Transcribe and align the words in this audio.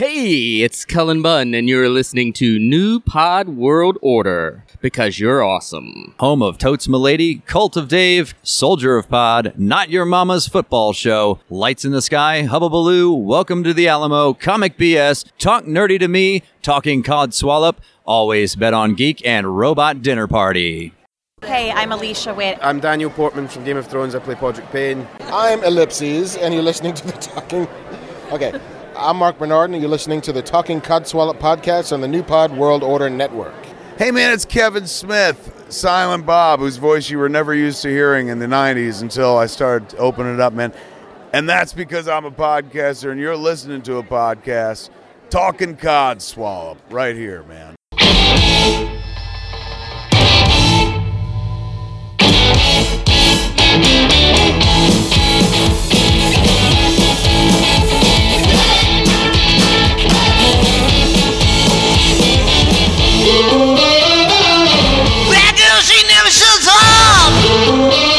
Hey, 0.00 0.62
it's 0.62 0.86
Cullen 0.86 1.20
Bunn, 1.20 1.52
and 1.52 1.68
you're 1.68 1.90
listening 1.90 2.32
to 2.32 2.58
New 2.58 3.00
Pod 3.00 3.50
World 3.50 3.98
Order 4.00 4.64
because 4.80 5.20
you're 5.20 5.44
awesome. 5.44 6.14
Home 6.20 6.40
of 6.40 6.56
Totes 6.56 6.88
Milady, 6.88 7.42
Cult 7.44 7.76
of 7.76 7.88
Dave, 7.88 8.34
Soldier 8.42 8.96
of 8.96 9.10
Pod, 9.10 9.52
Not 9.58 9.90
Your 9.90 10.06
Mama's 10.06 10.48
Football 10.48 10.94
Show, 10.94 11.40
Lights 11.50 11.84
in 11.84 11.92
the 11.92 12.00
Sky, 12.00 12.46
Hubbabaloo, 12.48 13.22
Welcome 13.22 13.62
to 13.62 13.74
the 13.74 13.88
Alamo, 13.88 14.32
Comic 14.32 14.78
BS, 14.78 15.30
Talk 15.38 15.66
Nerdy 15.66 15.98
to 15.98 16.08
Me, 16.08 16.44
Talking 16.62 17.02
Codswallop, 17.02 17.76
Always 18.06 18.56
Bet 18.56 18.72
on 18.72 18.94
Geek, 18.94 19.20
and 19.26 19.58
Robot 19.58 20.00
Dinner 20.00 20.26
Party. 20.26 20.94
Hey, 21.44 21.72
I'm 21.72 21.92
Alicia 21.92 22.32
Witt. 22.32 22.58
I'm 22.62 22.80
Daniel 22.80 23.10
Portman 23.10 23.48
from 23.48 23.64
Game 23.64 23.76
of 23.76 23.86
Thrones. 23.86 24.14
I 24.14 24.20
play 24.20 24.34
Podrick 24.34 24.70
Payne. 24.72 25.06
I'm 25.24 25.62
Ellipses, 25.62 26.38
and 26.38 26.54
you're 26.54 26.62
listening 26.62 26.94
to 26.94 27.06
the 27.06 27.12
Talking. 27.12 27.68
Okay, 28.32 28.58
I'm 28.96 29.16
Mark 29.16 29.38
Bernard, 29.38 29.70
and 29.70 29.80
you're 29.80 29.90
listening 29.90 30.20
to 30.22 30.32
the 30.32 30.42
Talking 30.42 30.80
Codswallop 30.80 31.38
podcast 31.38 31.92
on 31.92 32.00
the 32.00 32.08
New 32.08 32.22
Pod 32.22 32.56
World 32.56 32.82
Order 32.82 33.08
Network. 33.08 33.54
Hey 33.96 34.10
man, 34.10 34.32
it's 34.32 34.44
Kevin 34.44 34.86
Smith, 34.86 35.66
Silent 35.68 36.26
Bob, 36.26 36.60
whose 36.60 36.76
voice 36.76 37.08
you 37.08 37.18
were 37.18 37.28
never 37.28 37.54
used 37.54 37.82
to 37.82 37.88
hearing 37.88 38.28
in 38.28 38.38
the 38.38 38.46
90s 38.46 39.02
until 39.02 39.36
I 39.38 39.46
started 39.46 39.94
opening 39.98 40.34
it 40.34 40.40
up, 40.40 40.52
man. 40.52 40.72
And 41.32 41.48
that's 41.48 41.72
because 41.72 42.08
I'm 42.08 42.24
a 42.24 42.30
podcaster 42.30 43.12
and 43.12 43.20
you're 43.20 43.36
listening 43.36 43.82
to 43.82 43.98
a 43.98 44.02
podcast, 44.02 44.90
Talking 45.30 45.76
Codswallop, 45.76 46.78
right 46.90 47.14
here, 47.14 47.44
man. 47.44 47.76
That 65.30 65.56
girl, 65.56 65.80
she 65.80 65.96
never 66.08 66.28
shuts 66.28 66.68
up. 66.68 68.09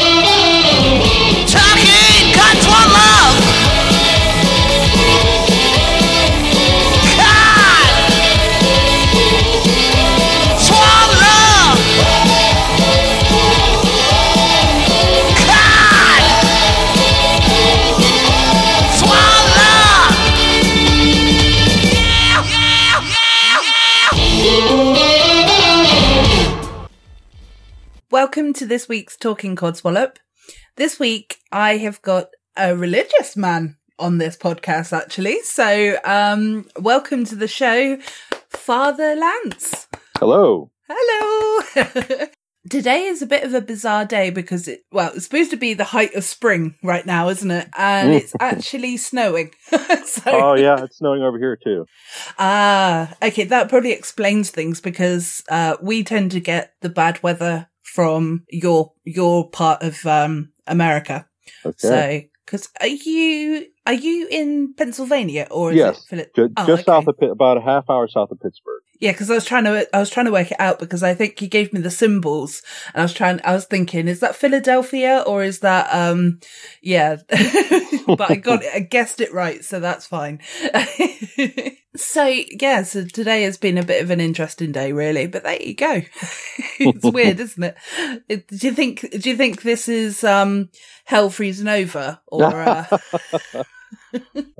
Welcome 28.11 28.51
to 28.55 28.65
this 28.65 28.89
week's 28.89 29.15
Talking 29.15 29.55
Codswallop. 29.55 30.17
This 30.75 30.99
week 30.99 31.37
I 31.49 31.77
have 31.77 32.01
got 32.01 32.27
a 32.57 32.75
religious 32.75 33.37
man 33.37 33.77
on 33.97 34.17
this 34.17 34.35
podcast 34.35 34.91
actually. 34.91 35.41
So 35.43 35.97
um 36.03 36.67
welcome 36.77 37.23
to 37.23 37.35
the 37.35 37.47
show, 37.47 37.99
Father 38.49 39.15
Lance. 39.15 39.87
Hello. 40.19 40.71
Hello. 40.89 42.27
Today 42.69 43.05
is 43.05 43.21
a 43.21 43.25
bit 43.25 43.43
of 43.43 43.53
a 43.53 43.61
bizarre 43.61 44.03
day 44.03 44.29
because 44.29 44.67
it 44.67 44.81
well, 44.91 45.13
it's 45.15 45.23
supposed 45.23 45.51
to 45.51 45.57
be 45.57 45.73
the 45.73 45.85
height 45.85 46.13
of 46.13 46.25
spring 46.25 46.75
right 46.83 47.05
now, 47.05 47.29
isn't 47.29 47.49
it? 47.49 47.69
And 47.77 48.11
it's 48.11 48.35
actually 48.41 48.97
snowing. 49.09 49.51
so 49.69 50.21
Oh 50.27 50.55
yeah, 50.55 50.83
it's 50.83 50.97
snowing 50.97 51.23
over 51.23 51.39
here 51.39 51.55
too. 51.55 51.85
Ah, 52.37 53.15
okay, 53.23 53.45
that 53.45 53.69
probably 53.69 53.93
explains 53.93 54.49
things 54.49 54.81
because 54.81 55.41
uh, 55.47 55.77
we 55.81 56.03
tend 56.03 56.31
to 56.31 56.41
get 56.41 56.73
the 56.81 56.89
bad 56.89 57.23
weather 57.23 57.69
from 57.93 58.43
your 58.49 58.93
your 59.03 59.49
part 59.49 59.83
of 59.83 60.05
um, 60.05 60.51
America. 60.67 61.27
Okay. 61.65 61.75
So, 61.77 62.21
because 62.45 62.69
are 62.79 62.87
you 62.87 63.65
are 63.85 63.93
you 63.93 64.27
in 64.29 64.73
Pennsylvania 64.75 65.47
or 65.51 65.71
is 65.71 65.77
yes, 65.77 66.05
ju- 66.35 66.49
Oh, 66.57 66.65
just 66.65 66.83
okay. 66.83 66.83
south 66.83 67.07
of 67.07 67.17
Pitt, 67.17 67.31
about 67.31 67.57
a 67.57 67.61
half 67.61 67.89
hour 67.89 68.07
south 68.07 68.31
of 68.31 68.39
Pittsburgh. 68.39 68.80
Yeah, 69.01 69.13
because 69.13 69.31
I 69.31 69.33
was 69.33 69.45
trying 69.45 69.63
to 69.63 69.95
I 69.95 69.99
was 69.99 70.11
trying 70.11 70.27
to 70.27 70.31
work 70.31 70.51
it 70.51 70.59
out 70.59 70.77
because 70.77 71.01
I 71.01 71.15
think 71.15 71.41
you 71.41 71.47
gave 71.47 71.73
me 71.73 71.81
the 71.81 71.89
symbols 71.89 72.61
and 72.93 73.01
I 73.01 73.03
was 73.03 73.13
trying 73.13 73.41
I 73.43 73.53
was 73.53 73.65
thinking 73.65 74.07
is 74.07 74.19
that 74.19 74.35
Philadelphia 74.35 75.23
or 75.25 75.43
is 75.43 75.59
that 75.59 75.91
um 75.91 76.39
yeah 76.83 77.15
but 78.05 78.29
I 78.29 78.35
got 78.35 78.63
I 78.63 78.79
guessed 78.79 79.19
it 79.19 79.33
right 79.33 79.65
so 79.65 79.79
that's 79.79 80.05
fine. 80.05 80.39
so 81.95 82.25
yeah 82.25 82.83
so 82.83 83.03
today 83.05 83.41
has 83.41 83.57
been 83.57 83.79
a 83.79 83.83
bit 83.83 84.03
of 84.03 84.11
an 84.11 84.21
interesting 84.21 84.71
day 84.71 84.91
really 84.91 85.25
but 85.25 85.41
there 85.41 85.59
you 85.59 85.73
go. 85.73 86.03
it's 86.79 87.03
weird 87.03 87.39
isn't 87.39 87.63
it? 87.63 87.77
it? 88.29 88.47
Do 88.49 88.67
you 88.67 88.73
think 88.73 89.01
do 89.19 89.27
you 89.31 89.35
think 89.35 89.63
this 89.63 89.89
is 89.89 90.23
um 90.23 90.69
hell 91.05 91.31
freezing 91.31 91.67
over 91.67 92.19
or 92.27 92.43
uh, 92.43 92.85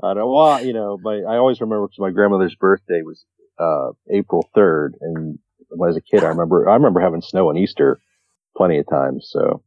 I 0.02 0.14
don't 0.14 0.28
want, 0.28 0.64
you 0.64 0.72
know, 0.72 0.98
my 1.00 1.18
I 1.18 1.36
always 1.36 1.60
remember 1.60 1.86
because 1.86 2.00
my 2.00 2.10
grandmother's 2.10 2.56
birthday 2.56 3.02
was 3.02 3.24
uh, 3.62 3.92
April 4.12 4.48
third, 4.54 4.94
and 5.00 5.38
when 5.68 5.88
I 5.88 5.90
was 5.92 5.96
a 5.98 6.02
kid, 6.02 6.24
I 6.24 6.28
remember 6.28 6.68
I 6.68 6.74
remember 6.74 7.00
having 7.00 7.22
snow 7.22 7.48
on 7.50 7.56
Easter 7.58 8.00
plenty 8.56 8.78
of 8.78 8.86
times. 8.88 9.28
So 9.30 9.62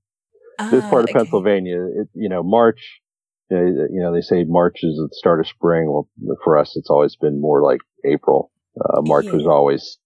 this 0.72 0.83
Ah, 0.83 0.89
part 0.89 1.06
of 1.06 1.11
okay. 1.11 1.19
Pennsylvania, 1.19 1.81
it, 1.85 2.09
you 2.13 2.29
know, 2.29 2.44
March. 2.44 3.01
You 3.50 3.57
know, 3.57 3.66
you 3.91 4.01
know, 4.01 4.13
they 4.13 4.22
say 4.22 4.44
March 4.47 4.79
is 4.83 4.95
the 4.97 5.09
start 5.13 5.39
of 5.39 5.47
spring. 5.47 5.91
Well, 5.91 6.09
for 6.44 6.57
us, 6.57 6.75
it's 6.75 6.89
always 6.89 7.16
been 7.16 7.41
more 7.41 7.63
like 7.63 7.81
April. 8.06 8.51
Uh, 8.79 9.01
March 9.01 9.31
was 9.31 9.45
always 9.45 9.97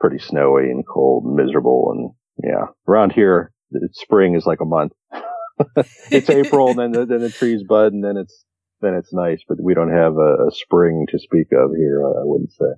pretty 0.00 0.18
snowy 0.18 0.70
and 0.70 0.84
cold 0.86 1.24
and 1.24 1.34
miserable. 1.36 1.92
And 1.92 2.50
yeah, 2.50 2.66
around 2.88 3.12
here, 3.12 3.52
it's, 3.72 4.00
spring 4.00 4.34
is 4.34 4.46
like 4.46 4.60
a 4.60 4.66
month. 4.66 4.92
it's 6.10 6.30
April, 6.30 6.70
and 6.70 6.78
then 6.78 6.92
the, 6.92 7.06
then 7.06 7.20
the 7.20 7.30
trees 7.30 7.62
bud, 7.68 7.92
and 7.92 8.04
then 8.04 8.16
it's 8.16 8.44
then 8.80 8.94
it's 8.94 9.12
nice. 9.12 9.42
But 9.48 9.58
we 9.62 9.74
don't 9.74 9.92
have 9.92 10.14
a, 10.16 10.46
a 10.46 10.50
spring 10.52 11.06
to 11.10 11.18
speak 11.18 11.48
of 11.52 11.72
here. 11.76 12.02
I 12.04 12.24
wouldn't 12.24 12.52
say. 12.52 12.72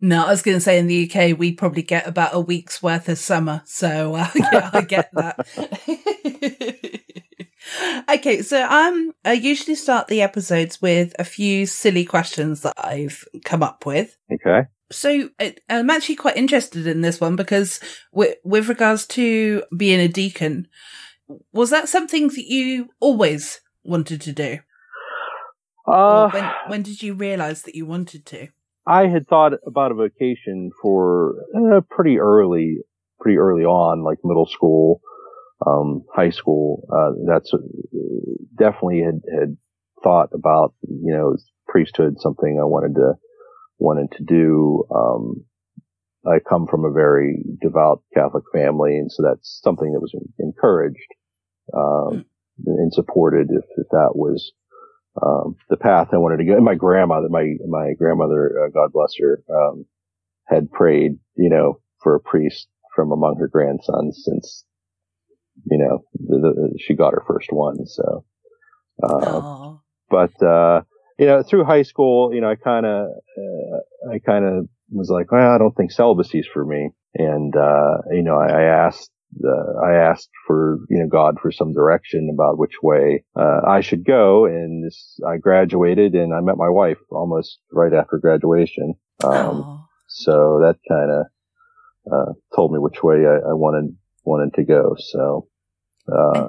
No, 0.00 0.26
I 0.26 0.30
was 0.30 0.42
going 0.42 0.56
to 0.56 0.60
say 0.60 0.78
in 0.78 0.86
the 0.86 1.10
UK 1.10 1.38
we 1.38 1.52
probably 1.52 1.82
get 1.82 2.06
about 2.06 2.34
a 2.34 2.40
week's 2.40 2.82
worth 2.82 3.08
of 3.08 3.18
summer, 3.18 3.62
so 3.64 4.14
uh, 4.14 4.28
yeah, 4.34 4.70
I 4.72 4.82
get 4.82 5.10
that. 5.14 5.46
okay, 8.10 8.42
so 8.42 8.66
um, 8.68 9.12
I 9.24 9.32
usually 9.32 9.74
start 9.74 10.08
the 10.08 10.22
episodes 10.22 10.82
with 10.82 11.14
a 11.18 11.24
few 11.24 11.66
silly 11.66 12.04
questions 12.04 12.60
that 12.62 12.74
I've 12.76 13.24
come 13.44 13.62
up 13.62 13.86
with. 13.86 14.16
Okay. 14.32 14.66
So 14.92 15.30
I'm 15.68 15.90
actually 15.90 16.16
quite 16.16 16.36
interested 16.36 16.86
in 16.86 17.00
this 17.00 17.20
one 17.20 17.34
because 17.34 17.80
with, 18.12 18.36
with 18.44 18.68
regards 18.68 19.04
to 19.08 19.64
being 19.76 19.98
a 19.98 20.06
deacon, 20.06 20.68
was 21.52 21.70
that 21.70 21.88
something 21.88 22.28
that 22.28 22.46
you 22.46 22.90
always 23.00 23.60
wanted 23.82 24.20
to 24.20 24.32
do? 24.32 24.58
Uh, 25.86 26.30
when, 26.30 26.50
when 26.68 26.82
did 26.82 27.02
you 27.02 27.14
realize 27.14 27.62
that 27.62 27.74
you 27.74 27.86
wanted 27.86 28.26
to? 28.26 28.48
I 28.86 29.08
had 29.08 29.26
thought 29.26 29.54
about 29.66 29.92
a 29.92 29.94
vacation 29.94 30.70
for 30.80 31.34
uh, 31.56 31.80
pretty 31.90 32.18
early, 32.18 32.78
pretty 33.20 33.38
early 33.38 33.64
on, 33.64 34.04
like 34.04 34.18
middle 34.22 34.46
school, 34.46 35.00
um, 35.66 36.04
high 36.14 36.30
school. 36.30 36.86
Uh, 36.92 37.12
that's 37.26 37.52
uh, 37.52 37.58
definitely 38.56 39.00
had 39.00 39.20
had 39.32 39.56
thought 40.04 40.28
about, 40.32 40.74
you 40.82 41.12
know, 41.12 41.36
priesthood, 41.66 42.20
something 42.20 42.58
I 42.60 42.64
wanted 42.64 42.94
to 42.94 43.14
wanted 43.78 44.12
to 44.12 44.24
do. 44.24 44.84
Um, 44.94 45.44
I 46.26 46.38
come 46.48 46.66
from 46.66 46.84
a 46.84 46.92
very 46.92 47.42
devout 47.60 48.02
Catholic 48.14 48.44
family, 48.52 48.96
and 48.96 49.10
so 49.10 49.22
that's 49.22 49.60
something 49.62 49.92
that 49.92 50.00
was 50.00 50.14
encouraged 50.38 51.08
um, 51.74 52.24
and 52.64 52.92
supported 52.92 53.48
if, 53.50 53.64
if 53.76 53.86
that 53.90 54.10
was 54.14 54.52
um, 55.22 55.56
the 55.68 55.76
path 55.76 56.08
I 56.12 56.18
wanted 56.18 56.38
to 56.38 56.44
go. 56.44 56.54
And 56.54 56.64
my 56.64 56.74
grandmother, 56.74 57.28
my 57.28 57.54
my 57.66 57.92
grandmother, 57.98 58.66
uh, 58.66 58.70
God 58.70 58.92
bless 58.92 59.12
her, 59.20 59.42
um, 59.50 59.86
had 60.46 60.70
prayed, 60.70 61.18
you 61.36 61.50
know, 61.50 61.80
for 62.02 62.14
a 62.14 62.20
priest 62.20 62.68
from 62.94 63.12
among 63.12 63.36
her 63.38 63.48
grandsons 63.48 64.22
since, 64.24 64.64
you 65.70 65.78
know, 65.78 66.04
the, 66.14 66.38
the, 66.38 66.78
she 66.78 66.94
got 66.94 67.12
her 67.12 67.22
first 67.26 67.48
one. 67.50 67.86
So, 67.86 68.24
uh, 69.02 69.76
but 70.08 70.42
uh, 70.42 70.82
you 71.18 71.26
know, 71.26 71.42
through 71.42 71.64
high 71.64 71.82
school, 71.82 72.34
you 72.34 72.40
know, 72.40 72.50
I 72.50 72.56
kind 72.56 72.86
of, 72.86 73.06
uh, 73.06 74.12
I 74.12 74.18
kind 74.18 74.44
of 74.44 74.68
was 74.90 75.10
like, 75.10 75.32
well, 75.32 75.50
I 75.50 75.58
don't 75.58 75.74
think 75.76 75.92
celibacy's 75.92 76.46
for 76.52 76.64
me, 76.64 76.90
and 77.14 77.54
uh, 77.56 77.98
you 78.10 78.22
know, 78.22 78.36
I, 78.38 78.48
I 78.48 78.86
asked. 78.86 79.10
Uh, 79.44 79.80
I 79.84 79.94
asked 79.94 80.30
for, 80.46 80.78
you 80.88 80.98
know, 80.98 81.08
God 81.08 81.36
for 81.40 81.50
some 81.52 81.72
direction 81.72 82.30
about 82.32 82.58
which 82.58 82.74
way, 82.82 83.24
uh, 83.38 83.60
I 83.66 83.80
should 83.80 84.04
go. 84.04 84.46
And 84.46 84.84
this, 84.84 85.18
I 85.28 85.36
graduated 85.36 86.14
and 86.14 86.32
I 86.32 86.40
met 86.40 86.56
my 86.56 86.68
wife 86.70 86.98
almost 87.10 87.58
right 87.72 87.92
after 87.92 88.18
graduation. 88.18 88.94
Um, 89.22 89.30
Aw. 89.32 89.84
so 90.08 90.60
that 90.62 90.76
kind 90.88 91.10
of, 91.10 91.26
uh, 92.10 92.32
told 92.54 92.72
me 92.72 92.78
which 92.78 93.02
way 93.02 93.26
I, 93.26 93.50
I 93.50 93.52
wanted, 93.52 93.96
wanted 94.24 94.54
to 94.54 94.64
go. 94.64 94.94
So, 94.98 95.48
Uh, 96.08 96.46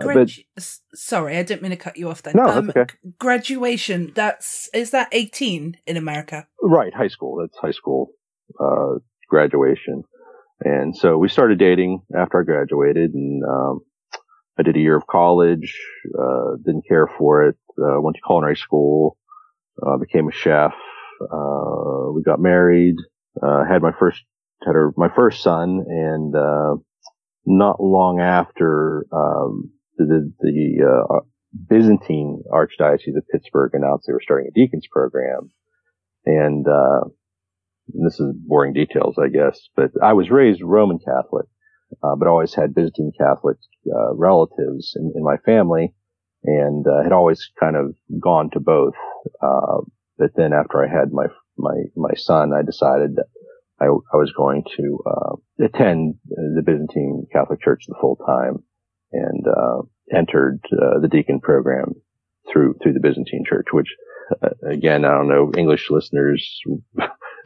s- 0.56 0.82
sorry, 0.94 1.36
I 1.36 1.44
didn't 1.44 1.64
mean 1.64 1.72
to 1.72 1.78
cut 1.78 1.98
you 1.98 2.10
off 2.10 2.22
then. 2.22 2.36
No, 2.38 2.62
that's 2.62 2.78
okay. 2.78 2.94
Graduation, 3.18 4.12
that's, 4.14 4.70
is 4.74 4.92
that 4.92 5.10
18 5.12 5.78
in 5.88 5.98
America? 5.98 6.48
right, 6.62 6.94
high 6.94 7.08
school. 7.10 7.38
That's 7.42 7.58
high 7.58 7.72
school 7.72 8.12
uh, 8.60 9.00
graduation. 9.30 10.04
And 10.62 10.95
so 10.95 11.18
we 11.18 11.30
started 11.30 11.59
dating 11.59 12.01
after 12.15 12.42
I 12.42 12.44
graduated, 12.44 13.13
and 13.13 13.44
um, 13.44 13.81
I 14.57 14.63
did 14.63 14.75
a 14.75 14.80
year 14.80 14.98
of 14.98 15.06
college. 15.06 15.80
Uh, 16.18 16.56
didn't 16.65 16.88
care 16.88 17.07
for 17.18 17.48
it. 17.48 17.56
Uh, 17.80 18.01
went 18.01 18.15
to 18.15 18.21
culinary 18.25 18.56
school. 18.56 19.18
Uh, 19.86 19.98
became 19.98 20.27
a 20.27 20.31
chef. 20.31 20.74
Uh, 21.21 22.12
we 22.12 22.24
got 22.24 22.39
married. 22.39 22.95
Uh, 23.42 23.63
had 23.65 23.83
my 23.83 23.92
first 24.00 24.24
had 24.65 24.75
our, 24.75 24.92
my 24.98 25.09
first 25.15 25.44
son, 25.44 25.86
and 25.88 26.36
uh, 26.36 26.75
not 27.45 27.80
long 27.80 28.19
after 28.19 29.06
um, 29.12 29.69
the 29.98 30.33
the 30.39 31.21
Byzantine 31.69 32.42
Archdiocese 32.51 33.15
of 33.15 33.27
Pittsburgh 33.31 33.71
announced 33.75 34.06
they 34.07 34.13
were 34.13 34.21
starting 34.21 34.50
a 34.50 34.54
deacons 34.59 34.88
program, 34.92 35.51
and 36.25 36.65
this 37.94 38.19
is 38.19 38.34
boring 38.45 38.74
details, 38.74 39.16
I 39.18 39.30
guess, 39.30 39.60
but 39.75 39.92
I 40.04 40.13
was 40.13 40.30
raised 40.30 40.62
Roman 40.62 41.00
Catholic, 41.00 41.45
uh, 42.04 42.16
but 42.16 42.28
always 42.28 42.54
had 42.54 42.75
Byzantine 42.75 43.12
Catholic 43.18 43.57
uh, 43.88 44.13
relatives 44.16 44.94
in, 44.95 45.13
in, 45.16 45.24
my 45.24 45.38
family, 45.45 45.94
and 46.44 46.86
uh, 46.86 47.04
had 47.04 47.13
always 47.13 47.50
kind 47.60 47.75
of 47.75 47.95
gone 48.19 48.50
to 48.51 48.60
both. 48.60 48.94
Uh, 49.42 49.81
but 50.18 50.31
then 50.36 50.54
after 50.54 50.84
I 50.84 50.89
had 50.89 51.12
my 51.12 51.28
my 51.57 51.75
my 51.95 52.13
son, 52.16 52.51
I 52.54 52.62
decided 52.62 53.16
that 53.16 53.28
I, 53.80 53.86
I 53.86 54.18
was 54.18 54.33
going 54.36 54.63
to 54.78 55.00
uh, 55.06 55.66
attend 55.66 56.16
the 56.25 56.63
Byzantine 56.66 57.28
Catholic 57.31 57.62
Church 57.62 57.86
the 57.88 57.95
full 58.01 58.18
time, 58.18 58.63
and 59.12 59.45
uh, 59.48 59.81
entered 60.16 60.60
the 60.69 61.07
deacon 61.10 61.40
program 61.40 61.94
through 62.51 62.75
through 62.81 62.94
the 62.94 63.00
Byzantine 63.00 63.45
Church, 63.48 63.68
which 63.72 63.90
again, 64.69 65.06
I 65.06 65.10
don't 65.10 65.30
know, 65.30 65.51
English 65.57 65.90
listeners 65.90 66.60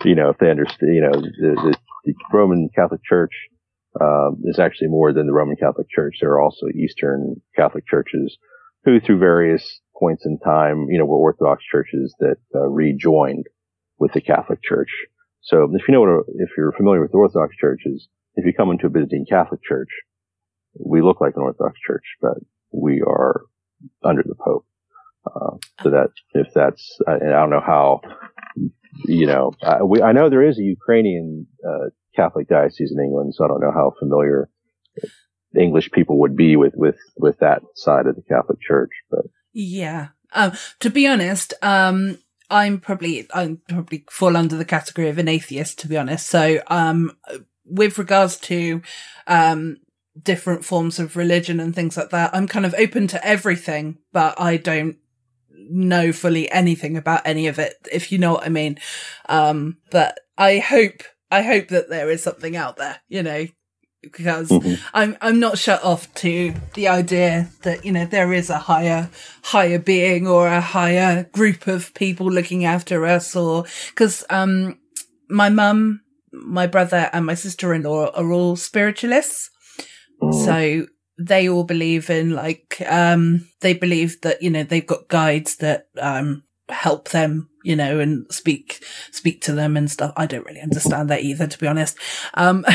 you 0.04 0.16
know, 0.16 0.30
if 0.30 0.38
they 0.38 0.50
understand, 0.50 0.96
you 0.96 1.02
know, 1.02 1.12
the, 1.12 1.30
the, 1.64 1.78
the 2.06 2.14
Roman 2.34 2.70
Catholic 2.76 3.04
Church 3.04 3.32
um, 4.00 4.42
is 4.46 4.60
actually 4.60 4.88
more 4.88 5.14
than 5.14 5.28
the 5.28 5.34
Roman 5.34 5.56
Catholic 5.56 5.90
Church. 5.90 6.18
There 6.20 6.32
are 6.32 6.42
also 6.42 6.68
Eastern 6.68 7.42
Catholic 7.56 7.86
churches 7.88 8.38
who, 8.84 9.00
through 9.00 9.20
various 9.20 9.80
points 9.98 10.26
in 10.26 10.40
time, 10.40 10.88
you 10.90 10.98
know, 10.98 11.06
were 11.06 11.18
Orthodox 11.18 11.64
churches 11.64 12.16
that 12.20 12.38
uh, 12.56 12.68
rejoined 12.68 13.46
with 14.00 14.14
the 14.14 14.22
Catholic 14.22 14.64
Church. 14.64 14.90
So 15.42 15.70
if 15.74 15.88
you 15.88 15.94
know 15.94 16.02
what, 16.02 16.10
a, 16.10 16.22
if 16.38 16.50
you're 16.58 16.72
familiar 16.72 17.02
with 17.02 17.14
Orthodox 17.14 17.56
churches, 17.58 18.08
if 18.36 18.46
you 18.46 18.54
come 18.54 18.72
into 18.72 18.88
a 18.88 18.90
Byzantine 18.90 19.26
Catholic 19.30 19.62
church, 19.64 19.90
we 20.80 21.02
look 21.02 21.20
like 21.20 21.34
an 21.36 21.44
Orthodox 21.44 21.80
church, 21.86 22.06
but 22.22 22.38
we 22.72 23.02
are 23.02 23.42
under 24.04 24.24
the 24.24 24.36
Pope. 24.36 24.66
Uh, 25.24 25.58
so 25.84 25.92
that 25.92 26.10
if 26.34 26.48
that's, 26.56 26.98
I, 27.08 27.14
I 27.14 27.20
don't 27.20 27.52
know 27.52 27.62
how 27.64 28.02
you 29.06 29.26
know, 29.26 29.54
uh, 29.62 29.80
we, 29.86 30.02
I 30.02 30.12
know 30.12 30.30
there 30.30 30.48
is 30.48 30.60
a 30.60 30.64
Ukrainian 30.64 31.48
uh, 31.68 31.90
Catholic 32.16 32.48
diocese 32.48 32.92
in 32.92 33.04
England, 33.04 33.36
so 33.36 33.46
I 33.46 33.48
don't 33.48 33.62
know 33.62 33.72
how 33.72 33.94
familiar 34.00 34.50
English 35.58 35.92
people 35.92 36.20
would 36.20 36.36
be 36.36 36.56
with 36.56 36.74
with 36.76 36.98
with 37.18 37.40
that 37.40 37.62
side 37.76 38.08
of 38.08 38.16
the 38.16 38.22
Catholic 38.22 38.60
Church. 38.62 38.92
But 39.10 39.26
yeah, 39.54 40.10
um, 40.34 40.54
to 40.80 40.90
be 40.90 41.08
honest, 41.08 41.54
um, 41.62 42.20
I'm 42.50 42.80
probably 42.80 43.28
I'm 43.34 43.62
probably 43.68 44.06
fall 44.10 44.38
under 44.38 44.56
the 44.56 44.66
category 44.66 45.10
of 45.10 45.18
an 45.18 45.28
atheist, 45.28 45.80
to 45.80 45.88
be 45.88 45.98
honest. 45.98 46.28
So, 46.28 46.62
um, 46.68 47.18
with 47.66 47.98
regards 47.98 48.38
to 48.38 48.82
um, 49.28 49.78
different 50.22 50.66
forms 50.66 51.00
of 51.00 51.16
religion 51.16 51.60
and 51.60 51.74
things 51.74 51.98
like 51.98 52.10
that, 52.10 52.36
I'm 52.36 52.48
kind 52.48 52.66
of 52.66 52.76
open 52.78 53.08
to 53.08 53.26
everything, 53.26 53.98
but 54.12 54.40
I 54.40 54.58
don't 54.58 54.98
know 55.70 56.12
fully 56.12 56.50
anything 56.52 56.98
about 56.98 57.22
any 57.26 57.48
of 57.48 57.60
it, 57.60 57.76
if 57.92 58.12
you 58.12 58.18
know 58.18 58.34
what 58.34 58.46
I 58.46 58.50
mean. 58.50 58.80
Um, 59.30 59.78
but 59.90 60.20
I 60.38 60.60
hope, 60.60 61.04
I 61.30 61.42
hope 61.42 61.70
that 61.70 61.90
there 61.90 62.10
is 62.10 62.24
something 62.24 62.56
out 62.56 62.78
there, 62.78 63.00
you 63.08 63.24
know, 63.24 63.48
because 64.02 64.50
mm-hmm. 64.50 64.82
I'm, 64.94 65.16
I'm 65.22 65.40
not 65.40 65.58
shut 65.58 65.84
off 65.84 66.12
to 66.16 66.54
the 66.74 66.88
idea 66.88 67.50
that, 67.62 67.86
you 67.86 67.92
know, 67.92 68.06
there 68.06 68.34
is 68.34 68.50
a 68.50 68.58
higher, 68.58 69.10
higher 69.44 69.78
being 69.78 70.28
or 70.28 70.48
a 70.48 70.62
higher 70.62 71.26
group 71.32 71.68
of 71.68 71.94
people 71.94 72.32
looking 72.32 72.66
after 72.66 73.06
us 73.06 73.36
or, 73.36 73.66
cause, 73.96 74.24
um, 74.30 74.80
my 75.30 75.50
mum, 75.50 76.02
my 76.34 76.66
brother 76.66 77.10
and 77.14 77.26
my 77.26 77.36
sister-in-law 77.36 78.12
are 78.16 78.32
all 78.32 78.56
spiritualists. 78.56 79.50
Mm. 80.22 80.46
So 80.46 80.88
they 81.28 81.50
all 81.50 81.64
believe 81.64 82.10
in 82.10 82.32
like 82.32 82.82
um 82.88 83.48
they 83.62 83.74
believe 83.74 84.22
that 84.22 84.42
you 84.42 84.50
know 84.50 84.64
they've 84.64 84.88
got 84.88 85.08
guides 85.08 85.58
that 85.58 85.88
um 86.00 86.44
help 86.70 87.10
them 87.10 87.50
you 87.64 87.76
know 87.76 88.00
and 88.00 88.32
speak 88.32 88.84
speak 89.12 89.42
to 89.42 89.54
them 89.54 89.78
and 89.78 89.92
stuff. 89.92 90.14
I 90.18 90.26
don't 90.26 90.46
really 90.46 90.62
understand 90.62 91.10
that 91.10 91.22
either 91.22 91.48
to 91.48 91.60
be 91.60 91.68
honest. 91.68 91.98
Um 92.34 92.66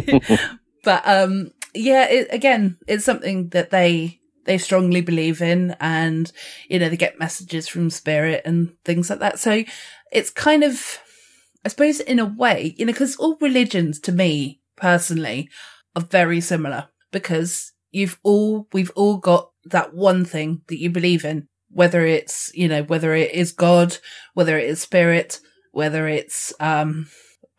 but 0.84 1.02
um 1.06 1.52
yeah 1.74 2.08
it, 2.08 2.28
again 2.30 2.78
it's 2.88 3.04
something 3.04 3.48
that 3.50 3.70
they 3.70 4.20
they 4.46 4.58
strongly 4.58 5.00
believe 5.00 5.42
in 5.42 5.76
and 5.80 6.32
you 6.68 6.78
know 6.78 6.88
they 6.88 6.96
get 6.96 7.20
messages 7.20 7.68
from 7.68 7.90
spirit 7.90 8.42
and 8.44 8.74
things 8.84 9.10
like 9.10 9.20
that. 9.20 9.38
So 9.38 9.62
it's 10.10 10.30
kind 10.30 10.64
of 10.64 10.98
i 11.64 11.68
suppose 11.68 12.00
in 12.00 12.18
a 12.18 12.24
way 12.24 12.74
you 12.78 12.84
know 12.84 12.92
because 12.92 13.16
all 13.16 13.36
religions 13.40 14.00
to 14.00 14.12
me 14.12 14.60
personally 14.76 15.48
are 15.94 16.02
very 16.02 16.40
similar 16.40 16.88
because 17.10 17.72
you've 17.90 18.18
all, 18.22 18.68
we've 18.72 18.92
all 18.94 19.16
got 19.16 19.50
that 19.64 19.94
one 19.94 20.24
thing 20.24 20.62
that 20.68 20.78
you 20.78 20.90
believe 20.90 21.24
in, 21.24 21.48
whether 21.70 22.04
it's, 22.06 22.50
you 22.54 22.68
know, 22.68 22.82
whether 22.82 23.14
it 23.14 23.32
is 23.32 23.52
God, 23.52 23.98
whether 24.34 24.58
it 24.58 24.68
is 24.68 24.80
spirit, 24.80 25.40
whether 25.72 26.08
it's, 26.08 26.52
um, 26.60 27.08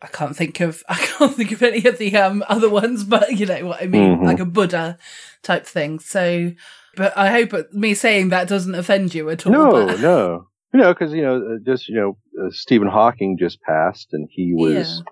I 0.00 0.08
can't 0.08 0.36
think 0.36 0.60
of, 0.60 0.82
I 0.88 0.96
can't 0.96 1.34
think 1.34 1.52
of 1.52 1.62
any 1.62 1.84
of 1.86 1.98
the, 1.98 2.16
um, 2.16 2.44
other 2.48 2.68
ones, 2.68 3.04
but 3.04 3.32
you 3.38 3.46
know 3.46 3.66
what 3.66 3.82
I 3.82 3.86
mean? 3.86 4.16
Mm-hmm. 4.16 4.26
Like 4.26 4.40
a 4.40 4.44
Buddha 4.44 4.98
type 5.42 5.66
thing. 5.66 5.98
So, 6.00 6.52
but 6.96 7.16
I 7.16 7.30
hope 7.30 7.72
me 7.72 7.94
saying 7.94 8.28
that 8.28 8.48
doesn't 8.48 8.74
offend 8.74 9.14
you 9.14 9.30
at 9.30 9.46
all. 9.46 9.52
No, 9.52 9.86
but... 9.86 10.00
no. 10.00 10.48
You 10.72 10.80
know, 10.80 10.94
because, 10.94 11.12
you 11.12 11.22
know, 11.22 11.36
uh, 11.36 11.58
just, 11.62 11.88
you 11.88 11.94
know, 11.94 12.16
uh, 12.42 12.50
Stephen 12.50 12.88
Hawking 12.88 13.36
just 13.38 13.60
passed 13.60 14.08
and 14.12 14.26
he 14.30 14.54
was, 14.54 15.02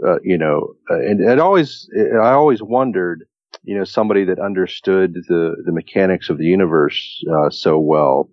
yeah. 0.00 0.10
uh, 0.10 0.18
you 0.22 0.38
know, 0.38 0.74
uh, 0.88 1.00
and 1.00 1.20
it 1.20 1.40
always, 1.40 1.88
I 1.98 2.30
always 2.30 2.62
wondered, 2.62 3.24
you 3.62 3.76
know, 3.76 3.84
somebody 3.84 4.24
that 4.24 4.38
understood 4.38 5.14
the, 5.28 5.56
the 5.64 5.72
mechanics 5.72 6.30
of 6.30 6.38
the 6.38 6.44
universe 6.44 7.22
uh, 7.32 7.50
so 7.50 7.78
well 7.78 8.30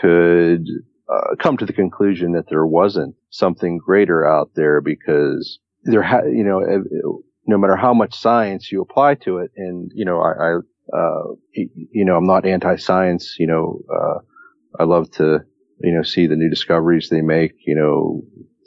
could 0.00 0.64
uh, 1.12 1.34
come 1.38 1.56
to 1.56 1.66
the 1.66 1.72
conclusion 1.72 2.32
that 2.32 2.48
there 2.48 2.66
wasn't 2.66 3.14
something 3.30 3.78
greater 3.78 4.26
out 4.26 4.50
there 4.54 4.80
because 4.80 5.58
there, 5.84 6.02
ha- 6.02 6.24
you 6.24 6.44
know, 6.44 6.60
no 7.46 7.58
matter 7.58 7.76
how 7.76 7.94
much 7.94 8.14
science 8.14 8.70
you 8.70 8.82
apply 8.82 9.14
to 9.14 9.38
it, 9.38 9.50
and 9.56 9.90
you 9.94 10.04
know, 10.04 10.20
I, 10.20 10.32
I 10.32 10.96
uh, 10.96 11.34
you 11.52 12.04
know, 12.04 12.16
I'm 12.16 12.26
not 12.26 12.46
anti-science. 12.46 13.36
You 13.38 13.46
know, 13.46 13.80
uh, 13.92 14.18
I 14.78 14.84
love 14.84 15.10
to, 15.12 15.40
you 15.80 15.92
know, 15.92 16.02
see 16.02 16.26
the 16.26 16.36
new 16.36 16.50
discoveries 16.50 17.08
they 17.08 17.22
make. 17.22 17.52
You 17.66 17.74
know, 17.74 18.22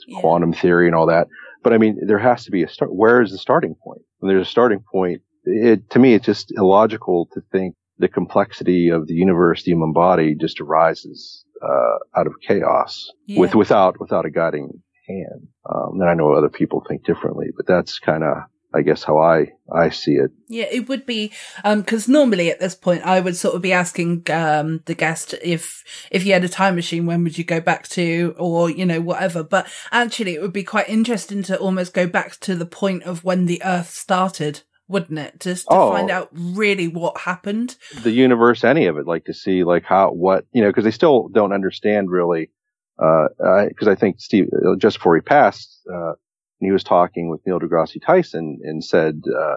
yeah. 0.07 0.19
quantum 0.19 0.53
theory 0.53 0.87
and 0.87 0.95
all 0.95 1.07
that. 1.07 1.27
But 1.63 1.73
I 1.73 1.77
mean, 1.77 1.99
there 2.05 2.19
has 2.19 2.43
to 2.45 2.51
be 2.51 2.63
a 2.63 2.67
start. 2.67 2.93
Where 2.93 3.21
is 3.21 3.31
the 3.31 3.37
starting 3.37 3.75
point? 3.75 4.01
When 4.19 4.33
there's 4.33 4.47
a 4.47 4.49
starting 4.49 4.83
point, 4.91 5.21
it, 5.51 5.89
to 5.91 5.99
me, 5.99 6.13
it's 6.13 6.25
just 6.25 6.51
illogical 6.55 7.27
to 7.33 7.41
think 7.51 7.75
the 7.97 8.07
complexity 8.07 8.89
of 8.89 9.07
the 9.07 9.13
universe, 9.13 9.63
the 9.63 9.71
human 9.71 9.93
body, 9.93 10.35
just 10.35 10.59
arises 10.59 11.45
uh, 11.61 12.19
out 12.19 12.27
of 12.27 12.33
chaos 12.45 13.11
yeah. 13.25 13.39
with 13.39 13.55
without 13.55 13.99
without 13.99 14.25
a 14.25 14.31
guiding 14.31 14.81
hand. 15.07 15.47
Um, 15.69 16.01
and 16.01 16.09
I 16.09 16.13
know 16.13 16.33
other 16.33 16.49
people 16.49 16.83
think 16.87 17.05
differently, 17.05 17.47
but 17.55 17.67
that's 17.67 17.99
kind 17.99 18.23
of 18.23 18.37
I 18.73 18.81
guess 18.81 19.03
how 19.03 19.19
I 19.19 19.51
I 19.71 19.89
see 19.89 20.13
it. 20.13 20.31
Yeah, 20.47 20.65
it 20.71 20.87
would 20.87 21.05
be 21.05 21.31
because 21.63 22.07
um, 22.07 22.13
normally 22.13 22.49
at 22.49 22.59
this 22.59 22.75
point 22.75 23.03
I 23.03 23.19
would 23.19 23.35
sort 23.35 23.55
of 23.55 23.61
be 23.61 23.73
asking 23.73 24.23
um, 24.31 24.81
the 24.85 24.95
guest 24.95 25.35
if 25.43 25.83
if 26.09 26.25
you 26.25 26.33
had 26.33 26.43
a 26.43 26.49
time 26.49 26.75
machine, 26.75 27.05
when 27.05 27.23
would 27.23 27.37
you 27.37 27.43
go 27.43 27.59
back 27.59 27.87
to, 27.89 28.33
or 28.37 28.69
you 28.69 28.85
know 28.85 29.01
whatever. 29.01 29.43
But 29.43 29.67
actually, 29.91 30.35
it 30.35 30.41
would 30.41 30.53
be 30.53 30.63
quite 30.63 30.89
interesting 30.89 31.43
to 31.43 31.57
almost 31.57 31.93
go 31.93 32.07
back 32.07 32.39
to 32.41 32.55
the 32.55 32.65
point 32.65 33.03
of 33.03 33.23
when 33.23 33.45
the 33.45 33.61
Earth 33.63 33.89
started 33.89 34.61
wouldn't 34.91 35.17
it? 35.17 35.39
Just 35.39 35.67
to 35.67 35.73
oh, 35.73 35.91
find 35.91 36.11
out 36.11 36.29
really 36.33 36.87
what 36.87 37.17
happened. 37.17 37.77
The 38.03 38.11
universe, 38.11 38.63
any 38.63 38.85
of 38.85 38.97
it, 38.97 39.07
like 39.07 39.25
to 39.25 39.33
see 39.33 39.63
like 39.63 39.83
how, 39.83 40.11
what, 40.11 40.45
you 40.51 40.61
know, 40.61 40.69
because 40.69 40.83
they 40.83 40.91
still 40.91 41.29
don't 41.29 41.53
understand 41.53 42.11
really. 42.11 42.51
Because 42.97 43.87
uh, 43.87 43.91
I 43.91 43.95
think 43.95 44.19
Steve, 44.19 44.49
uh, 44.53 44.75
just 44.77 44.97
before 44.97 45.15
he 45.15 45.21
passed, 45.21 45.79
uh, 45.91 46.13
he 46.59 46.71
was 46.71 46.83
talking 46.83 47.29
with 47.29 47.41
Neil 47.45 47.59
deGrasse 47.59 47.99
Tyson 48.05 48.59
and 48.63 48.83
said 48.83 49.21
uh, 49.27 49.55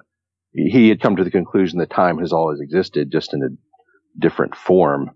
he 0.53 0.89
had 0.89 1.03
come 1.03 1.17
to 1.17 1.25
the 1.25 1.31
conclusion 1.31 1.79
that 1.81 1.91
time 1.91 2.19
has 2.19 2.33
always 2.33 2.61
existed, 2.61 3.13
just 3.13 3.35
in 3.35 3.43
a 3.43 4.19
different 4.19 4.55
form. 4.55 5.11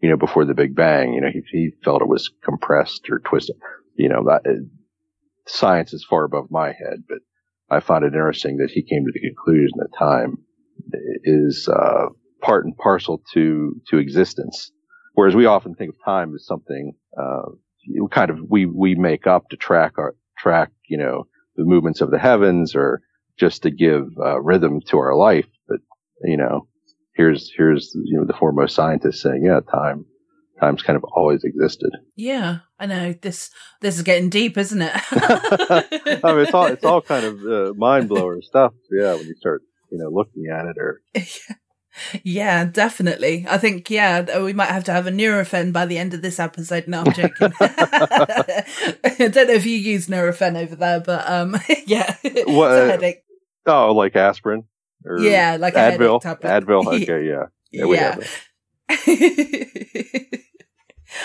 You 0.00 0.10
know, 0.10 0.16
before 0.16 0.44
the 0.44 0.54
Big 0.54 0.74
Bang, 0.74 1.14
you 1.14 1.20
know, 1.20 1.30
he, 1.32 1.42
he 1.50 1.70
felt 1.84 2.02
it 2.02 2.08
was 2.08 2.30
compressed 2.44 3.08
or 3.10 3.18
twisted. 3.20 3.56
You 3.96 4.08
know, 4.10 4.24
that, 4.24 4.46
uh, 4.46 4.64
science 5.46 5.92
is 5.92 6.04
far 6.04 6.24
above 6.24 6.50
my 6.50 6.68
head, 6.68 7.02
but 7.08 7.18
I 7.72 7.80
find 7.80 8.04
it 8.04 8.08
interesting 8.08 8.58
that 8.58 8.70
he 8.70 8.82
came 8.82 9.04
to 9.04 9.12
the 9.12 9.20
conclusion 9.20 9.78
that 9.78 9.98
time 9.98 10.38
is 11.24 11.68
uh, 11.68 12.06
part 12.42 12.64
and 12.64 12.76
parcel 12.76 13.22
to 13.32 13.80
to 13.88 13.98
existence. 13.98 14.70
Whereas 15.14 15.34
we 15.34 15.46
often 15.46 15.74
think 15.74 15.90
of 15.90 16.04
time 16.04 16.34
as 16.34 16.46
something 16.46 16.92
uh, 17.18 17.42
kind 18.10 18.30
of 18.30 18.38
we 18.48 18.66
we 18.66 18.94
make 18.94 19.26
up 19.26 19.48
to 19.50 19.56
track 19.56 19.92
our 19.98 20.14
track 20.38 20.70
you 20.88 20.98
know 20.98 21.26
the 21.56 21.64
movements 21.64 22.00
of 22.00 22.10
the 22.10 22.18
heavens 22.18 22.74
or 22.74 23.02
just 23.38 23.62
to 23.62 23.70
give 23.70 24.06
uh, 24.18 24.40
rhythm 24.40 24.80
to 24.88 24.98
our 24.98 25.16
life. 25.16 25.46
But 25.68 25.78
you 26.24 26.36
know, 26.36 26.68
here's 27.14 27.50
here's 27.56 27.92
you 27.94 28.18
know 28.18 28.26
the 28.26 28.34
foremost 28.34 28.74
scientist 28.74 29.22
saying, 29.22 29.44
yeah, 29.44 29.60
time 29.60 30.04
time's 30.62 30.82
kind 30.82 30.96
of 30.96 31.04
always 31.04 31.42
existed. 31.44 31.90
Yeah, 32.14 32.58
I 32.78 32.86
know 32.86 33.12
this. 33.20 33.50
This 33.80 33.96
is 33.96 34.02
getting 34.02 34.30
deep, 34.30 34.56
isn't 34.56 34.80
it? 34.80 34.92
I 34.94 36.32
mean, 36.32 36.40
it's 36.40 36.54
all 36.54 36.66
it's 36.66 36.84
all 36.84 37.02
kind 37.02 37.24
of 37.24 37.44
uh, 37.44 37.74
mind 37.76 38.08
blower 38.08 38.40
stuff. 38.42 38.72
Yeah, 38.90 39.14
when 39.14 39.26
you 39.26 39.34
start 39.34 39.62
you 39.90 39.98
know 39.98 40.08
looking 40.08 40.46
at 40.52 40.66
it 40.66 40.76
or. 40.78 41.02
Yeah, 42.24 42.64
definitely. 42.64 43.44
I 43.46 43.58
think, 43.58 43.90
yeah, 43.90 44.38
we 44.38 44.54
might 44.54 44.70
have 44.70 44.84
to 44.84 44.92
have 44.92 45.06
a 45.06 45.10
Nurofen 45.10 45.74
by 45.74 45.84
the 45.84 45.98
end 45.98 46.14
of 46.14 46.22
this 46.22 46.40
episode. 46.40 46.88
No, 46.88 47.02
I'm 47.02 47.12
joking. 47.12 47.52
I 47.60 48.64
don't 49.18 49.46
know 49.46 49.52
if 49.52 49.66
you 49.66 49.76
use 49.76 50.06
Nurofen 50.06 50.56
over 50.56 50.74
there, 50.74 51.00
but 51.00 51.28
um, 51.28 51.54
yeah, 51.86 52.16
What, 52.46 52.70
uh. 52.70 53.12
Oh, 53.66 53.92
like 53.94 54.16
aspirin 54.16 54.64
or 55.04 55.18
Yeah, 55.20 55.58
like 55.60 55.74
Advil. 55.74 56.22
Advil. 56.22 56.86
Okay, 57.02 57.28
yeah, 57.28 57.48
yeah, 57.70 57.84
we 57.84 57.96
Yeah. 57.98 58.16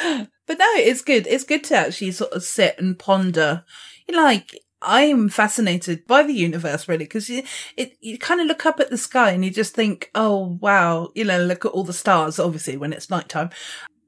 But 0.04 0.58
no, 0.60 0.66
it's 0.76 1.02
good. 1.02 1.28
It's 1.28 1.44
good 1.44 1.64
to 1.66 1.76
actually 1.76 2.12
sort 2.12 2.32
of 2.32 2.44
sit 2.44 2.76
and 2.78 2.98
ponder. 2.98 3.64
You 4.08 4.16
know, 4.16 4.24
like 4.24 4.58
I'm 4.82 5.30
fascinated 5.30 6.06
by 6.08 6.24
the 6.24 6.34
universe 6.34 6.88
really 6.88 7.06
because 7.06 7.30
you 7.30 7.44
it 7.76 7.98
you 8.00 8.18
kind 8.18 8.42
of 8.42 8.48
look 8.48 8.66
up 8.66 8.80
at 8.80 8.90
the 8.90 8.98
sky 8.98 9.32
and 9.32 9.44
you 9.44 9.52
just 9.52 9.74
think, 9.74 10.12
oh 10.16 10.58
wow, 10.62 11.10
you 11.16 11.26
know, 11.26 11.42
look 11.44 11.66
at 11.66 11.72
all 11.72 11.84
the 11.84 11.94
stars. 11.94 12.40
Obviously, 12.40 12.78
when 12.78 12.94
it's 12.94 13.10
nighttime, 13.10 13.50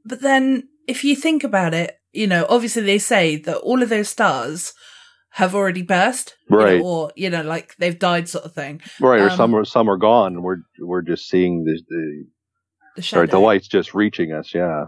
but 0.05 0.21
then 0.21 0.69
if 0.87 1.03
you 1.03 1.15
think 1.15 1.43
about 1.43 1.73
it, 1.73 1.99
you 2.13 2.27
know, 2.27 2.45
obviously 2.49 2.81
they 2.83 2.99
say 2.99 3.35
that 3.35 3.57
all 3.57 3.83
of 3.83 3.89
those 3.89 4.09
stars 4.09 4.73
have 5.33 5.53
already 5.53 5.83
burst, 5.83 6.35
you 6.49 6.57
know, 6.57 6.63
Right. 6.63 6.81
or 6.81 7.11
you 7.15 7.29
know, 7.29 7.43
like 7.43 7.75
they've 7.77 7.97
died, 7.99 8.27
sort 8.27 8.45
of 8.45 8.53
thing. 8.53 8.81
Right, 8.99 9.21
or 9.21 9.29
Um, 9.29 9.37
some 9.37 9.55
are 9.55 9.65
some 9.65 9.89
are 9.89 9.97
gone, 9.97 10.33
and 10.35 10.43
we're 10.43 10.61
we're 10.79 11.01
just 11.03 11.29
seeing 11.29 11.63
the 11.65 11.79
the 11.89 12.25
The 12.95 13.01
sorry, 13.03 13.27
the 13.27 13.39
light's 13.39 13.67
just 13.67 13.93
reaching 13.93 14.31
us. 14.33 14.53
Yeah, 14.53 14.85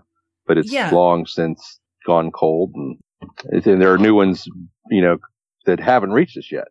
but 0.52 0.58
it's 0.58 0.70
Yeah. 0.74 0.92
long 0.92 1.26
since 1.26 1.80
gone 2.06 2.30
cold, 2.30 2.74
and 2.76 2.98
and 3.66 3.82
there 3.82 3.94
are 3.94 3.98
new 3.98 4.14
ones, 4.14 4.46
you 4.90 5.02
know, 5.02 5.18
that 5.66 5.80
haven't 5.80 6.12
reached 6.12 6.38
us 6.38 6.52
yet. 6.52 6.68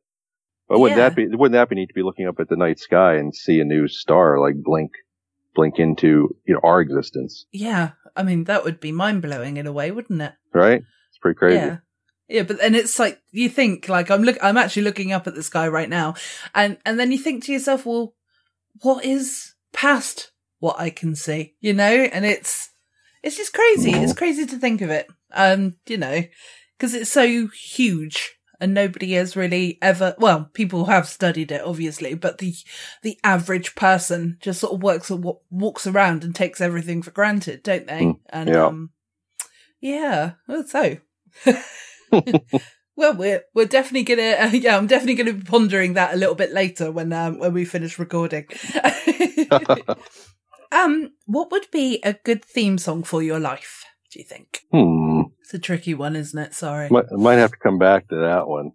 But 0.69 0.81
wouldn't 0.81 0.99
that 0.99 1.15
be 1.17 1.25
wouldn't 1.29 1.55
that 1.55 1.71
be 1.71 1.77
neat 1.77 1.89
to 1.89 1.95
be 1.95 2.03
looking 2.03 2.27
up 2.27 2.39
at 2.41 2.51
the 2.51 2.57
night 2.57 2.79
sky 2.79 3.15
and 3.15 3.35
see 3.35 3.59
a 3.59 3.65
new 3.65 3.89
star 3.89 4.39
like 4.39 4.57
blink 4.63 4.91
blink 5.55 5.79
into 5.79 6.37
you 6.47 6.53
know 6.55 6.61
our 6.63 6.83
existence, 6.83 7.47
Yeah, 7.53 7.93
I 8.15 8.23
mean 8.23 8.45
that 8.45 8.65
would 8.65 8.81
be 8.81 8.93
mind 8.93 9.23
blowing 9.23 9.57
in 9.57 9.67
a 9.67 9.73
way, 9.73 9.91
wouldn't 9.91 10.21
it? 10.21 10.35
right? 10.53 10.83
It's 11.09 11.19
pretty 11.23 11.39
crazy. 11.39 11.57
Yeah. 11.57 11.77
Yeah, 12.29 12.43
but 12.45 12.59
then 12.59 12.75
it's 12.75 12.99
like 12.99 13.19
you 13.33 13.49
think 13.49 13.89
like 13.89 14.11
I'm 14.11 14.23
look 14.23 14.37
I'm 14.43 14.59
actually 14.59 14.83
looking 14.83 15.11
up 15.11 15.27
at 15.27 15.35
the 15.35 15.43
sky 15.43 15.67
right 15.69 15.89
now 15.89 16.15
and 16.55 16.77
and 16.85 17.01
then 17.01 17.13
you 17.13 17.19
think 17.19 17.45
to 17.45 17.53
yourself, 17.53 17.87
well, 17.87 18.15
what 18.83 19.05
is 19.05 19.55
past 19.73 20.33
what 20.59 20.79
I 20.79 20.91
can 20.91 21.17
see, 21.17 21.55
you 21.61 21.73
know? 21.73 21.95
And 22.13 22.25
it's 22.27 22.71
it's 23.23 23.37
just 23.37 23.53
crazy. 23.53 23.93
It's 23.93 24.13
crazy 24.13 24.47
to 24.47 24.57
think 24.59 24.81
of 24.81 24.91
it. 24.91 25.07
Um, 25.33 25.77
you 25.87 25.97
know, 25.97 26.23
because 26.77 26.95
it's 26.95 27.11
so 27.11 27.49
huge 27.49 28.37
and 28.61 28.75
nobody 28.75 29.13
has 29.13 29.37
really 29.37 29.79
ever 29.81 30.15
well, 30.19 30.51
people 30.53 30.85
have 30.85 31.09
studied 31.09 31.51
it 31.51 31.63
obviously, 31.63 32.15
but 32.15 32.39
the 32.39 32.55
the 33.03 33.19
average 33.25 33.75
person 33.75 34.37
just 34.41 34.61
sort 34.61 34.75
of 34.75 34.83
works 34.83 35.11
walks 35.51 35.87
around 35.87 36.23
and 36.23 36.35
takes 36.35 36.61
everything 36.61 37.03
for 37.03 37.11
granted, 37.11 37.63
don't 37.63 37.87
they? 37.87 38.03
Mm, 38.03 38.19
and 38.29 38.49
yeah. 38.51 38.67
um 38.67 38.91
yeah, 39.81 40.33
well, 40.47 40.65
so 40.65 40.99
well, 42.97 43.15
we're 43.15 43.43
we're 43.55 43.67
definitely 43.67 44.05
gonna 44.05 44.37
uh, 44.39 44.51
yeah, 44.53 44.77
I'm 44.77 44.87
definitely 44.87 45.15
gonna 45.15 45.33
be 45.33 45.45
pondering 45.45 45.95
that 45.95 46.15
a 46.15 46.19
little 46.19 46.35
bit 46.35 46.53
later 46.53 46.93
when 46.93 47.13
um 47.13 47.39
when 47.39 47.55
we 47.55 47.65
finish 47.65 47.99
recording. 47.99 48.47
um, 50.73 51.13
what 51.27 51.51
would 51.51 51.67
be 51.73 52.01
a 52.05 52.13
good 52.15 52.45
theme 52.45 52.79
song 52.79 53.03
for 53.03 53.23
your 53.23 53.41
life? 53.41 53.85
Do 54.13 54.19
you 54.19 54.25
think 54.25 54.61
Hmm. 54.73 55.23
it's 55.41 55.55
a 55.55 55.59
tricky 55.59 55.95
one, 55.95 56.17
isn't 56.17 56.39
it? 56.39 56.55
Sorry. 56.55 56.89
Might, 56.91 57.11
might 57.13 57.35
have 57.37 57.53
to 57.53 57.57
come 57.59 57.79
back 57.79 58.09
to 58.09 58.17
that 58.17 58.49
one. 58.49 58.73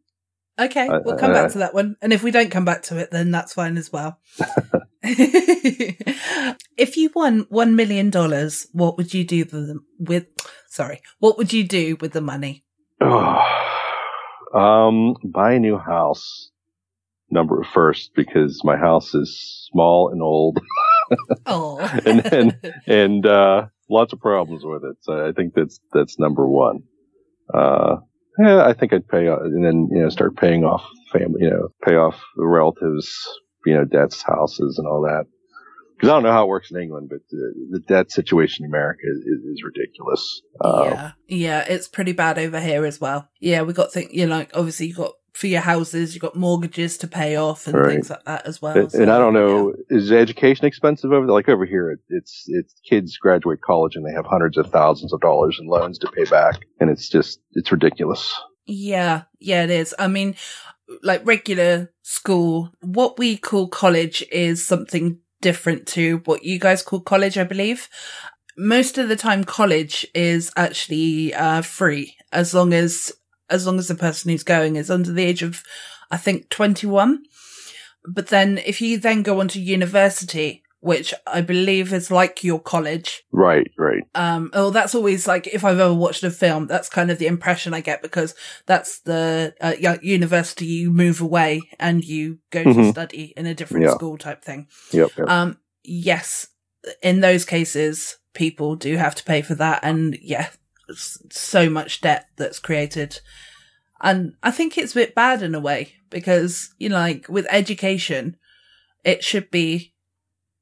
Okay, 0.58 0.88
I- 0.88 1.00
we'll 1.00 1.18
come 1.18 1.32
I- 1.32 1.34
back 1.34 1.52
to 1.52 1.58
that 1.60 1.74
one, 1.74 1.98
and 2.02 2.14
if 2.14 2.24
we 2.24 2.32
don't 2.32 2.50
come 2.52 2.64
back 2.64 2.84
to 2.84 2.98
it, 2.98 3.12
then 3.12 3.32
that's 3.32 3.52
fine 3.54 3.76
as 3.78 3.92
well. 3.92 4.20
if 5.04 6.96
you 6.98 7.12
won 7.14 7.46
one 7.50 7.76
million 7.76 8.10
dollars, 8.10 8.68
what 8.72 8.96
would 8.98 9.14
you 9.14 9.26
do 9.26 9.40
with 9.40 9.52
them? 9.68 9.86
With 10.00 10.28
sorry, 10.70 11.02
what 11.20 11.38
would 11.38 11.52
you 11.52 11.66
do 11.68 11.98
with 12.00 12.14
the 12.14 12.22
money? 12.22 12.64
um, 13.02 15.16
buy 15.26 15.54
a 15.54 15.60
new 15.60 15.78
house. 15.78 16.52
Number 17.30 17.62
first 17.74 18.12
because 18.16 18.62
my 18.64 18.78
house 18.78 19.14
is 19.16 19.68
small 19.72 20.10
and 20.10 20.22
old, 20.22 20.60
Oh, 21.46 21.80
and 22.06 22.26
and 22.34 22.74
and 22.88 23.26
uh, 23.26 23.68
lots 23.90 24.14
of 24.14 24.20
problems 24.20 24.64
with 24.64 24.84
it. 24.84 24.98
So 25.02 25.28
I 25.28 25.32
think 25.32 25.54
that's 25.54 25.80
that's 25.94 26.18
number 26.20 26.48
one. 26.48 26.84
Uh, 27.54 27.98
yeah, 28.40 28.66
I 28.66 28.74
think 28.74 28.94
I'd 28.94 29.08
pay, 29.08 29.28
uh, 29.28 29.38
and 29.38 29.64
then 29.64 29.90
you 29.92 30.02
know 30.02 30.10
start 30.10 30.36
paying 30.36 30.64
off 30.64 30.84
family, 31.12 31.42
you 31.42 31.50
know, 31.50 31.70
pay 31.84 31.96
off 31.96 32.20
the 32.36 32.46
relatives, 32.46 33.28
you 33.66 33.74
know, 33.74 33.86
debts, 33.86 34.22
houses, 34.22 34.78
and 34.78 34.88
all 34.88 35.02
that. 35.04 35.26
Because 35.96 36.10
I 36.10 36.14
don't 36.14 36.24
know 36.24 36.32
how 36.32 36.44
it 36.44 36.50
works 36.50 36.72
in 36.72 36.82
England, 36.82 37.08
but 37.10 37.20
the, 37.30 37.54
the 37.72 37.80
debt 37.80 38.12
situation 38.12 38.66
in 38.66 38.72
America 38.72 39.04
is, 39.06 39.20
is 39.20 39.64
ridiculous. 39.64 40.42
Uh, 40.60 40.84
yeah, 40.86 41.12
yeah, 41.28 41.66
it's 41.70 41.88
pretty 41.88 42.12
bad 42.12 42.38
over 42.38 42.60
here 42.60 42.86
as 42.86 43.00
well. 43.00 43.30
Yeah, 43.40 43.62
we 43.62 43.72
got 43.72 43.94
things, 43.94 44.12
you 44.12 44.26
know, 44.26 44.36
like 44.36 44.52
obviously 44.54 44.88
you 44.88 44.96
got 44.96 45.14
for 45.36 45.48
your 45.48 45.62
houses, 45.62 46.16
You've 46.16 46.22
got 46.22 46.36
mortgages 46.36 46.98
to 47.00 47.08
pay 47.08 47.36
off 47.36 47.68
and 47.68 47.76
Right. 47.76 47.90
things 47.92 48.10
like 48.10 48.24
that 48.24 48.48
as 48.48 48.62
well. 48.62 48.78
And, 48.78 48.92
so, 48.92 49.02
and 49.02 49.12
I 49.12 49.18
don't 49.18 49.34
yeah. 49.34 49.40
know, 49.42 49.74
is 49.90 50.12
education 50.12 50.66
expensive 50.66 51.12
over 51.12 51.26
there? 51.26 51.34
Like 51.34 51.50
over 51.50 51.66
here, 51.66 51.92
it, 51.92 52.00
it's 52.08 52.46
it's 52.48 52.74
kids 52.90 53.18
graduate 53.18 53.60
college 53.62 53.96
and 53.96 54.06
they 54.06 54.14
have 54.14 54.26
hundreds 54.26 54.58
of 54.58 54.72
thousands 54.72 55.12
of 55.12 55.20
dollars 55.20 55.58
in 55.60 55.68
loans 55.68 55.98
to 56.00 56.12
pay 56.12 56.24
back, 56.24 56.62
and 56.80 56.90
it's 56.90 57.10
just 57.10 57.42
it's 57.52 57.72
ridiculous. 57.72 58.34
Yeah, 58.66 59.24
yeah, 59.40 59.64
it 59.66 59.70
is. 59.70 59.94
I 60.00 60.08
mean, 60.08 60.36
like 61.04 61.26
regular 61.26 61.92
school, 62.02 62.72
what 62.82 63.20
we 63.20 63.36
call 63.36 63.68
college 63.68 64.24
is 64.32 64.66
something 64.66 65.20
different 65.42 65.86
to 65.88 66.22
what 66.26 66.44
you 66.46 66.60
guys 66.60 66.82
call 66.82 67.02
college, 67.02 67.38
I 67.38 67.44
believe. 67.44 67.90
Most 68.58 68.98
of 68.98 69.10
the 69.10 69.18
time, 69.18 69.44
college 69.44 70.08
is 70.16 70.50
actually 70.56 71.34
uh, 71.34 71.62
free 71.62 72.16
as 72.32 72.54
long 72.54 72.74
as 72.74 73.12
as 73.50 73.66
long 73.66 73.80
as 73.80 73.88
the 73.88 73.96
person 73.96 74.32
who's 74.32 74.44
going 74.44 74.76
is 74.76 74.90
under 74.92 75.12
the 75.12 75.24
age 75.24 75.44
of, 75.44 75.64
I 76.12 76.18
think, 76.18 76.50
twenty 76.50 76.88
one. 76.88 77.24
But 78.08 78.28
then, 78.28 78.60
if 78.60 78.82
you 78.82 78.98
then 79.00 79.24
go 79.24 79.40
on 79.40 79.48
to 79.50 79.60
university, 79.60 80.62
which 80.80 81.14
I 81.26 81.42
believe 81.42 81.92
is 81.92 82.12
like 82.12 82.44
your 82.44 82.60
college, 82.60 83.24
Right, 83.32 83.72
right. 83.78 84.04
um 84.14 84.52
oh 84.54 84.70
that's 84.70 84.94
always 84.94 85.28
like 85.28 85.48
if 85.48 85.66
i've 85.66 85.80
ever 85.80 85.94
watched 85.94 86.24
a 86.24 86.30
film 86.30 86.68
that's 86.68 86.88
kind 86.90 87.10
of 87.12 87.18
the 87.18 87.26
impression 87.28 87.74
i 87.74 87.82
get 87.82 88.02
because 88.04 88.36
that's 88.68 89.00
the 89.02 89.54
uh, 89.60 89.74
university 90.04 90.66
you 90.66 90.92
move 90.92 91.20
away 91.22 91.62
and 91.80 92.04
you 92.06 92.38
go 92.52 92.64
to 92.64 92.70
Mhm. 92.70 92.92
study 92.92 93.34
in 93.36 93.46
a 93.48 93.56
different 93.56 93.86
Yeah. 93.86 93.96
school 93.96 94.18
type 94.18 94.44
thing 94.44 94.68
Yep. 94.92 95.10
yep. 95.18 95.28
um 95.30 95.58
yes 95.84 96.48
in 97.02 97.20
those 97.22 97.46
cases 97.46 98.18
people 98.34 98.76
do 98.76 98.96
have 98.98 99.16
to 99.16 99.24
pay 99.24 99.42
for 99.42 99.56
that 99.56 99.80
and 99.84 100.18
yeah 100.22 100.50
so 100.94 101.70
much 101.70 102.02
debt 102.02 102.28
that's 102.38 102.60
created 102.60 103.20
and 104.02 104.34
i 104.44 104.52
think 104.52 104.78
it's 104.78 104.92
a 104.94 105.00
bit 105.00 105.16
bad 105.16 105.42
in 105.42 105.56
a 105.56 105.60
way 105.60 105.94
because 106.10 106.74
you 106.78 106.90
know 106.90 106.98
like 106.98 107.28
with 107.30 107.48
education 107.50 108.36
it 109.04 109.24
should 109.24 109.50
be 109.52 109.94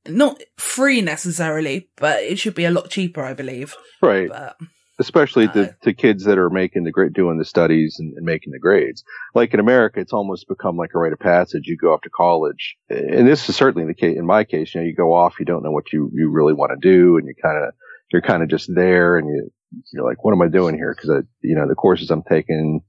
not 0.07 0.41
free 0.57 1.01
necessarily 1.01 1.89
but 1.97 2.21
it 2.21 2.37
should 2.37 2.55
be 2.55 2.65
a 2.65 2.71
lot 2.71 2.89
cheaper 2.89 3.23
i 3.23 3.33
believe 3.33 3.75
right. 4.01 4.29
but 4.29 4.57
Especially 4.99 5.47
uh, 5.47 5.53
to, 5.53 5.75
to 5.81 5.93
kids 5.93 6.23
that 6.25 6.37
are 6.37 6.51
making 6.51 6.83
the 6.83 6.91
grade, 6.91 7.13
doing 7.13 7.39
the 7.39 7.45
studies 7.45 7.97
and, 7.97 8.15
and 8.15 8.23
making 8.23 8.51
the 8.51 8.59
grades. 8.59 9.03
Like 9.33 9.51
in 9.51 9.59
America, 9.59 9.99
it's 9.99 10.13
almost 10.13 10.47
become 10.47 10.77
like 10.77 10.91
a 10.93 10.99
rite 10.99 11.13
of 11.13 11.19
passage. 11.19 11.63
You 11.65 11.75
go 11.77 11.93
off 11.93 12.01
to 12.01 12.11
college, 12.11 12.75
and 12.89 13.27
this 13.27 13.49
is 13.49 13.55
certainly 13.55 13.87
the 13.87 13.95
case 13.95 14.15
in 14.15 14.25
my 14.25 14.43
case. 14.43 14.75
You 14.75 14.81
know, 14.81 14.87
you 14.87 14.93
go 14.93 15.11
off, 15.11 15.39
you 15.39 15.45
don't 15.45 15.63
know 15.63 15.71
what 15.71 15.91
you 15.91 16.11
you 16.13 16.29
really 16.29 16.53
want 16.53 16.73
to 16.73 16.77
do, 16.77 17.17
and 17.17 17.27
you 17.27 17.33
kind 17.41 17.57
of 17.57 17.73
you're 18.11 18.21
kind 18.21 18.43
of 18.43 18.49
just 18.49 18.73
there, 18.73 19.17
and 19.17 19.27
you 19.27 19.51
you're 19.91 20.07
like, 20.07 20.23
what 20.23 20.33
am 20.33 20.41
I 20.41 20.47
doing 20.47 20.75
here? 20.75 20.93
Because 20.95 21.09
I, 21.09 21.19
you 21.41 21.55
know, 21.55 21.67
the 21.67 21.75
courses 21.75 22.11
I'm 22.11 22.23
taking, 22.23 22.81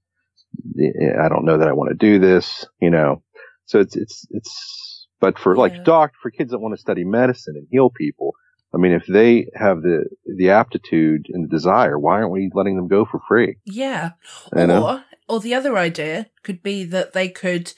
eh, 0.80 1.04
eh, 1.04 1.24
I 1.24 1.28
don't 1.28 1.44
know 1.44 1.58
that 1.58 1.68
I 1.68 1.72
want 1.72 1.90
to 1.90 1.96
do 1.96 2.18
this. 2.18 2.66
You 2.80 2.90
know, 2.90 3.22
so 3.66 3.80
it's 3.80 3.96
it's 3.96 4.26
it's. 4.30 4.90
But 5.20 5.38
for 5.38 5.54
Yeah. 5.54 5.60
like 5.60 5.84
doc, 5.84 6.12
for 6.20 6.30
kids 6.30 6.50
that 6.50 6.58
want 6.58 6.74
to 6.74 6.80
study 6.80 7.04
medicine 7.04 7.54
and 7.56 7.66
heal 7.70 7.88
people, 7.88 8.34
I 8.74 8.78
mean, 8.78 8.92
if 8.92 9.06
they 9.06 9.46
have 9.54 9.82
the 9.82 10.06
the 10.36 10.50
aptitude 10.50 11.26
and 11.32 11.44
the 11.44 11.48
desire, 11.48 11.98
why 11.98 12.14
aren't 12.14 12.32
we 12.32 12.50
letting 12.52 12.76
them 12.76 12.88
go 12.88 13.04
for 13.04 13.20
free? 13.28 13.56
Yeah. 13.64 14.10
You 14.54 14.66
know? 14.66 14.86
Or 14.86 15.04
or 15.28 15.40
the 15.40 15.54
other 15.54 15.78
idea 15.78 16.26
could 16.42 16.62
be 16.62 16.84
that 16.84 17.12
they 17.12 17.28
could 17.28 17.72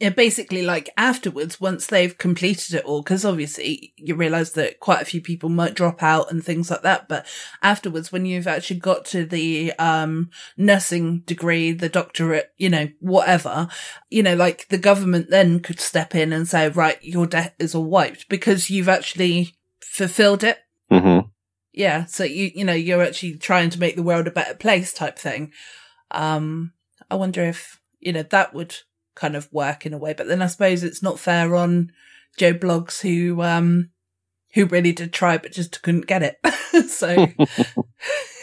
yeah, 0.00 0.08
basically 0.08 0.62
like 0.62 0.88
afterwards, 0.96 1.60
once 1.60 1.86
they've 1.86 2.16
completed 2.16 2.74
it 2.74 2.84
all, 2.86 3.02
because 3.02 3.22
obviously 3.22 3.92
you 3.96 4.14
realize 4.14 4.52
that 4.52 4.80
quite 4.80 5.02
a 5.02 5.04
few 5.04 5.20
people 5.20 5.50
might 5.50 5.74
drop 5.74 6.02
out 6.02 6.30
and 6.30 6.42
things 6.42 6.70
like 6.70 6.80
that. 6.80 7.06
But 7.06 7.26
afterwards, 7.62 8.10
when 8.10 8.24
you've 8.24 8.46
actually 8.46 8.80
got 8.80 9.04
to 9.06 9.26
the, 9.26 9.74
um, 9.74 10.30
nursing 10.56 11.18
degree, 11.20 11.72
the 11.72 11.90
doctorate, 11.90 12.50
you 12.56 12.70
know, 12.70 12.88
whatever, 13.00 13.68
you 14.08 14.22
know, 14.22 14.34
like 14.34 14.68
the 14.68 14.78
government 14.78 15.28
then 15.28 15.60
could 15.60 15.80
step 15.80 16.14
in 16.14 16.32
and 16.32 16.48
say, 16.48 16.66
right, 16.70 16.98
your 17.04 17.26
debt 17.26 17.54
is 17.58 17.74
all 17.74 17.84
wiped 17.84 18.26
because 18.30 18.70
you've 18.70 18.88
actually 18.88 19.54
fulfilled 19.82 20.42
it. 20.42 20.60
Mm-hmm. 20.90 21.28
Yeah. 21.72 22.06
So 22.06 22.24
you, 22.24 22.50
you 22.54 22.64
know, 22.64 22.72
you're 22.72 23.02
actually 23.02 23.36
trying 23.36 23.68
to 23.68 23.78
make 23.78 23.96
the 23.96 24.02
world 24.02 24.26
a 24.26 24.30
better 24.32 24.54
place 24.54 24.94
type 24.94 25.18
thing. 25.18 25.52
Um, 26.10 26.72
I 27.10 27.16
wonder 27.16 27.44
if, 27.44 27.80
you 28.00 28.14
know, 28.14 28.22
that 28.22 28.54
would 28.54 28.76
kind 29.20 29.36
of 29.36 29.52
work 29.52 29.84
in 29.84 29.92
a 29.92 29.98
way, 29.98 30.14
but 30.14 30.26
then 30.28 30.40
I 30.42 30.46
suppose 30.46 30.82
it's 30.82 31.02
not 31.02 31.18
fair 31.20 31.54
on 31.54 31.92
Joe 32.38 32.54
Bloggs 32.54 33.00
who, 33.02 33.42
um, 33.42 33.90
who 34.54 34.64
really 34.66 34.92
did 34.92 35.12
try, 35.12 35.36
but 35.36 35.52
just 35.52 35.82
couldn't 35.82 36.06
get 36.06 36.22
it. 36.22 36.38
so, 36.88 37.14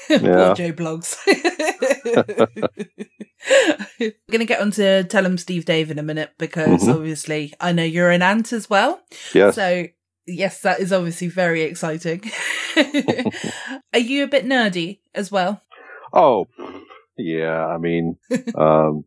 poor 0.08 0.56
Joe 0.56 0.72
Bloggs. 0.74 1.18
We're 4.00 4.14
going 4.32 4.40
to 4.40 4.46
get 4.46 4.62
on 4.62 4.72
to 4.72 5.04
Tell 5.06 5.26
'em 5.26 5.38
Steve 5.38 5.66
Dave 5.66 5.90
in 5.92 6.00
a 6.00 6.04
minute 6.04 6.32
because 6.38 6.84
Mhm. 6.84 6.94
obviously 6.96 7.54
I 7.60 7.72
know 7.72 7.84
you're 7.84 8.12
an 8.12 8.22
ant 8.22 8.54
as 8.54 8.70
well. 8.70 9.02
Yes. 9.34 9.56
So, 9.56 9.88
yes, 10.26 10.62
that 10.62 10.80
is 10.80 10.92
obviously 10.94 11.28
very 11.30 11.64
exciting. 11.64 12.22
Are 13.94 14.00
you 14.00 14.24
a 14.24 14.28
bit 14.28 14.46
nerdy 14.46 15.00
as 15.16 15.32
well? 15.32 15.62
Oh, 16.14 16.48
yeah. 17.18 17.66
I 17.66 17.78
mean, 17.78 18.18
um, 18.56 19.06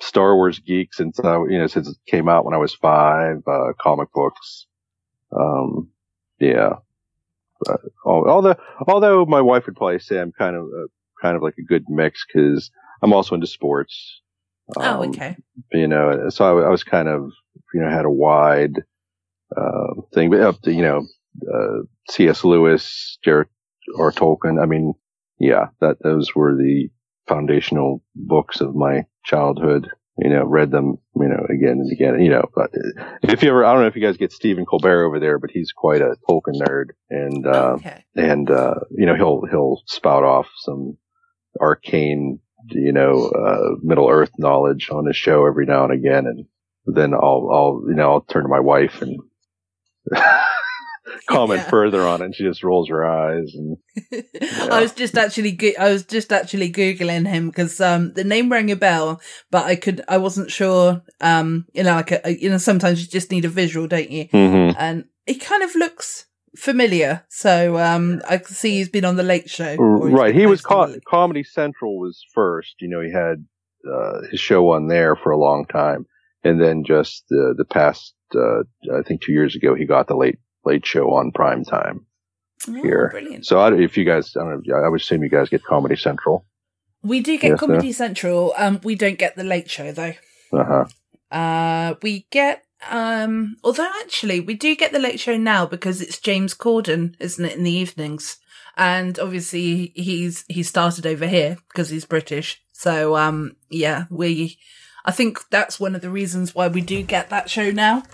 Star 0.00 0.36
Wars 0.36 0.58
geek 0.60 0.94
since 0.94 1.18
I, 1.20 1.34
you 1.48 1.58
know, 1.58 1.66
since 1.66 1.88
it 1.88 1.96
came 2.06 2.28
out 2.28 2.44
when 2.44 2.54
I 2.54 2.58
was 2.58 2.74
five, 2.74 3.38
uh, 3.46 3.72
comic 3.80 4.12
books. 4.12 4.66
Um, 5.36 5.90
yeah. 6.38 6.74
But, 7.60 7.80
although, 8.04 8.56
although 8.86 9.26
my 9.26 9.40
wife 9.40 9.66
would 9.66 9.76
probably 9.76 9.98
say 9.98 10.20
I'm 10.20 10.32
kind 10.32 10.54
of, 10.56 10.64
uh, 10.64 10.86
kind 11.20 11.36
of 11.36 11.42
like 11.42 11.54
a 11.58 11.62
good 11.64 11.84
mix 11.88 12.24
because 12.26 12.70
I'm 13.02 13.12
also 13.12 13.34
into 13.34 13.48
sports. 13.48 14.20
oh, 14.76 15.02
Um, 15.02 15.10
okay. 15.10 15.36
you 15.72 15.88
know, 15.88 16.28
so 16.28 16.44
I, 16.60 16.66
I 16.66 16.70
was 16.70 16.84
kind 16.84 17.08
of, 17.08 17.30
you 17.74 17.80
know, 17.80 17.90
had 17.90 18.04
a 18.04 18.10
wide, 18.10 18.84
uh, 19.56 19.94
thing, 20.14 20.30
but 20.30 20.40
up 20.40 20.60
to, 20.62 20.72
you 20.72 20.82
know, 20.82 21.06
uh, 21.52 21.82
C.S. 22.10 22.44
Lewis, 22.44 23.18
Jared 23.24 23.48
or 23.96 24.12
Tolkien. 24.12 24.62
I 24.62 24.66
mean, 24.66 24.94
yeah, 25.40 25.68
that, 25.80 25.96
those 26.02 26.34
were 26.34 26.54
the 26.54 26.88
foundational 27.26 28.02
books 28.14 28.60
of 28.60 28.74
my 28.74 29.04
childhood. 29.28 29.88
You 30.20 30.30
know, 30.30 30.44
read 30.44 30.72
them, 30.72 30.98
you 31.14 31.28
know, 31.28 31.46
again 31.48 31.78
and 31.78 31.92
again, 31.92 32.20
you 32.20 32.30
know, 32.30 32.44
but 32.52 32.70
if 33.22 33.40
you 33.44 33.50
ever, 33.50 33.64
I 33.64 33.72
don't 33.72 33.82
know 33.82 33.86
if 33.86 33.94
you 33.94 34.02
guys 34.02 34.16
get 34.16 34.32
Stephen 34.32 34.66
Colbert 34.66 35.04
over 35.04 35.20
there, 35.20 35.38
but 35.38 35.52
he's 35.52 35.70
quite 35.70 36.00
a 36.00 36.16
Tolkien 36.28 36.60
nerd 36.60 36.86
and, 37.08 37.46
uh, 37.46 37.74
okay. 37.74 38.04
and 38.16 38.50
uh, 38.50 38.80
you 38.90 39.06
know 39.06 39.14
he'll 39.14 39.42
he'll 39.48 39.80
spout 39.86 40.24
off 40.24 40.48
some 40.56 40.98
arcane 41.60 42.40
you 42.70 42.92
know 42.92 43.28
uh, 43.28 43.76
Middle 43.82 44.08
Earth 44.08 44.32
knowledge 44.38 44.88
on 44.90 45.06
his 45.06 45.16
show 45.16 45.46
every 45.46 45.66
now 45.66 45.84
and 45.84 45.92
again, 45.92 46.26
and 46.26 46.46
then 46.86 47.14
I'll 47.14 47.48
I'll 47.52 47.84
you 47.86 47.94
know 47.94 48.10
I'll 48.10 48.20
turn 48.22 48.42
to 48.42 48.48
my 48.48 48.60
wife 48.60 49.02
and 49.02 49.20
comment 51.28 51.60
Yeah. 51.62 51.70
further 51.70 52.02
on 52.06 52.20
it. 52.22 52.24
And 52.26 52.34
she 52.34 52.44
just 52.44 52.62
rolls 52.62 52.88
her 52.88 53.04
eyes 53.04 53.54
and 53.54 53.76
I 54.70 54.80
was 54.82 54.92
just 54.92 55.16
actually 55.16 55.52
go- 55.52 55.72
I 55.78 55.90
was 55.90 56.04
just 56.04 56.32
actually 56.32 56.70
googling 56.72 57.26
him 57.26 57.48
because 57.48 57.80
um 57.80 58.12
the 58.14 58.24
name 58.24 58.50
rang 58.50 58.70
a 58.70 58.76
bell, 58.76 59.20
but 59.50 59.64
I 59.66 59.76
could 59.76 60.02
I 60.08 60.18
wasn't 60.18 60.50
sure. 60.50 61.02
Um, 61.20 61.66
you 61.72 61.82
know, 61.82 61.94
like 61.94 62.12
a, 62.12 62.36
you 62.40 62.50
know, 62.50 62.58
sometimes 62.58 63.00
you 63.02 63.08
just 63.08 63.30
need 63.30 63.44
a 63.44 63.48
visual, 63.48 63.86
don't 63.86 64.10
you? 64.10 64.26
Mhm. 64.28 64.74
And 64.78 65.04
he 65.26 65.34
kind 65.36 65.62
of 65.62 65.74
looks 65.74 66.26
familiar, 66.56 67.24
so 67.28 67.76
um 67.78 68.20
I 68.28 68.38
can 68.38 68.54
see 68.54 68.78
he's 68.78 68.88
been 68.88 69.04
on 69.04 69.16
the 69.16 69.22
Late 69.22 69.48
Show. 69.50 69.76
right. 69.76 70.34
He 70.34 70.46
was 70.46 70.60
co- 70.62 70.94
Comedy 71.06 71.44
Central 71.44 71.98
was 71.98 72.22
first. 72.34 72.74
You 72.80 72.88
know 72.88 73.00
he 73.00 73.12
had 73.12 73.46
uh, 73.88 74.22
his 74.30 74.40
show 74.40 74.70
on 74.72 74.88
there 74.88 75.14
for 75.16 75.30
a 75.32 75.38
long 75.38 75.64
time, 75.66 76.06
and 76.44 76.60
then 76.60 76.84
just 76.84 77.24
uh, 77.30 77.54
the 77.56 77.64
past 77.68 78.14
uh, 78.34 78.60
I 78.98 79.02
think 79.06 79.22
two 79.22 79.32
years 79.32 79.54
ago 79.56 79.74
he 79.74 79.84
got 79.86 80.08
the 80.08 80.16
late 80.16 80.38
late 80.68 80.86
show 80.86 81.14
on 81.14 81.32
prime 81.32 81.64
time. 81.64 82.06
Oh, 82.68 82.72
here. 82.72 83.08
brilliant. 83.10 83.46
So 83.46 83.58
I, 83.58 83.74
if 83.74 83.96
you 83.96 84.04
guys, 84.04 84.36
I 84.36 84.40
don't 84.40 84.66
know, 84.66 84.74
I 84.76 84.88
would 84.88 85.00
assume 85.00 85.22
you 85.22 85.28
guys 85.28 85.48
get 85.48 85.64
Comedy 85.64 85.96
Central. 85.96 86.44
We 87.02 87.20
do 87.20 87.38
get 87.38 87.50
Yes, 87.50 87.60
Comedy 87.60 87.92
Central. 87.92 88.52
Um, 88.56 88.80
we 88.82 88.94
don't 88.96 89.18
get 89.18 89.36
the 89.36 89.44
Late 89.44 89.70
Show 89.70 89.92
though. 89.92 90.14
Uh 90.52 90.64
huh. 90.64 90.84
Uh, 91.30 91.94
we 92.02 92.26
get, 92.30 92.64
um, 92.90 93.56
although 93.62 93.90
actually 94.00 94.40
we 94.40 94.54
do 94.54 94.74
get 94.74 94.92
the 94.92 94.98
late 94.98 95.20
show 95.20 95.36
now 95.36 95.66
because 95.66 96.00
it's 96.00 96.18
James 96.18 96.54
Corden, 96.54 97.14
isn't 97.20 97.44
it, 97.44 97.56
in 97.56 97.64
the 97.64 97.72
evenings? 97.72 98.38
And 98.76 99.18
obviously 99.18 99.92
he's, 99.94 100.44
he 100.48 100.62
started 100.62 101.06
over 101.06 101.26
here 101.26 101.58
because 101.68 101.90
he's 101.90 102.04
British. 102.04 102.62
So, 102.72 103.16
um, 103.16 103.56
yeah, 103.68 104.04
we, 104.08 104.58
I 105.04 105.10
think 105.10 105.40
that's 105.50 105.80
one 105.80 105.94
of 105.94 106.00
the 106.00 106.10
reasons 106.10 106.54
why 106.54 106.68
we 106.68 106.80
do 106.80 107.02
get 107.02 107.28
that 107.30 107.50
show 107.50 107.70
now 107.70 108.04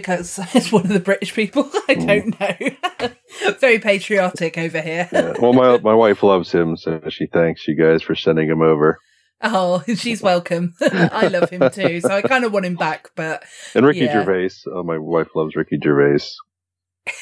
because 0.00 0.38
it's 0.54 0.70
one 0.70 0.82
of 0.82 0.88
the 0.92 1.00
British 1.00 1.34
people. 1.34 1.70
I 1.88 1.94
don't 1.94 2.38
know. 2.40 3.10
Very 3.60 3.78
patriotic 3.78 4.58
over 4.58 4.80
here. 4.80 5.08
Yeah. 5.12 5.34
Well, 5.40 5.52
my 5.52 5.78
my 5.78 5.94
wife 5.94 6.22
loves 6.22 6.52
him, 6.52 6.76
so 6.76 7.00
she 7.08 7.26
thanks 7.26 7.66
you 7.66 7.74
guys 7.74 8.02
for 8.02 8.14
sending 8.14 8.48
him 8.48 8.62
over. 8.62 8.98
Oh, 9.42 9.82
she's 9.96 10.22
welcome. 10.22 10.74
I 10.80 11.28
love 11.28 11.50
him 11.50 11.70
too. 11.70 12.00
So 12.00 12.08
I 12.10 12.22
kind 12.22 12.44
of 12.44 12.52
want 12.52 12.64
him 12.66 12.74
back, 12.76 13.10
but 13.16 13.44
And 13.74 13.84
Ricky 13.86 14.00
Yeah. 14.00 14.24
Gervais. 14.24 14.50
Oh, 14.66 14.82
my 14.82 14.96
wife 14.98 15.28
loves 15.34 15.54
Ricky 15.56 15.78
Gervais. 15.82 16.24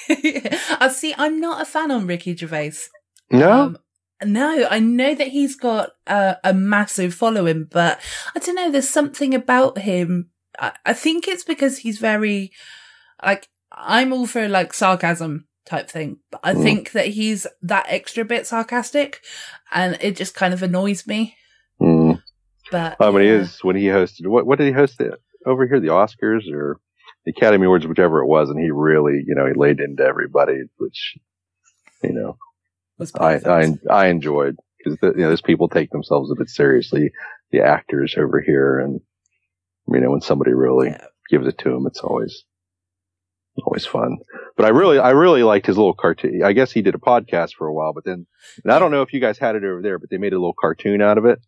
I 0.09 0.89
see. 0.93 1.15
I'm 1.19 1.41
not 1.41 1.61
a 1.63 1.65
fan 1.65 1.91
on 1.91 2.07
Ricky 2.07 2.37
Gervais. 2.37 2.75
No, 3.31 3.51
Um, 3.53 3.79
no, 4.25 4.67
I 4.71 4.79
know 4.79 5.15
that 5.15 5.29
he's 5.29 5.57
got 5.57 5.91
uh, 6.07 6.35
a 6.45 6.55
massive 6.55 7.15
following, 7.15 7.65
but 7.71 8.01
I 8.35 8.39
don't 8.39 8.55
know. 8.55 8.71
There's 8.71 8.89
something 8.89 9.35
about 9.35 9.79
him. 9.79 10.31
I, 10.59 10.73
I 10.87 10.93
think 10.93 11.29
it's 11.29 11.45
because 11.45 11.79
he's 11.79 11.99
very 11.99 12.53
like 13.23 13.49
I'm 13.73 14.13
all 14.13 14.27
for 14.27 14.49
like 14.49 14.73
sarcasm 14.73 15.47
type 15.67 15.89
thing, 15.91 16.19
but 16.31 16.41
I 16.45 16.55
Mm. 16.55 16.63
think 16.63 16.93
that 16.93 17.09
he's 17.09 17.47
that 17.63 17.87
extra 17.89 18.25
bit 18.25 18.47
sarcastic, 18.47 19.21
and 19.73 19.97
it 20.01 20.17
just 20.17 20.35
kind 20.35 20.55
of 20.55 20.63
annoys 20.63 21.07
me. 21.07 21.37
Mm. 21.81 22.23
But 22.71 22.97
I 23.01 23.11
mean, 23.11 23.23
he 23.23 23.29
is 23.29 23.59
when 23.63 23.77
he 23.77 23.85
hosted. 23.87 24.27
What 24.27 24.47
what 24.47 24.59
did 24.59 24.67
he 24.67 24.73
host 24.73 25.01
it 25.01 25.13
over 25.47 25.67
here? 25.67 25.81
The 25.81 25.89
Oscars 25.89 26.51
or 26.53 26.81
the 27.25 27.33
Academy 27.37 27.67
Awards, 27.67 27.87
whichever 27.87 28.21
it 28.21 28.27
was, 28.27 28.51
and 28.51 28.59
he 28.61 28.71
really, 28.71 29.23
you 29.27 29.35
know, 29.35 29.47
he 29.47 29.55
laid 29.55 29.81
into 29.81 30.03
everybody, 30.05 30.65
which 30.77 31.17
you 32.03 32.13
know, 32.13 32.37
was 32.99 33.13
I. 33.15 33.41
I 33.47 33.69
I 33.91 34.07
enjoyed 34.09 34.57
because 34.79 34.99
you 35.03 35.23
know, 35.23 35.31
those 35.31 35.43
people 35.43 35.69
take 35.69 35.91
themselves 35.91 36.31
a 36.31 36.37
bit 36.37 36.49
seriously. 36.49 37.11
The 37.51 37.61
actors 37.61 38.17
over 38.19 38.41
here, 38.41 38.79
and 38.79 39.01
you 39.89 40.01
know, 40.01 40.11
when 40.11 40.21
somebody 40.21 40.53
really 40.53 40.89
Yeah. 40.89 41.07
gives 41.31 41.47
it 41.47 41.59
to 41.59 41.75
him, 41.75 41.87
it's 41.87 42.01
always 42.01 42.45
always 43.65 43.87
fun. 43.87 44.19
But 44.57 44.67
I 44.67 44.71
really, 44.71 44.99
I 44.99 45.11
really 45.11 45.43
liked 45.45 45.67
his 45.67 45.77
little 45.77 45.95
cartoon. 45.95 46.43
I 46.45 46.53
guess 46.53 46.73
he 46.73 46.83
did 46.83 46.95
a 46.97 46.99
podcast 46.99 47.55
for 47.57 47.67
a 47.69 47.73
while, 47.73 47.93
but 47.93 48.05
then, 48.05 48.27
and 48.65 48.73
I 48.73 48.79
don't 48.81 48.91
know 48.91 49.03
if 49.03 49.13
you 49.13 49.21
guys 49.21 49.39
had 49.39 49.55
it 49.55 49.63
over 49.65 49.81
there, 49.81 49.99
but 49.99 50.11
they 50.11 50.19
made 50.19 50.33
a 50.33 50.39
little 50.39 50.55
cartoon 50.61 51.01
out 51.01 51.19
of 51.19 51.25
it. 51.25 51.39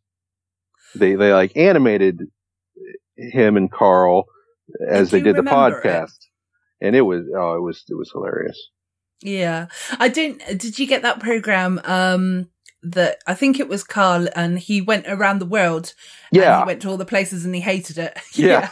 They 0.94 1.14
they 1.16 1.32
like 1.32 1.56
animated 1.56 2.20
him 3.16 3.56
and 3.56 3.70
Carl 3.70 4.26
as 4.88 5.10
they 5.10 5.20
did 5.20 5.34
the 5.34 5.42
remember 5.42 5.78
it. 5.80 5.84
podcast, 5.84 6.16
and 6.80 6.94
it 6.94 7.02
was 7.02 7.24
oh, 7.36 7.56
it 7.56 7.60
was 7.62 7.84
it 7.88 7.94
was 7.94 8.10
hilarious. 8.12 8.70
Yeah. 9.22 9.66
I 9.98 10.08
don't, 10.08 10.38
did 10.58 10.78
you 10.78 10.86
get 10.86 11.02
that 11.02 11.20
program? 11.20 11.80
Um, 11.84 12.50
that 12.92 13.18
I 13.26 13.34
think 13.34 13.58
it 13.58 13.68
was 13.68 13.82
Carl 13.84 14.28
and 14.36 14.58
he 14.58 14.80
went 14.80 15.06
around 15.08 15.38
the 15.40 15.46
world. 15.46 15.94
and 16.32 16.40
Yeah, 16.40 16.60
he 16.60 16.66
went 16.66 16.82
to 16.82 16.88
all 16.88 16.96
the 16.96 17.04
places 17.04 17.44
and 17.44 17.54
he 17.54 17.60
hated 17.60 17.98
it. 17.98 18.18
Yeah. 18.34 18.70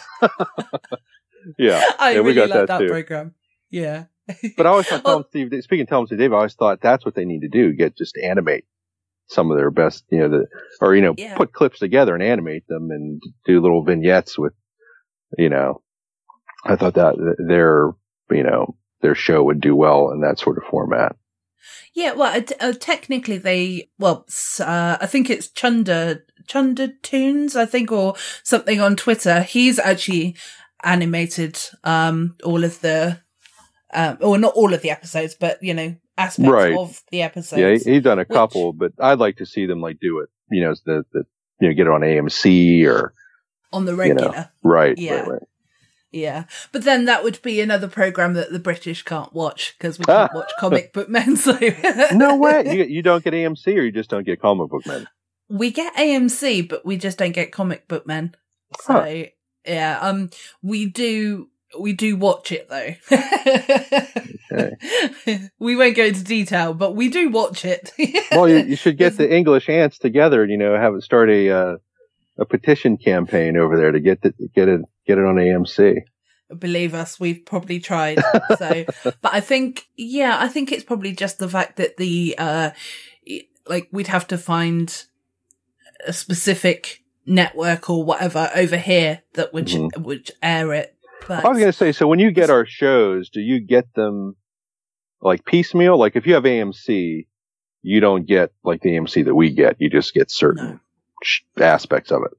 yeah. 1.58 1.82
I 1.98 2.12
Yeah, 2.12 2.20
we 2.20 2.32
really 2.34 2.50
that 2.52 2.68
that, 2.68 2.86
program. 2.88 3.34
Yeah. 3.70 4.04
But 4.56 4.66
I 4.66 4.70
always 4.70 4.86
thought 4.86 5.04
Well- 5.04 5.24
Tell 5.24 5.42
'em 5.42 5.48
Steve. 5.50 5.62
Speaking 5.64 5.82
of 5.82 5.88
Tell 5.88 6.00
'em 6.00 6.06
Steve 6.06 6.18
Dave, 6.18 6.32
I 6.32 6.36
always 6.36 6.54
thought 6.54 6.80
that's 6.80 7.04
what 7.04 7.14
they 7.14 7.24
need 7.24 7.40
to 7.40 7.48
do: 7.48 7.72
get 7.72 7.96
just 7.96 8.16
animate 8.16 8.64
some 9.28 9.50
of 9.50 9.56
their 9.56 9.70
best, 9.70 10.04
you 10.10 10.18
know, 10.18 10.28
the 10.28 10.46
or 10.80 10.94
you 10.94 11.02
know, 11.02 11.14
Yeah. 11.16 11.36
put 11.36 11.52
clips 11.52 11.78
together 11.78 12.14
and 12.14 12.22
animate 12.22 12.66
them 12.68 12.90
and 12.90 13.20
do 13.46 13.60
little 13.60 13.82
vignettes 13.84 14.38
with, 14.38 14.52
you 15.38 15.48
know. 15.48 15.82
I 16.64 16.76
thought 16.76 16.94
that 16.94 17.14
their, 17.38 17.90
you 18.30 18.42
know, 18.42 18.76
their 19.02 19.14
show 19.14 19.42
would 19.44 19.60
do 19.60 19.76
well 19.76 20.10
in 20.12 20.20
that 20.22 20.38
sort 20.38 20.56
of 20.56 20.64
format. 20.64 21.16
Yeah. 21.94 22.12
Well, 22.12 22.36
uh, 22.36 22.42
uh, 22.60 22.72
technically 22.78 23.38
they, 23.38 23.88
well, 23.98 24.26
uh, 24.60 24.98
I 25.00 25.06
think 25.06 25.30
it's 25.30 25.48
Chunder, 25.48 26.24
Chunder 26.46 26.88
Tunes, 27.02 27.56
I 27.56 27.66
think, 27.66 27.90
or 27.92 28.14
something 28.42 28.80
on 28.80 28.96
Twitter. 28.96 29.42
He's 29.42 29.78
actually 29.78 30.36
animated, 30.82 31.58
um, 31.84 32.36
all 32.44 32.64
of 32.64 32.80
the, 32.80 33.20
um, 33.92 34.18
or 34.20 34.38
not 34.38 34.54
all 34.54 34.74
of 34.74 34.82
the 34.82 34.90
episodes, 34.90 35.34
but, 35.38 35.62
you 35.62 35.72
know, 35.74 35.94
aspects 36.18 36.50
Right. 36.50 36.76
of 36.76 37.02
the 37.10 37.22
episodes. 37.22 37.60
yeah, 37.60 37.70
he, 37.74 37.94
he's 37.94 38.02
done 38.02 38.18
a 38.18 38.22
which- 38.22 38.28
couple, 38.28 38.72
but 38.72 38.92
I'd 39.00 39.18
like 39.18 39.36
to 39.38 39.46
see 39.46 39.66
them 39.66 39.80
like 39.80 39.98
do 40.00 40.20
it. 40.20 40.28
You 40.50 40.62
know, 40.62 40.74
the 40.84 41.04
the 41.12 41.24
you 41.60 41.68
know 41.68 41.74
get 41.74 41.86
it 41.86 41.90
on 41.92 42.02
AMC 42.02 42.84
or 42.86 43.14
on 43.72 43.86
the 43.86 43.92
you 43.92 43.96
know. 43.96 44.02
regular. 44.24 44.50
right, 44.62 44.96
Yeah. 44.98 45.14
right, 45.20 45.28
right. 45.28 45.42
Yeah, 46.14 46.44
but 46.70 46.84
then 46.84 47.06
that 47.06 47.24
would 47.24 47.42
be 47.42 47.60
another 47.60 47.88
program 47.88 48.34
that 48.34 48.52
the 48.52 48.60
British 48.60 49.02
can't 49.02 49.32
watch 49.32 49.74
because 49.76 49.98
we 49.98 50.04
can't 50.04 50.32
watch 50.32 50.52
comic 50.60 50.92
book 50.92 51.08
men. 51.08 51.36
So 51.36 51.58
no 52.12 52.36
way. 52.36 52.72
You, 52.72 52.84
you 52.84 53.02
don't 53.02 53.24
get 53.24 53.32
AMC, 53.32 53.66
or 53.66 53.82
you 53.82 53.90
just 53.90 54.10
don't 54.10 54.24
get 54.24 54.40
comic 54.40 54.70
book 54.70 54.86
men. 54.86 55.08
we 55.48 55.72
get 55.72 55.92
AMC, 55.96 56.68
but 56.68 56.86
we 56.86 56.96
just 56.96 57.18
don't 57.18 57.32
get 57.32 57.50
comic 57.50 57.88
book 57.88 58.06
men. 58.06 58.36
So 58.80 58.92
Huh. 58.92 59.24
yeah, 59.66 59.98
um, 60.00 60.30
we 60.62 60.86
do 60.86 61.48
we 61.80 61.92
do 61.92 62.16
watch 62.16 62.52
it 62.52 62.68
though. 62.68 62.94
we 65.58 65.76
won't 65.76 65.96
go 65.96 66.04
into 66.04 66.22
detail, 66.22 66.74
but 66.74 66.94
we 66.94 67.08
do 67.08 67.30
watch 67.30 67.64
it. 67.64 67.92
Well, 68.30 68.48
you, 68.48 68.58
you 68.58 68.76
should 68.76 68.98
get 68.98 69.16
the 69.16 69.34
English 69.34 69.68
ants 69.68 69.98
together 69.98 70.42
and 70.42 70.52
you 70.52 70.58
know 70.58 70.78
have 70.78 70.94
it 70.94 71.02
start 71.02 71.28
a 71.30 71.50
uh, 71.50 71.76
a 72.38 72.44
petition 72.44 72.98
campaign 72.98 73.56
over 73.56 73.76
there 73.76 73.90
to 73.92 74.00
get 74.00 74.22
the, 74.22 74.32
get 74.54 74.68
it 74.68 74.80
get 75.06 75.18
it 75.18 75.24
on 75.24 75.36
AMC. 75.36 76.02
believe 76.58 76.94
us, 76.94 77.18
we've 77.20 77.44
probably 77.44 77.80
tried. 77.80 78.18
So, 78.58 78.84
but 79.02 79.34
I 79.34 79.40
think, 79.40 79.86
yeah, 79.96 80.36
I 80.40 80.48
think 80.48 80.70
it's 80.72 80.84
probably 80.84 81.12
just 81.12 81.38
the 81.38 81.48
fact 81.48 81.76
that 81.76 81.96
the, 81.96 82.34
uh, 82.38 82.70
like 83.66 83.88
we'd 83.92 84.06
have 84.08 84.26
to 84.28 84.38
find 84.38 85.04
a 86.06 86.12
specific 86.12 87.02
network 87.26 87.88
or 87.88 88.04
whatever 88.04 88.50
over 88.54 88.76
here 88.76 89.22
that 89.32 89.52
would, 89.54 89.66
Mhm. 89.68 89.96
would 90.02 90.30
air 90.42 90.72
it. 90.74 90.94
But 91.26 91.44
I 91.44 91.48
was 91.48 91.58
going 91.58 91.72
to 91.72 91.76
say, 91.76 91.92
so 91.92 92.06
when 92.06 92.18
you 92.18 92.30
get 92.30 92.50
our 92.50 92.66
shows, 92.66 93.30
do 93.30 93.40
you 93.40 93.58
get 93.60 93.92
them 93.94 94.36
like 95.22 95.44
piecemeal? 95.46 95.96
Like 95.98 96.16
if 96.16 96.26
you 96.26 96.34
have 96.34 96.44
AMC, 96.44 97.26
you 97.82 98.00
don't 98.00 98.26
get 98.26 98.52
like 98.62 98.82
the 98.82 98.90
AMC 98.90 99.24
that 99.24 99.34
we 99.34 99.50
get. 99.50 99.76
You 99.80 99.88
just 99.88 100.12
get 100.12 100.30
certain 100.30 100.80
sh- 101.22 101.40
aspects 101.58 102.10
of 102.12 102.22
it. 102.24 102.36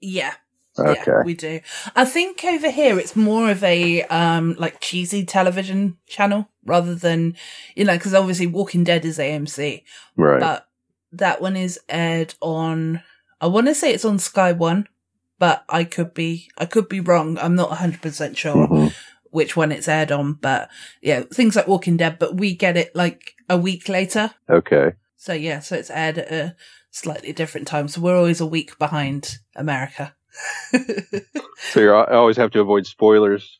yeah, 0.00 0.32
Okay. 0.78 1.02
yeah, 1.06 1.22
we 1.24 1.34
do. 1.34 1.60
I 1.94 2.04
think 2.04 2.44
over 2.44 2.70
here 2.70 2.98
it's 2.98 3.16
more 3.16 3.50
of 3.50 3.62
a, 3.64 4.02
um, 4.04 4.54
like 4.58 4.80
cheesy 4.80 5.24
television 5.24 5.96
channel 6.06 6.48
rather 6.64 6.94
than, 6.94 7.36
you 7.74 7.84
know, 7.84 7.98
cause 7.98 8.14
obviously 8.14 8.46
Walking 8.46 8.84
Dead 8.84 9.04
is 9.04 9.18
AMC. 9.18 9.82
Right. 10.16 10.40
But 10.40 10.68
that 11.12 11.40
one 11.40 11.56
is 11.56 11.78
aired 11.88 12.34
on, 12.40 13.02
I 13.40 13.46
want 13.46 13.66
to 13.68 13.74
say 13.74 13.92
it's 13.92 14.04
on 14.04 14.18
Sky 14.18 14.52
One, 14.52 14.88
but 15.38 15.64
I 15.68 15.84
could 15.84 16.14
be, 16.14 16.48
I 16.58 16.66
could 16.66 16.88
be 16.88 17.00
wrong. 17.00 17.38
I'm 17.38 17.54
not 17.54 17.70
100% 17.70 18.36
sure 18.36 18.66
Mhm. 18.68 18.94
which 19.30 19.56
one 19.56 19.70
it's 19.72 19.88
aired 19.88 20.10
on, 20.12 20.34
but 20.34 20.68
yeah, 21.00 21.22
things 21.32 21.56
like 21.56 21.68
Walking 21.68 21.96
Dead, 21.96 22.18
but 22.18 22.36
we 22.36 22.54
get 22.54 22.76
it 22.76 22.94
like 22.96 23.34
a 23.48 23.56
week 23.56 23.88
later. 23.88 24.32
Okay. 24.48 24.92
So 25.16 25.32
yeah, 25.32 25.60
so 25.60 25.76
it's 25.76 25.90
aired 25.90 26.18
at 26.18 26.32
a 26.32 26.56
slightly 26.90 27.32
different 27.32 27.66
time. 27.66 27.88
So 27.88 28.00
we're 28.00 28.16
always 28.16 28.40
a 28.40 28.46
week 28.46 28.78
behind 28.78 29.38
America. 29.54 30.14
So 31.70 31.80
you 31.80 31.92
always 31.92 32.36
have 32.36 32.50
to 32.52 32.60
avoid 32.60 32.86
spoilers 32.86 33.58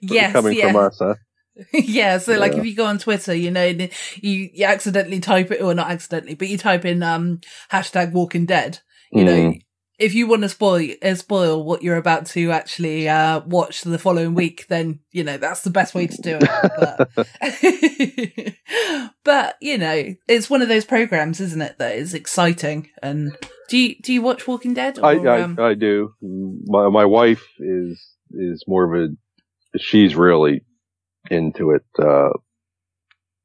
yes, 0.00 0.32
coming 0.32 0.56
yeah. 0.56 0.72
from 0.72 0.76
us, 0.76 0.98
huh? 0.98 1.14
yeah, 1.72 2.18
so 2.18 2.36
like 2.36 2.52
if 2.52 2.64
you 2.64 2.74
go 2.74 2.84
on 2.84 2.98
Twitter, 2.98 3.34
you 3.34 3.50
know, 3.50 3.64
you 3.64 3.88
you 4.22 4.64
accidentally 4.64 5.20
type 5.20 5.50
it, 5.50 5.62
or 5.62 5.72
not 5.72 5.90
accidentally, 5.90 6.34
but 6.34 6.48
you 6.48 6.58
type 6.58 6.84
in 6.84 7.02
um 7.02 7.40
hashtag 7.70 8.12
Walking 8.12 8.44
Dead. 8.46 8.80
You 9.12 9.24
know, 9.24 9.32
Mm. 9.32 9.63
If 9.98 10.14
you 10.14 10.26
want 10.26 10.42
to 10.42 10.48
spoil 10.48 10.88
uh, 11.02 11.14
spoil 11.14 11.62
what 11.64 11.82
you're 11.82 11.96
about 11.96 12.26
to 12.26 12.50
actually 12.50 13.08
uh 13.08 13.40
watch 13.40 13.82
the 13.82 13.98
following 13.98 14.34
week, 14.34 14.66
then 14.68 15.00
you 15.12 15.24
know 15.24 15.36
that's 15.36 15.62
the 15.62 15.70
best 15.70 15.94
way 15.94 16.06
to 16.06 16.22
do 16.22 16.38
it. 16.40 16.48
But, 16.78 18.56
but 19.24 19.56
you 19.60 19.78
know, 19.78 20.14
it's 20.28 20.50
one 20.50 20.62
of 20.62 20.68
those 20.68 20.84
programs, 20.84 21.40
isn't 21.40 21.62
it, 21.62 21.78
that 21.78 21.96
is 21.96 22.14
exciting. 22.14 22.90
And 23.02 23.36
do 23.68 23.78
you 23.78 23.96
do 24.02 24.12
you 24.12 24.22
watch 24.22 24.46
Walking 24.46 24.74
Dead? 24.74 24.98
I, 24.98 25.14
or, 25.14 25.28
I, 25.28 25.42
um, 25.42 25.58
I 25.60 25.74
do. 25.74 26.12
My 26.20 26.88
my 26.88 27.04
wife 27.04 27.44
is 27.58 28.04
is 28.30 28.64
more 28.66 28.84
of 28.84 29.10
a 29.10 29.78
she's 29.78 30.14
really 30.14 30.62
into 31.30 31.70
it. 31.70 31.84
Uh, 31.98 32.30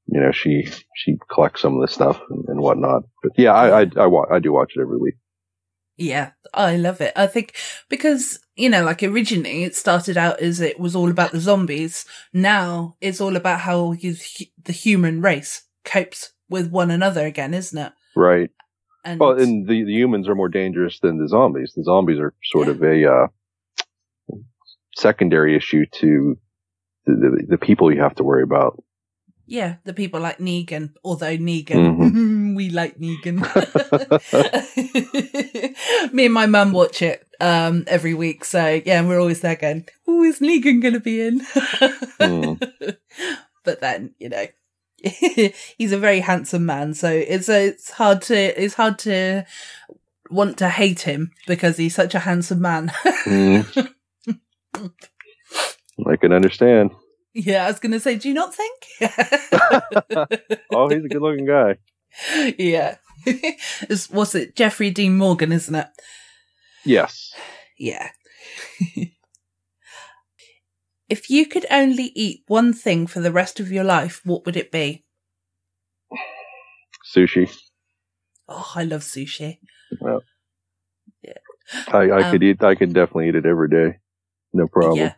you 0.07 0.19
know, 0.19 0.31
she 0.31 0.67
she 0.95 1.17
collects 1.31 1.61
some 1.61 1.75
of 1.75 1.81
the 1.81 1.87
stuff 1.87 2.19
and, 2.29 2.45
and 2.47 2.59
whatnot. 2.61 3.03
But 3.21 3.33
yeah, 3.37 3.53
I 3.53 3.81
I 3.81 3.85
I, 3.97 4.07
wa- 4.07 4.27
I 4.31 4.39
do 4.39 4.51
watch 4.51 4.73
it 4.75 4.81
every 4.81 4.97
week. 4.97 5.15
Yeah, 5.99 6.31
I 6.53 6.77
love 6.77 7.01
it. 7.01 7.11
I 7.15 7.27
think 7.27 7.55
because, 7.89 8.39
you 8.55 8.69
know, 8.69 8.83
like 8.83 9.03
originally 9.03 9.63
it 9.63 9.75
started 9.75 10.17
out 10.17 10.39
as 10.39 10.61
it 10.61 10.79
was 10.79 10.95
all 10.95 11.09
about 11.09 11.31
the 11.31 11.41
zombies. 11.41 12.05
Now 12.33 12.95
it's 13.01 13.19
all 13.19 13.35
about 13.35 13.59
how 13.59 13.91
you, 13.91 14.15
the 14.63 14.71
human 14.71 15.21
race 15.21 15.63
copes 15.83 16.31
with 16.49 16.71
one 16.71 16.89
another 16.89 17.25
again, 17.25 17.53
isn't 17.53 17.77
it? 17.77 17.91
Right. 18.15 18.49
And 19.03 19.19
Well, 19.19 19.39
and 19.39 19.67
the 19.67 19.83
the 19.83 19.93
humans 19.93 20.27
are 20.29 20.35
more 20.35 20.49
dangerous 20.49 20.99
than 20.99 21.17
the 21.17 21.27
zombies. 21.27 21.73
The 21.75 21.83
zombies 21.83 22.19
are 22.19 22.33
sort 22.43 22.69
of 22.69 22.81
a 22.81 23.11
uh, 23.11 23.27
secondary 24.95 25.55
issue 25.55 25.85
to 25.85 26.37
the, 27.05 27.13
the 27.13 27.45
the 27.49 27.57
people 27.57 27.93
you 27.93 28.01
have 28.01 28.15
to 28.15 28.23
worry 28.23 28.43
about. 28.43 28.81
Yeah, 29.49 29.75
the 29.83 29.93
people 29.93 30.19
like 30.19 30.37
Negan, 30.37 30.93
although 31.03 31.35
Negan, 31.37 31.97
Mm-hmm. 31.97 32.55
we 32.59 32.69
like 32.69 32.97
Negan. 32.99 33.39
Me 36.13 36.25
and 36.25 36.33
my 36.33 36.45
mum 36.45 36.71
watch 36.71 37.01
it 37.01 37.25
um 37.41 37.83
every 37.87 38.13
week, 38.13 38.45
so 38.45 38.81
yeah, 38.85 39.01
we're 39.05 39.19
always 39.19 39.41
there 39.41 39.55
going, 39.55 39.85
"Oh, 40.07 40.23
is 40.23 40.39
Negan 40.39 40.81
going 40.81 40.93
to 40.93 40.99
be 40.99 41.21
in?" 41.21 41.41
Mm. 42.19 42.97
but 43.63 43.79
then 43.81 44.13
you 44.19 44.29
know 44.29 44.45
he's 45.77 45.93
a 45.93 45.97
very 45.97 46.19
handsome 46.19 46.65
man 46.65 46.93
so 46.93 47.09
it's 47.09 47.47
it's 47.47 47.91
hard 47.91 48.21
to 48.23 48.35
it's 48.61 48.73
hard 48.73 48.99
to 48.99 49.45
want 50.29 50.57
to 50.57 50.67
hate 50.67 51.01
him 51.01 51.31
because 51.47 51.77
he's 51.77 51.95
such 51.95 52.13
a 52.13 52.19
handsome 52.19 52.59
man 52.61 52.91
Mm. 53.25 53.93
I 56.07 56.15
can 56.17 56.31
understand. 56.33 56.91
Yeah 57.33 57.65
i 57.65 57.67
was 57.67 57.79
gonna 57.79 57.99
say 57.99 58.15
do 58.15 58.27
you 58.27 58.33
not 58.33 58.53
think 58.53 58.73
Oh, 60.71 60.89
he's 60.89 61.03
a 61.03 61.09
good 61.09 61.21
looking 61.21 61.45
guy. 61.45 61.77
yeah 62.57 62.95
it's, 63.25 64.09
what's 64.09 64.35
it 64.35 64.55
jeffrey 64.55 64.89
dean 64.91 65.17
morgan 65.17 65.51
isn't 65.51 65.75
it 65.75 65.87
Yes. 66.85 67.31
yeah 67.77 68.09
if 71.09 71.29
you 71.29 71.45
could 71.45 71.65
only 71.69 72.11
eat 72.15 72.43
one 72.47 72.73
thing 72.73 73.05
for 73.07 73.19
the 73.19 73.31
rest 73.31 73.59
of 73.59 73.71
your 73.71 73.83
life 73.83 74.21
what 74.25 74.45
would 74.45 74.55
it 74.57 74.71
be 74.71 75.03
Sushi. 77.13 77.49
oh 78.47 78.71
i 78.75 78.83
love 78.83 79.01
sushi 79.01 79.59
Well, 79.99 80.23
Yeah. 81.21 81.33
I, 81.91 82.11
I 82.11 82.23
Um, 82.23 82.31
could 82.31 82.43
eat. 82.43 82.63
I 82.63 82.75
could 82.75 82.93
definitely 82.93 83.29
eat 83.29 83.35
it 83.35 83.45
every 83.45 83.69
day. 83.69 83.97
No 84.53 84.67
problem. 84.67 84.97
Yeah. 84.97 85.13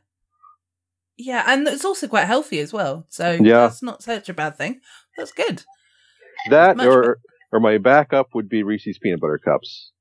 Yeah, 1.24 1.44
and 1.48 1.68
it's 1.68 1.86
also 1.86 2.08
quite 2.08 2.26
healthy 2.26 2.60
as 2.60 2.74
well. 2.74 3.06
So 3.10 3.32
Yeah. 3.32 3.68
that's 3.68 3.84
not 3.84 4.02
such 4.04 4.30
a 4.30 4.34
bad 4.34 4.58
thing. 4.58 4.82
That's 5.18 5.32
good. 5.32 5.64
That 6.50 6.80
or 6.80 7.20
or 7.52 7.60
my 7.60 7.78
backup 7.78 8.34
would 8.34 8.50
be 8.50 8.64
Reese's 8.64 8.98
peanut 8.98 9.20
butter 9.20 9.38
cups. 9.38 9.92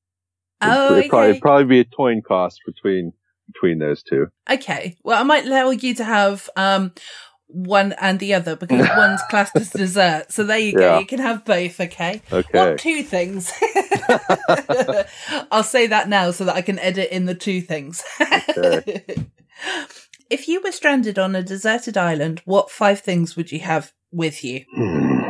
Oh, 0.63 0.97
it'd 0.97 1.11
probably, 1.11 1.27
okay. 1.27 1.31
it'd 1.31 1.43
probably 1.43 1.65
be 1.65 1.81
a 1.81 1.85
coin 1.85 2.23
cost 2.23 2.61
between 2.67 3.13
between 3.53 3.79
those 3.79 4.03
two. 4.03 4.29
Okay. 4.49 4.97
Well, 5.03 5.21
I 5.21 5.25
might 5.25 5.45
allow 5.47 5.71
you 5.71 5.95
to 5.97 6.05
have 6.05 6.49
um 6.57 6.93
one 7.49 7.93
and 8.01 8.19
the 8.21 8.33
other 8.35 8.57
because 8.57 8.89
one's 8.97 9.21
classed 9.29 9.57
as 9.57 9.71
dessert. 9.71 10.33
So 10.33 10.45
there 10.45 10.59
you 10.59 10.73
go. 10.73 10.81
Yeah. 10.81 10.99
You 11.01 11.07
can 11.07 11.19
have 11.19 11.45
both, 11.45 11.81
okay? 11.81 12.23
Okay. 12.33 12.59
What 12.59 12.79
two 12.79 13.03
things? 13.03 13.53
I'll 15.51 15.65
say 15.65 15.89
that 15.89 16.09
now 16.09 16.31
so 16.31 16.45
that 16.45 16.57
I 16.57 16.63
can 16.63 16.79
edit 16.79 17.11
in 17.11 17.27
the 17.27 17.35
two 17.35 17.61
things. 17.61 18.03
If 20.31 20.49
you 20.49 20.61
were 20.63 20.73
stranded 20.73 21.19
on 21.19 21.35
a 21.35 21.43
deserted 21.43 21.97
island, 21.97 22.41
what 22.45 22.71
five 22.71 23.01
things 23.01 23.37
would 23.37 23.51
you 23.53 23.61
have 23.61 23.93
with 24.13 24.43
you? 24.45 24.65
Hmm. 24.75 25.21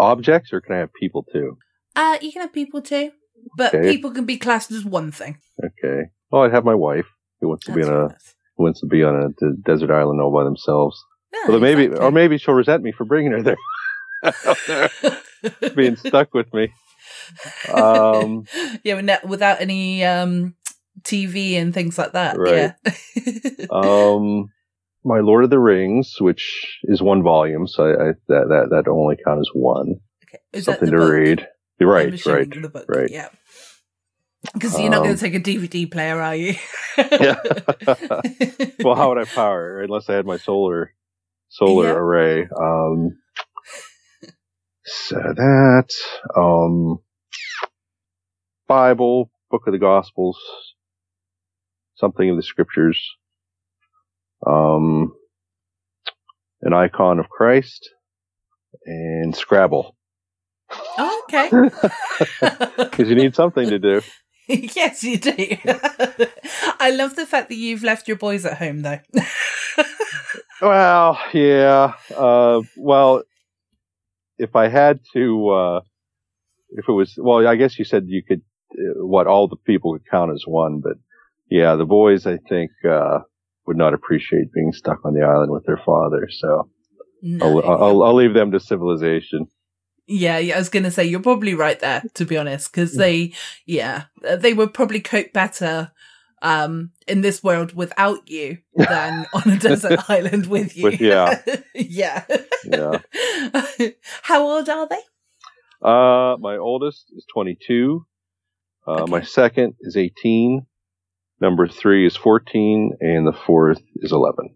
Objects, 0.00 0.52
or 0.52 0.60
can 0.60 0.74
I 0.74 0.78
have 0.78 0.92
people 0.94 1.24
too? 1.32 1.56
Uh, 1.94 2.16
you 2.20 2.32
can 2.32 2.42
have 2.42 2.52
people 2.52 2.80
too, 2.82 3.12
but 3.56 3.74
Okay. 3.74 3.90
people 3.92 4.10
can 4.10 4.24
be 4.24 4.36
classed 4.38 4.70
as 4.72 4.84
one 4.84 5.12
thing. 5.12 5.38
Okay. 5.62 6.04
Well, 6.30 6.42
I'd 6.42 6.52
have 6.52 6.64
my 6.64 6.74
wife 6.74 7.06
who 7.40 7.48
wants 7.48 7.66
to 7.66 7.72
be 7.72 7.82
on 7.82 7.92
a 7.94 8.08
nice. 8.08 8.34
who 8.56 8.64
wants 8.64 8.80
to 8.80 8.86
be 8.86 9.02
on 9.04 9.14
a 9.14 9.28
d- 9.28 9.56
desert 9.64 9.90
island 9.90 10.20
all 10.20 10.32
by 10.32 10.44
themselves. 10.44 10.96
Yeah, 11.32 11.40
Although 11.46 11.60
maybe, 11.60 11.84
exactly. 11.84 12.06
or 12.06 12.10
maybe 12.10 12.38
she'll 12.38 12.54
resent 12.54 12.82
me 12.82 12.92
for 12.92 13.04
bringing 13.04 13.32
her 13.32 13.42
there, 13.42 13.56
being 15.74 15.96
stuck 15.96 16.32
with 16.34 16.52
me. 16.54 16.72
Um, 17.72 18.44
yeah, 18.84 18.94
without- 18.94 19.26
without 19.28 19.60
any 19.60 20.04
um 20.04 20.54
TV 21.02 21.54
and 21.54 21.72
things 21.74 21.98
like 21.98 22.12
that. 22.12 22.36
Right. 22.36 22.72
Yeah. 23.16 23.66
um, 23.70 24.50
my 25.04 25.20
Lord 25.20 25.44
of 25.44 25.50
the 25.50 25.58
Rings, 25.58 26.16
which 26.20 26.78
is 26.84 27.02
one 27.02 27.22
volume, 27.22 27.66
so 27.66 27.84
I, 27.84 27.88
I 27.90 28.12
that 28.28 28.46
that 28.48 28.66
that 28.70 28.88
only 28.90 29.16
count 29.24 29.40
as 29.40 29.50
one. 29.54 29.96
Is 30.52 30.66
that 30.66 30.74
Something 30.74 30.86
the 30.86 30.92
to 30.92 30.98
book? 30.98 31.10
read. 31.10 31.48
You're 31.80 31.90
right, 31.90 32.26
right, 32.26 32.72
book, 32.72 32.86
right. 32.88 33.10
Yeah. 33.10 33.28
Because 34.54 34.78
you're 34.78 34.90
not 34.90 35.02
going 35.02 35.14
Um, 35.14 35.16
to 35.16 35.20
take 35.20 35.34
a 35.34 35.40
DVD 35.40 35.90
player, 35.90 36.20
are 36.20 36.34
you? 36.36 36.54
Yeah. 37.18 37.36
well, 38.82 38.94
how 38.94 39.08
would 39.08 39.18
I 39.18 39.24
power 39.24 39.80
it? 39.82 39.84
unless 39.86 40.08
I 40.08 40.14
had 40.14 40.26
my 40.26 40.36
solar 40.36 40.94
solar 41.48 41.86
Yeah. 41.86 41.92
array? 41.92 42.42
Um, 42.56 43.18
so 44.84 45.16
that 45.16 45.88
um, 46.36 46.98
Bible, 48.68 49.30
Book 49.50 49.66
of 49.66 49.72
the 49.72 49.78
Gospels, 49.78 50.38
something 52.02 52.28
of 52.28 52.36
the 52.36 52.42
Scriptures, 52.42 53.00
um, 54.46 55.14
an 56.62 56.74
icon 56.74 57.18
of 57.20 57.28
Christ, 57.28 57.88
and 58.84 59.34
Scrabble. 59.34 59.94
Oh, 60.98 61.22
okay. 61.28 61.70
Because 62.76 63.08
you 63.08 63.14
need 63.14 63.34
something 63.34 63.68
to 63.68 63.78
do. 63.78 64.02
yes, 64.48 65.04
you 65.04 65.16
do. 65.16 65.32
I 66.80 66.90
love 66.90 67.14
the 67.14 67.26
fact 67.26 67.48
that 67.48 67.56
you've 67.56 67.84
left 67.84 68.08
your 68.08 68.16
boys 68.16 68.44
at 68.44 68.58
home, 68.58 68.82
though. 68.82 68.98
Well, 70.62 71.18
yeah. 71.34 71.94
Uh, 72.16 72.62
well, 72.76 73.24
if 74.38 74.54
I 74.54 74.68
had 74.68 75.00
to, 75.12 75.48
uh, 75.50 75.80
if 76.70 76.88
it 76.88 76.92
was, 76.92 77.14
well, 77.18 77.46
I 77.46 77.56
guess 77.56 77.78
you 77.80 77.84
said 77.84 78.04
you 78.06 78.22
could, 78.22 78.42
uh, 78.72 79.04
what, 79.04 79.26
all 79.26 79.48
the 79.48 79.56
people 79.56 79.92
could 79.92 80.08
count 80.08 80.30
as 80.32 80.44
one, 80.46 80.80
but 80.80 80.98
yeah, 81.52 81.76
the 81.76 81.84
boys, 81.84 82.26
I 82.26 82.38
think, 82.48 82.70
uh, 82.88 83.18
would 83.66 83.76
not 83.76 83.92
appreciate 83.92 84.52
being 84.54 84.72
stuck 84.72 85.04
on 85.04 85.12
the 85.12 85.22
island 85.22 85.52
with 85.52 85.66
their 85.66 85.80
father. 85.84 86.26
So 86.30 86.70
No. 87.20 87.60
I'll, 87.60 87.82
I'll, 87.82 88.02
I'll 88.02 88.14
leave 88.14 88.32
them 88.34 88.50
to 88.52 88.58
civilization. 88.60 89.46
Yeah, 90.06 90.38
yeah, 90.38 90.56
I 90.56 90.58
was 90.58 90.68
going 90.70 90.82
to 90.84 90.90
say, 90.90 91.04
you're 91.04 91.20
probably 91.20 91.54
right 91.54 91.78
there, 91.78 92.02
to 92.14 92.24
be 92.24 92.36
honest, 92.36 92.72
because 92.72 92.96
they, 92.96 93.34
yeah, 93.66 94.04
they 94.36 94.52
would 94.54 94.74
probably 94.74 95.00
cope 95.00 95.32
better 95.32 95.92
um, 96.40 96.90
in 97.06 97.20
this 97.20 97.44
world 97.44 97.74
without 97.74 98.28
you 98.28 98.58
than 98.74 99.26
on 99.34 99.50
a 99.50 99.58
desert 99.58 100.00
island 100.10 100.46
with 100.46 100.76
you. 100.76 100.84
With- 100.84 101.00
yeah. 101.00 101.40
yeah. 101.74 102.24
Yeah. 102.64 102.98
How 104.22 104.42
old 104.42 104.68
are 104.68 104.88
they? 104.88 105.02
Uh, 105.82 106.36
my 106.40 106.56
oldest 106.56 107.12
is 107.14 107.26
22. 107.32 108.04
Uh, 108.86 109.06
my 109.06 109.22
second 109.22 109.74
is 109.80 109.96
18. 109.96 110.66
Number 111.42 111.66
three 111.66 112.06
is 112.06 112.16
14 112.16 112.98
and 113.00 113.26
the 113.26 113.32
fourth 113.32 113.82
is 113.96 114.12
11. 114.12 114.54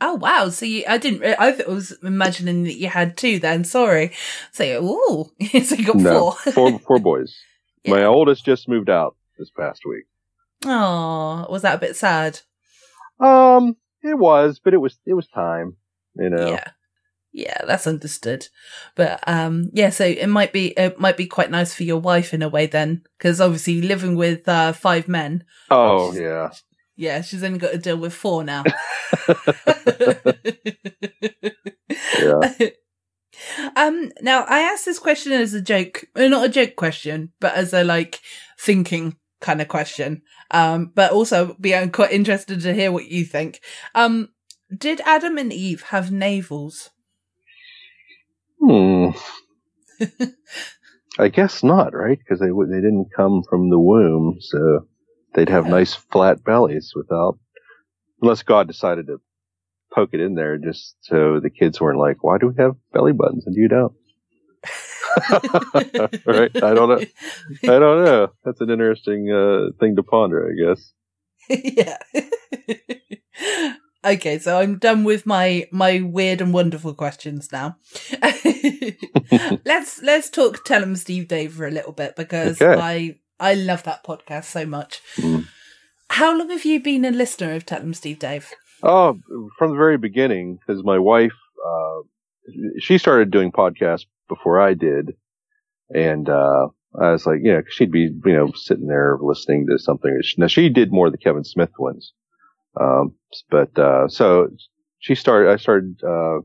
Oh 0.00 0.14
wow! 0.14 0.48
So 0.48 0.66
you, 0.66 0.82
I 0.88 0.98
didn't. 0.98 1.24
I 1.38 1.52
was 1.68 1.92
imagining 2.02 2.64
that 2.64 2.74
you 2.74 2.88
had 2.88 3.16
two. 3.16 3.38
Then 3.38 3.62
sorry. 3.62 4.12
So 4.50 4.64
ooh, 4.84 5.30
so 5.62 5.74
you 5.76 5.86
got 5.86 5.96
no, 5.96 6.32
four. 6.32 6.52
four, 6.52 6.78
four 6.80 6.98
boys. 7.12 7.34
My 7.86 8.04
oldest 8.04 8.44
just 8.44 8.68
moved 8.68 8.90
out 8.90 9.16
this 9.38 9.50
past 9.56 9.82
week. 9.88 10.04
Oh, 10.64 11.46
was 11.48 11.62
that 11.62 11.76
a 11.76 11.78
bit 11.78 11.94
sad? 11.94 12.40
Um, 13.20 13.76
it 14.02 14.18
was, 14.18 14.60
but 14.62 14.74
it 14.74 14.78
was, 14.78 14.98
it 15.06 15.14
was 15.14 15.28
time, 15.28 15.76
you 16.16 16.28
know. 16.28 16.48
Yeah. 16.48 16.70
Yeah, 17.36 17.58
that's 17.66 17.86
understood. 17.86 18.48
But 18.94 19.22
um 19.28 19.68
yeah, 19.74 19.90
so 19.90 20.06
it 20.06 20.26
might 20.26 20.54
be 20.54 20.68
it 20.68 20.98
might 20.98 21.18
be 21.18 21.26
quite 21.26 21.50
nice 21.50 21.74
for 21.74 21.82
your 21.82 21.98
wife 22.00 22.32
in 22.32 22.40
a 22.40 22.48
way 22.48 22.64
then 22.64 23.02
because 23.18 23.42
obviously 23.42 23.82
living 23.82 24.16
with 24.16 24.48
uh 24.48 24.72
five 24.72 25.06
men. 25.06 25.44
Oh, 25.70 26.14
yeah. 26.14 26.50
Yeah, 26.96 27.20
she's 27.20 27.44
only 27.44 27.58
got 27.58 27.72
to 27.72 27.78
deal 27.78 27.98
with 27.98 28.14
four 28.14 28.42
now. 28.42 28.64
Yeah. 32.18 32.52
um 33.76 34.10
now 34.22 34.46
I 34.48 34.60
asked 34.60 34.86
this 34.86 34.98
question 34.98 35.32
as 35.32 35.52
a 35.52 35.60
joke, 35.60 36.06
not 36.16 36.46
a 36.46 36.48
joke 36.48 36.74
question, 36.74 37.32
but 37.38 37.54
as 37.54 37.74
a 37.74 37.84
like 37.84 38.18
thinking 38.58 39.16
kind 39.42 39.60
of 39.60 39.68
question. 39.68 40.22
Um 40.52 40.90
but 40.94 41.12
also 41.12 41.54
be 41.60 41.74
I'm 41.74 41.90
quite 41.90 42.12
interested 42.12 42.62
to 42.62 42.72
hear 42.72 42.90
what 42.90 43.10
you 43.10 43.26
think. 43.26 43.60
Um 43.94 44.30
did 44.74 45.02
Adam 45.02 45.36
and 45.36 45.52
Eve 45.52 45.82
have 45.90 46.10
navels? 46.10 46.88
Hmm. 48.60 49.10
I 51.18 51.28
guess 51.28 51.62
not, 51.62 51.94
right? 51.94 52.18
Because 52.18 52.40
they 52.40 52.50
would- 52.50 52.70
they 52.70 52.80
didn't 52.80 53.10
come 53.14 53.42
from 53.48 53.70
the 53.70 53.78
womb, 53.78 54.38
so 54.40 54.86
they'd 55.34 55.48
have 55.48 55.66
nice 55.66 55.94
flat 55.94 56.44
bellies 56.44 56.92
without, 56.94 57.38
unless 58.22 58.42
God 58.42 58.66
decided 58.66 59.06
to 59.06 59.20
poke 59.94 60.10
it 60.12 60.20
in 60.20 60.34
there 60.34 60.58
just 60.58 60.96
so 61.02 61.40
the 61.40 61.50
kids 61.50 61.80
weren't 61.80 61.98
like, 61.98 62.22
"Why 62.24 62.38
do 62.38 62.48
we 62.48 62.54
have 62.58 62.76
belly 62.92 63.12
buttons 63.12 63.46
and 63.46 63.56
you 63.56 63.68
don't?" 63.68 63.94
right? 66.26 66.50
I 66.62 66.74
don't 66.74 66.88
know. 66.88 67.00
I 67.64 67.78
don't 67.78 68.04
know. 68.04 68.28
That's 68.44 68.60
an 68.60 68.70
interesting 68.70 69.30
uh, 69.30 69.70
thing 69.80 69.96
to 69.96 70.02
ponder, 70.02 70.50
I 70.50 70.54
guess. 70.74 70.92
yeah. 71.48 71.98
Okay, 74.06 74.38
so 74.38 74.58
I'm 74.60 74.78
done 74.78 75.04
with 75.04 75.26
my 75.26 75.66
my 75.70 76.00
weird 76.00 76.40
and 76.40 76.52
wonderful 76.54 76.94
questions 76.94 77.50
now. 77.52 77.76
let's 79.64 80.02
let's 80.02 80.30
talk 80.30 80.64
Tell 80.64 80.82
'em 80.82 80.96
Steve 80.96 81.28
Dave 81.28 81.52
for 81.54 81.66
a 81.66 81.70
little 81.70 81.92
bit 81.92 82.16
because 82.16 82.60
Okay. 82.60 82.80
I 82.80 83.16
I 83.40 83.54
love 83.54 83.82
that 83.84 84.04
podcast 84.04 84.44
so 84.44 84.64
much. 84.66 85.00
Mm. 85.16 85.46
How 86.10 86.36
long 86.36 86.50
have 86.50 86.64
you 86.64 86.80
been 86.82 87.04
a 87.04 87.10
listener 87.10 87.52
of 87.54 87.66
Tell 87.66 87.80
'em 87.80 87.94
Steve 87.94 88.18
Dave? 88.18 88.50
Oh, 88.82 89.18
from 89.58 89.70
the 89.72 89.76
very 89.76 89.98
beginning, 89.98 90.58
because 90.66 90.84
my 90.84 90.98
wife, 90.98 91.32
uh, 91.66 92.00
she 92.78 92.98
started 92.98 93.30
doing 93.30 93.50
podcasts 93.50 94.04
before 94.28 94.60
I 94.60 94.74
did. 94.74 95.14
And, 95.94 96.28
uh, 96.28 96.68
I 97.00 97.12
was 97.12 97.26
like, 97.26 97.40
you 97.42 97.52
know, 97.52 97.62
'cause 97.62 97.72
she'd 97.72 97.90
be, 97.92 98.10
you 98.24 98.32
know, 98.32 98.50
sitting 98.54 98.86
there 98.86 99.18
listening 99.20 99.66
to 99.68 99.78
something. 99.78 100.20
Now 100.36 100.46
she 100.46 100.68
did 100.68 100.92
more 100.92 101.06
of 101.06 101.12
the 101.12 101.18
Kevin 101.18 101.44
Smith 101.44 101.70
ones. 101.78 102.12
Um, 102.80 103.14
but, 103.50 103.76
uh, 103.78 104.08
so 104.08 104.48
she 104.98 105.14
started, 105.14 105.50
I 105.50 105.56
started, 105.56 106.00
uh, 106.02 106.40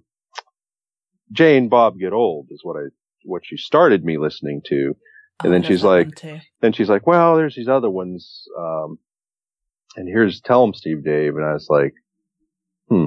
Jay 1.32 1.58
and 1.58 1.70
Bob 1.70 1.98
Get 2.00 2.14
Old 2.14 2.48
is 2.52 2.60
what 2.64 2.78
I, 2.78 2.88
what 3.24 3.44
she 3.46 3.58
started 3.58 4.04
me 4.04 4.18
listening 4.18 4.62
to. 4.68 4.96
And 5.44 5.48
Oh, 5.48 5.50
then 5.50 5.64
she's 5.64 5.84
like, 5.84 6.08
then 6.62 6.74
she's 6.74 6.90
like, 6.90 7.08
well, 7.08 7.36
there's 7.36 7.56
these 7.56 7.68
other 7.70 7.90
ones. 7.90 8.48
Um, 8.58 9.00
and 9.96 10.08
here's 10.08 10.40
Tell 10.42 10.64
'em 10.64 10.74
Steve 10.74 11.04
Dave. 11.04 11.36
And 11.36 11.46
I 11.46 11.54
was 11.54 11.68
like, 11.70 11.94
hmm. 12.90 13.06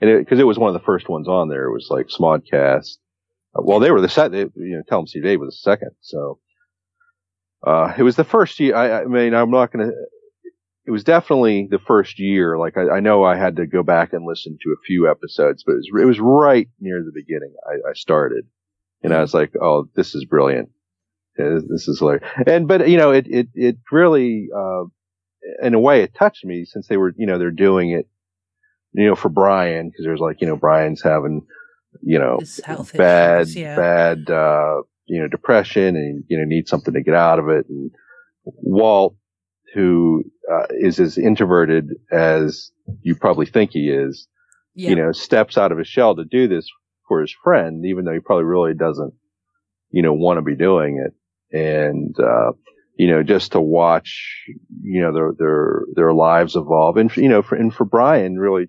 And 0.00 0.10
it, 0.10 0.28
cause 0.28 0.38
it 0.38 0.46
was 0.46 0.58
one 0.58 0.68
of 0.68 0.74
the 0.80 0.84
first 0.84 1.08
ones 1.08 1.28
on 1.28 1.48
there. 1.48 1.64
It 1.66 1.72
was 1.72 1.88
like 1.90 2.06
Smodcast. 2.08 2.96
Uh, 3.54 3.62
Well, 3.62 3.78
they 3.80 3.90
were 3.90 4.00
the 4.00 4.08
second, 4.08 4.52
you 4.56 4.76
know, 4.76 4.82
Tell 4.88 4.98
'em 5.00 5.06
Steve 5.06 5.22
Dave 5.24 5.40
was 5.40 5.50
the 5.54 5.70
second. 5.70 5.90
So, 6.00 6.38
uh, 7.66 7.92
it 7.96 8.02
was 8.02 8.16
the 8.16 8.24
first 8.24 8.58
year. 8.58 8.74
I, 8.74 9.02
I 9.02 9.04
mean, 9.04 9.34
I'm 9.34 9.50
not 9.50 9.72
going 9.72 9.86
to, 9.88 9.94
it 10.86 10.90
was 10.90 11.04
definitely 11.04 11.68
the 11.70 11.78
first 11.78 12.18
year. 12.18 12.58
Like 12.58 12.76
I, 12.76 12.96
I 12.96 13.00
know 13.00 13.24
I 13.24 13.36
had 13.36 13.56
to 13.56 13.66
go 13.66 13.82
back 13.82 14.12
and 14.12 14.26
listen 14.26 14.58
to 14.62 14.70
a 14.70 14.82
few 14.86 15.10
episodes, 15.10 15.62
but 15.64 15.72
it 15.72 15.76
was, 15.76 16.02
it 16.02 16.06
was 16.06 16.20
right 16.20 16.68
near 16.80 17.02
the 17.02 17.12
beginning. 17.14 17.54
I, 17.66 17.90
I 17.90 17.92
started 17.94 18.46
and 19.02 19.14
I 19.14 19.20
was 19.20 19.34
like, 19.34 19.52
oh, 19.60 19.88
this 19.94 20.14
is 20.14 20.24
brilliant. 20.24 20.70
Uh, 21.38 21.60
This 21.68 21.86
is 21.88 21.98
hilarious. 21.98 22.26
And, 22.46 22.66
but, 22.66 22.88
you 22.88 22.96
know, 22.96 23.12
it, 23.12 23.26
it, 23.28 23.48
it 23.54 23.76
really, 23.92 24.48
uh, 24.56 24.84
in 25.62 25.74
a 25.74 25.80
way 25.80 26.02
it 26.02 26.14
touched 26.14 26.44
me 26.44 26.64
since 26.64 26.88
they 26.88 26.96
were, 26.96 27.14
you 27.16 27.26
know, 27.26 27.38
they're 27.38 27.50
doing 27.50 27.90
it, 27.90 28.08
you 28.92 29.06
know, 29.06 29.14
for 29.14 29.28
Brian, 29.28 29.88
because 29.88 30.04
there's 30.04 30.20
like, 30.20 30.40
you 30.40 30.46
know, 30.46 30.56
Brian's 30.56 31.02
having, 31.02 31.46
you 32.02 32.18
know, 32.18 32.38
bad, 32.94 33.42
issues, 33.42 33.56
yeah. 33.56 33.76
bad, 33.76 34.30
uh, 34.30 34.82
you 35.06 35.20
know, 35.20 35.28
depression 35.28 35.96
and, 35.96 36.24
you 36.28 36.36
know, 36.38 36.44
needs 36.44 36.70
something 36.70 36.94
to 36.94 37.02
get 37.02 37.14
out 37.14 37.38
of 37.38 37.48
it. 37.48 37.66
And 37.68 37.90
Walt, 38.44 39.16
who, 39.74 40.24
uh, 40.52 40.66
is 40.70 40.98
as 41.00 41.16
introverted 41.18 41.90
as 42.10 42.70
you 43.02 43.14
probably 43.14 43.46
think 43.46 43.70
he 43.72 43.88
is, 43.90 44.26
Yeah. 44.74 44.90
you 44.90 44.96
know, 44.96 45.12
steps 45.12 45.56
out 45.56 45.72
of 45.72 45.78
his 45.78 45.88
shell 45.88 46.16
to 46.16 46.24
do 46.24 46.48
this 46.48 46.68
for 47.08 47.20
his 47.20 47.34
friend, 47.44 47.84
even 47.86 48.04
though 48.04 48.12
he 48.12 48.20
probably 48.20 48.44
really 48.44 48.74
doesn't, 48.74 49.14
you 49.90 50.02
know, 50.02 50.12
want 50.12 50.38
to 50.38 50.42
be 50.42 50.56
doing 50.56 51.04
it. 51.04 51.14
And, 51.56 52.14
uh, 52.18 52.52
you 52.96 53.08
know, 53.08 53.22
just 53.22 53.52
to 53.52 53.60
watch, 53.60 54.44
you 54.82 55.00
know, 55.02 55.12
their, 55.12 55.32
their, 55.38 55.82
their 55.94 56.12
lives 56.12 56.54
evolve. 56.56 56.96
And, 56.96 57.14
you 57.16 57.28
know, 57.28 57.42
for, 57.42 57.54
and 57.56 57.72
for 57.74 57.84
Brian, 57.84 58.36
really, 58.38 58.68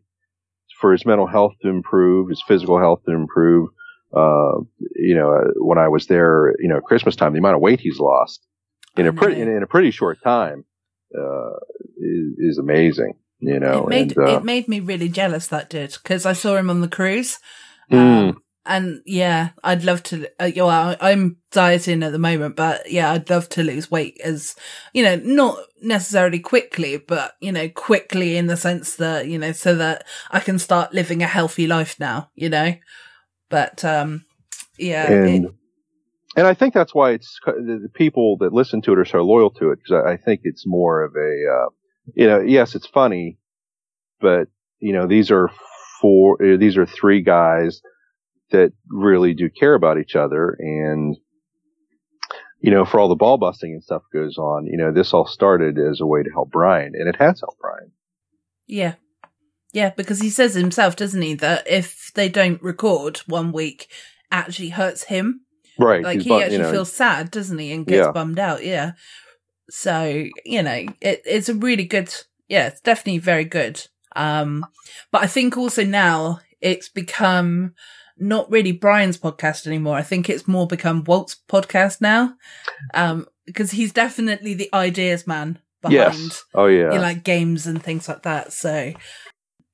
for 0.79 0.91
his 0.91 1.05
mental 1.05 1.27
health 1.27 1.53
to 1.61 1.69
improve, 1.69 2.29
his 2.29 2.41
physical 2.47 2.79
health 2.79 3.01
to 3.05 3.11
improve, 3.11 3.69
uh, 4.15 4.57
you 4.95 5.15
know, 5.15 5.31
uh, 5.33 5.51
when 5.57 5.77
I 5.77 5.87
was 5.89 6.07
there, 6.07 6.53
you 6.59 6.67
know, 6.69 6.81
Christmas 6.81 7.15
time, 7.15 7.33
the 7.33 7.39
amount 7.39 7.55
of 7.55 7.61
weight 7.61 7.79
he's 7.79 7.99
lost 7.99 8.45
in 8.97 9.05
a 9.05 9.13
pretty, 9.13 9.39
in, 9.39 9.47
in 9.47 9.63
a 9.63 9.67
pretty 9.67 9.91
short 9.91 10.21
time, 10.23 10.65
uh, 11.17 11.57
is, 11.97 12.33
is 12.37 12.57
amazing, 12.57 13.13
you 13.39 13.59
know, 13.59 13.79
it 13.79 13.87
made 13.87 14.17
and, 14.17 14.25
uh, 14.27 14.37
it 14.37 14.43
made 14.43 14.67
me 14.67 14.79
really 14.79 15.09
jealous 15.09 15.47
that 15.47 15.69
did 15.69 15.97
because 16.01 16.25
I 16.25 16.33
saw 16.33 16.55
him 16.57 16.69
on 16.69 16.81
the 16.81 16.87
cruise. 16.87 17.39
mm, 17.91 18.35
And 18.65 19.01
yeah, 19.05 19.49
I'd 19.63 19.83
love 19.83 20.03
to. 20.03 20.27
Uh, 20.39 20.51
well, 20.55 20.95
I'm 21.01 21.37
dieting 21.51 22.03
at 22.03 22.11
the 22.11 22.19
moment, 22.19 22.55
but 22.55 22.91
yeah, 22.91 23.11
I'd 23.11 23.29
love 23.29 23.49
to 23.49 23.63
lose 23.63 23.89
weight 23.89 24.19
as 24.23 24.55
you 24.93 25.03
know, 25.03 25.15
not 25.17 25.57
necessarily 25.81 26.39
quickly, 26.39 26.97
but 26.97 27.33
you 27.41 27.51
know, 27.51 27.67
quickly 27.69 28.37
in 28.37 28.47
the 28.47 28.57
sense 28.57 28.95
that 28.97 29.27
you 29.27 29.37
know, 29.39 29.51
so 29.51 29.75
that 29.75 30.05
I 30.29 30.39
can 30.39 30.59
start 30.59 30.93
living 30.93 31.23
a 31.23 31.27
healthy 31.27 31.65
life 31.67 31.99
now. 31.99 32.29
You 32.35 32.49
know, 32.49 32.75
but 33.49 33.83
um, 33.83 34.25
yeah, 34.77 35.11
and 35.13 35.25
it- 35.27 35.49
and 36.35 36.47
I 36.47 36.53
think 36.53 36.73
that's 36.73 36.95
why 36.95 37.11
it's 37.11 37.39
the, 37.45 37.89
people 37.93 38.37
that 38.37 38.53
listen 38.53 38.81
to 38.83 38.93
it 38.93 38.99
are 38.99 39.05
so 39.05 39.21
loyal 39.21 39.49
to 39.51 39.71
it 39.71 39.79
because 39.83 40.03
I, 40.05 40.17
think 40.17 40.41
it's 40.43 40.63
more 40.65 41.03
of 41.03 41.13
a 41.15 41.45
uh, 41.51 41.69
you 42.15 42.27
know 42.27 42.41
yes 42.41 42.75
it's 42.75 42.87
funny, 42.87 43.37
but 44.19 44.47
you 44.79 44.93
know 44.93 45.07
these 45.07 45.31
are 45.31 45.49
four 45.99 46.37
these 46.39 46.77
are 46.77 46.85
three 46.85 47.21
guys 47.21 47.81
that 48.51 48.73
really 48.89 49.33
do 49.33 49.49
care 49.49 49.73
about 49.73 49.97
each 49.97 50.15
other 50.15 50.57
and 50.59 51.17
you 52.59 52.71
know 52.71 52.85
for 52.85 52.99
all 52.99 53.07
the 53.07 53.15
ball 53.15 53.37
busting 53.37 53.71
and 53.71 53.83
stuff 53.83 54.01
goes 54.11 54.37
on 54.37 54.65
you 54.65 54.77
know 54.77 54.91
this 54.91 55.13
all 55.13 55.25
started 55.25 55.77
as 55.77 56.01
a 56.01 56.05
way 56.05 56.23
to 56.23 56.29
help 56.31 56.49
Brian 56.51 56.93
and 56.95 57.07
it 57.07 57.15
has 57.17 57.39
helped 57.39 57.59
Brian. 57.59 57.91
yeah, 58.67 58.93
Yeah, 59.73 59.91
because 59.91 60.19
he 60.19 60.29
says 60.29 60.53
himself, 60.53 60.95
doesn't 60.95 61.21
he, 61.21 61.33
that 61.35 61.67
if 61.67 62.11
they 62.13 62.29
don't 62.29 62.61
record 62.61 63.17
one 63.19 63.51
week, 63.51 63.87
actually 64.31 64.69
hurts 64.69 65.03
him. 65.03 65.41
Right. 65.79 66.03
Like 66.03 66.21
he 66.21 66.29
bu- 66.29 66.39
actually 66.41 66.57
you 66.57 66.61
know, 66.63 66.71
feels 66.71 66.91
sad, 66.91 67.31
doesn't 67.31 67.57
he, 67.57 67.71
and 67.71 67.85
gets 67.85 68.05
Yeah. 68.05 68.11
bummed 68.11 68.39
out. 68.39 68.63
Yeah. 68.65 68.91
So 69.69 70.25
you 70.45 70.63
know, 70.63 70.85
it, 71.01 71.21
it's 71.25 71.49
a 71.49 71.53
really 71.55 71.85
good. 71.85 72.13
Yeah, 72.47 72.67
it's 72.67 72.81
definitely 72.81 73.19
very 73.19 73.45
good. 73.45 73.85
Um, 74.15 74.65
but 75.11 75.23
I 75.23 75.27
think 75.27 75.57
also 75.57 75.85
now 75.85 76.39
it's 76.59 76.89
become 76.89 77.73
not 78.17 78.51
really 78.51 78.73
Brian's 78.73 79.17
podcast 79.17 79.65
anymore. 79.65 79.95
I 79.95 80.01
think 80.03 80.29
it's 80.29 80.47
more 80.47 80.67
become 80.67 81.03
Walt's 81.05 81.37
podcast 81.49 82.01
now. 82.01 82.35
Um, 82.93 83.25
because 83.45 83.71
he's 83.71 83.91
definitely 83.93 84.53
the 84.53 84.69
ideas 84.73 85.25
man 85.25 85.59
behind 85.81 85.95
Yes. 86.23 86.43
Oh 86.53 86.67
yeah. 86.67 86.91
you 86.91 86.95
know, 86.97 87.01
like 87.01 87.23
games 87.23 87.65
and 87.65 87.81
things 87.81 88.07
like 88.07 88.21
that. 88.23 88.53
So 88.53 88.93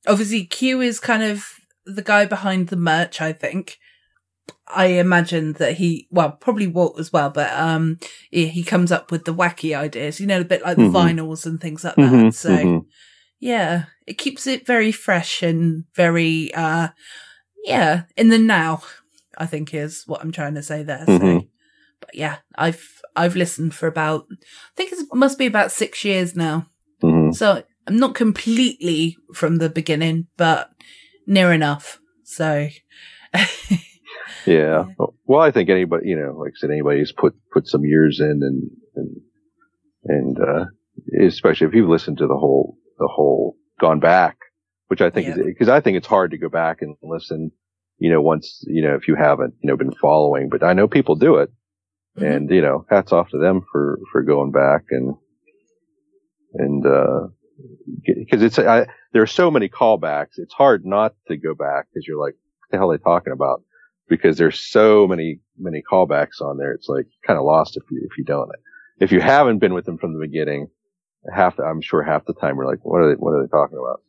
obviously 0.08 0.46
Q 0.46 0.82
is 0.82 1.00
kind 1.00 1.24
of 1.24 1.46
the 1.86 2.02
guy 2.02 2.26
behind 2.26 2.68
the 2.68 2.78
merch, 2.78 3.22
I 3.22 3.34
think. 3.34 3.78
I 4.70 4.86
imagine 4.88 5.54
that 5.54 5.76
he, 5.78 6.08
well, 6.12 6.32
probably 6.32 6.68
Walt 6.68 7.00
as 7.00 7.14
well, 7.14 7.30
but 7.30 7.52
um, 7.54 8.00
he, 8.32 8.48
he 8.48 8.64
comes 8.64 8.92
up 8.92 9.12
with 9.12 9.26
the 9.26 9.34
wacky 9.34 9.76
ideas, 9.78 10.20
you 10.20 10.28
know, 10.28 10.42
a 10.42 10.46
bit 10.46 10.62
like 10.62 10.78
the 10.78 10.84
Mhm. 10.84 10.94
vinyls 10.94 11.46
and 11.46 11.60
things 11.60 11.84
like 11.84 11.96
that. 11.96 12.12
Mhm, 12.12 12.34
So 12.34 12.50
mhm. 12.52 12.86
yeah, 13.40 13.86
it 14.06 14.18
keeps 14.18 14.46
it 14.48 14.66
very 14.66 14.92
fresh 14.92 15.42
and 15.42 15.86
very, 15.96 16.54
uh, 16.54 16.90
yeah, 17.64 18.04
in 18.16 18.30
the 18.30 18.38
now. 18.38 18.82
I 19.40 19.46
think 19.46 19.74
is 19.74 20.04
what 20.08 20.22
I'm 20.22 20.32
trying 20.32 20.56
to 20.56 20.64
say 20.64 20.82
there. 20.84 21.04
So, 21.06 21.14
Mhm. 21.14 21.48
but 22.00 22.16
yeah, 22.16 22.38
I've 22.56 23.02
I've 23.16 23.36
listened 23.36 23.74
for 23.76 23.88
about, 23.88 24.26
I 24.32 24.36
think 24.76 24.92
it 24.92 25.00
must 25.14 25.38
be 25.38 25.46
about 25.46 25.72
six 25.72 26.04
years 26.04 26.36
now. 26.36 26.70
Mhm. 27.04 27.36
So 27.36 27.64
I'm 27.86 27.98
not 28.00 28.16
completely 28.16 29.16
from 29.34 29.58
the 29.58 29.70
beginning, 29.70 30.28
but 30.38 30.72
near 31.28 31.54
enough. 31.54 32.00
So 32.24 32.68
Yeah. 34.48 34.86
Well, 35.26 35.42
I 35.42 35.52
think 35.52 35.70
anybody, 35.70 36.08
you 36.10 36.16
know, 36.16 36.38
like 36.38 36.54
I 36.56 36.58
said, 36.58 36.72
anybody 36.72 37.00
who's 37.00 37.12
put 37.12 37.36
put 37.52 37.68
some 37.68 37.84
years 37.84 38.20
in, 38.20 38.40
and 38.42 38.72
and 38.96 39.18
and 40.06 40.40
uh, 40.40 40.66
especially 41.26 41.68
if 41.68 41.74
you've 41.74 41.90
listened 41.90 42.18
to 42.20 42.28
the 42.28 42.38
whole 42.38 42.78
the 42.98 43.08
whole 43.08 43.58
gone 43.80 44.00
back, 44.00 44.38
which 44.88 45.02
I 45.02 45.10
think 45.10 45.28
is 45.30 45.38
because 45.46 45.70
I 45.70 45.82
think 45.82 45.98
it's 45.98 46.08
hard 46.08 46.32
to 46.32 46.38
go 46.38 46.50
back 46.50 46.82
and 46.82 46.96
listen. 47.04 47.52
You 48.00 48.12
know, 48.12 48.22
once 48.22 48.64
you 48.68 48.84
know 48.84 48.96
if 48.96 49.08
you 49.08 49.16
haven't 49.16 49.56
you 49.62 49.70
know 49.70 49.78
been 49.78 49.94
following, 49.94 50.50
but 50.50 50.64
I 50.64 50.74
know 50.74 50.88
people 50.88 51.16
do 51.16 51.38
it, 51.38 51.52
Mhm. 52.18 52.36
and 52.36 52.50
you 52.50 52.62
know, 52.62 52.86
hats 52.90 53.12
off 53.12 53.30
to 53.32 53.38
them 53.38 53.62
for 53.72 54.00
for 54.12 54.24
going 54.24 54.52
back 54.52 54.84
and 54.92 55.16
and 56.54 56.86
uh 56.86 57.28
because 58.06 58.44
it's 58.44 58.60
I, 58.60 58.88
there 59.14 59.24
are 59.24 59.28
so 59.28 59.50
many 59.52 59.68
callbacks. 59.68 60.38
It's 60.38 60.54
hard 60.54 60.86
not 60.86 61.16
to 61.28 61.38
go 61.38 61.56
back 61.56 61.88
because 61.92 62.06
you're 62.08 62.20
like, 62.24 62.36
what 62.36 62.72
the 62.72 62.78
hell 62.78 62.92
are 62.92 62.98
they 62.98 63.04
talking 63.04 63.34
about? 63.34 63.64
Because 64.10 64.38
there's 64.38 64.60
so 64.60 65.08
many 65.08 65.40
many 65.58 65.82
callbacks 65.90 66.42
on 66.42 66.58
there. 66.58 66.72
It's 66.72 66.88
like 66.88 67.08
kind 67.26 67.38
of 67.38 67.46
lost 67.46 67.78
if 67.78 67.84
you 67.92 68.02
if 68.10 68.18
you 68.18 68.24
don't. 68.24 68.50
If 69.00 69.12
you 69.12 69.20
haven't 69.22 69.60
been 69.60 69.74
with 69.74 69.86
them 69.86 69.98
from 69.98 70.14
the 70.14 70.20
beginning, 70.20 70.70
half 71.34 71.58
the, 71.58 71.64
I'm 71.64 71.82
sure 71.82 72.04
half 72.04 72.26
the 72.26 72.34
time 72.34 72.56
we're 72.58 72.66
like, 72.66 72.80
what 72.84 73.02
are 73.02 73.10
they 73.10 73.16
what 73.16 73.32
are 73.32 73.44
they 73.44 73.50
talking 73.50 73.78
about? 73.78 74.02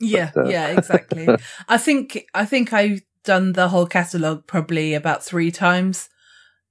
yeah, 0.00 0.30
But, 0.34 0.46
uh, 0.46 0.48
yeah, 0.48 0.68
exactly. 0.68 1.28
I 1.68 1.78
think 1.78 2.26
I 2.34 2.44
think 2.44 2.72
I've 2.72 3.02
done 3.24 3.52
the 3.52 3.68
whole 3.68 3.86
catalog 3.86 4.46
probably 4.46 4.94
about 4.94 5.24
three 5.24 5.50
times, 5.50 6.08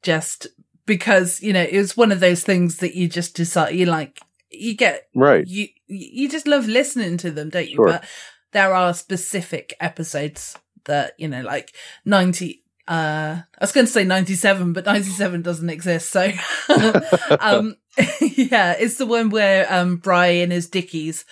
just 0.01 0.47
because 0.85 1.41
you 1.41 1.53
know 1.53 1.63
it 1.63 1.77
was 1.77 1.97
one 1.97 2.11
of 2.11 2.19
those 2.19 2.43
things 2.43 2.77
that 2.77 2.95
you 2.95 3.07
just 3.07 3.35
decide 3.35 3.75
you 3.75 3.85
like 3.85 4.19
you 4.51 4.75
get 4.75 5.07
Right. 5.15 5.47
you 5.47 5.67
you 5.87 6.29
just 6.29 6.47
love 6.47 6.67
listening 6.67 7.17
to 7.17 7.31
them, 7.31 7.49
don't 7.49 7.69
you? 7.69 7.75
Sure. 7.75 7.87
But 7.87 8.05
there 8.51 8.73
are 8.73 8.93
specific 8.93 9.73
episodes 9.79 10.55
that 10.85 11.13
you 11.17 11.27
know, 11.27 11.41
like 11.41 11.73
ninety. 12.05 12.61
Uh, 12.85 13.39
I 13.57 13.63
was 13.63 13.71
going 13.71 13.85
to 13.85 13.91
say 13.91 14.03
ninety-seven, 14.03 14.73
but 14.73 14.85
ninety-seven 14.85 15.41
doesn't 15.41 15.69
exist. 15.69 16.09
So, 16.11 16.31
um, 17.39 17.77
yeah, 18.21 18.73
it's 18.73 18.97
the 18.97 19.05
one 19.05 19.29
where 19.29 19.71
um 19.73 19.97
Brian 19.97 20.51
is 20.51 20.67
Dickies. 20.67 21.23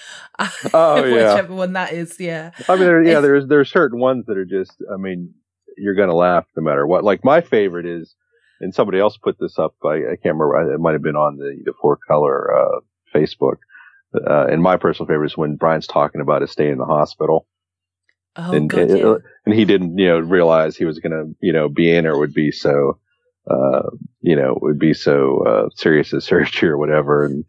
Oh, 0.73 0.95
yeah. 1.03 1.11
whichever 1.33 1.53
one 1.53 1.73
that 1.73 1.91
is. 1.93 2.19
Yeah, 2.19 2.51
I 2.69 2.75
mean, 2.75 2.85
there, 2.85 3.03
yeah, 3.03 3.09
It's- 3.11 3.23
there's 3.23 3.47
there's 3.47 3.69
certain 3.71 3.99
ones 3.99 4.25
that 4.27 4.37
are 4.37 4.45
just. 4.45 4.71
I 4.93 4.97
mean, 4.97 5.33
you're 5.77 5.95
gonna 5.95 6.15
laugh 6.15 6.45
no 6.55 6.63
matter 6.63 6.87
what. 6.87 7.03
Like 7.03 7.25
my 7.25 7.41
favorite 7.41 7.85
is, 7.85 8.15
and 8.61 8.73
somebody 8.73 8.99
else 8.99 9.17
put 9.17 9.37
this 9.39 9.59
up. 9.59 9.75
I, 9.83 9.95
I 9.95 10.15
can't 10.23 10.37
remember. 10.37 10.73
It 10.73 10.79
might 10.79 10.93
have 10.93 11.03
been 11.03 11.15
on 11.17 11.35
the 11.37 11.57
the 11.65 11.73
four 11.81 11.97
color 12.07 12.49
uh, 12.57 12.79
Facebook. 13.13 13.57
Uh, 14.13 14.45
and 14.47 14.61
my 14.61 14.75
personal 14.77 15.07
favorite 15.07 15.27
is 15.31 15.37
when 15.37 15.55
Brian's 15.55 15.87
talking 15.87 16.19
about 16.21 16.41
his 16.41 16.51
stay 16.51 16.69
in 16.69 16.77
the 16.77 16.85
hospital, 16.85 17.45
oh 18.35 18.51
and 18.53 18.71
and, 18.73 18.97
yeah. 18.97 19.15
and 19.45 19.55
he 19.55 19.65
didn't, 19.65 19.97
you 19.97 20.07
know, 20.07 20.19
realize 20.19 20.75
he 20.75 20.85
was 20.85 20.99
gonna, 20.99 21.25
you 21.41 21.53
know, 21.53 21.69
be 21.69 21.91
in 21.93 22.05
or 22.05 22.17
would 22.17 22.33
be 22.33 22.51
so, 22.51 22.99
uh, 23.49 23.89
you 24.21 24.35
know, 24.35 24.57
would 24.61 24.79
be 24.79 24.93
so 24.93 25.43
uh, 25.45 25.69
serious 25.75 26.13
as 26.13 26.25
surgery 26.25 26.69
or 26.69 26.77
whatever, 26.77 27.25
and 27.25 27.45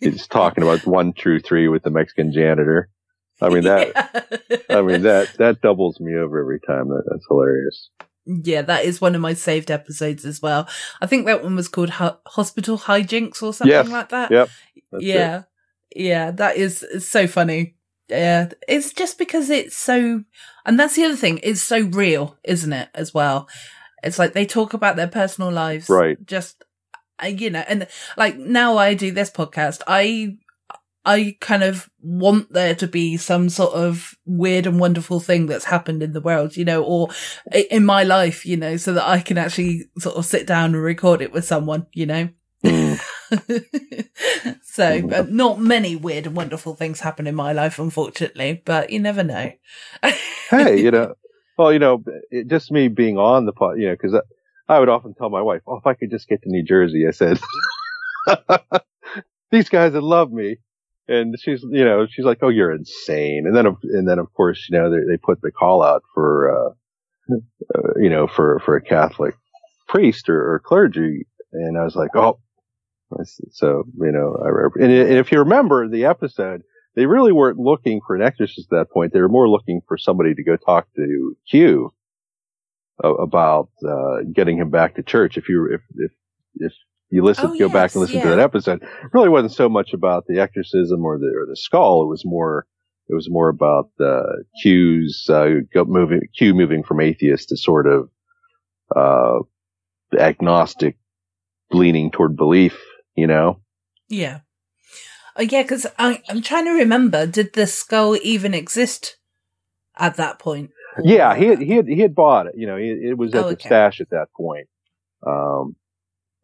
he's 0.00 0.26
talking 0.26 0.62
about 0.64 0.86
one 0.86 1.12
true 1.12 1.40
three 1.40 1.68
with 1.68 1.82
the 1.82 1.90
Mexican 1.90 2.32
janitor. 2.32 2.88
I 3.42 3.48
mean 3.48 3.64
that. 3.64 4.64
I 4.70 4.82
mean 4.82 5.02
that 5.02 5.34
that 5.38 5.60
doubles 5.60 5.98
me 6.00 6.14
over 6.14 6.40
every 6.40 6.60
time. 6.60 6.88
That, 6.88 7.02
that's 7.10 7.26
hilarious. 7.28 7.90
Yeah, 8.26 8.62
that 8.62 8.84
is 8.86 9.00
one 9.02 9.14
of 9.14 9.20
my 9.20 9.34
saved 9.34 9.70
episodes 9.70 10.24
as 10.24 10.40
well. 10.40 10.66
I 11.02 11.06
think 11.06 11.26
that 11.26 11.42
one 11.42 11.56
was 11.56 11.68
called 11.68 11.90
Ho- 11.90 12.16
Hospital 12.26 12.78
Hijinks 12.78 13.42
or 13.42 13.52
something 13.52 13.68
Yes. 13.68 13.88
like 13.88 14.08
that. 14.08 14.30
Yep. 14.30 14.48
That's 14.92 15.04
it. 15.04 15.06
yeah, 15.06 15.42
yeah, 15.94 16.30
that 16.30 16.56
is 16.56 16.86
so 17.00 17.26
funny. 17.26 17.73
Yeah, 18.08 18.50
it's 18.68 18.92
just 18.92 19.18
because 19.18 19.48
it's 19.50 19.76
so, 19.76 20.24
and 20.66 20.78
that's 20.78 20.96
the 20.96 21.04
other 21.04 21.16
thing. 21.16 21.40
It's 21.42 21.62
so 21.62 21.80
real, 21.80 22.36
isn't 22.44 22.72
it? 22.72 22.88
As 22.94 23.14
well, 23.14 23.48
it's 24.02 24.18
like 24.18 24.32
they 24.34 24.44
talk 24.46 24.74
about 24.74 24.96
their 24.96 25.08
personal 25.08 25.50
lives, 25.50 25.88
Right. 25.88 26.18
Just 26.26 26.64
uh, 27.22 27.28
you 27.28 27.50
know, 27.50 27.64
and 27.66 27.86
like 28.16 28.36
now 28.36 28.76
I 28.76 28.94
do 28.94 29.10
this 29.12 29.30
podcast, 29.30 29.80
I. 29.86 30.36
I 31.06 31.36
kind 31.38 31.62
of 31.62 31.90
want 32.00 32.50
there 32.54 32.74
to 32.76 32.86
be 32.86 33.18
some 33.18 33.50
sort 33.50 33.74
of 33.74 34.14
weird 34.24 34.66
and 34.66 34.80
wonderful 34.80 35.20
thing 35.20 35.44
that's 35.44 35.66
happened 35.66 36.02
in 36.02 36.14
the 36.14 36.20
world, 36.22 36.56
you 36.56 36.64
know, 36.64 36.82
or 36.82 37.10
in 37.70 37.84
my 37.84 38.04
life, 38.04 38.46
you 38.46 38.56
know, 38.56 38.78
so 38.78 38.94
that 38.94 39.06
I 39.06 39.20
can 39.20 39.36
actually 39.36 39.82
sort 39.98 40.16
of 40.16 40.24
sit 40.24 40.46
down 40.46 40.74
and 40.74 40.82
record 40.82 41.20
it 41.20 41.30
with 41.30 41.44
someone, 41.44 41.88
you 41.92 42.06
know. 42.06 42.30
Mm. 42.64 42.98
so, 44.74 45.06
but 45.06 45.30
not 45.30 45.60
many 45.60 45.94
weird 45.94 46.26
and 46.26 46.34
wonderful 46.34 46.74
things 46.74 46.98
happen 46.98 47.28
in 47.28 47.36
my 47.36 47.52
life, 47.52 47.78
unfortunately, 47.78 48.60
but 48.64 48.90
you 48.90 48.98
never 48.98 49.22
know. 49.22 49.52
hey, 50.50 50.80
you 50.80 50.90
know, 50.90 51.14
well, 51.56 51.72
you 51.72 51.78
know, 51.78 52.02
it, 52.32 52.48
just 52.48 52.72
me 52.72 52.88
being 52.88 53.16
on 53.16 53.46
the 53.46 53.52
pod, 53.52 53.78
you 53.78 53.86
know, 53.86 53.92
because 53.92 54.14
I, 54.14 54.74
I 54.74 54.80
would 54.80 54.88
often 54.88 55.14
tell 55.14 55.30
my 55.30 55.42
wife, 55.42 55.62
"Oh, 55.68 55.76
if 55.76 55.86
I 55.86 55.94
could 55.94 56.10
just 56.10 56.26
get 56.26 56.42
to 56.42 56.48
New 56.48 56.64
Jersey," 56.64 57.06
I 57.06 57.12
said, 57.12 57.38
"These 59.52 59.68
guys 59.68 59.92
would 59.92 60.02
love 60.02 60.32
me." 60.32 60.56
And 61.06 61.36
she's, 61.38 61.62
you 61.62 61.84
know, 61.84 62.08
she's 62.10 62.24
like, 62.24 62.38
"Oh, 62.42 62.48
you're 62.48 62.74
insane." 62.74 63.44
And 63.46 63.56
then, 63.56 63.66
of- 63.66 63.78
and 63.84 64.08
then, 64.08 64.18
of 64.18 64.34
course, 64.34 64.66
you 64.68 64.76
know, 64.76 64.90
they, 64.90 65.06
they 65.08 65.18
put 65.18 65.40
the 65.40 65.52
call 65.52 65.84
out 65.84 66.02
for, 66.14 66.50
uh, 66.50 67.34
uh, 67.76 67.92
you 68.00 68.10
know, 68.10 68.26
for 68.26 68.58
for 68.64 68.74
a 68.74 68.82
Catholic 68.82 69.36
priest 69.86 70.28
or, 70.28 70.54
or 70.54 70.58
clergy, 70.58 71.28
and 71.52 71.78
I 71.78 71.84
was 71.84 71.94
like, 71.94 72.10
"Oh." 72.16 72.40
So, 73.52 73.84
you 74.00 74.12
know, 74.12 74.36
I, 74.44 74.82
and 74.82 74.92
if 74.92 75.30
you 75.30 75.38
remember 75.38 75.88
the 75.88 76.06
episode, 76.06 76.62
they 76.96 77.06
really 77.06 77.32
weren't 77.32 77.58
looking 77.58 78.00
for 78.06 78.16
an 78.16 78.22
exorcist 78.22 78.72
at 78.72 78.78
that 78.78 78.90
point. 78.92 79.12
They 79.12 79.20
were 79.20 79.28
more 79.28 79.48
looking 79.48 79.80
for 79.86 79.96
somebody 79.98 80.34
to 80.34 80.44
go 80.44 80.56
talk 80.56 80.86
to 80.96 81.36
Q 81.48 81.92
about 83.02 83.70
uh, 83.86 84.22
getting 84.32 84.58
him 84.58 84.70
back 84.70 84.94
to 84.94 85.02
church. 85.02 85.36
If 85.36 85.48
you 85.48 85.68
if 85.72 85.80
if 85.96 86.12
if 86.56 86.72
you 87.10 87.22
listen, 87.22 87.50
Oh, 87.50 87.58
go 87.58 87.68
back 87.68 87.94
and 87.94 88.00
listen 88.00 88.16
yeah. 88.18 88.24
to 88.24 88.28
that 88.30 88.38
episode, 88.38 88.82
it 88.82 88.88
really 89.12 89.28
wasn't 89.28 89.52
so 89.52 89.68
much 89.68 89.92
about 89.92 90.24
the 90.26 90.40
exorcism 90.40 91.04
or 91.04 91.18
the 91.18 91.32
or 91.36 91.46
the 91.46 91.56
skull. 91.56 92.02
It 92.02 92.08
was 92.08 92.24
more 92.24 92.66
it 93.08 93.14
was 93.14 93.28
more 93.28 93.48
about 93.48 93.90
uh, 94.00 94.22
Q's 94.62 95.28
uh, 95.28 95.48
moving 95.86 96.20
Q 96.36 96.54
moving 96.54 96.82
from 96.82 97.00
atheist 97.00 97.48
to 97.50 97.56
sort 97.56 97.86
of 97.86 98.08
uh, 98.94 99.40
agnostic, 100.18 100.96
leaning 101.72 102.10
toward 102.10 102.36
belief. 102.36 102.80
You 103.14 103.26
know. 103.26 103.60
yeah. 104.08 104.40
Oh, 105.36 105.42
yeah, 105.42 105.62
because 105.62 105.84
I'm 105.98 106.42
trying 106.42 106.66
to 106.66 106.70
remember, 106.70 107.26
did 107.26 107.54
the 107.54 107.66
skull 107.66 108.16
even 108.22 108.54
exist 108.54 109.16
at 109.96 110.14
that 110.16 110.38
point? 110.38 110.70
Yeah, 111.02 111.34
he 111.34 111.46
had, 111.46 111.58
he 111.60 111.72
had, 111.72 111.88
he 111.88 111.98
had 111.98 112.14
bought 112.14 112.46
it. 112.46 112.54
You 112.56 112.68
know, 112.68 112.76
it, 112.76 112.98
it 113.02 113.18
was 113.18 113.34
at 113.34 113.40
Oh, 113.40 113.48
the 113.48 113.54
okay. 113.54 113.68
stash 113.68 114.00
at 114.00 114.10
that 114.10 114.28
point. 114.36 114.68
Um, 115.26 115.74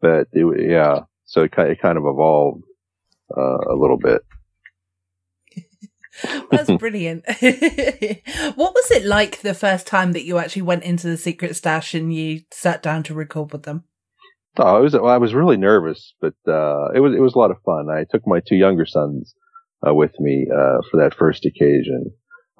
but 0.01 0.27
it, 0.33 0.69
yeah, 0.69 1.01
so 1.23 1.43
it, 1.43 1.53
it 1.57 1.79
kind 1.81 1.97
of 1.97 2.03
evolved, 2.05 2.63
uh, 3.37 3.59
a 3.69 3.75
little 3.75 3.97
bit. 3.97 4.23
That's 6.51 6.71
brilliant. 6.77 7.23
what 7.29 8.73
was 8.73 8.91
it 8.91 9.05
like 9.05 9.39
the 9.39 9.53
first 9.53 9.87
time 9.87 10.11
that 10.11 10.25
you 10.25 10.37
actually 10.37 10.63
went 10.63 10.83
into 10.83 11.07
the 11.07 11.15
secret 11.17 11.55
stash 11.55 11.93
and 11.93 12.13
you 12.13 12.41
sat 12.51 12.83
down 12.83 13.03
to 13.03 13.13
record 13.13 13.53
with 13.53 13.63
them? 13.63 13.85
Oh, 14.57 14.77
it 14.77 14.81
was, 14.81 14.95
I 14.95 15.17
was 15.17 15.33
really 15.33 15.57
nervous, 15.57 16.13
but, 16.19 16.33
uh, 16.47 16.91
it 16.93 16.99
was, 16.99 17.13
it 17.15 17.21
was 17.21 17.35
a 17.35 17.39
lot 17.39 17.51
of 17.51 17.61
fun. 17.65 17.87
I 17.89 18.05
took 18.09 18.27
my 18.27 18.41
two 18.45 18.55
younger 18.55 18.85
sons, 18.85 19.33
uh, 19.87 19.93
with 19.93 20.11
me, 20.19 20.47
uh, 20.51 20.79
for 20.89 20.97
that 20.97 21.13
first 21.15 21.45
occasion. 21.45 22.11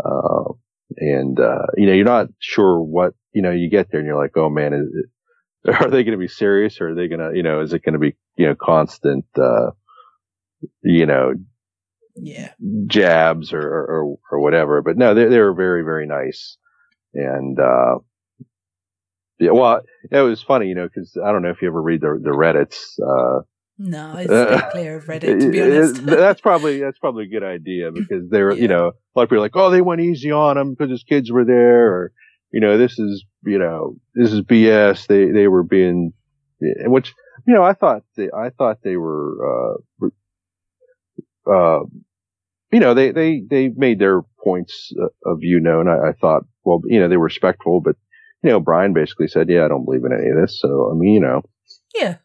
Uh, 0.03 0.53
and, 0.97 1.39
uh, 1.39 1.67
you 1.77 1.87
know, 1.87 1.93
you're 1.93 2.05
not 2.05 2.27
sure 2.39 2.81
what, 2.81 3.13
you 3.33 3.41
know, 3.41 3.51
you 3.51 3.69
get 3.69 3.87
there 3.91 3.99
and 3.99 4.07
you're 4.07 4.21
like, 4.21 4.37
oh 4.37 4.49
man, 4.49 4.73
is 4.73 4.87
it, 4.93 5.73
are 5.81 5.89
they 5.89 6.03
going 6.03 6.13
to 6.13 6.17
be 6.17 6.27
serious 6.27 6.79
or 6.81 6.89
are 6.91 6.95
they 6.95 7.07
going 7.07 7.19
to, 7.19 7.35
you 7.35 7.43
know, 7.43 7.61
is 7.61 7.73
it 7.73 7.83
going 7.83 7.93
to 7.93 7.99
be, 7.99 8.15
you 8.37 8.47
know, 8.47 8.55
constant, 8.55 9.25
uh, 9.37 9.71
you 10.83 11.05
know, 11.05 11.33
Yeah. 12.15 12.53
jabs 12.87 13.53
or, 13.53 13.61
or, 13.61 14.15
or 14.31 14.39
whatever. 14.39 14.81
But 14.81 14.97
no, 14.97 15.13
they, 15.13 15.25
they 15.25 15.39
were 15.39 15.53
very, 15.53 15.83
very 15.83 16.07
nice. 16.07 16.57
And, 17.13 17.59
uh, 17.59 17.99
yeah, 19.41 19.51
well, 19.51 19.81
it 20.11 20.19
was 20.21 20.41
funny, 20.41 20.67
you 20.67 20.75
know, 20.75 20.87
cause 20.87 21.17
I 21.23 21.31
don't 21.31 21.41
know 21.41 21.49
if 21.49 21.61
you 21.61 21.67
ever 21.67 21.81
read 21.81 22.01
the, 22.01 22.19
the 22.23 22.29
Reddits, 22.29 22.77
uh, 23.01 23.41
No, 23.77 24.15
it's 24.17 24.31
stay 24.31 24.69
clear 24.71 24.97
of 24.97 25.05
Reddit, 25.05 25.39
to 25.41 25.49
be 25.51 25.61
honest. 25.61 26.05
that's 26.05 26.41
probably 26.41 26.79
that's 26.79 26.99
probably 26.99 27.25
a 27.25 27.29
good 27.29 27.43
idea 27.43 27.91
because 27.93 28.29
they 28.29 28.41
were, 28.41 28.53
Yeah. 28.55 28.61
you 28.61 28.67
know, 28.67 28.87
a 28.89 29.13
lot 29.15 29.23
of 29.23 29.29
people 29.29 29.37
are 29.37 29.41
like, 29.41 29.55
oh, 29.55 29.69
they 29.71 29.81
went 29.81 30.01
easy 30.01 30.31
on 30.31 30.57
him 30.57 30.71
because 30.73 30.91
his 30.91 31.03
kids 31.03 31.31
were 31.31 31.45
there, 31.45 31.87
or 31.93 32.11
you 32.53 32.59
know, 32.61 32.77
this 32.77 32.99
is, 32.99 33.25
you 33.45 33.57
know, 33.59 33.95
this 34.13 34.31
is 34.31 34.41
BS. 34.41 35.07
They 35.07 35.31
they 35.31 35.47
were 35.47 35.63
being, 35.63 36.13
which 36.85 37.13
you 37.47 37.53
know, 37.53 37.63
I 37.63 37.73
thought 37.73 38.03
they, 38.17 38.29
I 38.35 38.49
thought 38.51 38.77
they 38.83 38.97
were, 38.97 39.75
uh, 40.03 40.07
uh, 41.51 41.79
you 42.71 42.79
know, 42.79 42.93
they 42.93 43.11
they 43.11 43.41
they 43.49 43.69
made 43.69 43.99
their 43.99 44.21
points 44.43 44.91
uh, 45.01 45.07
of 45.31 45.39
view 45.39 45.59
known. 45.59 45.87
I, 45.87 46.09
I 46.09 46.13
thought, 46.19 46.43
well, 46.63 46.81
you 46.85 46.99
know, 46.99 47.07
they 47.09 47.17
were 47.17 47.25
respectful, 47.25 47.81
but 47.81 47.95
you 48.43 48.49
know, 48.49 48.59
Brian 48.59 48.93
basically 48.93 49.27
said, 49.27 49.49
yeah, 49.49 49.65
I 49.65 49.67
don't 49.67 49.85
believe 49.85 50.03
in 50.03 50.13
any 50.13 50.29
of 50.29 50.37
this. 50.39 50.59
So 50.59 50.91
I 50.91 50.95
mean, 50.95 51.13
you 51.13 51.19
know, 51.19 51.41
yeah. 51.93 52.17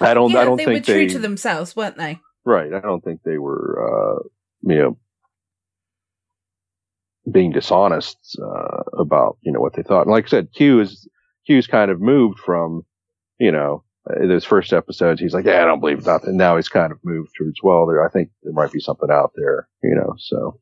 I 0.00 0.14
don't, 0.14 0.30
yeah, 0.30 0.40
I 0.40 0.44
don't 0.44 0.56
think 0.56 0.68
they 0.68 0.74
think 0.74 0.86
were 0.86 0.92
true 0.92 1.06
they, 1.06 1.12
to 1.14 1.18
themselves, 1.18 1.74
weren't 1.74 1.96
they? 1.96 2.20
Right. 2.44 2.72
I 2.72 2.80
don't 2.80 3.02
think 3.02 3.22
they 3.24 3.38
were, 3.38 4.20
uh, 4.20 4.28
you 4.62 4.78
know, 4.78 4.98
being 7.30 7.52
dishonest, 7.52 8.16
uh, 8.40 8.82
about, 8.96 9.38
you 9.42 9.50
know, 9.50 9.60
what 9.60 9.74
they 9.74 9.82
thought. 9.82 10.02
And 10.02 10.10
like 10.12 10.26
I 10.26 10.28
said, 10.28 10.52
Q 10.54 10.80
is, 10.80 11.08
Q's 11.46 11.66
kind 11.66 11.90
of 11.90 12.00
moved 12.00 12.38
from, 12.38 12.82
you 13.38 13.50
know, 13.50 13.82
those 14.06 14.44
first 14.44 14.72
episodes, 14.72 15.20
he's 15.20 15.34
like, 15.34 15.46
yeah, 15.46 15.62
I 15.62 15.64
don't 15.64 15.80
believe 15.80 16.06
nothing. 16.06 16.36
Now 16.36 16.56
he's 16.56 16.68
kind 16.68 16.92
of 16.92 16.98
moved 17.02 17.30
towards, 17.36 17.60
well, 17.62 17.86
there, 17.86 18.06
I 18.06 18.10
think 18.10 18.30
there 18.42 18.52
might 18.52 18.72
be 18.72 18.80
something 18.80 19.10
out 19.10 19.32
there, 19.34 19.68
you 19.82 19.94
know, 19.94 20.14
so. 20.18 20.60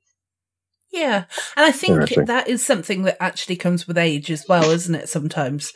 Yeah. 0.93 1.25
And 1.57 1.67
I 1.67 1.73
think 1.73 2.09
that 2.27 2.49
is 2.49 2.65
something 2.65 3.03
that 3.03 3.23
actually 3.23 3.57
comes 3.57 3.87
with 3.87 3.99
age 3.99 4.31
as 4.31 4.47
well, 4.49 4.71
isn't 4.71 4.95
it? 4.95 5.09
Sometimes. 5.09 5.73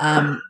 Um, 0.00 0.40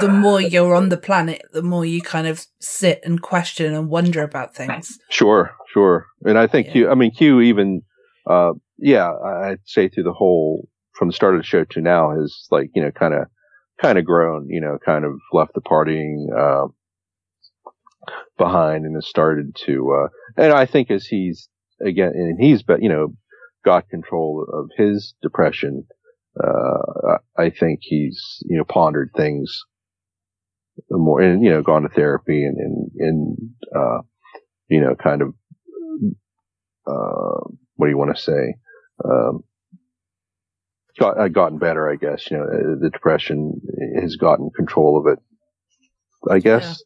the 0.00 0.08
more 0.08 0.40
you're 0.40 0.74
on 0.74 0.88
the 0.88 0.96
planet, 0.96 1.42
the 1.52 1.62
more 1.62 1.84
you 1.84 2.02
kind 2.02 2.26
of 2.26 2.46
sit 2.60 3.00
and 3.04 3.20
question 3.20 3.74
and 3.74 3.88
wonder 3.88 4.22
about 4.22 4.54
things. 4.54 4.98
Sure, 5.10 5.54
sure. 5.72 6.06
And 6.24 6.38
I 6.38 6.46
think 6.46 6.68
Yeah. 6.68 6.72
Q, 6.72 6.90
I 6.90 6.94
mean, 6.94 7.10
Q 7.10 7.40
even, 7.40 7.82
uh, 8.26 8.52
yeah, 8.78 9.10
I'd 9.12 9.60
say 9.64 9.88
through 9.88 10.04
the 10.04 10.12
whole, 10.12 10.68
from 10.94 11.08
the 11.08 11.14
start 11.14 11.34
of 11.34 11.40
the 11.40 11.46
show 11.46 11.64
to 11.64 11.80
now 11.80 12.10
has 12.18 12.46
like, 12.50 12.70
you 12.74 12.82
know, 12.82 12.90
kind 12.90 13.14
of, 13.14 13.26
kind 13.80 13.98
of 13.98 14.04
grown, 14.04 14.48
you 14.48 14.60
know, 14.60 14.78
kind 14.84 15.04
of 15.04 15.12
left 15.32 15.54
the 15.54 15.60
partying, 15.60 16.26
uh, 16.36 16.68
behind 18.38 18.84
and 18.84 18.94
has 18.94 19.06
started 19.06 19.54
to, 19.66 19.92
uh, 19.92 20.08
and 20.42 20.52
I 20.52 20.66
think 20.66 20.90
as 20.90 21.06
he's, 21.06 21.48
again, 21.84 22.12
and 22.14 22.40
he's, 22.40 22.62
but, 22.62 22.82
you 22.82 22.88
know, 22.88 23.14
got 23.64 23.88
control 23.88 24.46
of 24.52 24.70
his 24.76 25.14
depression, 25.22 25.86
uh, 26.42 27.18
I 27.36 27.50
think 27.50 27.80
he's, 27.82 28.38
you 28.42 28.56
know, 28.56 28.64
pondered 28.64 29.10
things 29.16 29.64
more 30.90 31.20
and, 31.20 31.42
you 31.42 31.50
know, 31.50 31.62
gone 31.62 31.82
to 31.82 31.88
therapy 31.88 32.44
and, 32.44 32.56
and, 32.56 32.90
and, 32.98 33.36
uh, 33.76 33.98
you 34.68 34.80
know, 34.80 34.94
kind 34.94 35.22
of, 35.22 35.34
uh, 36.86 37.50
what 37.74 37.86
do 37.86 37.90
you 37.90 37.98
want 37.98 38.14
to 38.16 38.22
say? 38.22 38.54
Um, 39.04 39.44
got, 40.98 41.18
uh, 41.18 41.28
gotten 41.28 41.58
better, 41.58 41.90
I 41.90 41.96
guess. 41.96 42.30
You 42.30 42.38
know, 42.38 42.44
uh, 42.44 42.80
the 42.80 42.90
depression 42.90 43.60
has 44.00 44.16
gotten 44.16 44.50
control 44.56 44.98
of 44.98 45.12
it. 45.12 45.18
I 46.30 46.38
guess 46.38 46.82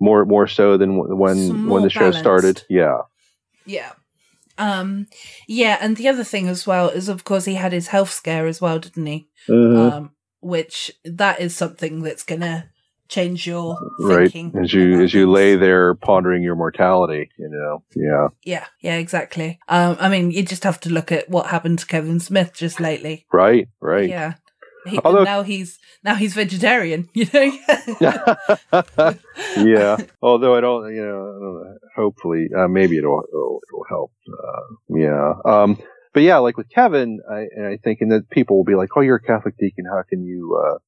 more 0.00 0.24
more 0.24 0.46
so 0.46 0.76
than 0.76 1.18
when 1.18 1.48
Some 1.48 1.68
when 1.68 1.82
the 1.82 1.90
show 1.90 2.12
started. 2.12 2.62
Yeah, 2.68 2.98
Yeah. 3.66 3.92
Um, 4.58 5.08
yeah. 5.46 5.78
And 5.80 5.96
the 5.96 6.08
other 6.08 6.24
thing 6.24 6.48
as 6.48 6.66
well 6.66 6.88
is, 6.88 7.08
of 7.08 7.24
course, 7.24 7.44
he 7.44 7.54
had 7.54 7.72
his 7.72 7.88
health 7.88 8.10
scare 8.10 8.46
as 8.46 8.60
well, 8.60 8.78
didn't 8.78 9.06
he? 9.06 9.28
Um, 9.48 10.12
which 10.40 10.92
that 11.04 11.40
is 11.40 11.54
something 11.54 12.02
that's 12.02 12.22
going 12.22 12.40
to 12.40 12.68
change 13.08 13.46
your 13.46 13.78
right. 14.00 14.30
thinking. 14.30 14.60
As 14.60 14.72
you 14.72 15.00
as 15.02 15.14
you 15.14 15.30
lay 15.30 15.56
there 15.56 15.94
pondering 15.94 16.42
your 16.42 16.56
mortality, 16.56 17.30
you 17.38 17.48
know. 17.48 17.82
Yeah, 17.94 18.28
Yeah, 18.44 18.66
yeah, 18.80 18.96
exactly. 18.96 19.58
Um, 19.68 19.96
I 20.00 20.08
mean, 20.08 20.30
you 20.30 20.42
just 20.42 20.64
have 20.64 20.80
to 20.80 20.90
look 20.90 21.12
at 21.12 21.28
what 21.28 21.46
happened 21.46 21.80
to 21.80 21.86
Kevin 21.86 22.20
Smith 22.20 22.52
just 22.54 22.80
lately. 22.80 23.26
right, 23.32 23.68
right. 23.80 24.08
Yeah. 24.08 24.34
He, 24.90 24.98
Although- 25.04 25.24
now 25.24 25.42
he's 25.42 25.78
now 26.04 26.14
he's 26.14 26.34
vegetarian, 26.34 27.08
you 27.14 27.26
know. 27.32 27.52
yeah. 29.56 29.96
Although 30.22 30.54
I 30.54 30.60
don't, 30.60 30.94
you 30.94 31.02
know, 31.02 31.18
I 31.18 31.40
don't 31.40 31.54
know, 31.54 31.78
hopefully, 31.96 32.48
uh, 32.56 32.68
maybe 32.68 32.98
it'll, 32.98 33.22
it'll, 33.28 33.60
it'll 33.68 33.84
help. 33.88 34.12
Uh, 34.28 34.96
yeah. 34.96 35.32
Um, 35.44 35.78
but 36.14 36.22
yeah, 36.22 36.38
like 36.38 36.56
with 36.56 36.70
Kevin, 36.70 37.20
I, 37.30 37.46
and 37.54 37.66
I 37.66 37.78
think, 37.82 38.00
and 38.00 38.12
that 38.12 38.30
people 38.30 38.56
will 38.56 38.64
be 38.64 38.76
like, 38.76 38.90
oh, 38.96 39.00
you're 39.00 39.16
a 39.16 39.20
Catholic 39.22 39.56
deacon. 39.58 39.84
How 39.86 40.02
can 40.08 40.22
you, 40.24 40.62
uh, 40.64 40.78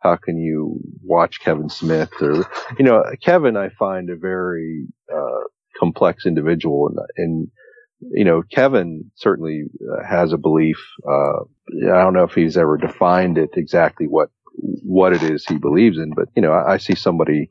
how 0.00 0.16
can 0.16 0.36
you 0.36 0.78
watch 1.02 1.40
Kevin 1.40 1.68
Smith 1.70 2.12
or, 2.20 2.46
you 2.78 2.84
know, 2.84 3.02
Kevin, 3.22 3.56
I 3.56 3.70
find 3.70 4.10
a 4.10 4.16
very, 4.16 4.86
uh, 5.12 5.44
complex 5.78 6.26
individual 6.26 6.88
and, 6.88 6.98
and, 7.16 7.48
you 8.00 8.24
know, 8.24 8.42
Kevin 8.42 9.10
certainly 9.16 9.64
uh, 9.80 10.06
has 10.06 10.32
a 10.32 10.38
belief. 10.38 10.78
Uh, 11.08 11.44
I 11.84 12.02
don't 12.02 12.14
know 12.14 12.24
if 12.24 12.34
he's 12.34 12.56
ever 12.56 12.76
defined 12.76 13.38
it 13.38 13.50
exactly 13.56 14.06
what, 14.06 14.30
what 14.54 15.12
it 15.12 15.22
is 15.22 15.44
he 15.44 15.58
believes 15.58 15.98
in, 15.98 16.12
but 16.14 16.28
you 16.34 16.42
know, 16.42 16.52
I, 16.52 16.74
I 16.74 16.76
see 16.78 16.94
somebody 16.94 17.48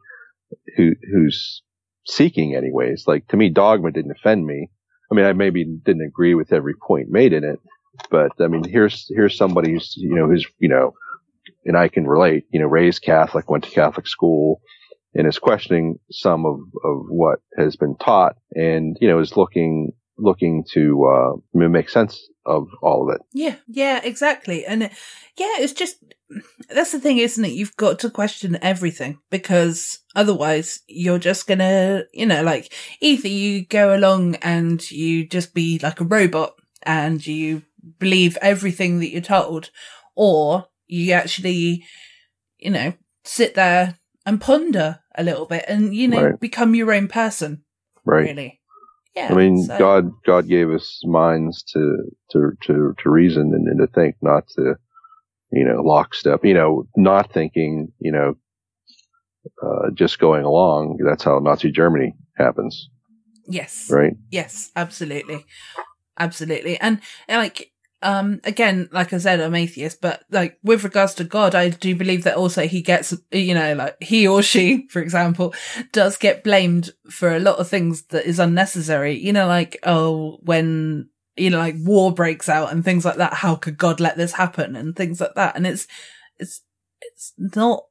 who, 0.75 0.91
who's 1.11 1.63
seeking 2.05 2.55
anyways. 2.55 3.05
Like 3.07 3.27
to 3.29 3.37
me, 3.37 3.49
dogma 3.49 3.91
didn't 3.91 4.11
offend 4.11 4.45
me. 4.45 4.69
I 5.11 5.15
mean, 5.15 5.25
I 5.25 5.33
maybe 5.33 5.65
didn't 5.65 6.05
agree 6.05 6.33
with 6.33 6.53
every 6.53 6.73
point 6.75 7.09
made 7.09 7.33
in 7.33 7.43
it, 7.43 7.59
but 8.09 8.31
I 8.39 8.47
mean, 8.47 8.63
here's, 8.67 9.07
here's 9.09 9.37
somebody 9.37 9.71
who's, 9.71 9.93
you 9.97 10.15
know, 10.15 10.27
who's, 10.27 10.45
you 10.59 10.69
know, 10.69 10.93
and 11.65 11.77
I 11.77 11.87
can 11.87 12.07
relate, 12.07 12.45
you 12.51 12.59
know, 12.59 12.67
raised 12.67 13.01
Catholic, 13.01 13.49
went 13.49 13.63
to 13.65 13.71
Catholic 13.71 14.07
school 14.07 14.61
and 15.13 15.27
is 15.27 15.39
questioning 15.39 15.99
some 16.11 16.45
of, 16.45 16.59
of 16.83 17.05
what 17.09 17.39
has 17.57 17.75
been 17.75 17.95
taught 17.97 18.35
and, 18.53 18.97
you 18.99 19.07
know, 19.07 19.19
is 19.19 19.37
looking, 19.37 19.91
looking 20.18 20.63
to, 20.74 21.05
uh, 21.05 21.32
make 21.53 21.89
sense 21.89 22.28
of 22.45 22.68
all 22.82 23.09
of 23.09 23.16
it. 23.16 23.22
yeah, 23.34 23.55
yeah, 23.68 23.99
exactly. 24.03 24.66
And 24.66 24.84
it, 24.84 24.91
yeah, 25.38 25.55
it's 25.59 25.74
just 25.74 25.97
that's 26.70 26.91
the 26.91 26.99
thing, 26.99 27.18
isn't 27.18 27.43
it? 27.43 27.51
You've 27.53 27.76
got 27.76 27.99
to 27.99 28.09
question 28.09 28.57
everything 28.61 29.20
because 29.30 29.99
otherwise 30.16 30.82
you're 30.88 31.20
just 31.20 31.47
gonna, 31.47 32.03
you 32.13 32.26
know, 32.26 32.43
like 32.43 32.72
either 33.01 33.28
you 33.28 33.66
go 33.66 33.95
along 33.95 34.36
and 34.36 34.89
you 34.91 35.28
just 35.28 35.53
be 35.53 35.80
like 35.82 35.99
a 35.99 36.05
robot 36.05 36.53
and 36.84 37.26
you 37.26 37.63
believe 37.99 38.38
everything 38.41 38.99
that 38.99 39.09
you're 39.11 39.22
told, 39.22 39.72
or 40.16 40.68
you 40.88 41.13
actually, 41.13 41.84
you 42.57 42.70
know, 42.72 42.93
sit 43.24 43.55
there 43.55 43.97
and 44.26 44.41
ponder 44.41 44.99
a 45.16 45.24
little 45.24 45.45
bit 45.45 45.66
and, 45.68 45.95
you 45.95 46.07
know, 46.07 46.24
Right. 46.24 46.39
become 46.39 46.76
your 46.76 46.91
own 46.93 47.07
person, 47.07 47.63
Right. 48.03 48.26
really. 48.26 48.61
Yeah. 49.16 49.30
I 49.32 49.36
mean, 49.36 49.63
so- 49.63 49.78
God, 49.78 50.11
God 50.26 50.47
gave 50.47 50.70
us 50.72 51.01
minds 51.05 51.63
to, 51.74 51.97
to, 52.32 52.51
to, 52.63 52.93
to 53.01 53.09
reason 53.09 53.51
and, 53.53 53.68
and 53.68 53.80
to 53.80 53.88
think, 53.88 54.16
not 54.22 54.47
to, 54.55 54.76
you 55.51 55.63
know, 55.66 55.82
lockstep, 55.82 56.43
you 56.43 56.53
know, 56.53 56.88
not 56.97 57.32
thinking, 57.32 57.91
you 57.99 58.11
know, 58.11 58.36
uh, 59.63 59.89
just 59.93 60.20
going 60.20 60.43
along. 60.43 60.97
That's 61.05 61.24
how 61.24 61.39
Nazi 61.39 61.72
Germany 61.72 62.13
happens, 62.38 62.89
Yes. 63.47 63.88
right? 63.89 64.13
Yes, 64.32 64.72
absolutely. 64.76 65.45
Absolutely. 66.20 66.80
And, 66.80 66.99
and, 67.28 67.41
like, 67.41 67.72
um, 68.01 68.39
again, 68.43 68.89
like 68.91 69.13
I 69.13 69.17
said, 69.17 69.39
I'm 69.39 69.55
atheist, 69.55 70.01
but 70.01 70.23
like 70.29 70.59
with 70.63 70.83
regards 70.83 71.13
to 71.15 71.23
God, 71.23 71.55
I 71.55 71.69
do 71.69 71.95
believe 71.95 72.23
that 72.23 72.35
also 72.35 72.67
he 72.67 72.81
gets, 72.81 73.13
you 73.31 73.53
know, 73.53 73.73
like 73.73 73.97
he 74.01 74.27
or 74.27 74.41
she, 74.41 74.87
for 74.91 75.01
example, 75.01 75.53
does 75.91 76.17
get 76.17 76.43
blamed 76.43 76.91
for 77.09 77.35
a 77.35 77.39
lot 77.39 77.57
of 77.57 77.67
things 77.67 78.03
that 78.07 78.25
is 78.25 78.39
unnecessary. 78.39 79.17
You 79.17 79.33
know, 79.33 79.47
like, 79.47 79.77
oh, 79.83 80.39
when, 80.43 81.09
you 81.35 81.49
know, 81.49 81.57
like 81.57 81.75
war 81.79 82.13
breaks 82.13 82.49
out 82.49 82.71
and 82.71 82.83
things 82.83 83.05
like 83.05 83.17
that, 83.17 83.33
how 83.33 83.55
could 83.55 83.77
God 83.77 83.99
let 83.99 84.17
this 84.17 84.33
happen 84.33 84.75
and 84.75 84.95
things 84.95 85.19
like 85.19 85.35
that? 85.35 85.55
And 85.55 85.65
it's, 85.65 85.87
it's, 86.37 86.61
it's 87.01 87.33
not, 87.37 87.85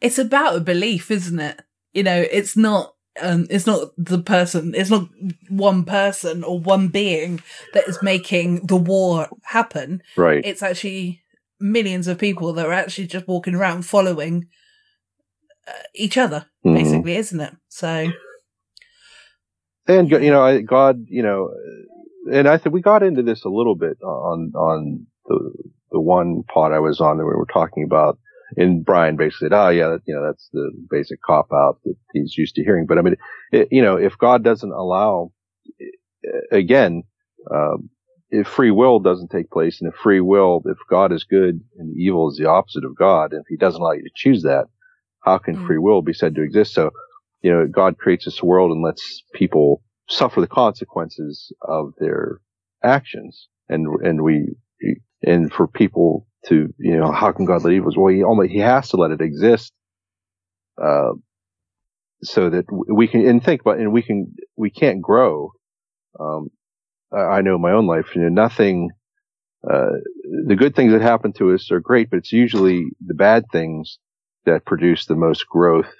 it's 0.00 0.18
about 0.18 0.56
a 0.56 0.60
belief, 0.60 1.10
isn't 1.10 1.38
it? 1.38 1.60
You 1.92 2.02
know, 2.02 2.24
it's 2.30 2.56
not, 2.56 2.94
um, 3.20 3.46
it's 3.50 3.66
not 3.66 3.90
the 3.98 4.18
person, 4.22 4.74
it's 4.74 4.90
not 4.90 5.08
one 5.48 5.84
person 5.84 6.42
or 6.44 6.58
one 6.58 6.88
being 6.88 7.42
that 7.74 7.86
is 7.88 8.02
making 8.02 8.66
the 8.66 8.76
war 8.76 9.28
happen. 9.44 10.02
Right. 10.16 10.44
It's 10.44 10.62
actually 10.62 11.22
millions 11.60 12.08
of 12.08 12.18
people 12.18 12.52
that 12.54 12.66
are 12.66 12.72
actually 12.72 13.06
just 13.06 13.28
walking 13.28 13.54
around 13.54 13.82
following 13.84 14.46
uh, 15.68 15.72
each 15.94 16.18
other, 16.18 16.46
Mhm. 16.64 16.74
basically, 16.74 17.16
isn't 17.16 17.40
it? 17.40 17.54
So, 17.68 18.08
And, 19.88 20.10
you 20.10 20.30
know, 20.30 20.42
I- 20.42 20.60
God, 20.60 21.04
you 21.08 21.22
know, 21.22 21.50
and 22.32 22.48
I 22.48 22.56
think 22.56 22.72
we 22.72 22.80
got 22.80 23.02
into 23.02 23.22
this 23.22 23.44
a 23.44 23.48
little 23.48 23.74
bit 23.74 24.00
on 24.02 24.52
on 24.54 25.06
the 25.26 25.52
the 25.90 26.00
one 26.00 26.42
pod 26.44 26.72
I 26.72 26.78
was 26.78 27.00
on 27.00 27.18
that 27.18 27.24
we 27.26 27.34
were 27.34 27.46
talking 27.52 27.84
about. 27.84 28.18
And 28.56 28.84
Brian 28.84 29.16
basically 29.16 29.46
said, 29.46 29.54
"Oh 29.54 29.68
yeah, 29.68 29.88
that, 29.88 30.00
you 30.06 30.14
know 30.14 30.24
that's 30.26 30.48
the 30.52 30.70
basic 30.90 31.20
cop 31.22 31.48
out 31.52 31.78
that 31.84 31.94
he's 32.12 32.36
used 32.36 32.54
to 32.56 32.64
hearing." 32.64 32.86
But 32.86 32.98
I 32.98 33.02
mean, 33.02 33.16
it, 33.52 33.68
you 33.70 33.82
know, 33.82 33.96
if 33.96 34.18
God 34.18 34.44
doesn't 34.44 34.72
allow, 34.72 35.32
again, 36.50 37.02
um, 37.50 37.90
if 38.30 38.46
free 38.46 38.70
will 38.70 38.98
doesn't 38.98 39.30
take 39.30 39.50
place, 39.50 39.80
and 39.80 39.92
if 39.92 39.98
free 39.98 40.20
will, 40.20 40.62
if 40.66 40.78
God 40.88 41.12
is 41.12 41.24
good 41.24 41.60
and 41.78 41.96
evil 41.96 42.30
is 42.30 42.36
the 42.36 42.48
opposite 42.48 42.84
of 42.84 42.96
God, 42.96 43.32
and 43.32 43.40
if 43.40 43.46
He 43.48 43.56
doesn't 43.56 43.80
allow 43.80 43.92
you 43.92 44.02
to 44.02 44.10
choose 44.14 44.42
that, 44.42 44.66
how 45.22 45.38
can 45.38 45.56
mm. 45.56 45.66
free 45.66 45.78
will 45.78 46.02
be 46.02 46.12
said 46.12 46.34
to 46.34 46.42
exist? 46.42 46.74
So, 46.74 46.90
you 47.42 47.52
know, 47.52 47.66
God 47.66 47.98
creates 47.98 48.24
this 48.24 48.42
world 48.42 48.70
and 48.72 48.82
lets 48.82 49.22
people 49.34 49.82
suffer 50.08 50.40
the 50.40 50.46
consequences 50.46 51.52
of 51.62 51.92
their 51.98 52.40
actions. 52.82 53.48
And, 53.68 53.86
and 54.04 54.22
we, 54.22 54.54
and 55.22 55.52
for 55.52 55.66
people 55.66 56.26
to, 56.48 56.68
you 56.78 56.96
know, 56.96 57.12
how 57.12 57.32
can 57.32 57.44
God 57.44 57.64
let 57.64 57.72
evil? 57.72 57.92
Well, 57.96 58.12
he 58.12 58.22
only, 58.22 58.48
he 58.48 58.58
has 58.58 58.88
to 58.90 58.96
let 58.96 59.10
it 59.10 59.20
exist, 59.20 59.72
uh, 60.82 61.12
so 62.22 62.50
that 62.50 62.64
we 62.70 63.08
can, 63.08 63.26
and 63.26 63.42
think 63.42 63.60
about, 63.62 63.78
and 63.78 63.92
we 63.92 64.02
can, 64.02 64.34
we 64.56 64.70
can't 64.70 65.02
grow. 65.02 65.52
Um, 66.18 66.50
I 67.12 67.42
know 67.42 67.56
in 67.56 67.60
my 67.60 67.72
own 67.72 67.86
life, 67.86 68.14
you 68.14 68.22
know, 68.22 68.28
nothing, 68.28 68.90
uh, 69.68 69.90
the 70.46 70.56
good 70.56 70.74
things 70.74 70.92
that 70.92 71.02
happen 71.02 71.32
to 71.34 71.52
us 71.52 71.70
are 71.70 71.80
great, 71.80 72.10
but 72.10 72.18
it's 72.18 72.32
usually 72.32 72.86
the 73.04 73.14
bad 73.14 73.44
things 73.52 73.98
that 74.44 74.64
produce 74.64 75.06
the 75.06 75.14
most 75.14 75.46
growth 75.46 75.92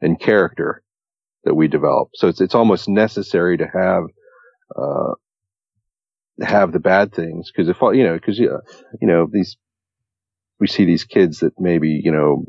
and 0.00 0.18
character 0.18 0.82
that 1.44 1.54
we 1.54 1.68
develop. 1.68 2.10
So 2.14 2.28
it's 2.28 2.40
it's 2.40 2.54
almost 2.54 2.88
necessary 2.88 3.58
to 3.58 3.66
have 3.66 4.04
uh, 4.76 5.14
have 6.40 6.72
the 6.72 6.80
bad 6.80 7.12
things 7.12 7.50
because 7.50 7.68
if 7.68 7.80
you 7.80 8.04
know 8.04 8.14
because 8.14 8.38
you 8.38 8.50
know 9.02 9.28
these 9.30 9.56
we 10.60 10.66
see 10.66 10.84
these 10.84 11.04
kids 11.04 11.40
that 11.40 11.52
maybe 11.58 12.00
you 12.02 12.12
know 12.12 12.44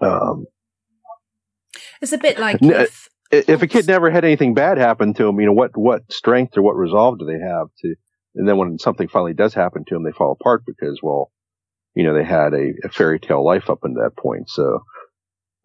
um, 0.00 0.46
it's 2.00 2.12
a 2.12 2.18
bit 2.18 2.38
like 2.38 2.58
if, 2.60 3.08
if 3.30 3.62
a 3.62 3.66
kid 3.66 3.86
never 3.86 4.10
had 4.10 4.24
anything 4.24 4.54
bad 4.54 4.78
happen 4.78 5.14
to 5.14 5.26
him, 5.26 5.40
you 5.40 5.46
know 5.46 5.52
what 5.52 5.76
what 5.76 6.10
strength 6.12 6.56
or 6.56 6.62
what 6.62 6.76
resolve 6.76 7.18
do 7.18 7.26
they 7.26 7.40
have 7.44 7.68
to? 7.80 7.94
And 8.34 8.46
then 8.46 8.58
when 8.58 8.78
something 8.78 9.08
finally 9.08 9.34
does 9.34 9.54
happen 9.54 9.84
to 9.86 9.94
them, 9.94 10.04
they 10.04 10.12
fall 10.12 10.32
apart 10.32 10.64
because 10.66 11.00
well, 11.02 11.30
you 11.94 12.04
know 12.04 12.14
they 12.14 12.24
had 12.24 12.52
a, 12.52 12.72
a 12.84 12.88
fairy 12.90 13.18
tale 13.18 13.44
life 13.44 13.70
up 13.70 13.80
until 13.82 14.02
that 14.02 14.16
point. 14.16 14.50
So 14.50 14.82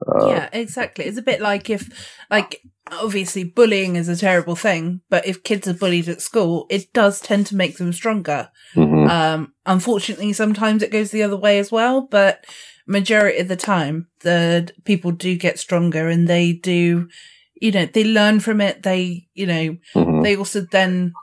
uh, 0.08 0.28
yeah, 0.28 0.50
exactly. 0.52 1.06
It's 1.06 1.18
a 1.18 1.24
bit 1.24 1.42
like 1.42 1.70
if, 1.70 2.18
like, 2.30 2.62
obviously 2.92 3.44
bullying 3.44 3.96
is 3.96 4.10
a 4.10 4.16
terrible 4.16 4.56
thing, 4.56 5.02
but 5.10 5.26
if 5.28 5.44
kids 5.44 5.68
are 5.68 5.74
bullied 5.74 6.10
at 6.10 6.22
school, 6.22 6.66
it 6.70 6.92
does 6.94 7.22
tend 7.22 7.46
to 7.48 7.56
make 7.56 7.78
them 7.78 7.94
stronger. 7.94 8.50
Mm-hmm. 8.76 8.91
Um, 9.10 9.54
unfortunately, 9.66 10.34
sometimes 10.34 10.84
it 10.84 10.92
goes 10.92 11.12
the 11.12 11.24
other 11.24 11.38
way 11.38 11.60
as 11.60 11.72
well, 11.72 12.02
but 12.02 12.46
majority 12.86 13.40
of 13.40 13.48
the 13.48 13.56
time, 13.56 14.08
the 14.22 14.72
people 14.84 15.12
do 15.12 15.38
get 15.38 15.60
stronger 15.60 16.08
and 16.10 16.28
they 16.28 16.54
do, 16.54 17.10
you 17.56 17.72
know, 17.72 17.86
they 17.86 18.04
learn 18.04 18.40
from 18.40 18.62
it. 18.62 18.84
They, 18.84 19.28
you 19.34 19.46
know, 19.46 19.78
mm-hmm. 19.96 20.22
they 20.22 20.36
also 20.36 20.62
then 20.62 21.14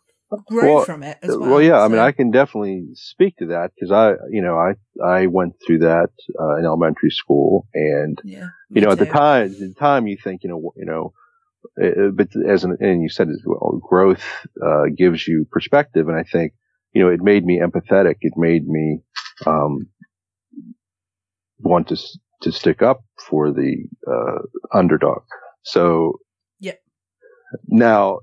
grow 0.47 0.76
well, 0.76 0.85
from 0.85 1.03
it 1.03 1.18
as 1.22 1.31
well. 1.31 1.51
Well, 1.51 1.62
yeah, 1.62 1.79
so. 1.79 1.85
I 1.85 1.89
mean, 1.89 1.99
I 1.99 2.12
can 2.12 2.31
definitely 2.31 2.89
speak 2.95 3.37
to 3.39 3.47
that 3.47 3.70
because 3.74 3.91
I, 3.91 4.12
you 4.31 4.43
know, 4.43 4.57
I 4.57 4.74
I 5.05 5.26
went 5.26 5.55
through 5.64 5.81
that 5.81 6.11
uh, 6.39 6.57
in 6.57 6.64
elementary 6.64 7.11
school, 7.11 7.66
and 7.74 8.18
yeah, 8.24 8.49
you 8.70 8.83
know, 8.83 8.89
too. 8.89 8.93
at 8.93 8.99
the 8.99 9.07
time, 9.07 9.45
at 9.47 9.59
the 9.59 9.74
time, 9.79 10.07
you 10.07 10.16
think, 10.22 10.43
you 10.43 10.51
know, 10.51 10.72
you 10.76 10.85
know, 10.85 11.12
uh, 11.83 12.11
but 12.12 12.29
as 12.47 12.64
an, 12.64 12.76
and 12.81 13.03
you 13.03 13.09
said 13.09 13.29
as 13.29 13.43
well, 13.45 13.81
growth 13.83 14.24
uh, 14.62 14.85
gives 14.97 15.26
you 15.26 15.47
perspective, 15.51 16.09
and 16.09 16.16
I 16.16 16.24
think, 16.24 16.53
you 16.93 17.03
know, 17.03 17.11
it 17.11 17.20
made 17.22 17.45
me 17.45 17.61
empathetic. 17.61 18.16
It 18.20 18.34
made 18.36 18.66
me 18.66 19.01
um, 19.47 19.86
want 21.59 21.89
to 21.89 21.97
to 22.43 22.53
stick 22.53 22.82
up 22.82 23.01
for 23.28 23.51
the 23.51 23.89
uh, 24.07 24.39
underdog. 24.76 25.22
So, 25.62 26.20
yeah. 26.61 26.74
Now, 27.66 28.20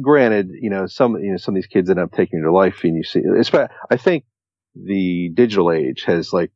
granted, 0.00 0.50
you 0.60 0.70
know, 0.70 0.86
some, 0.86 1.16
you 1.16 1.32
know, 1.32 1.36
some 1.36 1.54
of 1.54 1.56
these 1.56 1.66
kids 1.66 1.90
end 1.90 1.98
up 1.98 2.12
taking 2.12 2.40
their 2.40 2.52
life 2.52 2.84
and 2.84 2.96
you 2.96 3.02
see, 3.02 3.22
I 3.90 3.96
think 3.96 4.24
the 4.74 5.30
digital 5.34 5.72
age 5.72 6.04
has 6.06 6.32
like, 6.32 6.52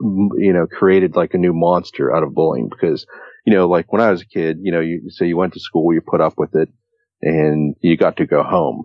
you 0.00 0.52
know, 0.52 0.66
created 0.66 1.16
like 1.16 1.34
a 1.34 1.38
new 1.38 1.52
monster 1.54 2.14
out 2.14 2.22
of 2.22 2.34
bullying 2.34 2.68
because, 2.68 3.06
you 3.46 3.54
know, 3.54 3.68
like 3.68 3.92
when 3.92 4.02
I 4.02 4.10
was 4.10 4.22
a 4.22 4.26
kid, 4.26 4.58
you 4.60 4.72
know, 4.72 4.80
you 4.80 5.08
say 5.08 5.26
you 5.26 5.36
went 5.36 5.54
to 5.54 5.60
school, 5.60 5.94
you 5.94 6.00
put 6.00 6.20
up 6.20 6.34
with 6.36 6.54
it 6.54 6.68
and 7.22 7.74
you 7.80 7.96
got 7.96 8.18
to 8.18 8.26
go 8.26 8.42
home. 8.42 8.84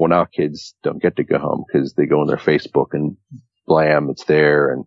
Well, 0.00 0.08
now 0.08 0.24
kids 0.24 0.74
don't 0.82 1.02
get 1.02 1.16
to 1.16 1.24
go 1.24 1.38
home 1.38 1.64
because 1.68 1.92
they 1.92 2.06
go 2.06 2.22
on 2.22 2.26
their 2.26 2.38
Facebook 2.38 2.94
and 2.94 3.18
blam, 3.66 4.08
it's 4.08 4.24
there 4.24 4.72
and, 4.72 4.86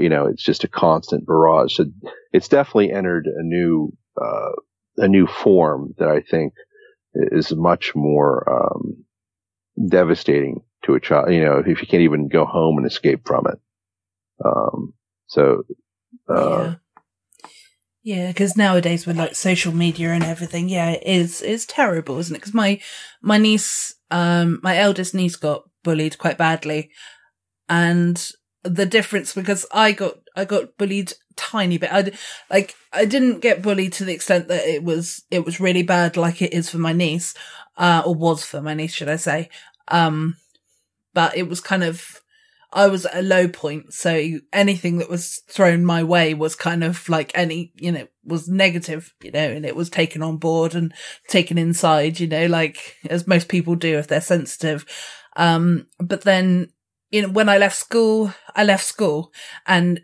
you 0.00 0.08
know, 0.08 0.26
it's 0.26 0.44
just 0.44 0.62
a 0.62 0.68
constant 0.68 1.26
barrage. 1.26 1.74
So 1.74 1.86
it's 2.32 2.46
definitely 2.46 2.92
entered 2.92 3.26
a 3.26 3.42
new, 3.42 3.92
uh, 4.16 4.52
a 4.98 5.08
new 5.08 5.26
form 5.26 5.94
that 5.98 6.08
I 6.08 6.20
think 6.20 6.52
is 7.12 7.52
much 7.56 7.96
more 7.96 8.48
um, 8.48 9.04
devastating 9.88 10.62
to 10.84 10.94
a 10.94 11.00
child. 11.00 11.32
You 11.32 11.44
know, 11.44 11.58
if 11.58 11.66
you 11.66 11.86
can't 11.88 12.04
even 12.04 12.28
go 12.28 12.44
home 12.44 12.78
and 12.78 12.86
escape 12.86 13.26
from 13.26 13.48
it. 13.48 13.58
Um, 14.44 14.94
so, 15.26 15.64
uh, 16.32 16.60
yeah. 16.60 16.74
Yeah, 18.06 18.28
because 18.28 18.56
nowadays 18.56 19.04
with 19.04 19.16
like 19.16 19.34
social 19.34 19.74
media 19.74 20.12
and 20.12 20.22
everything, 20.22 20.68
yeah, 20.68 20.90
it 20.90 21.02
is 21.04 21.42
it's 21.42 21.66
terrible, 21.66 22.18
isn't 22.18 22.36
it? 22.36 22.38
Because 22.38 22.54
my 22.54 22.80
my 23.20 23.36
niece, 23.36 23.96
um, 24.12 24.60
my 24.62 24.78
eldest 24.78 25.12
niece 25.12 25.34
got 25.34 25.64
bullied 25.82 26.16
quite 26.16 26.38
badly, 26.38 26.92
and 27.68 28.30
the 28.62 28.86
difference 28.86 29.34
because 29.34 29.66
I 29.72 29.90
got 29.90 30.18
I 30.36 30.44
got 30.44 30.76
bullied 30.78 31.14
tiny 31.36 31.78
bit. 31.78 31.92
I 31.92 32.12
like 32.48 32.76
I 32.92 33.06
didn't 33.06 33.40
get 33.40 33.60
bullied 33.62 33.94
to 33.94 34.04
the 34.04 34.14
extent 34.14 34.46
that 34.48 34.64
it 34.68 34.84
was 34.84 35.24
it 35.32 35.44
was 35.44 35.58
really 35.58 35.82
bad 35.82 36.16
like 36.16 36.40
it 36.40 36.54
is 36.54 36.70
for 36.70 36.78
my 36.78 36.92
niece, 36.92 37.34
uh, 37.76 38.04
or 38.06 38.14
was 38.14 38.44
for 38.44 38.62
my 38.62 38.74
niece, 38.74 38.94
should 38.94 39.08
I 39.08 39.16
say? 39.16 39.50
Um, 39.88 40.36
but 41.14 41.36
it 41.36 41.48
was 41.48 41.60
kind 41.60 41.82
of 41.82 42.20
I 42.76 42.88
was 42.88 43.06
at 43.06 43.16
a 43.16 43.22
low 43.22 43.48
point, 43.48 43.94
so 43.94 44.38
anything 44.52 44.98
that 44.98 45.08
was 45.08 45.42
thrown 45.48 45.82
my 45.82 46.04
way 46.04 46.34
was 46.34 46.54
kind 46.54 46.84
of 46.84 47.08
like 47.08 47.32
any 47.34 47.72
you 47.74 47.90
know 47.90 48.06
was 48.22 48.48
negative, 48.48 49.14
you 49.22 49.30
know, 49.30 49.50
and 49.50 49.64
it 49.64 49.74
was 49.74 49.88
taken 49.88 50.22
on 50.22 50.36
board 50.36 50.74
and 50.74 50.92
taken 51.26 51.56
inside, 51.56 52.20
you 52.20 52.26
know, 52.26 52.44
like 52.44 52.96
as 53.08 53.26
most 53.26 53.48
people 53.48 53.76
do 53.76 53.96
if 53.96 54.08
they're 54.08 54.20
sensitive. 54.20 54.84
Um, 55.36 55.86
but 55.98 56.20
then 56.22 56.70
you 57.10 57.22
know, 57.22 57.28
when 57.30 57.48
I 57.48 57.56
left 57.56 57.76
school, 57.76 58.34
I 58.54 58.62
left 58.62 58.84
school 58.84 59.32
and 59.66 60.02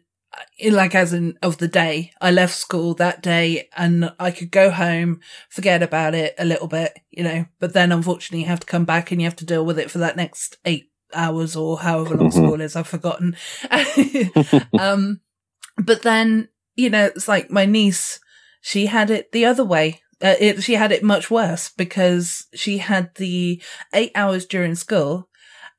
like 0.70 0.95
as 0.95 1.12
in 1.12 1.37
of 1.43 1.59
the 1.59 1.68
day, 1.68 2.12
I 2.23 2.31
left 2.31 2.55
school 2.55 2.95
that 2.95 3.23
day 3.23 3.68
and 3.77 4.14
I 4.18 4.31
could 4.31 4.51
go 4.51 4.70
home, 4.70 5.20
forget 5.51 5.83
about 5.83 6.14
it 6.14 6.35
a 6.39 6.47
little 6.47 6.68
bit, 6.68 6.99
you 7.11 7.23
know, 7.23 7.45
but 7.59 7.75
then 7.75 7.93
unfortunately 7.93 8.41
you 8.41 8.47
have 8.47 8.61
to 8.61 8.66
come 8.66 8.87
back 8.87 9.11
and 9.11 9.20
you 9.20 9.27
have 9.27 9.37
to 9.37 9.45
deal 9.45 9.66
with 9.66 9.79
it 9.79 9.91
for 9.91 9.99
that 9.99 10.16
next 10.16 10.57
eight 10.64 10.91
hours 11.15 11.57
or 11.57 11.79
however 11.79 12.17
long 12.17 12.31
school 12.31 12.61
is. 12.61 12.77
I've 12.77 12.89
forgotten. 12.89 13.37
um, 14.79 15.21
but 15.77 16.03
then, 16.03 16.49
you 16.75 16.91
know, 16.91 17.07
it's 17.07 17.29
like 17.29 17.51
my 17.51 17.67
niece, 17.67 18.21
she 18.61 18.87
had 18.87 19.11
it 19.11 19.33
the 19.33 19.45
other 19.45 19.65
way. 19.65 20.01
Uh, 20.21 20.37
it, 20.39 20.63
she 20.63 20.75
had 20.75 20.93
it 20.93 21.03
much 21.03 21.31
worse 21.31 21.71
because 21.71 22.47
she 22.55 22.79
had 22.79 23.15
the 23.17 23.61
eight 23.93 24.13
hours 24.15 24.47
during 24.47 24.75
school 24.75 25.29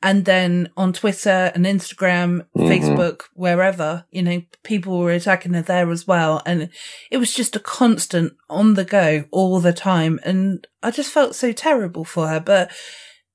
and 0.04 0.26
then 0.26 0.70
on 0.76 0.92
Twitter 0.92 1.50
and 1.56 1.66
Instagram, 1.66 2.46
mm-hmm. 2.56 2.64
Facebook, 2.64 3.22
wherever, 3.36 4.06
you 4.12 4.22
know, 4.22 4.42
people 4.62 5.00
were 5.00 5.12
attacking 5.12 5.54
her 5.54 5.62
there 5.62 5.90
as 5.90 6.06
well. 6.06 6.42
And 6.46 6.70
it 7.10 7.18
was 7.18 7.34
just 7.34 7.56
a 7.56 7.60
constant 7.60 8.34
on 8.50 8.74
the 8.74 8.84
go 8.84 9.24
all 9.32 9.62
the 9.62 9.72
time. 9.72 10.20
And 10.26 10.68
I 10.84 10.92
just 10.92 11.10
felt 11.10 11.36
so 11.36 11.54
terrible 11.54 12.04
for 12.04 12.28
her. 12.28 12.42
But 12.42 12.70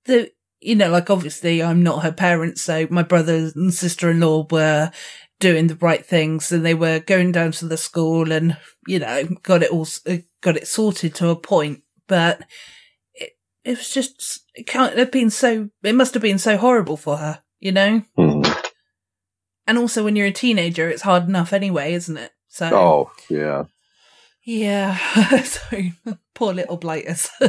the, 0.04 0.30
you 0.60 0.74
know, 0.74 0.90
like 0.90 1.10
obviously 1.10 1.62
I'm 1.62 1.82
not 1.82 2.02
her 2.02 2.12
parents. 2.12 2.62
So 2.62 2.86
my 2.90 3.02
brother 3.02 3.50
and 3.54 3.72
sister 3.72 4.10
in 4.10 4.20
law 4.20 4.46
were 4.50 4.90
doing 5.40 5.68
the 5.68 5.76
right 5.76 6.04
things 6.04 6.50
and 6.50 6.64
they 6.64 6.74
were 6.74 6.98
going 7.00 7.32
down 7.32 7.52
to 7.52 7.66
the 7.66 7.76
school 7.76 8.32
and, 8.32 8.56
you 8.86 8.98
know, 8.98 9.24
got 9.42 9.62
it 9.62 9.70
all, 9.70 9.86
got 10.40 10.56
it 10.56 10.66
sorted 10.66 11.14
to 11.16 11.28
a 11.28 11.36
point. 11.36 11.82
But 12.06 12.42
it 13.14 13.36
it 13.64 13.76
was 13.76 13.90
just 13.90 14.44
it 14.54 14.66
can't 14.66 14.96
have 14.96 15.10
been 15.10 15.30
so 15.30 15.68
it 15.82 15.94
must 15.94 16.14
have 16.14 16.22
been 16.22 16.38
so 16.38 16.56
horrible 16.56 16.96
for 16.96 17.18
her 17.18 17.42
you 17.60 17.72
know 17.72 18.02
mm. 18.16 18.64
and 19.66 19.78
also 19.78 20.04
when 20.04 20.16
you're 20.16 20.26
a 20.26 20.32
teenager 20.32 20.88
it's 20.88 21.02
hard 21.02 21.28
enough 21.28 21.52
anyway 21.52 21.92
isn't 21.92 22.16
it 22.16 22.32
so 22.48 22.70
oh 22.72 23.10
yeah 23.28 23.64
yeah 24.44 24.96
sorry 25.42 25.92
poor 26.34 26.54
little 26.54 26.76
blighters 26.76 27.28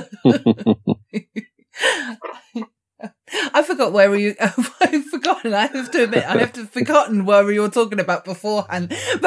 I 3.53 3.63
forgot 3.63 3.91
where 3.93 4.09
were 4.09 4.15
you. 4.17 4.35
I've 4.81 5.05
forgotten. 5.05 5.53
I 5.53 5.67
have 5.67 5.91
to 5.91 6.03
admit, 6.03 6.25
I 6.25 6.37
have 6.37 6.53
to 6.53 6.65
forgotten 6.77 7.25
where 7.25 7.45
we 7.45 7.59
were 7.59 7.69
talking 7.69 7.99
about 7.99 8.25
beforehand. 8.25 8.91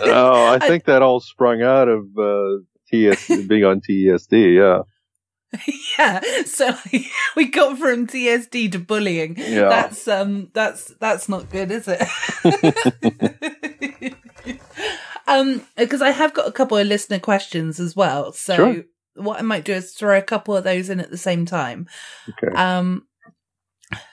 oh, 0.00 0.46
I 0.46 0.58
think 0.60 0.84
that 0.84 1.02
all 1.02 1.20
sprung 1.20 1.62
out 1.62 1.88
of 1.88 2.06
uh, 2.18 2.62
TS 2.90 3.46
being 3.46 3.64
on 3.64 3.80
TESD. 3.80 4.56
Yeah. 4.56 4.82
yeah. 5.98 6.20
So 6.46 6.74
we 7.36 7.46
got 7.46 7.78
from 7.78 8.06
TSD 8.06 8.72
to 8.72 8.78
bullying. 8.78 9.36
Yeah. 9.36 9.68
That's 9.68 10.08
um 10.08 10.50
that's 10.54 10.94
that's 10.98 11.28
not 11.28 11.50
good, 11.50 11.70
is 11.70 11.86
it? 11.88 12.02
um 15.26 15.62
because 15.76 16.02
I 16.02 16.10
have 16.10 16.32
got 16.34 16.48
a 16.48 16.52
couple 16.52 16.78
of 16.78 16.86
listener 16.86 17.18
questions 17.18 17.78
as 17.80 17.94
well. 17.94 18.32
So 18.32 18.56
Sure. 18.56 18.84
what 19.16 19.38
I 19.38 19.42
might 19.42 19.64
do 19.64 19.72
is 19.74 19.92
throw 19.92 20.16
a 20.16 20.22
couple 20.22 20.56
of 20.56 20.64
those 20.64 20.88
in 20.88 21.00
at 21.00 21.10
the 21.10 21.18
same 21.18 21.44
time. 21.44 21.86
Okay. 22.30 22.54
Um 22.56 23.06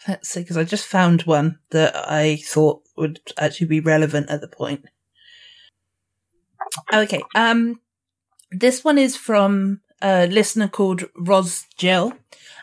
let's 0.07 0.29
see 0.29 0.41
because 0.41 0.57
I 0.57 0.63
just 0.63 0.85
found 0.85 1.23
one 1.23 1.59
that 1.71 1.95
I 1.95 2.37
thought 2.37 2.83
would 2.97 3.19
actually 3.37 3.67
be 3.67 3.79
relevant 3.79 4.29
at 4.29 4.41
the 4.41 4.47
point. 4.47 4.85
Okay. 6.93 7.21
Um 7.35 7.81
this 8.51 8.83
one 8.83 8.97
is 8.97 9.15
from 9.15 9.81
a 10.01 10.27
listener 10.27 10.67
called 10.67 11.03
Ros 11.15 11.65
Jill. 11.77 12.13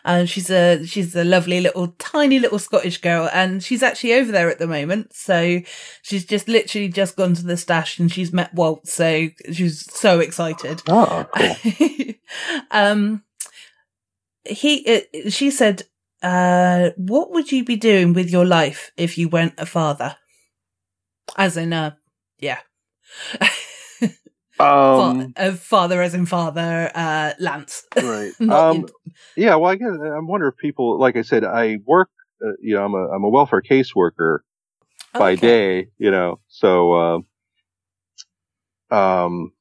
Uh, 0.05 0.25
she's 0.25 0.49
a 0.49 0.85
she's 0.85 1.15
a 1.15 1.23
lovely 1.23 1.59
little 1.59 1.89
tiny 1.99 2.39
little 2.39 2.59
Scottish 2.59 2.99
girl, 2.99 3.29
and 3.33 3.61
she's 3.61 3.83
actually 3.83 4.13
over 4.13 4.31
there 4.31 4.49
at 4.49 4.57
the 4.57 4.67
moment. 4.67 5.13
So 5.13 5.59
she's 6.01 6.25
just 6.25 6.47
literally 6.47 6.87
just 6.87 7.17
gone 7.17 7.33
to 7.33 7.43
the 7.43 7.57
stash 7.57 7.99
and 7.99 8.11
she's 8.11 8.31
met 8.31 8.53
Walt. 8.53 8.87
So 8.87 9.27
she's 9.51 9.91
so 9.93 10.19
excited. 10.19 10.81
Oh, 10.87 11.25
cool. 11.35 12.13
um, 12.71 13.23
he 14.45 14.85
uh, 14.87 15.29
she 15.29 15.51
said, 15.51 15.83
uh, 16.27 16.91
"What 16.97 17.31
would 17.31 17.51
you 17.51 17.63
be 17.63 17.77
doing 17.77 18.13
with 18.13 18.29
your 18.31 18.45
life 18.45 18.91
if 18.97 19.17
you 19.17 19.29
weren't 19.29 19.55
a 19.59 19.65
father?" 19.65 20.17
As 21.37 21.57
in, 21.57 21.73
uh, 21.73 21.95
yeah. 22.39 22.59
Um, 24.59 25.35
Fa- 25.35 25.53
father 25.57 26.01
as 26.01 26.13
in 26.13 26.25
father, 26.25 26.91
uh, 26.95 27.33
Lance. 27.39 27.83
right. 27.97 28.33
Um, 28.49 28.85
yeah. 29.35 29.55
Well, 29.55 29.71
I 29.71 29.75
guess 29.75 29.89
I 29.91 30.19
wonder 30.19 30.47
if 30.49 30.57
people, 30.57 30.99
like 30.99 31.15
I 31.17 31.21
said, 31.21 31.43
I 31.43 31.77
work. 31.85 32.09
Uh, 32.45 32.51
you 32.61 32.75
know, 32.75 32.83
I'm 32.85 32.93
a 32.93 33.07
I'm 33.09 33.23
a 33.23 33.29
welfare 33.29 33.61
caseworker 33.61 34.39
by 35.17 35.35
Okay. 35.35 35.35
day. 35.35 35.89
You 35.97 36.11
know, 36.11 36.39
so 36.47 37.23
uh, 38.91 38.95
um, 38.95 39.51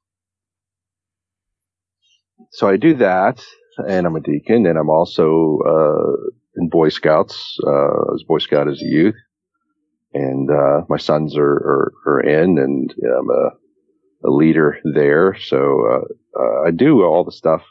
so 2.51 2.69
I 2.69 2.77
do 2.77 2.95
that, 2.95 3.43
and 3.89 4.07
I'm 4.07 4.17
a 4.17 4.21
deacon, 4.21 4.67
and 4.67 4.79
I'm 4.79 4.91
also 4.91 5.59
uh, 5.67 6.31
in 6.57 6.69
Boy 6.69 6.89
Scouts. 6.89 7.59
Uh, 7.67 8.17
Boy 8.27 8.39
Scout 8.39 8.69
as 8.69 8.83
a 8.83 8.87
youth, 8.87 9.17
and 10.15 10.51
uh, 10.51 10.83
my 10.89 10.97
sons 10.97 11.37
are, 11.37 11.45
are 11.45 11.93
are 12.07 12.21
in, 12.21 12.59
and 12.59 12.95
I'm 13.03 13.31
a 13.31 13.51
a 14.25 14.31
leader 14.31 14.79
there. 14.95 15.37
So 15.39 15.87
uh, 15.93 16.41
uh, 16.41 16.63
I 16.67 16.71
do 16.71 17.05
all 17.05 17.25
the 17.25 17.33
stuff. 17.33 17.63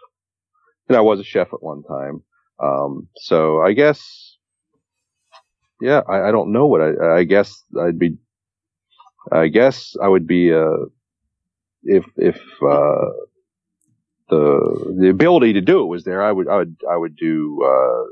And 0.88 0.96
I 0.96 1.02
was 1.02 1.20
a 1.20 1.24
chef 1.24 1.48
at 1.52 1.64
one 1.64 1.82
time. 1.82 2.22
Um, 2.64 3.08
so 3.18 3.60
I 3.60 3.74
guess, 3.74 4.38
yeah, 5.82 6.02
I, 6.08 6.30
I 6.30 6.32
don't 6.32 6.54
know 6.54 6.68
what 6.68 6.80
I, 6.80 7.18
I 7.18 7.24
guess 7.24 7.52
I'd 7.82 7.98
be, 7.98 8.18
I 9.32 9.48
guess 9.48 9.96
I 10.02 10.08
would 10.08 10.28
be, 10.28 10.54
uh, 10.54 10.86
if, 11.84 12.06
if, 12.18 12.36
uh, 12.62 13.10
the, 14.30 14.96
the 15.00 15.10
ability 15.10 15.54
to 15.54 15.62
do 15.62 15.82
it 15.82 15.88
was 15.88 16.04
there, 16.04 16.22
I 16.22 16.32
would, 16.32 16.48
I 16.48 16.58
would, 16.58 16.76
I 16.90 16.98
would 16.98 17.16
do, 17.16 17.64
uh, 17.66 18.04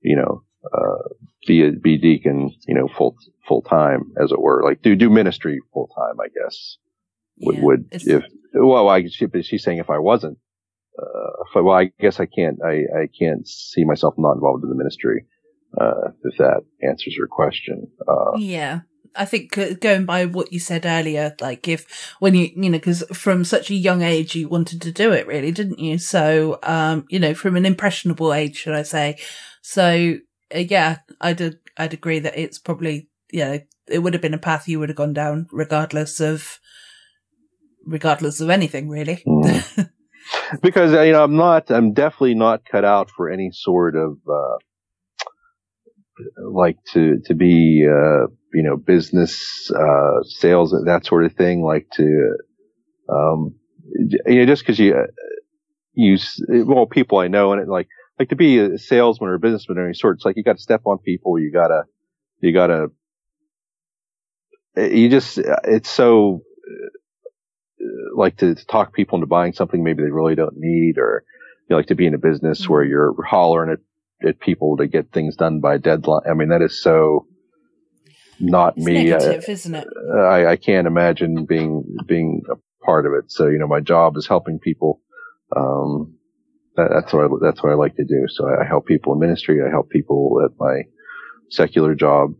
you 0.00 0.16
know, 0.16 0.42
uh, 0.72 1.08
be 1.46 1.66
a, 1.66 1.72
be 1.72 1.98
deacon, 1.98 2.54
you 2.66 2.74
know, 2.74 2.88
full, 2.88 3.16
full 3.48 3.62
time, 3.62 4.12
as 4.22 4.32
it 4.32 4.40
were, 4.40 4.62
like 4.62 4.82
do, 4.82 4.94
do 4.94 5.10
ministry 5.10 5.60
full 5.72 5.88
time, 5.96 6.20
I 6.20 6.28
guess 6.28 6.76
would, 7.40 7.56
Yeah, 7.56 7.62
would 7.62 7.88
if 7.92 8.24
well 8.54 8.88
I 8.88 9.06
she, 9.06 9.26
she's 9.42 9.64
saying 9.64 9.78
if 9.78 9.90
I 9.90 9.98
wasn't 9.98 10.38
uh 10.98 11.30
if 11.48 11.56
I, 11.56 11.60
well 11.60 11.76
I 11.76 11.90
guess 12.00 12.20
I 12.20 12.26
can't 12.26 12.58
I 12.64 13.02
I 13.02 13.08
can't 13.18 13.46
see 13.46 13.84
myself 13.84 14.14
not 14.18 14.32
involved 14.32 14.64
in 14.64 14.70
the 14.70 14.76
ministry 14.76 15.24
uh 15.80 16.10
if 16.24 16.36
that 16.38 16.62
answers 16.82 17.14
your 17.16 17.28
question 17.28 17.88
uh 18.06 18.36
Yeah. 18.36 18.80
I 19.16 19.24
think 19.24 19.80
going 19.80 20.04
by 20.04 20.26
what 20.26 20.52
you 20.52 20.60
said 20.60 20.86
earlier, 20.86 21.34
like 21.40 21.66
if 21.66 22.14
when 22.20 22.36
you, 22.36 22.48
you 22.54 22.70
know, 22.70 22.78
because 22.78 23.02
from 23.12 23.44
such 23.44 23.68
a 23.68 23.74
young 23.74 24.02
age 24.02 24.36
you 24.36 24.48
wanted 24.48 24.80
to 24.82 24.92
do 24.92 25.10
it, 25.10 25.26
really, 25.26 25.50
didn't 25.50 25.80
you? 25.80 25.98
So, 25.98 26.60
um, 26.62 27.06
you 27.08 27.18
know, 27.18 27.34
from 27.34 27.56
an 27.56 27.66
impressionable 27.66 28.32
age, 28.32 28.56
should 28.56 28.76
I 28.76 28.84
say? 28.84 29.16
So, 29.62 30.16
uh, 30.54 30.58
yeah, 30.58 30.98
I'd 31.20 31.58
I'd 31.76 31.94
agree 31.94 32.18
that 32.20 32.38
it's 32.38 32.58
probably, 32.58 33.08
yeah 33.32 33.58
it 33.90 33.98
would 33.98 34.14
have 34.14 34.22
been 34.22 34.34
a 34.34 34.38
path 34.38 34.68
you 34.68 34.78
would 34.78 34.88
have 34.88 34.96
gone 34.96 35.12
down, 35.12 35.48
regardless 35.50 36.20
of, 36.20 36.60
regardless 37.84 38.40
of 38.40 38.48
anything, 38.48 38.88
really. 38.88 39.22
Mm. 39.26 39.90
because 40.62 40.92
you 40.92 41.12
know 41.12 41.24
I'm 41.24 41.36
not 41.36 41.70
I'm 41.70 41.92
definitely 41.92 42.34
not 42.34 42.64
cut 42.64 42.84
out 42.84 43.10
for 43.10 43.28
any 43.28 43.50
sort 43.52 43.96
of 43.96 44.18
uh 44.28 44.56
like 46.52 46.76
to 46.92 47.18
to 47.24 47.34
be 47.34 47.86
uh 47.86 48.26
you 48.52 48.62
know 48.62 48.76
business 48.76 49.70
uh 49.74 50.22
sales 50.22 50.70
that 50.84 51.06
sort 51.06 51.24
of 51.24 51.32
thing 51.34 51.62
like 51.62 51.86
to 51.94 52.36
um 53.08 53.54
you 54.26 54.36
know 54.36 54.46
just 54.46 54.62
because 54.62 54.78
you 54.78 54.94
uh, 54.94 55.06
you 55.94 56.18
well 56.64 56.86
people 56.86 57.18
I 57.18 57.28
know 57.28 57.52
and 57.52 57.62
it 57.62 57.68
like 57.68 57.88
like 58.20 58.28
to 58.28 58.36
be 58.36 58.58
a 58.58 58.78
salesman 58.78 59.30
or 59.30 59.34
a 59.34 59.40
businessman 59.40 59.78
of 59.78 59.84
any 59.84 59.94
sort 59.94 60.16
it's 60.16 60.24
like 60.24 60.36
you 60.36 60.44
got 60.44 60.56
to 60.56 60.62
step 60.62 60.82
on 60.84 60.98
people 60.98 61.38
you 61.38 61.50
gotta 61.50 61.84
you 62.40 62.52
gotta 62.52 62.88
eh, 64.76 64.88
you 64.88 65.08
just 65.08 65.38
eh, 65.38 65.42
it's 65.64 65.90
so 65.90 66.42
eh, 66.68 67.84
like 68.14 68.36
to, 68.36 68.54
to 68.54 68.66
talk 68.66 68.92
people 68.92 69.16
into 69.16 69.26
buying 69.26 69.54
something 69.54 69.82
maybe 69.82 70.02
they 70.02 70.10
really 70.10 70.34
don't 70.34 70.56
need 70.56 70.98
or 70.98 71.24
you 71.68 71.74
know, 71.74 71.78
like 71.78 71.86
to 71.86 71.94
be 71.94 72.06
in 72.06 72.14
a 72.14 72.18
business 72.18 72.68
where 72.68 72.82
mm-hmm. 72.82 72.90
you're 72.90 73.14
hollering 73.26 73.72
at, 73.72 74.28
at 74.28 74.38
people 74.38 74.76
to 74.76 74.86
get 74.86 75.12
things 75.12 75.36
done 75.36 75.60
by 75.60 75.78
deadline. 75.78 76.22
I 76.30 76.34
mean, 76.34 76.50
that 76.50 76.62
is 76.62 76.82
so 76.82 77.26
not 78.38 78.76
It's 78.76 78.84
me. 78.84 79.04
negative, 79.04 79.48
isn't 79.48 79.74
it? 79.74 79.88
I, 80.12 80.18
I, 80.18 80.50
I 80.52 80.56
can't 80.56 80.86
imagine 80.86 81.46
being, 81.46 81.84
being 82.06 82.42
a 82.50 82.56
part 82.84 83.06
of 83.06 83.12
it. 83.12 83.30
So, 83.30 83.46
you 83.46 83.58
know, 83.58 83.66
my 83.66 83.80
job 83.80 84.16
is 84.16 84.26
helping 84.26 84.58
people. 84.58 85.00
Um, 85.56 86.18
that's 86.76 87.12
what 87.12 87.24
I, 87.24 87.28
that's 87.42 87.62
what 87.62 87.72
I 87.72 87.74
like 87.74 87.96
to 87.96 88.04
do. 88.04 88.26
So 88.28 88.46
I, 88.48 88.64
help 88.66 88.86
people 88.86 89.12
in 89.14 89.20
ministry. 89.20 89.60
I 89.66 89.70
help 89.70 89.90
people 89.90 90.40
at 90.44 90.52
my 90.58 90.82
secular 91.50 91.94
job. 91.94 92.34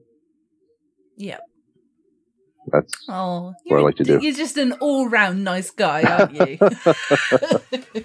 Yeah. 1.16 1.38
That's 2.72 2.92
Oh, 3.08 3.54
what 3.64 3.78
I 3.78 3.82
like 3.82 3.96
to 3.96 4.04
do. 4.04 4.18
You're 4.22 4.34
just 4.34 4.56
an 4.56 4.72
all-round 4.74 5.42
nice 5.44 5.70
guy, 5.70 6.02
aren't 6.02 6.34
you? 6.34 6.58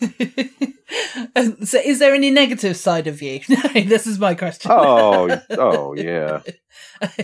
So, 1.64 1.78
is 1.78 2.00
there 2.00 2.14
any 2.14 2.30
negative 2.30 2.76
side 2.76 3.06
of 3.06 3.22
you? 3.22 3.40
No, 3.48 3.60
this 3.82 4.06
is 4.06 4.18
my 4.18 4.34
question. 4.34 4.70
oh, 4.72 5.40
oh 5.50 5.94
yeah. 5.94 6.40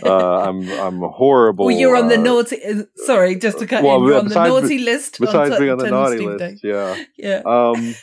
Uh, 0.03 0.41
I'm 0.41 0.69
I'm 0.71 1.01
horrible. 1.01 1.67
well, 1.67 1.77
you're 1.77 1.97
on 1.97 2.09
the 2.09 2.19
uh, 2.19 2.23
naughty. 2.23 2.63
uh, 2.65 2.85
Sorry, 2.95 3.35
just 3.37 3.59
to 3.59 3.67
cut 3.67 3.83
well, 3.83 3.97
in. 3.97 4.05
You're 4.05 4.19
on 4.19 4.29
the 4.29 4.35
naughty 4.35 4.79
list. 4.79 5.19
Besides 5.19 5.53
on 5.53 5.59
being 5.59 5.73
on 5.73 5.79
the 5.79 5.91
naughty 5.91 6.19
list, 6.19 6.39
Day. 6.39 6.57
yeah. 6.63 7.03
Yeah. 7.17 7.43
Um, 7.45 7.95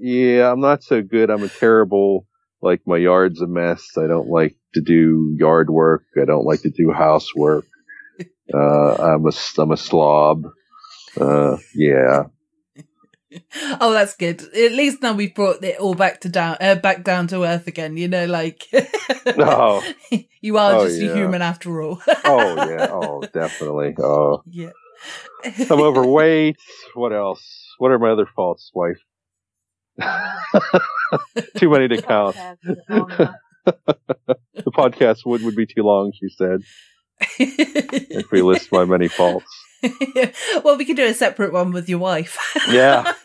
yeah, 0.00 0.50
I'm 0.50 0.60
not 0.60 0.82
so 0.82 1.02
good. 1.02 1.30
I'm 1.30 1.42
a 1.44 1.48
terrible. 1.48 2.26
Like 2.62 2.82
my 2.86 2.96
yard's 2.96 3.40
a 3.40 3.46
mess. 3.46 3.96
I 3.96 4.06
don't 4.08 4.28
like 4.28 4.56
to 4.74 4.80
do 4.80 5.36
yard 5.38 5.70
work. 5.70 6.02
I 6.20 6.24
don't 6.24 6.44
like 6.44 6.62
to 6.62 6.70
do 6.70 6.90
housework. 6.90 7.66
Uh, 8.52 8.94
I'm 8.94 9.26
a 9.26 9.32
I'm 9.58 9.70
a 9.70 9.76
slob. 9.76 10.44
Uh, 11.20 11.56
yeah. 11.74 12.24
Oh, 13.80 13.92
that's 13.92 14.14
good. 14.16 14.40
At 14.42 14.72
least 14.72 15.02
now 15.02 15.12
we've 15.14 15.34
brought 15.34 15.62
it 15.64 15.78
all 15.78 15.94
back 15.94 16.20
to 16.22 16.28
down, 16.28 16.56
uh, 16.60 16.74
back 16.76 17.04
down 17.04 17.26
to 17.28 17.44
earth 17.44 17.66
again. 17.66 17.96
You 17.96 18.08
know, 18.08 18.26
like 18.26 18.64
Oh, 19.26 19.82
you 20.40 20.56
are 20.58 20.74
Oh, 20.74 20.86
just 20.86 21.00
yeah. 21.00 21.10
a 21.10 21.14
human 21.16 21.42
after 21.42 21.80
all. 21.82 22.00
oh 22.24 22.68
yeah. 22.70 22.88
Oh, 22.90 23.22
definitely. 23.32 23.94
Oh, 23.98 24.42
yeah. 24.46 24.70
I'm 25.44 25.80
overweight. 25.80 26.56
What 26.94 27.12
else? 27.12 27.74
What 27.78 27.90
are 27.92 27.98
my 27.98 28.10
other 28.10 28.26
faults, 28.34 28.70
wife? 28.74 28.98
Too 31.56 31.70
many 31.70 31.88
to 31.88 32.02
count. 32.02 32.36
the 32.64 33.34
podcast 34.68 35.24
would 35.26 35.42
would 35.42 35.56
be 35.56 35.66
too 35.66 35.82
long, 35.82 36.12
she 36.12 36.28
said, 36.36 36.60
if 37.38 38.30
we 38.30 38.42
list 38.42 38.70
my 38.72 38.84
many 38.84 39.08
faults. 39.08 39.46
well, 40.64 40.76
we 40.76 40.84
could 40.84 40.96
do 40.96 41.06
a 41.06 41.14
separate 41.14 41.52
one 41.52 41.72
with 41.72 41.88
your 41.88 41.98
wife. 41.98 42.38
Yeah. 42.68 43.12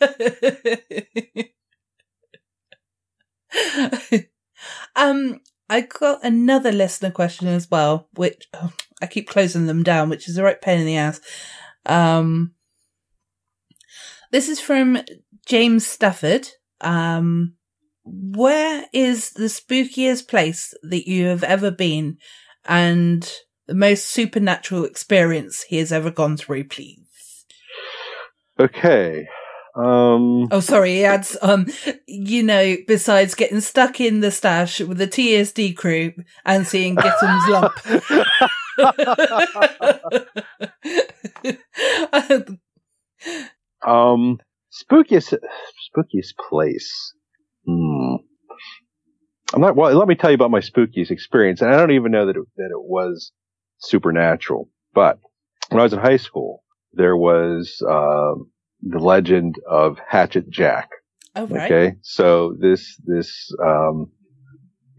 um, 4.96 5.40
I 5.68 5.80
got 5.82 6.24
another 6.24 6.72
listener 6.72 7.10
question 7.10 7.48
as 7.48 7.70
well, 7.70 8.08
which 8.14 8.48
oh, 8.54 8.72
I 9.00 9.06
keep 9.06 9.28
closing 9.28 9.66
them 9.66 9.82
down, 9.82 10.08
which 10.08 10.28
is 10.28 10.36
a 10.36 10.42
right 10.42 10.60
pain 10.60 10.80
in 10.80 10.86
the 10.86 10.96
ass. 10.96 11.20
Um, 11.86 12.52
this 14.30 14.48
is 14.48 14.60
from 14.60 14.98
James 15.46 15.86
Stafford. 15.86 16.48
Um, 16.80 17.54
where 18.04 18.86
is 18.92 19.30
the 19.30 19.44
spookiest 19.44 20.28
place 20.28 20.74
that 20.82 21.08
you 21.08 21.26
have 21.26 21.44
ever 21.44 21.70
been 21.70 22.18
and 22.64 23.30
the 23.72 23.78
most 23.78 24.10
supernatural 24.10 24.84
experience 24.84 25.62
he 25.62 25.78
has 25.78 25.90
ever 25.92 26.10
gone 26.10 26.36
through, 26.36 26.64
please? 26.64 27.46
Okay. 28.60 29.26
Um, 29.74 30.48
Oh, 30.50 30.60
sorry. 30.60 30.96
He 30.96 31.06
adds, 31.06 31.38
um, 31.40 31.68
you 32.06 32.42
know, 32.42 32.76
besides 32.86 33.34
getting 33.34 33.62
stuck 33.62 33.98
in 33.98 34.20
the 34.20 34.30
stash 34.30 34.80
with 34.80 34.98
the 34.98 35.06
TSD 35.06 35.74
crew 35.74 36.12
and 36.44 36.66
seeing 36.66 36.96
Gittum's 36.96 37.48
lump. 37.48 37.72
um, 43.86 44.38
spookiest, 44.70 45.32
spookiest 45.96 46.34
place. 46.50 47.14
Hmm. 47.66 48.16
I'm 49.54 49.62
not. 49.62 49.76
Well, 49.76 49.94
let 49.94 50.08
me 50.08 50.14
tell 50.14 50.30
you 50.30 50.34
about 50.34 50.50
my 50.50 50.60
spookiest 50.60 51.10
experience, 51.10 51.62
and 51.62 51.70
I 51.70 51.76
don't 51.78 51.92
even 51.92 52.12
know 52.12 52.26
that 52.26 52.36
it, 52.36 52.44
that 52.56 52.68
it 52.70 52.82
was 52.82 53.32
supernatural. 53.82 54.68
But 54.94 55.18
when 55.70 55.80
I 55.80 55.84
was 55.84 55.92
in 55.92 55.98
high 55.98 56.16
school, 56.16 56.62
there 56.92 57.16
was 57.16 57.82
uh, 57.82 58.34
the 58.82 58.98
legend 58.98 59.56
of 59.68 59.98
Hatchet 60.06 60.50
Jack. 60.50 60.90
oh, 61.36 61.46
right. 61.46 61.70
Okay, 61.70 61.96
so 62.02 62.54
this 62.58 63.00
this 63.04 63.50
um, 63.64 64.10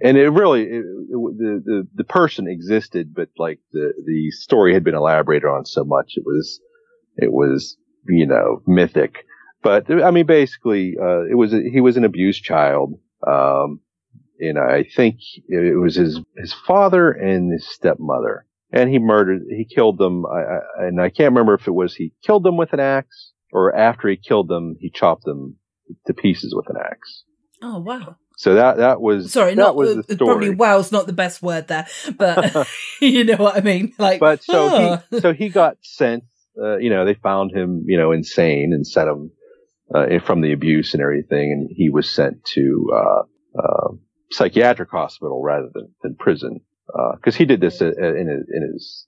and 0.02 0.18
it 0.18 0.30
really 0.30 0.64
it, 0.64 0.84
it, 0.84 1.38
the, 1.38 1.62
the 1.66 1.88
the 1.96 2.04
person 2.04 2.48
existed, 2.48 3.14
but 3.14 3.30
like 3.38 3.60
the 3.72 3.94
the 4.06 4.32
story 4.32 4.74
had 4.74 4.84
been 4.84 4.96
elaborated 4.96 5.48
on 5.48 5.66
so 5.66 5.84
much 5.84 6.14
it 6.16 6.24
was 6.26 6.60
it 7.18 7.32
was 7.32 7.78
you 8.08 8.26
know 8.26 8.62
mythic. 8.68 9.26
But 9.62 9.90
I 9.90 10.12
mean, 10.12 10.26
basically, 10.26 10.96
uh, 11.02 11.24
it 11.32 11.38
was 11.38 11.54
a, 11.54 11.62
he 11.62 11.80
was 11.80 11.96
an 11.96 12.04
abused 12.04 12.44
child, 12.44 13.00
um, 13.26 13.80
and 14.40 14.60
I 14.60 14.84
think 14.84 15.16
it 15.48 15.80
was 15.80 15.96
his 15.96 16.20
his 16.38 16.52
father 16.52 17.12
and 17.12 17.52
his 17.52 17.66
stepmother, 17.74 18.46
and 18.74 18.90
he 18.90 19.00
murdered 19.00 19.44
he 19.50 19.66
killed 19.66 19.98
them. 19.98 20.26
I, 20.26 20.40
I, 20.40 20.88
and 20.88 21.00
I 21.00 21.10
can't 21.10 21.32
remember 21.32 21.54
if 21.54 21.68
it 21.68 21.72
was 21.72 21.96
he 21.96 22.12
killed 22.26 22.44
them 22.44 22.58
with 22.58 22.74
an 22.74 22.80
axe 22.80 23.32
or 23.54 23.74
after 23.74 24.10
he 24.10 24.18
killed 24.18 24.50
them 24.50 24.76
he 24.80 24.90
chopped 24.90 25.24
them 25.24 25.56
to 26.08 26.14
pieces 26.14 26.54
with 26.56 26.70
an 26.70 26.76
axe. 26.84 27.24
Oh, 27.62 27.80
wow. 27.80 28.18
So 28.36 28.56
that 28.56 28.78
that 28.78 29.00
was 29.00 29.32
Sorry, 29.32 29.52
that 29.52 29.62
not 29.62 29.76
was 29.76 30.00
uh, 30.00 30.02
the 30.08 30.18
probably 30.18 30.50
wow's 30.50 30.92
not 30.92 31.06
the 31.06 31.14
best 31.14 31.44
word 31.44 31.68
there, 31.68 31.88
but 32.18 32.68
you 33.00 33.24
know 33.24 33.38
what 33.38 33.56
I 33.56 33.62
mean. 33.62 33.94
Like, 34.00 34.20
But 34.20 34.44
so 34.44 34.70
oh. 34.72 35.04
he 35.12 35.20
so 35.20 35.34
he 35.34 35.50
got 35.50 35.78
sent. 35.82 36.24
Uh, 36.62 36.78
you 36.78 36.92
know, 36.92 37.04
they 37.04 37.16
found 37.16 37.52
him, 37.52 37.84
you 37.88 37.98
know, 37.98 38.12
insane 38.12 38.74
and 38.74 38.86
sent 38.86 39.10
him 39.10 39.32
uh, 39.94 40.20
from 40.20 40.42
the 40.42 40.54
abuse 40.54 40.94
and 40.94 41.02
everything, 41.02 41.52
and 41.52 41.70
he 41.76 41.90
was 41.90 42.14
sent 42.14 42.44
to 42.46 42.92
uh, 42.94 43.22
uh, 43.60 43.88
psychiatric 44.30 44.90
hospital 44.92 45.42
rather 45.42 45.70
than, 45.74 45.90
than 46.04 46.16
prison 46.16 46.60
because 46.88 47.36
he 47.36 47.46
did 47.46 47.62
this 47.62 47.82
in 47.82 47.88
his, 47.88 48.48
in 48.52 48.72
his 48.74 49.08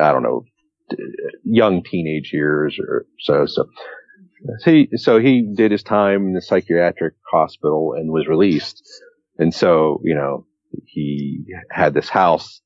I 0.00 0.12
don't 0.12 0.22
know 0.22 0.44
young 1.44 1.82
teenage 1.82 2.30
years 2.32 2.78
or 2.78 3.06
so. 3.20 3.46
So 3.46 3.66
he 4.64 4.88
so 4.96 5.18
he 5.18 5.42
did 5.54 5.70
his 5.70 5.82
time 5.82 6.26
in 6.26 6.34
the 6.34 6.42
psychiatric 6.42 7.14
hospital 7.30 7.94
and 7.96 8.12
was 8.12 8.26
released. 8.26 8.82
And 9.38 9.52
so 9.54 10.00
you 10.04 10.14
know 10.14 10.46
he 10.86 11.44
had 11.70 11.94
this 11.94 12.08
house 12.08 12.60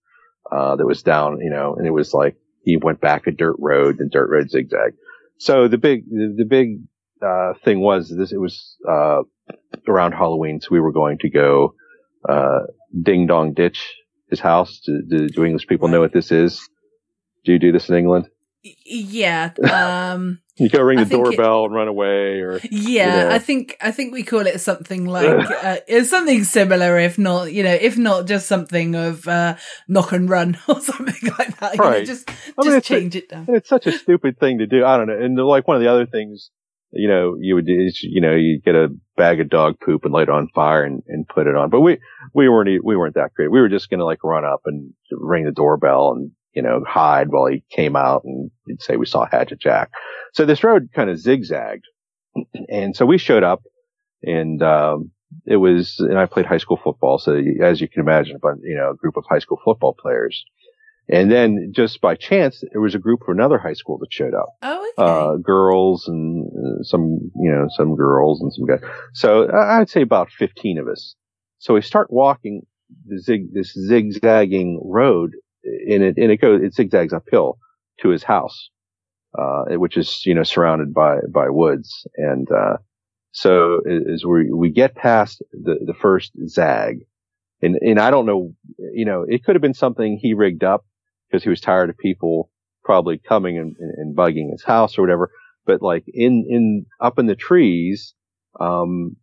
uh, 0.50 0.76
that 0.76 0.86
was 0.86 1.02
down, 1.02 1.40
you 1.40 1.50
know, 1.50 1.74
and 1.76 1.86
it 1.86 1.92
was 1.92 2.14
like 2.14 2.36
he 2.62 2.76
went 2.76 3.00
back 3.00 3.26
a 3.26 3.30
dirt 3.30 3.56
road 3.58 4.00
and 4.00 4.10
dirt 4.10 4.30
road 4.30 4.50
zigzag. 4.50 4.94
So 5.38 5.68
the 5.68 5.78
big 5.78 6.04
the, 6.10 6.34
the 6.38 6.44
big 6.44 6.80
uh, 7.22 7.54
thing 7.64 7.80
was 7.80 8.14
this. 8.16 8.32
It 8.32 8.40
was 8.40 8.76
uh, 8.88 9.22
around 9.86 10.12
Halloween, 10.12 10.60
so 10.60 10.68
we 10.70 10.80
were 10.80 10.92
going 10.92 11.18
to 11.18 11.30
go 11.30 11.74
uh, 12.28 12.60
ding 13.02 13.26
dong 13.26 13.54
ditch 13.54 13.94
his 14.30 14.40
house. 14.40 14.80
Do, 14.84 15.02
do, 15.08 15.28
do 15.28 15.44
English 15.44 15.66
people 15.66 15.88
know 15.88 16.00
what 16.00 16.12
this 16.12 16.30
is? 16.32 16.68
Do 17.44 17.52
you 17.52 17.58
do 17.58 17.72
this 17.72 17.88
in 17.88 17.96
England? 17.96 18.28
yeah, 18.84 19.50
um, 19.70 20.40
You 20.58 20.68
go 20.68 20.82
ring 20.82 20.98
the 20.98 21.04
think 21.06 21.24
it- 21.24 21.36
doorbell 21.36 21.66
and 21.66 21.74
run 21.74 21.86
away, 21.86 22.40
or 22.40 22.58
yeah. 22.68 23.22
you 23.22 23.28
know. 23.28 23.30
I 23.30 23.38
think 23.38 23.76
I 23.80 23.92
think 23.92 24.12
we 24.12 24.24
call 24.24 24.40
it 24.46 24.60
something 24.60 25.04
like 25.18 25.48
uh, 25.64 26.02
something 26.04 26.42
similar, 26.42 26.98
if 26.98 27.16
not, 27.16 27.52
you 27.52 27.62
know, 27.62 27.72
if 27.72 27.96
not 27.96 28.26
just 28.26 28.48
something 28.48 28.96
of 28.96 29.26
uh, 29.28 29.54
knock 29.86 30.10
and 30.12 30.28
run 30.28 30.58
or 30.68 30.80
something 30.80 31.30
like 31.38 31.56
that. 31.60 31.76
You 31.76 31.80
know, 31.82 31.88
Right. 31.90 32.04
just 32.06 32.28
I 32.28 32.32
just 32.32 32.66
mean, 32.66 32.76
it's 32.78 32.90
a- 32.90 32.94
change 32.94 33.14
it 33.14 33.28
down. 33.28 33.46
It's 33.48 33.68
such 33.68 33.86
a 33.86 33.92
stupid 33.92 34.40
thing 34.40 34.58
to 34.58 34.66
do. 34.66 34.84
I 34.84 34.96
don't 34.96 35.06
know. 35.06 35.16
And 35.18 35.36
like 35.38 35.68
one 35.68 35.76
of 35.76 35.82
the 35.82 35.88
other 35.88 36.06
things, 36.06 36.50
you 36.92 37.08
know, 37.08 37.36
you 37.40 37.54
would 37.54 37.68
you 37.68 38.20
know, 38.20 38.34
you 38.34 38.60
get 38.60 38.74
a 38.74 38.88
bag 39.16 39.40
of 39.40 39.50
dog 39.50 39.78
poop 39.80 40.04
and 40.04 40.12
light 40.12 40.24
it 40.24 40.30
on 40.30 40.48
fire 40.54 40.84
and, 40.84 41.02
and 41.08 41.28
put 41.28 41.46
it 41.46 41.54
on. 41.54 41.70
But 41.70 41.80
we, 41.80 41.98
we 42.34 42.48
weren't, 42.48 42.84
we 42.84 42.96
weren't 42.96 43.14
that 43.14 43.34
great. 43.34 43.50
We 43.50 43.60
were 43.60 43.68
just 43.68 43.90
going 43.90 43.98
to 43.98 44.06
like 44.06 44.24
run 44.24 44.44
up 44.44 44.62
and 44.64 44.92
ring 45.10 45.44
the 45.44 45.52
doorbell 45.52 46.12
and, 46.12 46.30
you 46.54 46.62
know, 46.62 46.82
hide 46.86 47.28
while 47.28 47.46
he 47.46 47.62
came 47.70 47.94
out 47.94 48.22
and 48.24 48.50
say 48.80 48.96
we 48.96 49.06
saw 49.06 49.26
Hatchet 49.30 49.60
Jack. 49.60 49.90
So 50.32 50.46
this 50.46 50.64
road 50.64 50.88
kind 50.94 51.10
of 51.10 51.18
zigzagged. 51.18 51.84
And 52.68 52.96
so 52.96 53.04
we 53.04 53.18
showed 53.18 53.42
up 53.42 53.62
and, 54.22 54.62
um, 54.62 55.10
it 55.44 55.56
was, 55.56 55.96
and 55.98 56.18
I 56.18 56.24
played 56.24 56.46
high 56.46 56.58
school 56.58 56.80
football. 56.82 57.18
So 57.18 57.38
as 57.62 57.82
you 57.82 57.88
can 57.88 58.00
imagine, 58.00 58.38
bunch, 58.40 58.60
you 58.62 58.76
know, 58.76 58.92
a 58.92 58.96
group 58.96 59.16
of 59.16 59.24
high 59.28 59.40
school 59.40 59.60
football 59.62 59.94
players. 59.98 60.42
And 61.10 61.30
then 61.30 61.72
just 61.74 62.00
by 62.00 62.14
chance, 62.14 62.62
there 62.72 62.80
was 62.80 62.94
a 62.94 62.98
group 62.98 63.20
from 63.24 63.38
another 63.38 63.58
high 63.58 63.72
school 63.72 63.98
that 63.98 64.12
showed 64.12 64.34
up. 64.34 64.48
Oh, 64.62 64.92
okay. 64.98 65.10
Uh, 65.10 65.36
girls 65.36 66.06
and 66.06 66.46
uh, 66.46 66.82
some, 66.82 67.30
you 67.36 67.50
know, 67.50 67.66
some 67.70 67.96
girls 67.96 68.42
and 68.42 68.52
some 68.52 68.66
guys. 68.66 68.80
So 69.14 69.50
I'd 69.50 69.88
say 69.88 70.02
about 70.02 70.30
15 70.30 70.78
of 70.78 70.88
us. 70.88 71.14
So 71.58 71.74
we 71.74 71.82
start 71.82 72.10
walking 72.10 72.66
the 73.06 73.18
zig, 73.18 73.54
this 73.54 73.72
zigzagging 73.72 74.80
road 74.84 75.32
and 75.64 76.02
it, 76.02 76.16
and 76.18 76.30
it 76.30 76.40
goes, 76.40 76.62
it 76.62 76.74
zigzags 76.74 77.12
uphill 77.12 77.58
to 78.00 78.10
his 78.10 78.22
house, 78.22 78.68
uh, 79.38 79.64
which 79.70 79.96
is, 79.96 80.22
you 80.26 80.34
know, 80.34 80.42
surrounded 80.42 80.92
by, 80.92 81.18
by 81.32 81.48
woods. 81.48 82.06
And, 82.16 82.48
uh, 82.50 82.76
so 83.32 83.80
as 84.12 84.24
we, 84.24 84.52
we 84.52 84.70
get 84.70 84.94
past 84.94 85.42
the, 85.52 85.78
the 85.84 85.94
first 85.94 86.32
zag 86.48 87.00
and, 87.62 87.76
and 87.76 87.98
I 87.98 88.10
don't 88.10 88.26
know, 88.26 88.54
you 88.92 89.04
know, 89.04 89.24
it 89.28 89.44
could 89.44 89.56
have 89.56 89.62
been 89.62 89.74
something 89.74 90.18
he 90.20 90.34
rigged 90.34 90.64
up 90.64 90.84
because 91.28 91.42
he 91.42 91.50
was 91.50 91.60
tired 91.60 91.90
of 91.90 91.98
people 91.98 92.50
probably 92.84 93.18
coming 93.18 93.58
and, 93.58 93.76
and, 93.78 94.16
bugging 94.16 94.50
his 94.50 94.64
house 94.64 94.96
or 94.96 95.02
whatever. 95.02 95.30
But 95.66 95.82
like 95.82 96.04
in, 96.08 96.46
in, 96.48 96.86
up 97.00 97.18
in 97.18 97.26
the 97.26 97.36
trees, 97.36 98.14
um, 98.58 99.16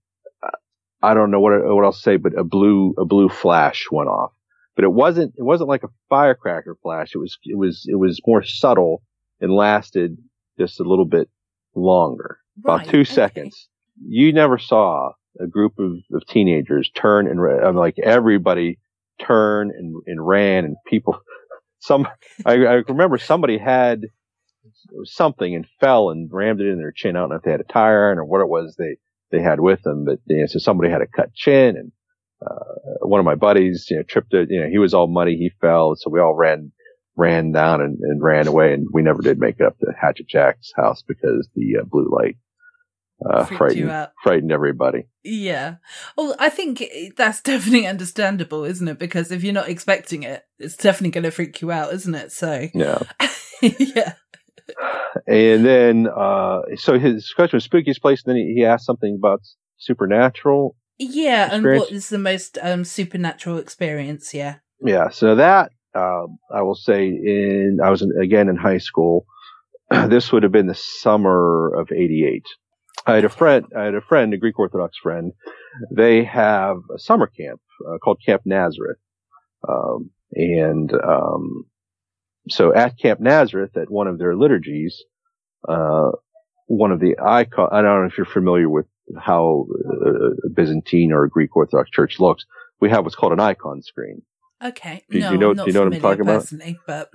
I 1.02 1.14
don't 1.14 1.32
know 1.32 1.40
what, 1.40 1.54
what 1.64 1.84
else 1.84 1.98
to 1.98 2.04
say, 2.04 2.18
but 2.18 2.38
a 2.38 2.44
blue, 2.44 2.94
a 2.98 3.06
blue 3.06 3.30
flash 3.30 3.88
went 3.92 4.10
off. 4.10 4.32
But 4.76 4.84
it 4.84 4.92
wasn't, 4.92 5.34
it 5.38 5.44
wasn't 5.44 5.70
like 5.70 5.84
a 5.84 5.90
firecracker 6.10 6.78
flash. 6.82 7.16
It 7.16 7.18
was, 7.18 7.38
it 7.44 7.58
was, 7.58 7.86
it 7.88 7.96
was 7.96 8.22
more 8.26 8.44
subtle 8.44 9.02
and 9.40 9.52
lasted 9.52 10.18
just 10.60 10.80
a 10.80 10.84
little 10.84 11.06
bit 11.06 11.30
longer, 11.76 12.40
about 12.60 12.86
two 12.86 13.02
okay. 13.02 13.04
seconds. 13.04 13.68
You 14.06 14.34
never 14.34 14.58
saw 14.58 15.12
a 15.40 15.48
group 15.48 15.74
of, 15.80 15.92
of 16.14 16.26
teenagers 16.28 16.90
turn 16.96 17.28
and, 17.28 17.40
I'm 17.64 17.76
like 17.76 17.98
everybody 18.00 18.80
turn 19.20 19.72
and, 19.72 20.02
and 20.06 20.26
ran 20.26 20.66
and 20.66 20.76
people, 20.88 21.20
some, 21.86 22.08
I, 22.46 22.54
I 22.54 22.74
remember 22.88 23.18
somebody 23.18 23.58
had 23.58 24.06
something 25.04 25.56
and 25.56 25.66
fell 25.80 26.10
and 26.10 26.30
rammed 26.32 26.62
it 26.62 26.68
in 26.68 26.78
their 26.78 26.92
chin. 26.92 27.16
I 27.16 27.20
don't 27.20 27.30
know 27.30 27.36
if 27.36 27.44
they 27.44 27.52
had 27.52 27.62
a 27.62 27.66
tire 27.66 28.08
iron 28.08 28.18
or 28.20 28.26
what 28.26 28.42
it 28.42 28.50
was 28.50 28.76
they, 28.78 28.98
they 29.32 29.42
had 29.42 29.60
with 29.60 29.82
them, 29.84 30.06
but 30.06 30.20
you 30.26 30.40
know, 30.40 30.46
so 30.48 30.60
somebody 30.60 30.92
had 30.92 31.02
a 31.02 31.08
cut 31.08 31.34
chin 31.34 31.78
and, 31.78 31.92
uh, 32.46 33.06
one 33.08 33.20
of 33.20 33.26
my 33.26 33.36
buddies, 33.36 33.88
you 33.90 33.98
know, 33.98 34.04
tripped 34.04 34.34
it, 34.34 34.50
you 34.52 34.60
know, 34.60 34.70
he 34.70 34.78
was 34.78 34.94
all 34.94 35.08
muddy. 35.08 35.36
He 35.38 35.52
fell. 35.62 35.96
So 35.96 36.10
we 36.10 36.20
all 36.20 36.36
ran, 36.36 36.72
ran 37.16 37.52
down 37.52 37.82
and, 37.82 37.98
and 38.00 38.22
ran 38.22 38.48
away 38.48 38.74
and 38.74 38.88
we 38.92 39.02
never 39.02 39.22
did 39.22 39.40
make 39.40 39.56
it 39.60 39.66
up 39.66 39.78
to 39.80 39.88
Hatchet 40.00 40.28
Jack's 40.28 40.74
house 40.76 41.04
because 41.08 41.48
the 41.56 41.78
uh, 41.82 41.86
blue 41.86 42.10
light, 42.12 42.38
uh, 43.24 43.46
frightened, 43.46 43.90
out. 43.90 44.12
frightened 44.24 44.52
everybody. 44.52 45.08
Yeah. 45.24 45.76
Well, 46.18 46.36
I 46.40 46.50
think 46.50 46.84
that's 47.16 47.42
definitely 47.44 47.88
understandable, 47.88 48.64
isn't 48.64 48.88
it? 48.88 49.00
Because 49.00 49.32
if 49.32 49.44
you're 49.44 49.54
not 49.54 49.70
expecting 49.70 50.24
it, 50.24 50.44
it's 50.60 50.76
definitely 50.76 51.12
going 51.12 51.24
to 51.24 51.32
freak 51.32 51.62
you 51.62 51.72
out, 51.72 51.94
isn't 51.94 52.16
it? 52.16 52.32
So, 52.32 52.68
Yeah. 52.74 53.00
yeah. 53.62 54.14
And 55.28 55.66
then, 55.66 56.08
uh, 56.08 56.62
so 56.76 57.00
his 57.00 57.32
question 57.34 57.58
was 57.58 57.68
spookiest 57.68 58.02
place. 58.02 58.24
And 58.26 58.32
then 58.32 58.38
he, 58.38 58.56
he 58.58 58.66
asked 58.66 58.86
something 58.86 59.16
about 59.18 59.42
supernatural. 59.78 60.76
Yeah. 60.98 61.46
And 61.46 61.56
Experience? 61.58 61.82
what 61.82 61.92
is 61.92 62.10
the 62.10 62.18
most 62.18 62.58
um, 62.62 62.84
supernatural 62.84 63.58
experience? 63.58 64.34
Yeah. 64.34 64.56
Yeah. 64.82 65.10
So 65.10 65.36
that, 65.36 65.72
um, 65.94 66.38
I 66.54 66.62
will 66.62 66.76
say 66.76 67.08
in, 67.08 67.80
I 67.84 67.90
was 67.90 68.02
in, 68.02 68.12
again 68.22 68.50
in 68.50 68.58
high 68.58 68.80
school. 68.80 69.26
this 70.08 70.32
would 70.32 70.44
have 70.44 70.52
been 70.52 70.68
the 70.68 70.76
summer 70.76 71.74
of 71.76 71.92
88. 71.92 72.44
I 73.06 73.16
had 73.16 73.26
a 73.26 73.30
friend, 73.30 73.66
I 73.78 73.84
had 73.84 73.96
a 73.96 74.02
friend, 74.02 74.34
a 74.34 74.38
Greek 74.38 74.58
Orthodox 74.58 74.98
friend. 74.98 75.32
They 75.92 76.24
have 76.24 76.78
a 76.94 77.00
summer 77.00 77.28
camp 77.28 77.62
uh, 77.88 77.98
called 78.00 78.20
Camp 78.26 78.42
Nazareth. 78.46 78.98
Um, 79.68 80.10
and, 80.34 80.92
um, 81.04 81.66
so 82.50 82.74
at 82.74 82.98
Camp 83.00 83.20
Nazareth, 83.20 83.76
at 83.78 83.90
one 83.90 84.08
of 84.08 84.18
their 84.20 84.36
liturgies, 84.36 85.04
uh, 85.68 86.12
one 86.68 86.92
of 86.92 87.00
the 87.00 87.16
icon, 87.24 87.70
I 87.72 87.82
don't 87.82 88.02
know 88.02 88.08
if 88.08 88.18
you're 88.18 88.26
familiar 88.26 88.70
with 88.70 88.86
how 89.20 89.68
uh, 90.04 90.30
a 90.46 90.50
Byzantine 90.54 91.12
or 91.12 91.24
a 91.24 91.30
Greek 91.30 91.56
Orthodox 91.56 91.90
church 91.92 92.20
looks. 92.20 92.46
We 92.82 92.90
have 92.90 93.04
what's 93.04 93.16
called 93.16 93.34
an 93.34 93.40
icon 93.40 93.82
screen. 93.82 94.22
Okay. 94.64 95.04
Do- 95.10 95.20
no, 95.20 95.32
you 95.32 95.38
know- 95.38 95.54
do 95.54 95.64
you 95.68 95.74
know 95.74 95.82
what 95.82 95.94
I'm 95.94 96.02
talking 96.02 96.22
about? 96.22 96.34
But 96.34 96.42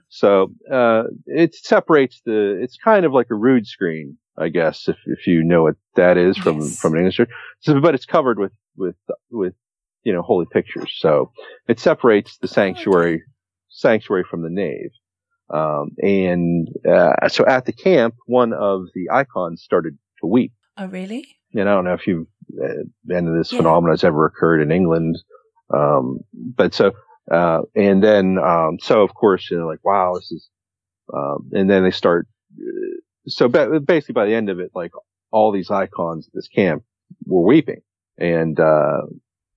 So, 0.09 0.53
uh, 0.71 1.05
it 1.27 1.55
separates 1.55 2.21
the, 2.25 2.61
it's 2.63 2.77
kind 2.77 3.05
of 3.05 3.13
like 3.13 3.27
a 3.31 3.35
rood 3.35 3.67
screen. 3.67 4.19
I 4.41 4.49
guess, 4.49 4.89
if, 4.89 4.97
if 5.07 5.27
you 5.27 5.45
know 5.45 5.63
what 5.65 5.77
that 5.97 6.17
is 6.17 6.37
from, 6.37 6.61
Yes. 6.61 6.79
from 6.81 6.95
an 6.95 6.99
English 7.01 7.17
church. 7.17 7.31
So, 7.61 7.81
but 7.81 7.95
it's 7.95 8.07
covered 8.07 8.39
with, 8.39 8.53
with, 8.77 8.97
with, 9.31 9.55
you 10.03 10.13
know, 10.13 10.23
holy 10.23 10.47
pictures. 10.51 10.93
So 10.99 11.31
it 11.69 11.79
separates 11.79 12.39
the 12.39 12.49
sanctuary, 12.49 13.23
sanctuary 13.69 14.25
from 14.31 14.43
the 14.43 14.51
nave. 14.51 14.91
Um, 15.53 15.91
and, 16.03 16.69
uh, 16.89 17.29
so 17.29 17.45
at 17.47 17.67
the 17.67 17.73
camp, 17.73 18.15
one 18.27 18.53
of 18.53 18.87
the 18.95 19.11
icons 19.13 19.63
started 19.63 19.99
to 20.21 20.27
weep. 20.27 20.53
Oh, 20.79 20.87
really? 20.87 21.27
And 21.55 21.69
I 21.69 21.75
don't 21.75 21.85
know 21.85 21.95
if 21.95 22.07
you've 22.07 22.29
uh, 22.63 22.85
been 23.05 23.27
to 23.27 23.33
this 23.37 23.53
Yeah. 23.53 23.59
phenomenon 23.59 23.93
has 23.93 24.05
ever 24.05 24.25
occurred 24.27 24.63
in 24.63 24.71
England. 24.71 25.19
Um, 25.75 26.21
but 26.33 26.73
so, 26.73 26.93
uh, 27.31 27.63
and 27.75 28.03
then, 28.03 28.39
um, 28.39 28.79
so 28.81 29.03
of 29.03 29.13
course, 29.15 29.51
you 29.51 29.59
know, 29.59 29.67
like, 29.67 29.85
wow, 29.85 30.15
this 30.15 30.31
is, 30.33 30.49
um, 31.13 31.51
and 31.53 31.69
then 31.69 31.83
they 31.83 31.91
start, 31.91 32.27
uh, 32.57 32.90
so 33.31 33.49
ba- 33.49 33.81
basically 33.81 34.15
by 34.15 34.27
the 34.27 34.35
end 34.35 34.51
of 34.51 34.61
it, 34.61 34.71
like 34.75 34.93
all 35.31 35.53
these 35.53 35.71
icons 35.71 36.27
at 36.27 36.35
this 36.35 36.49
camp 36.49 36.83
were 37.25 37.43
weeping 37.43 37.81
and, 38.19 38.59
uh, 38.59 39.03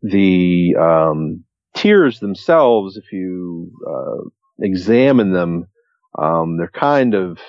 the, 0.02 0.76
um, 0.80 1.44
tears 1.76 2.20
themselves, 2.20 2.98
if 2.98 3.12
you, 3.12 3.72
uh, 3.88 4.30
examine 4.60 5.32
them, 5.34 5.66
um, 6.18 6.58
they're 6.58 6.68
kind 6.68 7.16
of, 7.16 7.40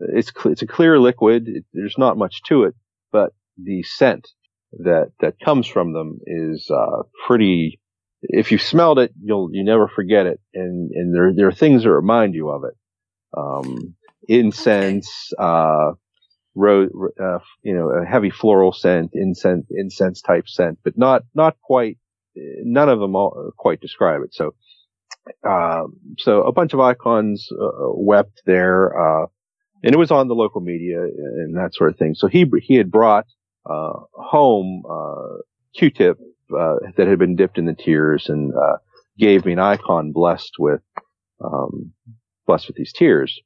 it's, 0.00 0.30
it's 0.44 0.62
a 0.62 0.66
clear 0.66 0.98
liquid. 0.98 1.48
It, 1.48 1.64
there's 1.72 1.96
not 1.96 2.18
much 2.18 2.42
to 2.48 2.64
it, 2.64 2.74
but 3.12 3.32
the 3.56 3.82
scent 3.82 4.28
that, 4.84 5.12
that 5.20 5.40
comes 5.40 5.66
from 5.66 5.94
them 5.94 6.18
is, 6.26 6.70
uh, 6.70 7.02
pretty, 7.26 7.80
if 8.22 8.52
you 8.52 8.58
smelled 8.58 8.98
it, 8.98 9.12
you'll, 9.22 9.48
you 9.52 9.64
never 9.64 9.88
forget 9.88 10.26
it. 10.26 10.40
And, 10.52 10.90
and 10.92 11.14
there, 11.14 11.32
there 11.34 11.48
are 11.48 11.52
things 11.52 11.84
that 11.84 11.90
remind 11.90 12.34
you 12.34 12.50
of 12.50 12.64
it. 12.64 12.74
Um, 13.36 13.94
incense, 14.28 15.32
uh, 15.38 15.92
uh, 16.58 17.38
you 17.62 17.74
know, 17.74 17.90
a 17.90 18.04
heavy 18.04 18.30
floral 18.30 18.72
scent, 18.72 19.10
incense, 19.14 19.66
incense 19.70 20.20
type 20.22 20.48
scent, 20.48 20.78
but 20.84 20.96
not, 20.96 21.22
not 21.34 21.56
quite, 21.62 21.98
none 22.34 22.88
of 22.88 23.00
them 23.00 23.14
all 23.16 23.52
quite 23.56 23.80
describe 23.80 24.22
it. 24.22 24.34
So, 24.34 24.54
um, 25.48 25.94
so 26.18 26.42
a 26.42 26.52
bunch 26.52 26.72
of 26.72 26.80
icons 26.80 27.48
uh, 27.52 27.90
wept 27.94 28.42
there, 28.46 28.96
uh, 28.96 29.26
and 29.82 29.94
it 29.94 29.98
was 29.98 30.10
on 30.10 30.28
the 30.28 30.34
local 30.34 30.60
media 30.60 31.00
and 31.00 31.56
that 31.56 31.74
sort 31.74 31.90
of 31.90 31.96
thing. 31.96 32.14
So 32.14 32.26
he 32.28 32.44
he 32.62 32.74
had 32.74 32.90
brought 32.90 33.26
uh, 33.68 33.92
home 34.12 34.82
uh, 34.88 35.42
Q-tip 35.74 36.18
uh, 36.56 36.76
that 36.96 37.06
had 37.06 37.18
been 37.18 37.36
dipped 37.36 37.58
in 37.58 37.66
the 37.66 37.74
tears 37.74 38.28
and 38.28 38.52
uh, 38.54 38.76
gave 39.18 39.44
me 39.44 39.52
an 39.52 39.58
icon 39.58 40.12
blessed 40.12 40.52
with 40.58 40.80
um, 41.44 41.92
blessed 42.46 42.68
with 42.68 42.76
these 42.76 42.92
tears. 42.92 43.40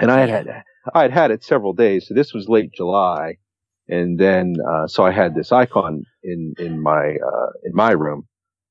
And 0.00 0.10
I 0.10 0.20
had 0.20 0.46
had 0.46 0.64
I 0.94 1.02
had 1.02 1.12
had 1.12 1.30
it 1.30 1.44
several 1.44 1.72
days. 1.72 2.06
So 2.08 2.14
this 2.14 2.32
was 2.32 2.48
late 2.48 2.72
July, 2.72 3.36
and 3.88 4.18
then 4.18 4.54
uh, 4.68 4.86
so 4.86 5.04
I 5.04 5.12
had 5.12 5.34
this 5.34 5.52
icon 5.52 6.04
in 6.22 6.54
in 6.58 6.82
my 6.82 7.16
uh, 7.16 7.50
in 7.64 7.74
my 7.74 7.92
room, 7.92 8.26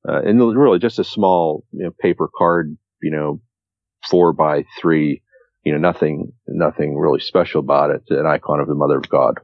uh, 0.08 0.20
and 0.20 0.40
it 0.40 0.44
was 0.44 0.56
really 0.56 0.78
just 0.78 0.98
a 0.98 1.04
small 1.04 1.64
you 1.72 1.84
know, 1.84 1.90
paper 2.00 2.28
card, 2.36 2.76
you 3.02 3.10
know, 3.10 3.40
four 4.08 4.32
by 4.32 4.64
three, 4.80 5.22
you 5.64 5.72
know, 5.72 5.78
nothing 5.78 6.32
nothing 6.46 6.96
really 6.96 7.20
special 7.20 7.60
about 7.60 7.90
it. 7.90 8.02
An 8.10 8.26
icon 8.26 8.60
of 8.60 8.68
the 8.68 8.74
Mother 8.74 8.96
of 8.96 9.08
God 9.08 9.40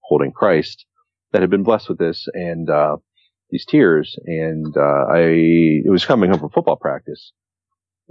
holding 0.00 0.32
Christ 0.32 0.86
that 1.32 1.42
had 1.42 1.50
been 1.50 1.64
blessed 1.64 1.88
with 1.88 1.98
this 1.98 2.26
and 2.32 2.70
uh, 2.70 2.96
these 3.50 3.66
tears, 3.66 4.16
and 4.24 4.76
uh, 4.76 5.04
I 5.10 5.20
it 5.84 5.90
was 5.90 6.04
coming 6.04 6.30
home 6.30 6.40
from 6.40 6.50
football 6.50 6.76
practice, 6.76 7.32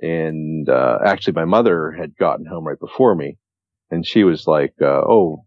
and 0.01 0.67
uh, 0.69 0.99
actually 1.05 1.33
my 1.33 1.45
mother 1.45 1.91
had 1.91 2.15
gotten 2.17 2.45
home 2.45 2.65
right 2.67 2.79
before 2.79 3.15
me, 3.15 3.37
and 3.91 4.05
she 4.05 4.23
was 4.23 4.47
like, 4.47 4.73
uh, 4.81 5.01
"Oh, 5.07 5.45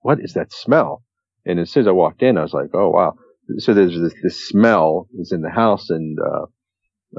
what 0.00 0.18
is 0.20 0.34
that 0.34 0.52
smell?" 0.52 1.02
And 1.44 1.60
as 1.60 1.70
soon 1.70 1.82
as 1.82 1.88
I 1.88 1.92
walked 1.92 2.22
in, 2.22 2.38
I 2.38 2.42
was 2.42 2.52
like, 2.52 2.70
"Oh 2.74 2.90
wow!" 2.90 3.14
So 3.58 3.74
there's 3.74 3.98
this, 3.98 4.14
this 4.22 4.48
smell 4.48 5.08
is 5.18 5.32
in 5.32 5.42
the 5.42 5.50
house, 5.50 5.90
and 5.90 6.18
uh, 6.18 6.46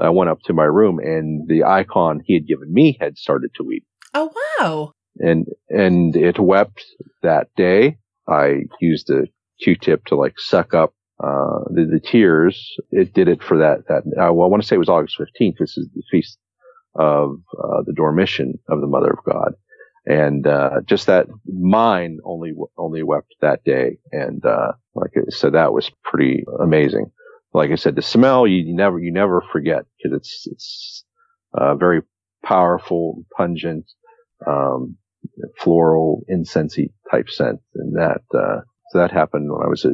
I 0.00 0.10
went 0.10 0.30
up 0.30 0.40
to 0.44 0.52
my 0.52 0.64
room, 0.64 0.98
and 0.98 1.48
the 1.48 1.64
icon 1.64 2.20
he 2.24 2.34
had 2.34 2.46
given 2.46 2.72
me 2.72 2.96
had 3.00 3.16
started 3.16 3.50
to 3.56 3.64
weep, 3.64 3.84
Oh, 4.14 4.30
wow. 4.60 4.92
and 5.18 5.46
and 5.68 6.14
it 6.16 6.38
wept 6.38 6.84
that 7.22 7.48
day. 7.56 7.96
I 8.28 8.64
used 8.80 9.08
a 9.10 9.22
Q-tip 9.62 10.04
to 10.06 10.16
like 10.16 10.38
suck 10.38 10.74
up 10.74 10.92
uh, 11.18 11.64
the, 11.70 11.88
the 11.90 12.00
tears. 12.00 12.76
It 12.90 13.14
did 13.14 13.26
it 13.28 13.42
for 13.42 13.56
that 13.58 13.88
that. 13.88 14.02
Uh, 14.06 14.32
well, 14.34 14.46
I 14.46 14.50
want 14.50 14.62
to 14.62 14.68
say 14.68 14.76
it 14.76 14.80
was 14.80 14.90
August 14.90 15.18
15th. 15.18 15.56
This 15.58 15.78
is 15.78 15.88
the 15.94 16.02
feast 16.10 16.38
of 16.94 17.36
uh, 17.56 17.82
the 17.84 17.92
Dormition 17.92 18.58
of 18.68 18.80
the 18.80 18.86
Mother 18.86 19.10
of 19.10 19.24
God, 19.24 19.54
and 20.06 20.46
uh, 20.46 20.80
just 20.86 21.06
that 21.06 21.26
mine 21.46 22.18
only 22.24 22.52
only 22.76 23.02
wept 23.02 23.34
that 23.40 23.64
day, 23.64 23.98
and 24.12 24.44
uh, 24.44 24.72
like 24.94 25.12
so 25.30 25.50
that 25.50 25.72
was 25.72 25.90
pretty 26.04 26.44
amazing. 26.60 27.06
Like 27.54 27.70
I 27.70 27.76
said, 27.76 27.96
the 27.96 28.02
smell 28.02 28.46
you, 28.46 28.56
you 28.56 28.74
never 28.74 28.98
you 28.98 29.12
never 29.12 29.42
forget 29.52 29.84
because 29.96 30.16
it's 30.16 30.46
it's 30.50 31.04
uh, 31.54 31.74
very 31.74 32.02
powerful, 32.44 33.24
pungent, 33.36 33.86
um, 34.46 34.96
floral, 35.58 36.22
incensey 36.30 36.90
type 37.10 37.28
scent, 37.28 37.60
and 37.74 37.96
that 37.96 38.22
uh, 38.34 38.60
so 38.90 38.98
that 38.98 39.10
happened 39.10 39.50
when 39.50 39.62
I 39.62 39.68
was 39.68 39.84
a 39.84 39.92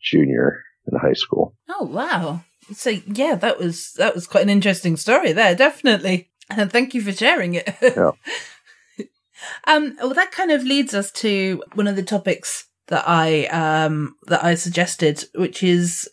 junior 0.00 0.62
in 0.90 0.98
high 0.98 1.12
school. 1.12 1.54
Oh, 1.68 1.84
wow. 1.84 2.44
So, 2.72 2.90
yeah, 2.90 3.34
that 3.36 3.58
was 3.58 3.92
that 3.94 4.14
was 4.14 4.26
quite 4.26 4.44
an 4.44 4.50
interesting 4.50 4.96
story 4.96 5.32
there, 5.32 5.54
definitely. 5.54 6.30
And 6.56 6.70
thank 6.72 6.94
you 6.94 7.02
for 7.02 7.12
sharing 7.12 7.54
it. 7.54 7.68
Yeah. 7.82 8.12
um, 9.66 9.96
well, 9.98 10.14
that 10.14 10.32
kind 10.32 10.50
of 10.50 10.62
leads 10.62 10.94
us 10.94 11.10
to 11.12 11.62
one 11.74 11.86
of 11.86 11.96
the 11.96 12.02
topics 12.02 12.66
that 12.88 13.04
I 13.06 13.46
um 13.46 14.16
that 14.26 14.44
I 14.44 14.54
suggested, 14.54 15.24
which 15.34 15.62
is 15.62 16.08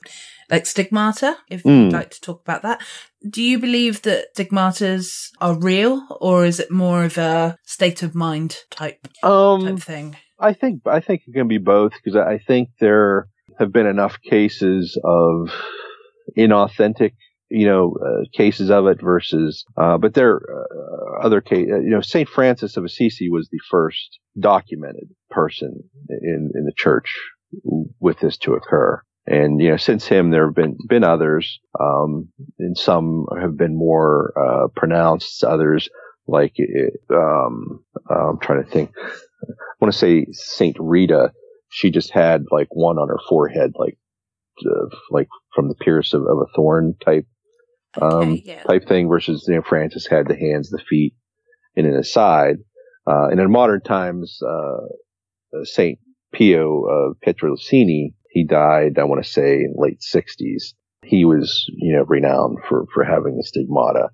like 0.50 0.66
stigmata. 0.66 1.38
If 1.50 1.64
Mm. 1.64 1.84
you'd 1.86 1.94
like 1.94 2.12
to 2.12 2.22
talk 2.22 2.42
about 2.42 2.62
that, 2.62 2.82
do 3.28 3.42
you 3.42 3.60
believe 3.60 4.02
that 4.04 4.36
stigmatas 4.36 5.30
are 5.42 5.60
real, 5.60 6.06
or 6.22 6.46
is 6.46 6.60
it 6.60 6.72
more 6.72 7.04
of 7.04 7.18
a 7.18 7.58
state 7.64 8.04
of 8.04 8.16
mind 8.16 8.58
type 8.70 9.08
Um, 9.24 9.62
type 9.62 9.80
thing? 9.80 10.18
I 10.40 10.54
think 10.54 10.82
I 10.86 11.02
think 11.02 11.22
it 11.28 11.34
can 11.34 11.48
be 11.48 11.58
both 11.58 11.94
because 12.04 12.16
I 12.16 12.38
think 12.38 12.70
there 12.80 13.28
have 13.60 13.74
been 13.74 13.88
enough 13.88 14.22
cases 14.22 14.98
of 15.04 15.52
inauthentic, 16.38 17.14
you 17.50 17.66
know, 17.66 17.96
uh, 18.06 18.26
cases 18.34 18.70
of 18.70 18.88
it 18.88 19.02
versus, 19.02 19.66
uh, 19.78 19.98
but 19.98 20.14
there 20.14 20.32
are 20.32 20.68
uh, 21.22 21.26
other 21.26 21.42
case, 21.42 21.68
uh, 21.72 21.80
you 21.80 21.90
know, 21.90 22.02
Saint 22.02 22.30
Francis 22.30 22.78
of 22.78 22.86
Assisi 22.86 23.30
was 23.30 23.50
the 23.52 23.60
first 23.70 24.20
documented 24.40 25.10
person 25.30 25.84
in 26.10 26.52
in 26.54 26.66
the 26.66 26.74
church 26.76 27.14
with 28.00 28.20
this 28.20 28.38
to 28.38 28.54
occur. 28.54 29.02
And 29.26 29.62
you 29.62 29.72
know, 29.72 29.78
since 29.78 30.08
him, 30.08 30.32
there 30.32 30.46
have 30.46 30.56
been 30.56 30.78
been 30.88 31.04
others, 31.04 31.60
um, 31.80 32.30
and 32.58 32.78
some 32.78 33.26
have 33.40 33.58
been 33.58 33.78
more 33.78 34.34
uh, 34.38 34.68
pronounced. 34.76 35.44
Others, 35.44 35.90
like, 36.28 36.56
um, 37.12 37.84
I'm 38.10 38.40
trying 38.40 38.64
to 38.64 38.70
think. 38.70 38.92
I 38.98 39.54
want 39.80 39.94
to 39.94 40.00
say 40.00 40.26
Saint 40.32 40.78
Rita. 40.80 41.32
She 41.70 41.92
just 41.92 42.12
had 42.12 42.46
like 42.50 42.70
one 42.72 42.98
on 42.98 43.08
her 43.08 43.20
forehead, 43.30 43.74
like 43.76 43.98
uh, 44.66 44.88
like 45.12 45.28
from 45.54 45.68
the 45.68 45.76
pierce 45.76 46.14
of, 46.14 46.22
of 46.24 46.40
a 46.40 46.52
thorn 46.56 46.96
type 47.04 47.26
um, 48.02 48.34
Okay, 48.34 48.44
yeah. 48.46 48.64
type 48.64 48.88
thing. 48.88 49.08
Versus 49.08 49.46
you 49.48 49.56
know 49.56 49.62
Francis 49.62 50.08
had 50.08 50.28
the 50.28 50.36
hands, 50.36 50.70
the 50.70 50.80
feet, 50.90 51.14
and 51.76 51.86
in 51.86 51.94
his 51.94 52.12
side. 52.12 52.58
Uh, 53.08 53.28
and 53.30 53.40
in 53.40 53.52
modern 53.52 53.82
times, 53.82 54.40
uh, 54.46 54.86
uh, 55.58 55.64
Saint 55.64 56.00
Pio 56.34 56.84
of 56.86 57.18
Pietrelcina, 57.26 58.14
he 58.30 58.46
died. 58.46 59.00
I 59.00 59.04
want 59.06 59.24
to 59.24 59.30
say 59.30 59.56
in 59.56 59.74
late 59.78 60.02
sixties. 60.02 60.76
He 61.04 61.26
was 61.26 61.66
you 61.76 61.96
know 61.96 62.04
renowned 62.04 62.60
for 62.68 62.86
for 62.94 63.04
having 63.04 63.38
the 63.38 63.44
stigmata 63.44 64.10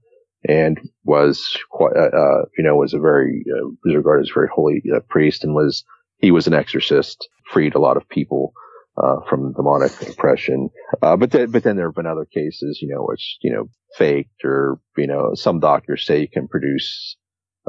and 0.48 0.80
was 1.04 1.58
quite, 1.72 1.96
uh, 1.96 2.16
uh, 2.16 2.46
you 2.58 2.64
know, 2.64 2.76
was 2.76 2.94
a 2.94 3.00
very, 3.00 3.44
uh, 3.50 3.68
was 3.84 3.96
regarded 3.96 4.24
as 4.24 4.30
a 4.30 4.34
very 4.34 4.50
holy 4.54 4.82
uh, 4.96 5.00
priest 5.10 5.44
and 5.44 5.56
was, 5.56 5.84
he 6.20 6.32
was 6.32 6.48
an 6.48 6.54
exorcist, 6.54 7.28
freed 7.52 7.76
a 7.76 7.80
lot 7.80 7.98
of 7.98 8.08
people, 8.10 8.54
uh, 9.02 9.18
from 9.30 9.54
demonic 9.54 9.92
oppression. 10.10 10.70
Uh, 11.02 11.16
but 11.18 11.32
then, 11.32 11.52
but 11.52 11.64
then 11.64 11.76
there 11.76 11.88
have 11.88 11.96
been 11.96 12.06
other 12.06 12.26
cases, 12.26 12.80
you 12.82 12.88
know, 12.88 13.04
which, 13.04 13.38
you 13.42 13.52
know, 13.52 13.70
faked 13.98 14.44
or, 14.44 14.80
you 14.98 15.08
know, 15.08 15.34
some 15.36 15.60
doctors 15.60 16.06
say 16.06 16.22
you 16.22 16.30
can 16.30 16.48
produce, 16.48 17.18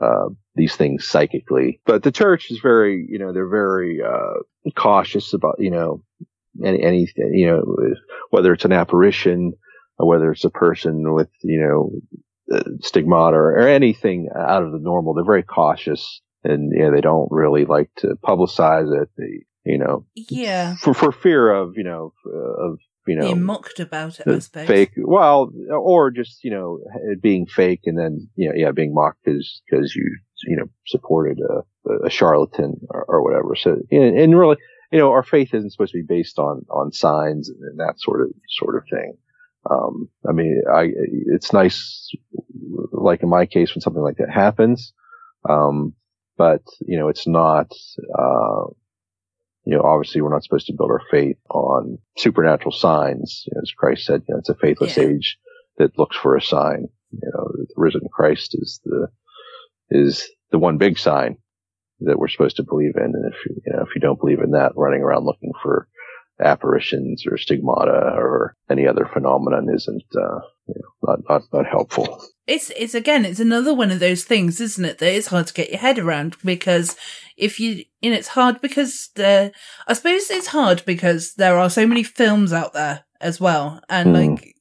uh, 0.00 0.28
these 0.54 0.76
things 0.76 1.08
psychically. 1.08 1.80
But 1.86 2.02
the 2.02 2.12
church 2.12 2.50
is 2.50 2.60
very, 2.60 3.06
you 3.08 3.18
know, 3.18 3.32
they're 3.32 3.48
very, 3.48 4.00
uh, 4.02 4.70
cautious 4.76 5.32
about, 5.32 5.56
you 5.58 5.70
know, 5.70 6.02
any, 6.64 6.82
anything, 6.82 7.32
you 7.34 7.46
know, 7.46 7.62
whether 8.30 8.52
it's 8.52 8.64
an 8.64 8.72
apparition, 8.72 9.52
or 9.98 10.08
whether 10.08 10.30
it's 10.30 10.44
a 10.44 10.50
person 10.50 11.12
with, 11.14 11.30
you 11.42 11.60
know, 11.60 12.56
uh, 12.56 12.62
stigmata 12.80 13.36
or, 13.36 13.52
or 13.52 13.68
anything 13.68 14.28
out 14.36 14.62
of 14.62 14.72
the 14.72 14.78
normal. 14.78 15.14
They're 15.14 15.24
very 15.24 15.42
cautious 15.42 16.20
and 16.44 16.72
you 16.72 16.84
know, 16.84 16.92
they 16.94 17.00
don't 17.00 17.28
really 17.30 17.64
like 17.64 17.90
to 17.98 18.16
publicize 18.24 19.02
it. 19.02 19.08
They, 19.16 19.44
you 19.66 19.78
know, 19.78 20.06
Yeah, 20.14 20.76
for, 20.76 20.94
for 20.94 21.12
fear 21.12 21.52
of, 21.52 21.74
you 21.76 21.84
know, 21.84 22.12
of, 22.24 22.78
you 23.06 23.16
know, 23.16 23.26
being 23.26 23.42
mocked 23.42 23.80
about 23.80 24.20
it, 24.20 24.26
I 24.26 24.38
suppose. 24.38 24.66
fake, 24.66 24.92
well, 24.96 25.52
or 25.70 26.10
just, 26.10 26.42
you 26.42 26.50
know, 26.50 26.80
it 27.04 27.20
being 27.20 27.46
fake 27.46 27.82
and 27.84 27.98
then, 27.98 28.28
you 28.36 28.48
know, 28.48 28.54
yeah, 28.56 28.70
being 28.72 28.94
mocked 28.94 29.24
because, 29.24 29.62
because 29.68 29.94
you 29.94 30.16
you 30.44 30.56
know, 30.56 30.68
supported 30.86 31.38
a, 31.40 32.06
a 32.06 32.10
charlatan 32.10 32.74
or, 32.90 33.04
or 33.08 33.22
whatever. 33.22 33.54
So, 33.56 33.76
and, 33.90 34.18
and 34.18 34.38
really, 34.38 34.56
you 34.92 34.98
know, 34.98 35.10
our 35.10 35.22
faith 35.22 35.54
isn't 35.54 35.70
supposed 35.70 35.92
to 35.92 35.98
be 35.98 36.06
based 36.06 36.38
on, 36.38 36.66
on 36.70 36.92
signs 36.92 37.48
and 37.48 37.78
that 37.78 37.94
sort 37.98 38.20
of, 38.20 38.28
sort 38.48 38.76
of 38.76 38.82
thing. 38.90 39.16
Um, 39.68 40.08
I 40.28 40.32
mean, 40.32 40.62
I, 40.70 40.90
it's 41.26 41.52
nice, 41.52 42.10
like 42.92 43.22
in 43.22 43.28
my 43.28 43.46
case, 43.46 43.74
when 43.74 43.80
something 43.80 44.02
like 44.02 44.18
that 44.18 44.30
happens. 44.30 44.92
Um, 45.48 45.94
but, 46.36 46.62
you 46.80 46.98
know, 46.98 47.08
it's 47.08 47.26
not, 47.26 47.72
uh, 48.16 48.64
you 49.66 49.76
know, 49.76 49.82
obviously 49.82 50.20
we're 50.20 50.32
not 50.32 50.44
supposed 50.44 50.68
to 50.68 50.74
build 50.76 50.90
our 50.90 51.02
faith 51.10 51.36
on 51.50 51.98
supernatural 52.16 52.70
signs. 52.72 53.42
You 53.46 53.52
know, 53.56 53.62
as 53.62 53.72
Christ 53.76 54.06
said, 54.06 54.22
you 54.28 54.34
know, 54.34 54.38
it's 54.38 54.48
a 54.48 54.54
faithless 54.54 54.96
Yeah. 54.96 55.04
age 55.04 55.38
that 55.78 55.98
looks 55.98 56.16
for 56.16 56.36
a 56.36 56.40
sign. 56.40 56.86
You 57.10 57.30
know, 57.34 57.48
the 57.56 57.66
risen 57.76 58.02
Christ 58.12 58.54
is 58.54 58.80
the, 58.84 59.08
is 59.90 60.28
the 60.52 60.58
one 60.58 60.78
big 60.78 60.98
sign 60.98 61.36
that 62.00 62.18
we're 62.18 62.28
supposed 62.28 62.56
to 62.56 62.62
believe 62.62 62.94
in. 62.96 63.04
And 63.04 63.32
if 63.32 63.38
you, 63.44 63.56
you 63.66 63.72
know, 63.72 63.82
if 63.82 63.94
you 63.94 64.00
don't 64.00 64.20
believe 64.20 64.40
in 64.40 64.52
that, 64.52 64.72
running 64.76 65.02
around 65.02 65.24
looking 65.24 65.52
for 65.62 65.88
apparitions 66.40 67.24
or 67.26 67.36
stigmata 67.36 68.12
or 68.16 68.54
any 68.70 68.86
other 68.86 69.08
phenomenon 69.12 69.66
isn't, 69.74 70.04
uh, 70.14 70.40
you 70.68 70.74
know, 70.76 70.88
not, 71.02 71.20
not, 71.28 71.42
not 71.52 71.66
helpful. 71.66 72.22
It's 72.46 72.70
it's 72.76 72.94
again, 72.94 73.24
it's 73.24 73.40
another 73.40 73.74
one 73.74 73.90
of 73.90 73.98
those 74.00 74.24
things, 74.24 74.60
isn't 74.60 74.84
it? 74.84 74.98
That 74.98 75.12
it's 75.14 75.26
hard 75.28 75.48
to 75.48 75.54
get 75.54 75.70
your 75.70 75.80
head 75.80 75.98
around 75.98 76.36
because 76.44 76.96
if 77.36 77.58
you, 77.58 77.84
and 78.02 78.14
it's 78.14 78.28
hard 78.28 78.60
because 78.60 79.10
the, 79.16 79.52
I 79.88 79.92
suppose 79.94 80.30
it's 80.30 80.46
hard 80.48 80.82
because 80.86 81.34
there 81.34 81.58
are 81.58 81.68
so 81.70 81.86
many 81.86 82.02
films 82.04 82.52
out 82.52 82.72
there 82.72 83.04
as 83.20 83.40
well, 83.40 83.80
and 83.88 84.14
Mm. 84.14 84.30
like. 84.36 84.52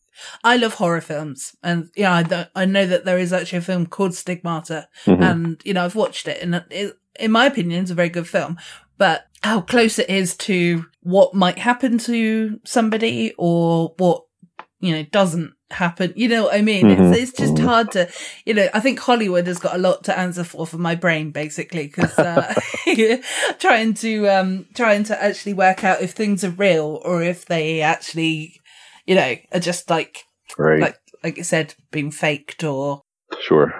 I 0.45 0.55
love 0.55 0.75
horror 0.75 1.01
films, 1.01 1.57
and 1.61 1.89
yeah, 1.93 2.13
I, 2.13 2.23
don't- 2.23 2.47
I 2.55 2.63
know 2.63 2.85
that 2.87 3.03
there 3.03 3.17
is 3.19 3.33
actually 3.33 3.57
a 3.57 3.61
film 3.61 3.85
called 3.85 4.13
Stigmata, 4.15 4.87
Mhm. 5.05 5.21
and 5.21 5.61
you 5.65 5.73
know 5.73 5.83
I've 5.83 5.93
watched 5.93 6.29
it, 6.29 6.41
and 6.41 6.63
it, 6.71 6.95
in 7.19 7.31
my 7.31 7.45
opinion, 7.47 7.81
it's 7.81 7.91
a 7.91 7.95
very 7.95 8.07
good 8.07 8.27
film. 8.27 8.57
But 8.97 9.25
how 9.43 9.59
close 9.59 9.99
it 9.99 10.09
is 10.09 10.37
to 10.37 10.85
what 11.01 11.33
might 11.35 11.59
happen 11.59 11.97
to 11.99 12.61
somebody, 12.63 13.33
or 13.37 13.93
what 13.97 14.23
you 14.79 14.93
know 14.93 15.03
doesn't 15.03 15.51
happen, 15.71 16.13
you 16.15 16.27
know 16.27 16.43
what 16.43 16.53
I 16.55 16.61
mean? 16.61 16.85
Mhm. 16.85 17.11
It's 17.13 17.17
it's 17.29 17.37
just 17.39 17.57
hard 17.59 17.91
to, 17.93 18.07
you 18.45 18.53
know. 18.53 18.67
I 18.73 18.79
think 18.79 18.99
Hollywood 18.99 19.47
has 19.47 19.59
got 19.59 19.75
a 19.75 19.79
lot 19.79 20.03
to 20.05 20.17
answer 20.17 20.43
for 20.43 20.67
for 20.67 20.77
my 20.77 20.95
brain, 20.95 21.31
basically, 21.31 21.87
because 21.87 22.17
uh, 22.19 22.53
trying 23.59 23.93
to 23.95 24.27
um 24.27 24.65
trying 24.75 25.03
to 25.05 25.23
actually 25.23 25.53
work 25.53 25.83
out 25.83 26.01
if 26.01 26.11
things 26.11 26.43
are 26.43 26.49
real 26.51 27.01
or 27.03 27.21
if 27.23 27.45
they 27.45 27.81
actually, 27.81 28.59
you 29.05 29.15
know, 29.15 29.35
are 29.53 29.59
just 29.59 29.89
like 29.89 30.23
Right. 30.57 30.79
like 30.81 30.97
like 31.23 31.39
I 31.39 31.41
said, 31.41 31.73
being 31.91 32.11
faked 32.11 32.63
or 32.63 33.01
sure. 33.41 33.73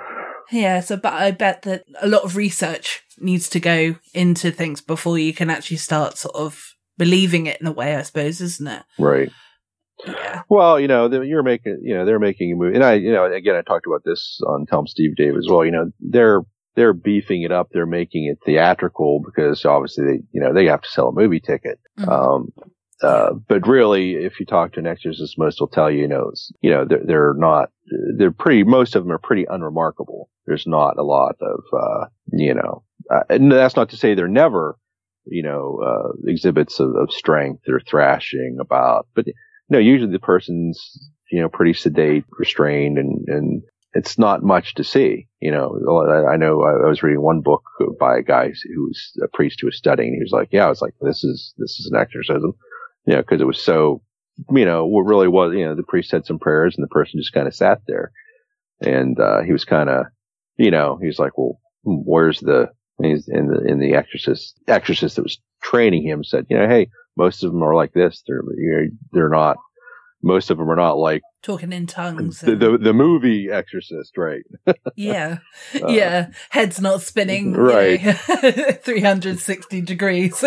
yeah, 0.51 0.79
so 0.79 0.97
but 0.97 1.13
I 1.13 1.31
bet 1.31 1.61
that 1.63 1.83
a 2.01 2.07
lot 2.07 2.23
of 2.23 2.35
research 2.35 3.03
needs 3.19 3.47
to 3.49 3.59
go 3.59 3.95
into 4.13 4.51
things 4.51 4.81
before 4.81 5.17
you 5.17 5.33
can 5.33 5.49
actually 5.49 5.77
start 5.77 6.17
sort 6.17 6.35
of 6.35 6.61
believing 6.97 7.45
it 7.45 7.61
in 7.61 7.67
a 7.67 7.71
way, 7.71 7.95
I 7.95 8.01
suppose, 8.01 8.41
isn't 8.41 8.67
it? 8.67 8.83
Right. 8.97 9.29
Yeah. 10.05 10.41
Well, 10.49 10.79
you 10.79 10.87
know, 10.87 11.09
you're 11.21 11.43
making, 11.43 11.79
you 11.83 11.95
know, 11.95 12.05
they're 12.05 12.19
making 12.19 12.51
a 12.53 12.55
movie, 12.55 12.75
and 12.75 12.83
I, 12.83 12.93
you 12.93 13.11
know, 13.11 13.25
again, 13.31 13.55
I 13.55 13.61
talked 13.61 13.87
about 13.87 14.03
this 14.05 14.39
on 14.47 14.65
Tell 14.65 14.79
'em 14.79 14.87
Steve 14.87 15.15
Dave 15.15 15.35
as 15.37 15.47
well. 15.49 15.65
You 15.65 15.71
know, 15.71 15.91
they're 15.99 16.41
they're 16.75 16.93
beefing 16.93 17.41
it 17.43 17.51
up, 17.51 17.69
they're 17.71 17.85
making 17.85 18.25
it 18.25 18.37
theatrical 18.45 19.21
because 19.25 19.63
obviously 19.65 20.05
they, 20.05 20.19
you 20.33 20.41
know, 20.41 20.53
they 20.53 20.65
have 20.65 20.81
to 20.81 20.89
sell 20.89 21.07
a 21.09 21.13
movie 21.13 21.39
ticket. 21.39 21.79
Mhm. 21.99 22.09
Um, 22.09 22.49
uh, 23.01 23.33
but 23.47 23.65
really, 23.67 24.13
if 24.15 24.39
you 24.39 24.45
talk 24.45 24.73
to 24.73 24.79
an 24.79 24.87
exorcist, 24.87 25.37
most 25.37 25.59
will 25.59 25.67
tell 25.67 25.89
you, 25.91 26.01
you 26.01 26.07
know, 26.07 26.31
you 26.61 26.69
know, 26.71 26.85
they're, 26.85 27.03
they're 27.05 27.33
not, 27.35 27.69
they're 28.17 28.31
pretty, 28.31 28.63
most 28.63 28.95
of 28.95 29.03
them 29.03 29.11
are 29.11 29.17
pretty 29.19 29.45
unremarkable. 29.49 30.29
There's 30.47 30.65
not 30.67 30.97
a 30.97 31.03
lot 31.03 31.35
of, 31.41 31.61
uh, 31.73 32.05
you 32.31 32.53
know, 32.53 32.83
uh, 33.13 33.23
and 33.29 33.51
that's 33.51 33.75
not 33.75 33.89
to 33.89 33.97
say 33.97 34.13
they're 34.15 34.27
never, 34.27 34.77
you 35.25 35.43
know, 35.43 35.79
uh, 35.85 36.11
exhibits 36.29 36.79
of, 36.79 36.95
of 36.95 37.11
strength 37.11 37.63
or 37.67 37.79
thrashing 37.81 38.57
about, 38.59 39.07
but 39.15 39.25
no, 39.69 39.79
usually 39.79 40.11
the 40.11 40.19
person's, 40.19 41.09
you 41.31 41.41
know, 41.41 41.49
pretty 41.49 41.73
sedate, 41.73 42.25
restrained, 42.37 42.97
and, 42.97 43.27
and 43.27 43.63
it's 43.93 44.17
not 44.19 44.43
much 44.43 44.75
to 44.75 44.83
see. 44.83 45.27
You 45.39 45.51
know, 45.51 46.27
I, 46.31 46.37
know 46.37 46.61
I 46.61 46.87
was 46.87 47.01
reading 47.01 47.21
one 47.21 47.41
book 47.41 47.63
by 47.99 48.17
a 48.17 48.23
guy 48.23 48.47
who 48.47 48.87
was 48.87 49.11
a 49.23 49.27
priest 49.33 49.59
who 49.61 49.67
was 49.67 49.77
studying. 49.77 50.13
He 50.13 50.21
was 50.21 50.31
like, 50.31 50.49
yeah, 50.51 50.65
I 50.65 50.69
was 50.69 50.81
like, 50.81 50.93
this 51.01 51.23
is, 51.23 51.53
this 51.57 51.79
is 51.79 51.89
an 51.91 51.99
exorcism, 51.99 52.53
you 53.05 53.15
know, 53.15 53.23
cause 53.23 53.41
it 53.41 53.47
was 53.47 53.61
so, 53.61 54.01
you 54.51 54.65
know, 54.65 54.85
what 54.85 55.03
really 55.03 55.27
was, 55.27 55.53
you 55.55 55.65
know, 55.65 55.75
the 55.75 55.83
priest 55.83 56.09
said 56.09 56.25
some 56.25 56.39
prayers 56.39 56.75
and 56.75 56.83
the 56.83 56.89
person 56.89 57.19
just 57.19 57.33
kind 57.33 57.47
of 57.47 57.55
sat 57.55 57.79
there 57.87 58.11
and, 58.81 59.19
uh, 59.19 59.41
he 59.41 59.51
was 59.51 59.65
kind 59.65 59.89
of, 59.89 60.05
you 60.57 60.71
know, 60.71 60.97
he 60.99 61.07
was 61.07 61.19
like, 61.19 61.37
well, 61.37 61.59
hmm, 61.83 62.01
where's 62.03 62.39
the, 62.39 62.67
and 62.99 63.07
he's 63.11 63.27
in 63.27 63.47
the, 63.47 63.59
in 63.65 63.79
the 63.79 63.93
exorcist, 63.95 64.59
exorcist 64.67 65.15
that 65.17 65.23
was 65.23 65.39
training 65.63 66.03
him 66.07 66.23
said, 66.23 66.45
you 66.49 66.57
know, 66.57 66.67
hey, 66.67 66.89
most 67.17 67.43
of 67.43 67.51
them 67.51 67.63
are 67.63 67.75
like 67.75 67.93
this. 67.93 68.23
They're, 68.27 68.41
you 68.57 68.71
know, 68.81 68.87
they're 69.11 69.29
not, 69.29 69.57
most 70.23 70.49
of 70.49 70.57
them 70.57 70.69
are 70.71 70.75
not 70.75 70.97
like 70.97 71.21
Talking 71.43 71.71
in 71.71 71.85
tongues. 71.85 72.39
the, 72.41 72.53
and- 72.53 72.61
the, 72.61 72.77
the 72.79 72.93
movie 72.93 73.49
Exorcist, 73.51 74.17
right? 74.17 74.41
yeah. 74.95 75.37
Uh, 75.75 75.87
yeah. 75.89 76.27
Head's 76.49 76.81
not 76.81 77.01
spinning. 77.01 77.53
you 77.53 77.61
Right. 77.61 78.03
know, 78.43 78.71
360 78.81 79.81
degrees. 79.81 80.43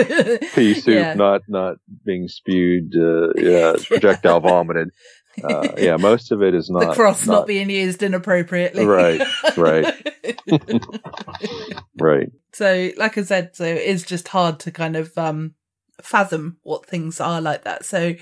Pea 0.54 0.74
soup 0.74 0.86
Yeah. 0.94 1.14
not, 1.14 1.42
not 1.48 1.76
being 2.04 2.26
spewed, 2.28 2.94
uh, 2.96 3.32
yeah, 3.36 3.74
projectile 3.86 4.40
vomited. 4.40 4.88
Uh, 5.44 5.68
yeah, 5.78 5.96
most 5.96 6.32
of 6.32 6.42
it 6.42 6.54
is 6.54 6.68
not. 6.70 6.80
the 6.80 6.94
cross 6.94 7.26
not, 7.26 7.46
being 7.46 7.70
used 7.70 8.02
inappropriately. 8.02 8.84
Right, 8.86 9.20
right. 9.56 9.94
right. 12.00 12.30
So, 12.52 12.90
like 12.96 13.18
I 13.18 13.22
said, 13.22 13.54
so 13.56 13.64
it's 13.64 14.02
just 14.04 14.28
hard 14.28 14.60
to 14.60 14.70
kind 14.70 14.96
of 14.96 15.16
um 15.16 15.54
fathom 16.02 16.58
what 16.62 16.86
things 16.86 17.20
are 17.20 17.40
like 17.40 17.64
that. 17.64 17.84
So, 17.84 18.14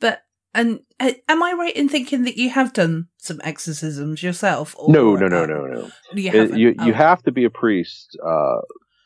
but 0.00 0.22
and 0.54 0.80
uh, 0.98 1.12
am 1.28 1.42
I 1.42 1.52
right 1.52 1.76
in 1.76 1.88
thinking 1.88 2.24
that 2.24 2.36
you 2.36 2.50
have 2.50 2.72
done 2.72 3.08
some 3.18 3.40
exorcisms 3.44 4.22
yourself? 4.22 4.74
Or, 4.78 4.92
No, 4.92 5.14
no, 5.14 5.28
no, 5.28 5.44
um, 5.44 5.50
no, 5.50 5.66
no. 5.66 5.90
You 6.14 6.28
It- 6.30 6.34
haven't. 6.34 6.58
you, 6.58 6.68
you 6.70 6.92
Oh. 6.92 6.94
have 6.94 7.22
to 7.24 7.32
be 7.32 7.44
a 7.44 7.50
priest, 7.50 8.18
uh, 8.24 8.60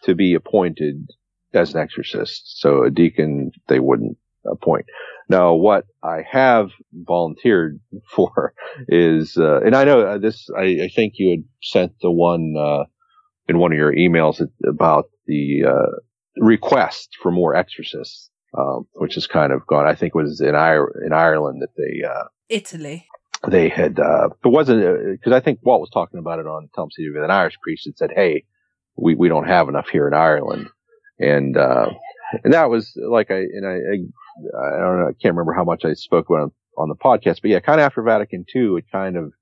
to 0.04 0.14
be 0.14 0.34
appointed 0.34 1.08
as 1.52 1.74
an 1.74 1.80
exorcist. 1.80 2.60
So 2.60 2.84
a 2.84 2.90
deacon, 2.90 3.50
they 3.68 3.80
wouldn't 3.80 4.16
appoint. 4.46 4.86
Now, 5.32 5.54
what 5.54 5.84
I 6.02 6.18
have 6.30 6.68
volunteered 6.92 7.80
for 8.14 8.54
is, 8.88 9.36
uh, 9.36 9.60
and 9.64 9.74
I 9.74 9.84
know 9.84 9.98
uh, 10.02 10.18
this, 10.18 10.48
I, 10.56 10.66
I 10.86 10.88
think 10.94 11.14
you 11.16 11.30
had 11.30 11.44
sent 11.62 11.92
the 12.02 12.10
one, 12.10 12.54
uh, 12.58 12.84
in 13.48 13.58
one 13.58 13.72
of 13.72 13.78
your 13.78 13.94
emails 13.94 14.36
about 14.66 15.06
the, 15.26 15.64
uh, 15.74 15.92
request 16.36 17.16
for 17.22 17.30
more 17.30 17.54
exorcists, 17.54 18.30
um, 18.56 18.86
which 18.94 19.14
has 19.14 19.26
kind 19.26 19.52
of 19.52 19.66
gone, 19.66 19.86
I 19.86 19.94
think 19.94 20.12
it 20.14 20.18
was 20.18 20.40
in, 20.40 20.54
Ir- 20.54 21.02
in 21.06 21.12
Ireland 21.12 21.62
that 21.62 21.74
they, 21.76 22.06
uh, 22.06 22.24
Italy. 22.48 23.06
they 23.48 23.68
had 23.70 23.98
uh 23.98 24.28
it 24.44 24.48
wasn't 24.48 24.80
because 25.12 25.32
I 25.32 25.40
think 25.40 25.60
Walt 25.62 25.80
was 25.80 25.90
talking 25.90 26.20
about 26.20 26.38
it 26.38 26.46
on 26.46 26.68
Tom 26.76 26.90
City 26.90 27.08
with 27.14 27.24
an 27.24 27.30
Irish 27.30 27.56
priest 27.62 27.84
that 27.86 27.96
said, 27.98 28.10
"Hey, 28.14 28.44
we 28.96 29.14
we 29.14 29.28
don't 29.28 29.48
have 29.48 29.68
enough 29.68 29.88
here 29.88 30.06
in 30.06 30.14
Ireland," 30.14 30.68
and 31.18 31.56
uh 31.56 31.88
and 32.44 32.52
that 32.52 32.70
was 32.70 32.92
like 33.10 33.30
I 33.30 33.38
and 33.38 33.66
I 33.66 33.72
I, 33.74 34.76
I 34.76 34.78
don't 34.78 35.00
know 35.00 35.08
I 35.08 35.12
can't 35.20 35.34
remember 35.34 35.52
how 35.52 35.64
much 35.64 35.84
I 35.84 35.94
spoke 35.94 36.26
about 36.28 36.42
on, 36.42 36.52
on 36.78 36.88
the 36.88 36.94
podcast, 36.96 37.42
but 37.42 37.50
yeah, 37.50 37.60
kind 37.60 37.80
of 37.80 37.84
after 37.86 38.02
Vatican 38.02 38.44
II, 38.54 38.76
it 38.78 38.84
kind 38.90 39.16
of 39.16 39.32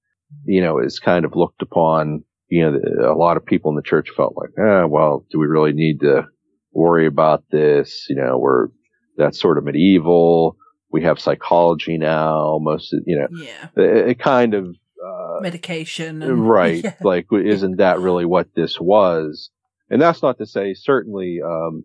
you 0.44 0.60
know 0.60 0.78
is 0.78 0.98
kind 0.98 1.24
of 1.24 1.34
looked 1.36 1.62
upon. 1.62 2.24
You 2.48 2.68
know, 2.68 2.78
a 3.08 3.14
lot 3.14 3.36
of 3.36 3.46
people 3.46 3.70
in 3.70 3.76
the 3.76 3.82
church 3.82 4.10
felt 4.16 4.34
like, 4.36 4.50
eh, 4.58 4.82
well, 4.84 5.24
do 5.30 5.38
we 5.38 5.46
really 5.46 5.72
need 5.72 6.00
to 6.00 6.26
worry 6.72 7.06
about 7.06 7.44
this? 7.52 8.06
You 8.08 8.16
know, 8.16 8.38
we're 8.38 8.68
that's 9.16 9.40
sort 9.40 9.56
of 9.58 9.64
medieval. 9.64 10.56
We 10.92 11.04
have 11.04 11.20
psychology 11.20 11.96
now. 11.96 12.58
Most, 12.60 12.92
of, 12.92 13.00
you 13.06 13.16
know, 13.20 13.28
Yeah. 13.30 13.68
it, 13.76 14.08
it 14.08 14.18
kind 14.18 14.54
of 14.54 14.64
uh, 14.66 15.40
Medication. 15.42 16.22
And, 16.22 16.48
right 16.50 16.82
Yeah. 16.82 16.94
like 17.02 17.26
isn't 17.32 17.76
that 17.76 18.00
really 18.00 18.24
what 18.26 18.48
this 18.56 18.78
was 18.80 19.50
and 19.88 20.02
that's 20.02 20.20
not 20.22 20.36
to 20.38 20.46
say 20.46 20.74
certainly 20.74 21.38
um 21.42 21.84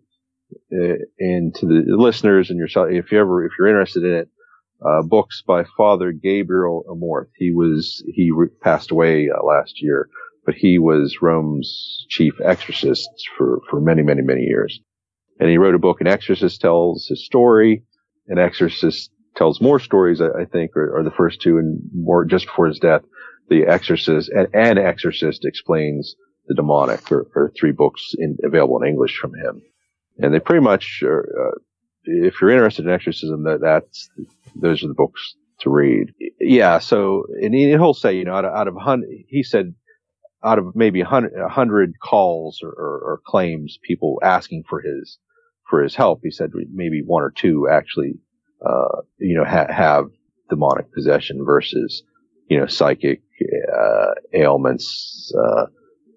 and 0.70 1.54
to 1.54 1.66
the 1.66 1.82
listeners 1.86 2.50
and 2.50 2.58
yourself 2.58 2.88
if 2.90 3.10
you 3.10 3.18
ever 3.18 3.44
if 3.44 3.52
you're 3.58 3.68
interested 3.68 4.04
in 4.04 4.12
it 4.12 4.28
uh 4.84 5.02
books 5.02 5.42
by 5.46 5.64
father 5.76 6.12
gabriel 6.12 6.84
amorth. 6.88 7.28
He 7.36 7.52
was 7.52 8.04
he 8.14 8.30
re- 8.34 8.48
passed 8.62 8.90
away 8.90 9.28
uh, 9.28 9.42
last 9.44 9.82
year 9.82 10.08
but 10.44 10.54
he 10.54 10.78
was 10.78 11.18
rome's 11.20 12.06
chief 12.08 12.34
exorcist 12.44 13.08
for 13.36 13.60
for 13.68 13.80
many 13.80 14.02
many 14.02 14.22
many 14.22 14.42
years. 14.42 14.80
And 15.38 15.50
he 15.50 15.58
wrote 15.58 15.74
a 15.74 15.78
book 15.78 16.00
an 16.00 16.06
exorcist 16.06 16.60
tells 16.62 17.06
his 17.08 17.26
story. 17.26 17.84
An 18.28 18.38
exorcist 18.38 19.10
tells 19.36 19.60
more 19.60 19.78
stories 19.78 20.20
i, 20.20 20.26
I 20.26 20.44
think 20.44 20.76
are, 20.76 20.98
are 20.98 21.04
the 21.04 21.10
first 21.10 21.40
two 21.40 21.58
and 21.58 21.80
more 21.94 22.24
just 22.24 22.46
before 22.46 22.66
his 22.66 22.78
death 22.78 23.02
the 23.48 23.64
exorcist 23.66 24.30
and, 24.30 24.48
and 24.52 24.78
exorcist 24.78 25.44
explains 25.44 26.16
the 26.48 26.54
demonic 26.54 27.10
are, 27.12 27.26
are 27.36 27.52
three 27.58 27.72
books 27.72 28.14
in, 28.18 28.36
available 28.42 28.82
in 28.82 28.88
english 28.88 29.16
from 29.16 29.34
him 29.34 29.62
and 30.18 30.32
they 30.32 30.40
pretty 30.40 30.62
much 30.64 31.02
are, 31.02 31.22
uh, 31.48 31.58
if 32.04 32.40
you're 32.40 32.50
interested 32.50 32.84
in 32.86 32.90
exorcism 32.92 33.44
that 33.44 33.60
that's 33.60 34.08
those 34.54 34.82
are 34.82 34.88
the 34.88 34.94
books 34.94 35.34
to 35.60 35.70
read. 35.70 36.12
Yeah 36.40 36.78
so 36.78 37.24
and 37.42 37.54
he- 37.54 37.68
he'll 37.70 37.94
say 37.94 38.16
you 38.16 38.24
know 38.24 38.34
out 38.34 38.44
of, 38.44 38.54
out 38.54 38.68
of 38.68 38.74
hun- 38.76 39.04
he 39.28 39.42
said 39.42 39.74
out 40.44 40.58
of 40.58 40.76
maybe 40.76 41.00
hundred, 41.00 41.32
a 41.34 41.48
hundred 41.48 41.94
calls 42.00 42.60
or, 42.62 42.68
or, 42.70 42.98
or 43.04 43.20
claims, 43.26 43.78
people 43.82 44.18
asking 44.22 44.62
for 44.68 44.80
his 44.80 45.18
for 45.68 45.82
his 45.82 45.96
help, 45.96 46.20
he 46.22 46.30
said 46.30 46.50
maybe 46.72 47.02
one 47.04 47.22
or 47.24 47.32
two 47.32 47.68
actually, 47.68 48.12
uh, 48.64 49.00
you 49.18 49.36
know, 49.36 49.44
ha- 49.44 49.72
have 49.72 50.04
demonic 50.48 50.92
possession 50.94 51.44
versus, 51.44 52.04
you 52.48 52.56
know, 52.60 52.66
psychic 52.66 53.20
uh, 53.76 54.14
ailments, 54.32 55.32
uh, 55.36 55.66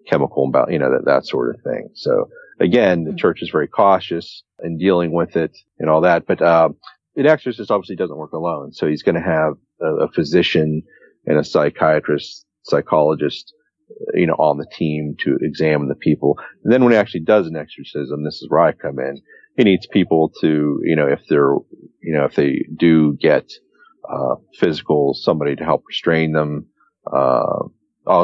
chemical 0.10 0.46
imbalance, 0.46 0.72
you 0.74 0.80
know, 0.80 0.92
that, 0.92 1.06
that 1.06 1.26
sort 1.26 1.54
of 1.54 1.62
thing. 1.62 1.90
So 1.94 2.30
again, 2.60 3.04
the 3.04 3.16
church 3.24 3.42
is 3.42 3.50
very 3.50 3.68
cautious 3.68 4.44
in 4.64 4.78
dealing 4.78 5.12
with 5.14 5.36
it 5.36 5.54
and 5.80 5.90
all 5.90 6.02
that, 6.02 6.26
but, 6.26 6.42
uh, 6.42 6.70
an 7.16 7.26
exorcist 7.26 7.72
obviously 7.72 7.98
doesn't 7.98 8.18
work 8.24 8.32
alone. 8.34 8.72
So 8.72 8.88
he's 8.88 9.04
going 9.04 9.16
to 9.16 9.22
have 9.22 9.54
a, 9.82 10.06
a 10.06 10.12
physician 10.12 10.84
and 11.26 11.38
a 11.38 11.44
psychiatrist, 11.44 12.46
psychologist, 12.64 13.54
you 14.14 14.28
know, 14.28 14.36
on 14.36 14.58
the 14.58 14.68
team 14.72 15.16
to 15.24 15.38
examine 15.42 15.90
the 15.90 15.96
people. 15.96 16.38
And 16.64 16.72
then 16.72 16.84
when 16.84 16.94
he 16.94 16.98
actually 16.98 17.22
does 17.22 17.48
an 17.48 17.58
exorcism, 17.58 18.24
this 18.24 18.36
is 18.42 18.48
where 18.50 18.62
I 18.62 18.72
come 18.72 19.00
in. 19.00 19.22
He 19.58 19.64
needs 19.64 19.88
people 19.88 20.32
to, 20.42 20.80
you 20.84 20.96
know, 20.96 21.08
if 21.08 21.22
they're, 21.28 21.56
you 22.02 22.14
know, 22.14 22.26
if 22.26 22.36
they 22.36 22.66
do 22.78 23.18
get, 23.20 23.52
uh, 24.08 24.36
physical, 24.58 25.14
somebody 25.14 25.56
to 25.56 25.66
help 25.66 25.84
restrain 25.88 26.32
them, 26.32 26.68
uh, 27.12 27.64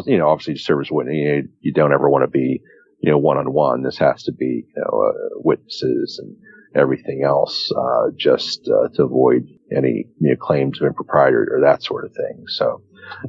you 0.06 0.18
know, 0.18 0.30
obviously 0.30 0.58
service 0.58 0.90
witness, 0.92 1.16
you, 1.16 1.50
you 1.62 1.74
don't 1.74 1.94
ever 1.94 2.10
want 2.10 2.24
to 2.24 2.30
be, 2.30 2.62
you 3.00 3.12
know, 3.12 3.18
one 3.18 3.38
on 3.38 3.54
one. 3.54 3.84
This 3.84 3.98
has 3.98 4.24
to 4.24 4.32
be, 4.32 4.66
you 4.68 4.84
know, 4.84 5.04
uh, 5.08 5.40
witnesses 5.44 6.20
and 6.22 6.36
everything 6.76 7.24
else, 7.26 7.72
uh, 7.78 8.08
just, 8.18 8.68
uh, 8.68 8.90
to 8.96 9.04
avoid 9.04 9.44
any, 9.76 10.06
you 10.20 10.30
know, 10.30 10.36
claims 10.36 10.82
of 10.82 10.88
impropriety 10.88 11.36
or 11.36 11.62
that 11.64 11.84
sort 11.84 12.06
of 12.06 12.12
thing. 12.12 12.44
So, 12.48 12.82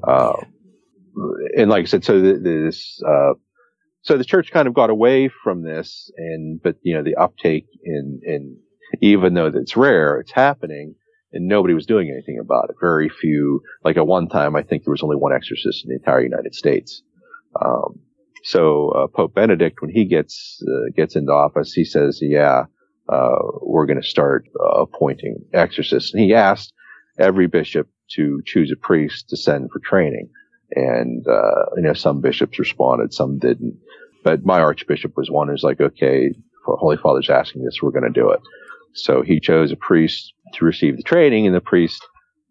uh, 0.06 0.32
and 1.56 1.70
like 1.70 1.82
I 1.82 1.86
said, 1.86 2.04
so 2.04 2.20
this, 2.20 3.00
uh, 3.06 3.34
so 4.02 4.16
the 4.16 4.24
church 4.24 4.50
kind 4.50 4.68
of 4.68 4.74
got 4.74 4.90
away 4.90 5.28
from 5.28 5.62
this 5.62 6.10
and, 6.16 6.60
but, 6.62 6.76
you 6.82 6.94
know, 6.94 7.02
the 7.02 7.16
uptake 7.16 7.66
in, 7.84 8.20
in, 8.24 8.56
even 9.00 9.34
though 9.34 9.46
it's 9.46 9.76
rare, 9.76 10.20
it's 10.20 10.32
happening 10.32 10.94
and 11.32 11.46
nobody 11.48 11.74
was 11.74 11.86
doing 11.86 12.10
anything 12.10 12.38
about 12.40 12.70
it. 12.70 12.76
Very 12.80 13.08
few, 13.08 13.62
like 13.84 13.96
at 13.96 14.06
one 14.06 14.28
time, 14.28 14.56
I 14.56 14.62
think 14.62 14.84
there 14.84 14.92
was 14.92 15.02
only 15.02 15.16
one 15.16 15.32
exorcist 15.32 15.84
in 15.84 15.90
the 15.90 15.96
entire 15.96 16.22
United 16.22 16.54
States. 16.54 17.02
Um, 17.60 18.00
so 18.42 18.90
uh, 18.90 19.06
Pope 19.08 19.34
Benedict, 19.34 19.80
when 19.80 19.90
he 19.90 20.04
gets 20.04 20.62
uh, 20.62 20.90
gets 20.96 21.16
into 21.16 21.32
office, 21.32 21.72
he 21.72 21.84
says, 21.84 22.20
"Yeah, 22.22 22.66
uh, 23.08 23.38
we're 23.60 23.86
going 23.86 24.00
to 24.00 24.06
start 24.06 24.46
uh, 24.60 24.82
appointing 24.82 25.38
exorcists." 25.52 26.14
And 26.14 26.22
he 26.22 26.32
asked 26.34 26.72
every 27.18 27.48
bishop 27.48 27.88
to 28.12 28.40
choose 28.46 28.70
a 28.72 28.76
priest 28.76 29.28
to 29.30 29.36
send 29.36 29.70
for 29.72 29.80
training, 29.80 30.28
and 30.72 31.26
uh, 31.26 31.64
you 31.76 31.82
know 31.82 31.94
some 31.94 32.20
bishops 32.20 32.58
responded, 32.58 33.12
some 33.12 33.38
didn't. 33.38 33.76
But 34.22 34.44
my 34.44 34.60
archbishop 34.60 35.16
was 35.16 35.30
one 35.30 35.48
who's 35.48 35.64
like, 35.64 35.80
"Okay, 35.80 36.30
Holy 36.66 36.96
Father's 36.96 37.30
asking 37.30 37.64
this, 37.64 37.80
we're 37.82 37.90
going 37.90 38.12
to 38.12 38.20
do 38.20 38.30
it." 38.30 38.40
So 38.94 39.22
he 39.22 39.40
chose 39.40 39.72
a 39.72 39.76
priest 39.76 40.32
to 40.54 40.64
receive 40.64 40.96
the 40.96 41.02
training, 41.02 41.46
and 41.46 41.54
the 41.54 41.60
priest, 41.60 42.02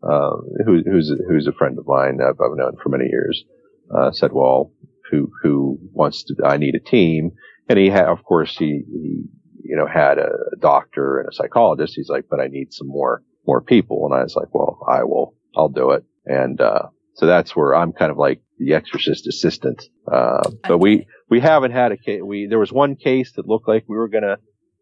uh, 0.04 0.32
who, 0.66 0.82
who's 0.86 1.14
who's 1.28 1.48
a 1.48 1.54
friend 1.54 1.78
of 1.78 1.88
mine 1.88 2.20
I've, 2.22 2.39
I've 2.39 2.58
known 2.58 2.78
for 2.82 2.89
many 2.89 3.06
years, 3.10 3.43
uh, 3.96 4.12
said, 4.12 4.32
"Well, 4.34 4.72
who 5.12 5.32
who 5.41 5.80
wants 5.91 6.24
to? 6.26 6.36
I 6.46 6.58
need 6.58 6.76
a 6.76 6.89
team." 6.89 7.32
And 7.68 7.80
he 7.80 7.89
had, 7.89 8.06
of 8.06 8.24
course, 8.24 8.56
he, 8.58 8.84
he 8.88 9.24
you 9.64 9.76
know 9.76 9.88
had 9.88 10.18
a 10.18 10.30
doctor 10.60 11.20
and 11.20 11.30
a 11.30 11.36
psychologist. 11.36 11.93
He's 11.96 12.10
like, 12.10 12.26
"But 12.30 12.39
I 12.39 12.48
need 12.48 12.74
some 12.74 12.88
more 12.88 13.24
more 13.48 13.62
people." 13.62 14.06
And 14.06 14.20
I 14.20 14.24
was 14.24 14.36
like, 14.36 14.54
"Well, 14.54 14.80
I 14.88 15.04
will. 15.04 15.36
I'll 15.56 15.70
do 15.70 15.91
it." 15.91 16.04
And 16.26 16.60
uh, 16.62 16.88
so 17.16 17.26
that's 17.26 17.56
where 17.56 17.76
I'm 17.76 17.93
kind 17.93 18.12
of 18.12 18.18
like 18.18 18.41
the 18.60 18.74
exorcist 18.74 19.28
assistant. 19.28 19.84
Uh, 20.12 20.50
but 20.68 20.78
we 20.78 21.08
we 21.30 21.39
haven't 21.39 21.72
had 21.72 21.91
a 21.91 21.98
case. 21.98 22.22
We 22.24 22.48
there 22.48 22.60
was 22.60 22.72
one 22.72 22.96
case 22.96 23.34
that 23.34 23.48
looked 23.48 23.68
like 23.68 23.86
we 23.88 23.98
were 23.98 24.10
gonna 24.10 24.38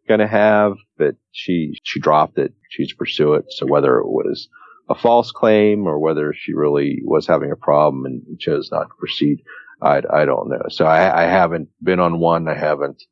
going 0.08 0.20
to 0.20 0.28
have, 0.28 0.74
but 0.98 1.16
she, 1.32 1.80
she 1.84 2.00
dropped 2.00 2.38
it. 2.38 2.54
She's 2.70 2.94
pursue 2.94 3.34
it. 3.36 3.46
So 3.50 3.66
whether 3.66 4.00
it 4.00 4.08
was 4.08 4.50
a 4.90 4.96
false 4.96 5.32
claim 5.32 5.88
or 5.88 6.00
whether 6.00 6.34
she 6.34 6.54
really 6.54 7.02
was 7.04 7.26
having 7.26 7.52
a 7.52 7.56
problem 7.56 8.06
and 8.06 8.40
chose 8.40 8.70
not 8.72 8.84
to 8.84 8.96
proceed, 9.00 9.44
I, 9.82 10.02
I 10.12 10.26
don't 10.26 10.50
know. 10.50 10.64
So 10.70 10.86
I, 10.86 11.24
I 11.24 11.26
haven't 11.26 11.70
been 11.82 12.00
on 12.00 12.20
one. 12.20 12.48
I 12.48 12.56
haven't, 12.56 13.04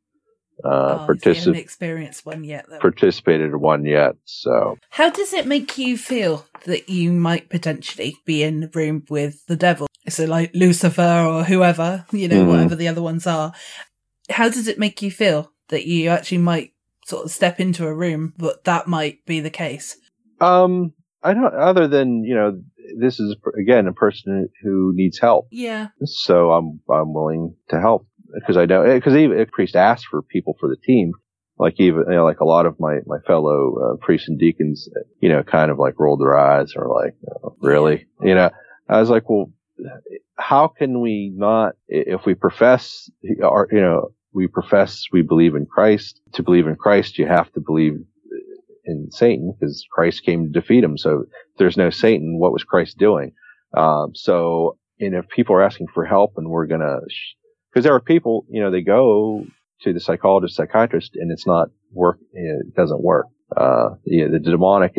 uh, 0.63 0.99
oh, 1.01 1.05
participated 1.05 1.57
experienced 1.57 2.25
one 2.25 2.43
yet. 2.43 2.65
Though. 2.69 2.79
Participated 2.79 3.51
in 3.51 3.59
one 3.59 3.85
yet. 3.85 4.15
So 4.25 4.77
how 4.89 5.09
does 5.09 5.33
it 5.33 5.47
make 5.47 5.77
you 5.77 5.97
feel 5.97 6.45
that 6.65 6.89
you 6.89 7.11
might 7.11 7.49
potentially 7.49 8.17
be 8.25 8.43
in 8.43 8.59
the 8.59 8.69
room 8.73 9.03
with 9.09 9.45
the 9.47 9.55
devil? 9.55 9.87
So 10.07 10.25
like 10.25 10.51
Lucifer 10.53 11.25
or 11.27 11.43
whoever, 11.43 12.05
you 12.11 12.27
know, 12.27 12.41
mm-hmm. 12.41 12.49
whatever 12.49 12.75
the 12.75 12.87
other 12.87 13.01
ones 13.01 13.25
are. 13.25 13.53
How 14.29 14.49
does 14.49 14.67
it 14.67 14.79
make 14.79 15.01
you 15.01 15.11
feel 15.11 15.51
that 15.69 15.85
you 15.85 16.09
actually 16.09 16.39
might 16.39 16.73
sort 17.06 17.26
of 17.26 17.32
step 17.32 17.60
into 17.60 17.86
a 17.88 17.93
room, 17.93 18.34
but 18.38 18.64
that 18.66 18.88
might 18.88 19.26
be 19.26 19.39
the 19.39 19.49
case. 19.49 19.97
Um, 20.39 20.93
I 21.24 21.34
don't. 21.34 21.54
Other 21.54 21.88
than 21.88 22.24
you 22.24 22.36
know, 22.36 22.62
this 22.99 23.20
is 23.20 23.36
again 23.60 23.88
a 23.88 23.93
person 23.93 24.49
who 24.64 24.91
needs 24.95 25.20
help. 25.20 25.47
Yeah. 25.52 25.89
So 26.04 26.52
I'm 26.52 26.80
I'm 26.89 27.14
willing 27.14 27.56
to 27.70 27.80
help 27.80 28.08
because 28.34 28.58
I 28.58 28.66
know 28.66 28.84
because 28.84 29.16
even 29.16 29.39
a 29.39 29.45
priest 29.45 29.76
asked 29.76 30.08
for 30.10 30.22
people 30.22 30.56
for 30.60 30.70
the 30.70 30.78
team. 30.78 31.14
Like 31.58 31.80
even 31.80 32.06
you 32.08 32.16
know, 32.16 32.24
like 32.24 32.39
a 32.39 32.45
lot 32.45 32.66
of 32.66 32.80
my 32.80 32.99
my 33.06 33.20
fellow 33.28 33.76
uh, 33.78 33.95
priests 34.04 34.28
and 34.28 34.39
deacons, 34.39 34.89
you 35.20 35.30
know, 35.30 35.43
kind 35.43 35.70
of 35.70 35.78
like 35.78 35.99
rolled 35.99 36.22
their 36.22 36.38
eyes 36.38 36.74
or 36.76 36.88
like, 36.88 37.14
oh, 37.43 37.56
really, 37.60 38.08
yeah. 38.22 38.28
you 38.28 38.36
know. 38.36 38.49
I 38.89 38.99
was 38.99 39.12
like, 39.12 39.30
well, 39.30 39.52
how 40.38 40.68
can 40.68 41.02
we 41.02 41.32
not 41.36 41.76
if 41.88 42.26
we 42.26 42.34
profess 42.34 43.10
our 43.43 43.68
you 43.72 43.80
know 43.80 44.12
we 44.34 44.47
profess 44.47 45.05
we 45.11 45.21
believe 45.21 45.55
in 45.55 45.65
Christ. 45.65 46.21
To 46.34 46.43
believe 46.43 46.67
in 46.67 46.75
Christ, 46.75 47.17
you 47.17 47.27
have 47.27 47.51
to 47.53 47.59
believe 47.59 47.93
in 48.86 49.11
Satan 49.11 49.53
because 49.53 49.86
Christ 49.91 50.23
came 50.25 50.45
to 50.45 50.59
defeat 50.59 50.84
him. 50.84 50.97
So 50.97 51.25
there's 51.57 51.77
no 51.77 51.89
Satan. 51.89 52.39
What 52.39 52.53
was 52.53 52.63
Christ 52.63 52.97
doing? 52.97 53.34
Um, 53.75 54.11
so, 54.13 54.77
and 54.99 55.15
if 55.15 55.27
people 55.29 55.55
are 55.55 55.63
asking 55.63 55.88
for 55.93 56.05
help 56.05 56.34
and 56.38 56.49
we're 56.49 56.67
going 56.67 56.82
to, 56.82 56.99
because 57.71 57.84
there 57.84 57.93
are 57.93 58.01
people, 58.01 58.45
you 58.49 58.61
know, 58.61 58.71
they 58.71 58.82
go 58.82 59.45
to 59.82 59.93
the 59.93 59.99
psychologist, 59.99 60.55
psychiatrist, 60.55 61.11
and 61.15 61.32
it's 61.32 61.47
not 61.47 61.69
work, 61.91 62.19
it 62.34 62.75
doesn't 62.75 63.03
work. 63.03 63.27
Uh, 63.55 63.89
the 64.05 64.39
demonic, 64.41 64.95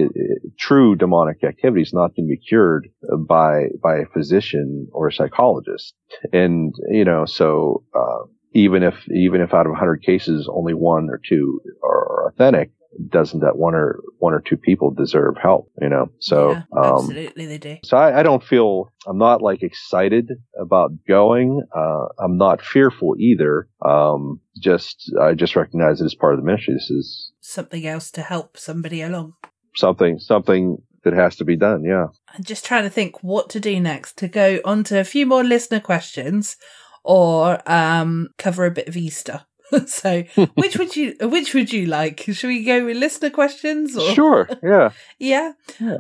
true 0.59 0.95
demonic 0.95 1.43
activity 1.43 1.80
is 1.80 1.95
not 1.95 2.14
going 2.14 2.26
to 2.26 2.35
be 2.35 2.37
cured 2.37 2.89
by, 3.26 3.68
by 3.83 3.97
a 3.97 4.07
physician 4.12 4.89
or 4.93 5.09
a 5.09 5.12
psychologist. 5.12 5.95
And, 6.35 6.74
you 6.91 7.05
know, 7.05 7.24
so, 7.24 7.85
uh, 7.95 8.26
even 8.55 8.83
if 8.83 8.95
even 9.11 9.41
if 9.41 9.55
out 9.55 9.67
of 9.67 9.71
100 9.71 10.03
cases 10.03 10.49
only 10.53 10.75
one 10.75 11.09
or 11.11 11.21
two 11.27 11.61
are 11.83 12.29
authentic 12.29 12.71
doesn't 13.09 13.41
that 13.41 13.57
one 13.57 13.75
or 13.75 14.01
one 14.19 14.35
or 14.35 14.41
two 14.41 14.57
people 14.57 14.91
deserve 14.91 15.37
help 15.41 15.71
you 15.81 15.89
know? 15.89 16.11
So 16.19 16.53
yeah, 16.53 16.63
um, 16.77 16.97
absolutely 16.97 17.47
they 17.47 17.59
do. 17.59 17.79
so 17.85 17.97
I, 17.97 18.20
I, 18.20 18.23
don't 18.23 18.45
feel 18.45 18.93
i'm 19.07 19.19
not 19.19 19.41
like 19.41 19.62
excited 19.62 20.31
about 20.61 20.91
going. 21.09 21.62
Uh, 21.74 22.07
i'm 22.19 22.37
not 22.37 22.62
fearful 22.62 23.15
either. 23.19 23.69
Um, 23.85 24.41
just 24.61 25.11
i 25.20 25.33
just 25.35 25.57
recognize 25.57 26.01
it 26.01 26.05
as 26.05 26.15
part 26.15 26.35
of 26.35 26.41
the 26.41 26.47
ministry. 26.47 26.74
This 26.74 26.91
is 26.91 27.33
something 27.41 27.87
else 27.87 28.11
to 28.12 28.23
help 28.23 28.59
somebody 28.59 29.01
along. 29.01 29.35
something 29.74 30.19
something 30.19 30.77
that 31.05 31.15
has 31.15 31.35
to 31.37 31.45
be 31.45 31.57
done 31.57 31.83
yeah. 31.85 32.07
I'm 32.35 32.45
just 32.45 32.65
trying 32.65 32.85
to 32.85 32.91
think 32.91 33.23
what 33.23 33.49
to 33.51 33.61
do 33.61 33.81
next 33.81 34.19
to 34.19 34.29
go 34.29 34.61
on 34.65 34.85
to 34.85 35.01
a 35.01 35.05
few 35.05 35.27
more 35.27 35.43
listener 35.43 35.81
questions 35.81 36.57
or 37.05 37.61
um, 37.70 38.29
cover 38.39 38.66
a 38.66 38.70
bit 38.70 38.89
of 38.89 38.97
Easter. 38.97 39.45
so, 39.87 40.23
which 40.55 40.77
would 40.77 40.97
you 40.97 41.15
which 41.20 41.55
would 41.55 41.73
you 41.73 41.87
like? 41.87 42.20
Should 42.20 42.49
we 42.49 42.65
go 42.65 42.85
with 42.85 42.97
listener 42.97 43.31
questions? 43.31 43.97
Or? 43.97 44.12
Sure. 44.15 44.49
Yeah. 44.62 44.91
yeah. 45.19 45.53
Yeah. 45.81 45.99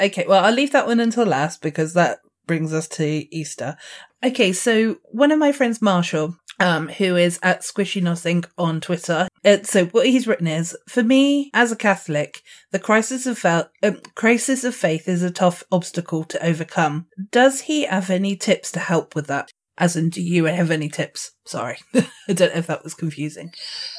Okay. 0.00 0.24
Well, 0.28 0.44
I'll 0.44 0.52
leave 0.52 0.72
that 0.72 0.86
one 0.86 1.00
until 1.00 1.26
last 1.26 1.62
because 1.62 1.94
that 1.94 2.18
brings 2.46 2.72
us 2.72 2.88
to 2.88 3.04
Easter. 3.34 3.76
Okay. 4.24 4.52
So 4.52 4.96
one 5.04 5.32
of 5.32 5.38
my 5.38 5.52
friends, 5.52 5.80
Marshall, 5.80 6.36
um, 6.58 6.88
who 6.88 7.16
is 7.16 7.38
at 7.42 7.60
Squishy 7.60 8.02
Nothing 8.02 8.44
on 8.56 8.80
Twitter. 8.80 9.28
Uh, 9.44 9.58
so 9.62 9.86
what 9.86 10.06
he's 10.06 10.26
written 10.26 10.46
is, 10.46 10.76
for 10.88 11.02
me 11.02 11.50
as 11.54 11.70
a 11.70 11.76
Catholic, 11.76 12.42
the 12.72 12.78
crisis 12.78 13.26
of 13.26 13.38
fel- 13.38 13.70
um, 13.82 14.00
crisis 14.14 14.64
of 14.64 14.74
faith 14.74 15.08
is 15.08 15.22
a 15.22 15.30
tough 15.30 15.62
obstacle 15.70 16.24
to 16.24 16.44
overcome. 16.44 17.06
Does 17.30 17.62
he 17.62 17.84
have 17.84 18.10
any 18.10 18.36
tips 18.36 18.72
to 18.72 18.80
help 18.80 19.14
with 19.14 19.26
that? 19.26 19.50
As 19.78 19.96
in, 19.96 20.08
do 20.08 20.22
you 20.22 20.44
have 20.44 20.70
any 20.70 20.88
tips? 20.88 21.32
Sorry. 21.44 21.78
I 21.94 22.32
don't 22.32 22.52
know 22.52 22.58
if 22.58 22.66
that 22.66 22.84
was 22.84 22.94
confusing. 22.94 23.52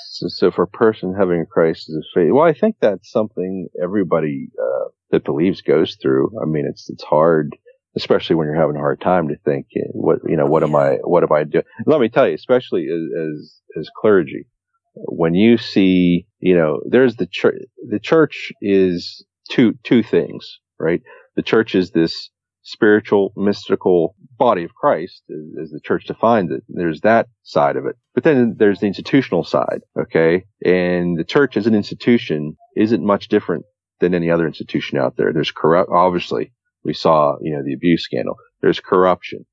So, 0.10 0.28
so, 0.30 0.52
for 0.52 0.64
a 0.64 0.68
person 0.68 1.14
having 1.14 1.42
a 1.42 1.46
crisis 1.46 1.96
of 1.96 2.04
faith, 2.14 2.32
well, 2.32 2.46
I 2.46 2.54
think 2.54 2.78
that's 2.82 3.12
something 3.12 3.68
everybody 3.82 4.50
uh, 4.60 4.90
that 5.12 5.24
believes 5.24 5.62
goes 5.62 5.96
through. 6.02 6.32
I 6.42 6.46
mean, 6.46 6.66
it's 6.68 6.90
it's 6.90 7.04
hard, 7.04 7.56
especially 7.96 8.36
when 8.36 8.48
you're 8.48 8.60
having 8.60 8.78
a 8.78 8.80
hard 8.80 9.00
time 9.00 9.28
to 9.28 9.36
think, 9.46 9.68
eh, 9.76 9.82
what 9.92 10.20
you 10.28 10.36
know, 10.36 10.48
what 10.48 10.64
am 10.64 10.76
I, 10.76 10.96
what 11.04 11.22
am 11.22 11.32
I 11.32 11.44
doing? 11.44 11.66
Let 11.86 12.02
me 12.02 12.10
tell 12.10 12.28
you, 12.28 12.34
especially 12.34 12.88
as 12.88 13.02
as, 13.16 13.62
as 13.80 13.90
clergy, 14.02 14.48
when 14.96 15.36
you 15.36 15.58
see, 15.58 16.26
you 16.40 16.56
know, 16.56 16.80
there's 16.90 17.18
the 17.18 17.28
church. 17.28 17.62
The 17.88 18.00
church 18.00 18.52
is 18.60 19.24
two 19.52 19.76
two 19.84 20.02
things, 20.02 20.60
right? 20.80 21.02
The 21.36 21.44
church 21.44 21.76
is 21.76 21.92
this 21.92 22.32
spiritual, 22.68 23.32
mystical 23.38 24.14
body 24.38 24.66
of 24.66 24.76
Christ, 24.76 25.24
as, 25.30 25.72
the 25.72 25.80
church 25.82 26.06
defines 26.06 26.52
it. 26.52 26.64
There's 26.68 27.00
that 27.02 27.30
side 27.44 27.78
of 27.78 27.86
it. 27.86 27.96
But 28.14 28.26
then 28.26 28.58
there's 28.60 28.82
the 28.82 28.88
institutional 28.88 29.46
side, 29.46 29.84
okay? 29.98 30.44
And 30.66 31.18
the 31.18 31.24
church 31.24 31.56
as 31.56 31.66
an 31.66 31.74
institution 31.74 32.58
isn't 32.76 33.02
much 33.02 33.30
different 33.30 33.64
than 34.02 34.14
any 34.14 34.30
other 34.30 34.46
institution 34.46 35.00
out 35.00 35.16
there. 35.16 35.32
There's 35.32 35.50
corrupt, 35.50 35.90
obviously, 35.90 36.52
we 36.84 36.94
saw, 36.94 37.38
you 37.42 37.56
know, 37.56 37.64
the 37.64 37.74
abuse 37.74 38.04
scandal. 38.04 38.36
There's 38.62 38.82
corruption. 38.82 39.46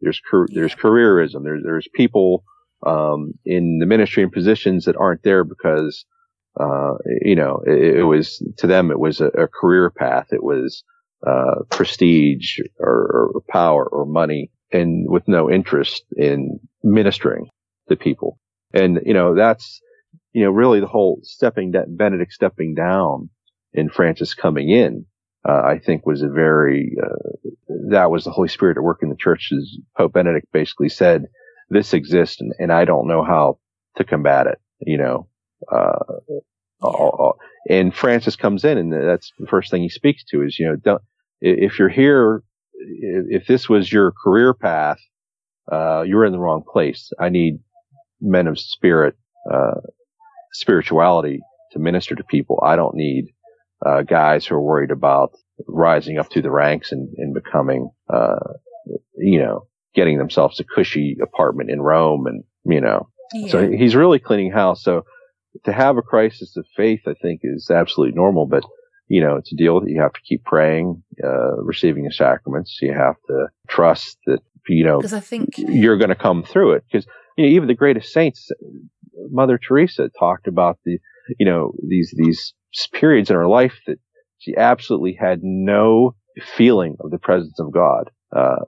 There's, 0.00 0.22
there's 0.48 0.74
careerism. 0.74 1.44
There's, 1.44 1.62
there's 1.62 1.88
people, 1.94 2.44
um, 2.86 3.34
in 3.44 3.78
the 3.78 3.86
ministry 3.86 4.22
and 4.22 4.32
positions 4.32 4.86
that 4.86 4.96
aren't 4.96 5.22
there 5.22 5.44
because, 5.44 6.06
uh, 6.58 6.94
you 7.20 7.36
know, 7.36 7.62
it, 7.66 7.98
it, 7.98 8.04
was, 8.04 8.42
to 8.56 8.66
them, 8.66 8.90
it 8.90 8.98
was 8.98 9.20
a, 9.20 9.26
a 9.26 9.48
career 9.48 9.90
path. 9.90 10.28
It 10.32 10.42
was, 10.42 10.82
uh, 11.26 11.62
prestige 11.70 12.58
or, 12.78 13.32
or 13.34 13.42
power 13.48 13.86
or 13.86 14.04
money 14.04 14.50
and 14.72 15.08
with 15.08 15.26
no 15.28 15.50
interest 15.50 16.04
in 16.16 16.58
ministering 16.82 17.46
to 17.88 17.96
people. 17.96 18.38
And, 18.72 19.00
you 19.06 19.14
know, 19.14 19.34
that's, 19.34 19.80
you 20.32 20.42
know, 20.42 20.50
really 20.50 20.80
the 20.80 20.86
whole 20.86 21.20
stepping 21.22 21.70
down, 21.70 21.96
Benedict 21.96 22.32
stepping 22.32 22.74
down 22.74 23.30
and 23.72 23.92
Francis 23.92 24.34
coming 24.34 24.70
in, 24.70 25.06
uh, 25.48 25.62
I 25.64 25.78
think 25.78 26.06
was 26.06 26.22
a 26.22 26.28
very, 26.28 26.96
uh, 27.02 27.38
that 27.90 28.10
was 28.10 28.24
the 28.24 28.30
Holy 28.30 28.48
Spirit 28.48 28.76
at 28.76 28.82
work 28.82 28.98
in 29.02 29.10
the 29.10 29.16
church. 29.16 29.50
As 29.56 29.76
Pope 29.96 30.12
Benedict 30.12 30.46
basically 30.52 30.88
said, 30.88 31.26
this 31.70 31.94
exists 31.94 32.40
and, 32.40 32.52
and 32.58 32.72
I 32.72 32.84
don't 32.84 33.08
know 33.08 33.24
how 33.24 33.58
to 33.96 34.04
combat 34.04 34.46
it, 34.46 34.58
you 34.80 34.98
know, 34.98 35.28
uh, 35.70 37.32
and 37.70 37.94
Francis 37.94 38.36
comes 38.36 38.64
in 38.64 38.76
and 38.76 38.92
that's 38.92 39.32
the 39.38 39.46
first 39.46 39.70
thing 39.70 39.82
he 39.82 39.88
speaks 39.88 40.24
to 40.24 40.42
is, 40.42 40.58
you 40.58 40.66
know, 40.66 40.76
don't, 40.76 41.00
if 41.44 41.78
you're 41.78 41.88
here, 41.88 42.42
if 42.72 43.46
this 43.46 43.68
was 43.68 43.92
your 43.92 44.12
career 44.12 44.54
path, 44.54 44.98
uh, 45.70 46.02
you're 46.06 46.24
in 46.24 46.32
the 46.32 46.38
wrong 46.38 46.62
place. 46.70 47.12
I 47.20 47.28
need 47.28 47.58
men 48.20 48.46
of 48.46 48.58
spirit, 48.58 49.14
uh, 49.52 49.80
spirituality 50.52 51.40
to 51.72 51.78
minister 51.78 52.14
to 52.14 52.24
people. 52.24 52.62
I 52.64 52.76
don't 52.76 52.94
need, 52.94 53.26
uh, 53.84 54.02
guys 54.02 54.46
who 54.46 54.54
are 54.54 54.62
worried 54.62 54.90
about 54.90 55.32
rising 55.68 56.18
up 56.18 56.32
through 56.32 56.42
the 56.42 56.50
ranks 56.50 56.92
and, 56.92 57.12
and 57.18 57.34
becoming, 57.34 57.90
uh, 58.12 58.54
you 59.16 59.38
know, 59.38 59.66
getting 59.94 60.18
themselves 60.18 60.58
a 60.60 60.64
cushy 60.64 61.16
apartment 61.22 61.70
in 61.70 61.80
Rome 61.80 62.26
and, 62.26 62.44
you 62.64 62.80
know, 62.80 63.08
yeah. 63.34 63.48
so 63.48 63.70
he's 63.70 63.94
really 63.94 64.18
cleaning 64.18 64.50
house. 64.50 64.82
So 64.82 65.04
to 65.64 65.72
have 65.72 65.96
a 65.96 66.02
crisis 66.02 66.56
of 66.56 66.66
faith, 66.76 67.02
I 67.06 67.14
think 67.20 67.40
is 67.42 67.70
absolutely 67.70 68.16
normal, 68.16 68.46
but 68.46 68.64
you 69.08 69.20
know, 69.22 69.40
to 69.44 69.56
deal 69.56 69.74
with 69.74 69.88
it, 69.88 69.92
you 69.92 70.00
have 70.00 70.12
to 70.12 70.20
keep 70.26 70.44
praying, 70.44 71.02
uh, 71.22 71.56
receiving 71.62 72.04
the 72.04 72.12
sacraments. 72.12 72.78
You 72.80 72.92
have 72.94 73.16
to 73.28 73.46
trust 73.68 74.18
that, 74.26 74.40
you 74.68 74.84
know, 74.84 74.98
because 74.98 75.12
I 75.12 75.20
think 75.20 75.58
you're 75.58 75.98
going 75.98 76.08
to 76.08 76.14
come 76.14 76.42
through 76.42 76.72
it. 76.72 76.84
Because, 76.90 77.06
you 77.36 77.44
know, 77.44 77.50
even 77.50 77.68
the 77.68 77.74
greatest 77.74 78.12
saints, 78.12 78.50
Mother 79.30 79.58
Teresa 79.58 80.10
talked 80.18 80.46
about 80.46 80.78
the, 80.84 80.98
you 81.38 81.46
know, 81.46 81.72
these, 81.86 82.14
these 82.16 82.54
periods 82.92 83.30
in 83.30 83.36
her 83.36 83.48
life 83.48 83.74
that 83.86 83.98
she 84.38 84.54
absolutely 84.56 85.16
had 85.18 85.40
no 85.42 86.14
feeling 86.56 86.96
of 87.00 87.10
the 87.10 87.18
presence 87.18 87.58
of 87.60 87.72
God. 87.72 88.10
Uh, 88.34 88.64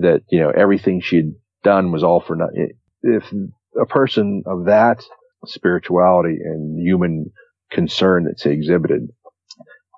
that, 0.00 0.22
you 0.30 0.40
know, 0.40 0.50
everything 0.50 1.00
she'd 1.00 1.34
done 1.62 1.92
was 1.92 2.02
all 2.02 2.20
for 2.20 2.36
nothing. 2.36 2.70
If 3.02 3.30
a 3.78 3.84
person 3.84 4.44
of 4.46 4.64
that 4.66 5.04
spirituality 5.44 6.38
and 6.42 6.80
human 6.80 7.26
concern 7.70 8.24
that 8.24 8.40
she 8.40 8.50
exhibited 8.50 9.08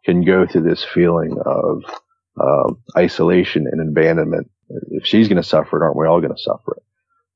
can 0.04 0.24
go 0.24 0.46
through 0.46 0.62
this 0.62 0.84
feeling 0.84 1.36
of 1.44 1.82
uh, 2.40 2.72
isolation 2.96 3.66
and 3.70 3.80
abandonment. 3.80 4.50
If 4.90 5.06
she's 5.06 5.28
going 5.28 5.42
to 5.42 5.48
suffer 5.48 5.76
it, 5.76 5.84
aren't 5.84 5.96
we 5.96 6.06
all 6.06 6.20
going 6.20 6.34
to 6.34 6.42
suffer 6.42 6.74
it? 6.76 6.82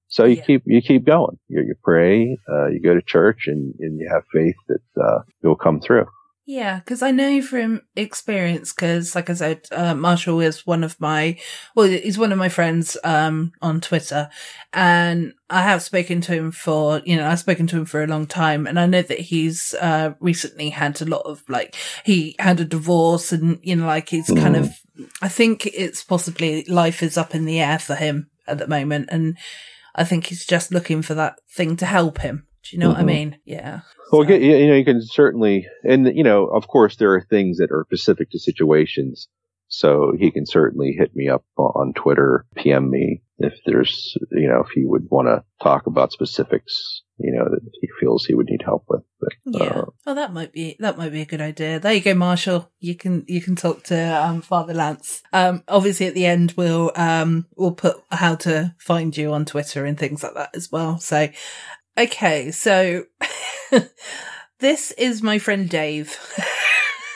So 0.08 0.24
you 0.24 0.36
yeah. 0.36 0.44
keep 0.44 0.62
you 0.66 0.80
keep 0.82 1.04
going. 1.04 1.38
You, 1.48 1.62
you 1.62 1.74
pray, 1.82 2.38
uh, 2.48 2.68
you 2.68 2.80
go 2.80 2.94
to 2.94 3.02
church, 3.02 3.48
and, 3.48 3.74
and 3.80 3.98
you 4.00 4.08
have 4.10 4.22
faith 4.32 4.54
that 4.68 5.02
uh, 5.02 5.18
you'll 5.42 5.56
come 5.56 5.80
through. 5.80 6.06
Yeah, 6.48 6.78
because 6.78 7.02
I 7.02 7.10
know 7.10 7.42
from 7.42 7.82
experience, 7.96 8.72
because 8.72 9.16
like 9.16 9.28
I 9.28 9.34
said, 9.34 9.66
uh, 9.72 9.96
Marshall 9.96 10.40
is 10.40 10.64
one 10.64 10.84
of 10.84 10.98
my, 11.00 11.38
well, 11.74 11.88
he's 11.88 12.18
one 12.18 12.30
of 12.30 12.38
my 12.38 12.48
friends, 12.48 12.96
um, 13.02 13.50
on 13.60 13.80
Twitter 13.80 14.30
and 14.72 15.34
I 15.50 15.62
have 15.62 15.82
spoken 15.82 16.20
to 16.20 16.32
him 16.32 16.52
for, 16.52 17.02
you 17.04 17.16
know, 17.16 17.26
I've 17.26 17.40
spoken 17.40 17.66
to 17.66 17.78
him 17.78 17.84
for 17.84 18.04
a 18.04 18.06
long 18.06 18.26
time 18.28 18.68
and 18.68 18.78
I 18.78 18.86
know 18.86 19.02
that 19.02 19.18
he's, 19.18 19.74
uh, 19.74 20.14
recently 20.20 20.70
had 20.70 21.02
a 21.02 21.06
lot 21.06 21.22
of 21.22 21.42
like, 21.48 21.74
he 22.04 22.36
had 22.38 22.60
a 22.60 22.64
divorce 22.64 23.32
and, 23.32 23.58
you 23.62 23.74
know, 23.74 23.86
like 23.86 24.08
he's 24.08 24.30
mm. 24.30 24.40
kind 24.40 24.56
of, 24.56 24.70
I 25.20 25.26
think 25.28 25.66
it's 25.66 26.04
possibly 26.04 26.64
life 26.66 27.02
is 27.02 27.18
up 27.18 27.34
in 27.34 27.44
the 27.44 27.58
air 27.58 27.80
for 27.80 27.96
him 27.96 28.30
at 28.46 28.58
the 28.58 28.68
moment. 28.68 29.08
And 29.10 29.36
I 29.96 30.04
think 30.04 30.26
he's 30.26 30.46
just 30.46 30.70
looking 30.70 31.02
for 31.02 31.14
that 31.14 31.40
thing 31.50 31.76
to 31.78 31.86
help 31.86 32.18
him. 32.18 32.45
Do 32.70 32.76
you 32.76 32.80
know 32.80 32.90
mm-hmm. 32.90 32.92
what 32.92 32.98
I 32.98 33.00
mm-hmm. 33.00 33.30
mean? 33.30 33.38
Yeah. 33.44 33.80
Well, 34.12 34.26
so. 34.26 34.34
you 34.34 34.68
know, 34.68 34.74
you 34.74 34.84
can 34.84 35.00
certainly, 35.02 35.66
and 35.84 36.06
you 36.16 36.24
know, 36.24 36.46
of 36.46 36.68
course, 36.68 36.96
there 36.96 37.14
are 37.14 37.26
things 37.28 37.58
that 37.58 37.70
are 37.72 37.86
specific 37.88 38.30
to 38.30 38.38
situations. 38.38 39.28
So 39.68 40.12
he 40.16 40.30
can 40.30 40.46
certainly 40.46 40.94
hit 40.96 41.16
me 41.16 41.28
up 41.28 41.44
on 41.56 41.92
Twitter, 41.92 42.46
PM 42.54 42.88
me 42.88 43.22
if 43.38 43.54
there's, 43.66 44.16
you 44.30 44.48
know, 44.48 44.60
if 44.60 44.68
he 44.74 44.84
would 44.84 45.08
want 45.10 45.26
to 45.28 45.44
talk 45.62 45.86
about 45.86 46.12
specifics, 46.12 47.02
you 47.18 47.32
know, 47.32 47.44
that 47.44 47.60
he 47.80 47.88
feels 48.00 48.24
he 48.24 48.34
would 48.34 48.46
need 48.48 48.62
help 48.64 48.84
with. 48.88 49.02
But, 49.20 49.32
yeah. 49.44 49.66
Uh, 49.66 49.84
well, 50.06 50.14
that 50.14 50.32
might 50.32 50.52
be, 50.52 50.76
that 50.78 50.96
might 50.96 51.12
be 51.12 51.20
a 51.20 51.26
good 51.26 51.40
idea. 51.40 51.80
There 51.80 51.92
you 51.92 52.00
go, 52.00 52.14
Marshall. 52.14 52.70
You 52.78 52.94
can, 52.94 53.24
you 53.26 53.42
can 53.42 53.56
talk 53.56 53.82
to, 53.84 53.98
um, 53.98 54.40
Father 54.40 54.72
Lance. 54.72 55.22
Um, 55.32 55.64
obviously 55.68 56.06
at 56.06 56.14
the 56.14 56.26
end, 56.26 56.54
we'll, 56.56 56.92
um, 56.94 57.46
we'll 57.56 57.72
put 57.72 57.96
how 58.10 58.36
to 58.36 58.74
find 58.78 59.16
you 59.16 59.32
on 59.32 59.44
Twitter 59.44 59.84
and 59.84 59.98
things 59.98 60.22
like 60.22 60.34
that 60.34 60.50
as 60.54 60.70
well. 60.70 60.98
So, 60.98 61.28
Okay, 61.98 62.50
so 62.50 63.04
this 64.60 64.90
is 64.92 65.22
my 65.22 65.38
friend 65.38 65.68
Dave. 65.68 66.16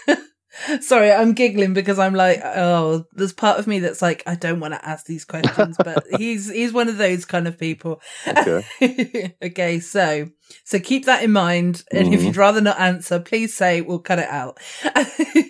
Sorry, 0.81 1.11
I'm 1.11 1.33
giggling 1.33 1.75
because 1.75 1.99
I'm 1.99 2.15
like, 2.15 2.41
oh, 2.45 3.05
there's 3.13 3.33
part 3.33 3.59
of 3.59 3.67
me 3.67 3.79
that's 3.81 4.03
like, 4.03 4.23
I 4.27 4.35
don't 4.35 4.61
want 4.61 4.75
to 4.75 4.87
ask 4.87 5.07
these 5.07 5.25
questions, 5.25 5.77
but 5.83 6.05
he's 6.19 6.51
he's 6.51 6.73
one 6.73 6.89
of 6.89 6.97
those 6.97 7.25
kind 7.25 7.47
of 7.47 7.59
people. 7.59 8.01
Okay. 8.27 9.35
okay, 9.43 9.81
so 9.81 10.29
so 10.65 10.79
keep 10.79 11.07
that 11.07 11.23
in 11.23 11.33
mind, 11.33 11.83
and 11.93 12.07
mm-hmm. 12.07 12.15
if 12.15 12.23
you'd 12.23 12.37
rather 12.37 12.61
not 12.61 12.81
answer, 12.81 13.21
please 13.21 13.55
say 13.55 13.81
we'll 13.81 13.99
cut 13.99 14.19
it 14.19 14.29
out. 14.29 14.59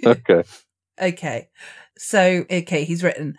okay. 0.06 0.42
Okay. 1.00 1.48
So 1.98 2.44
okay, 2.50 2.84
he's 2.84 3.02
written. 3.02 3.36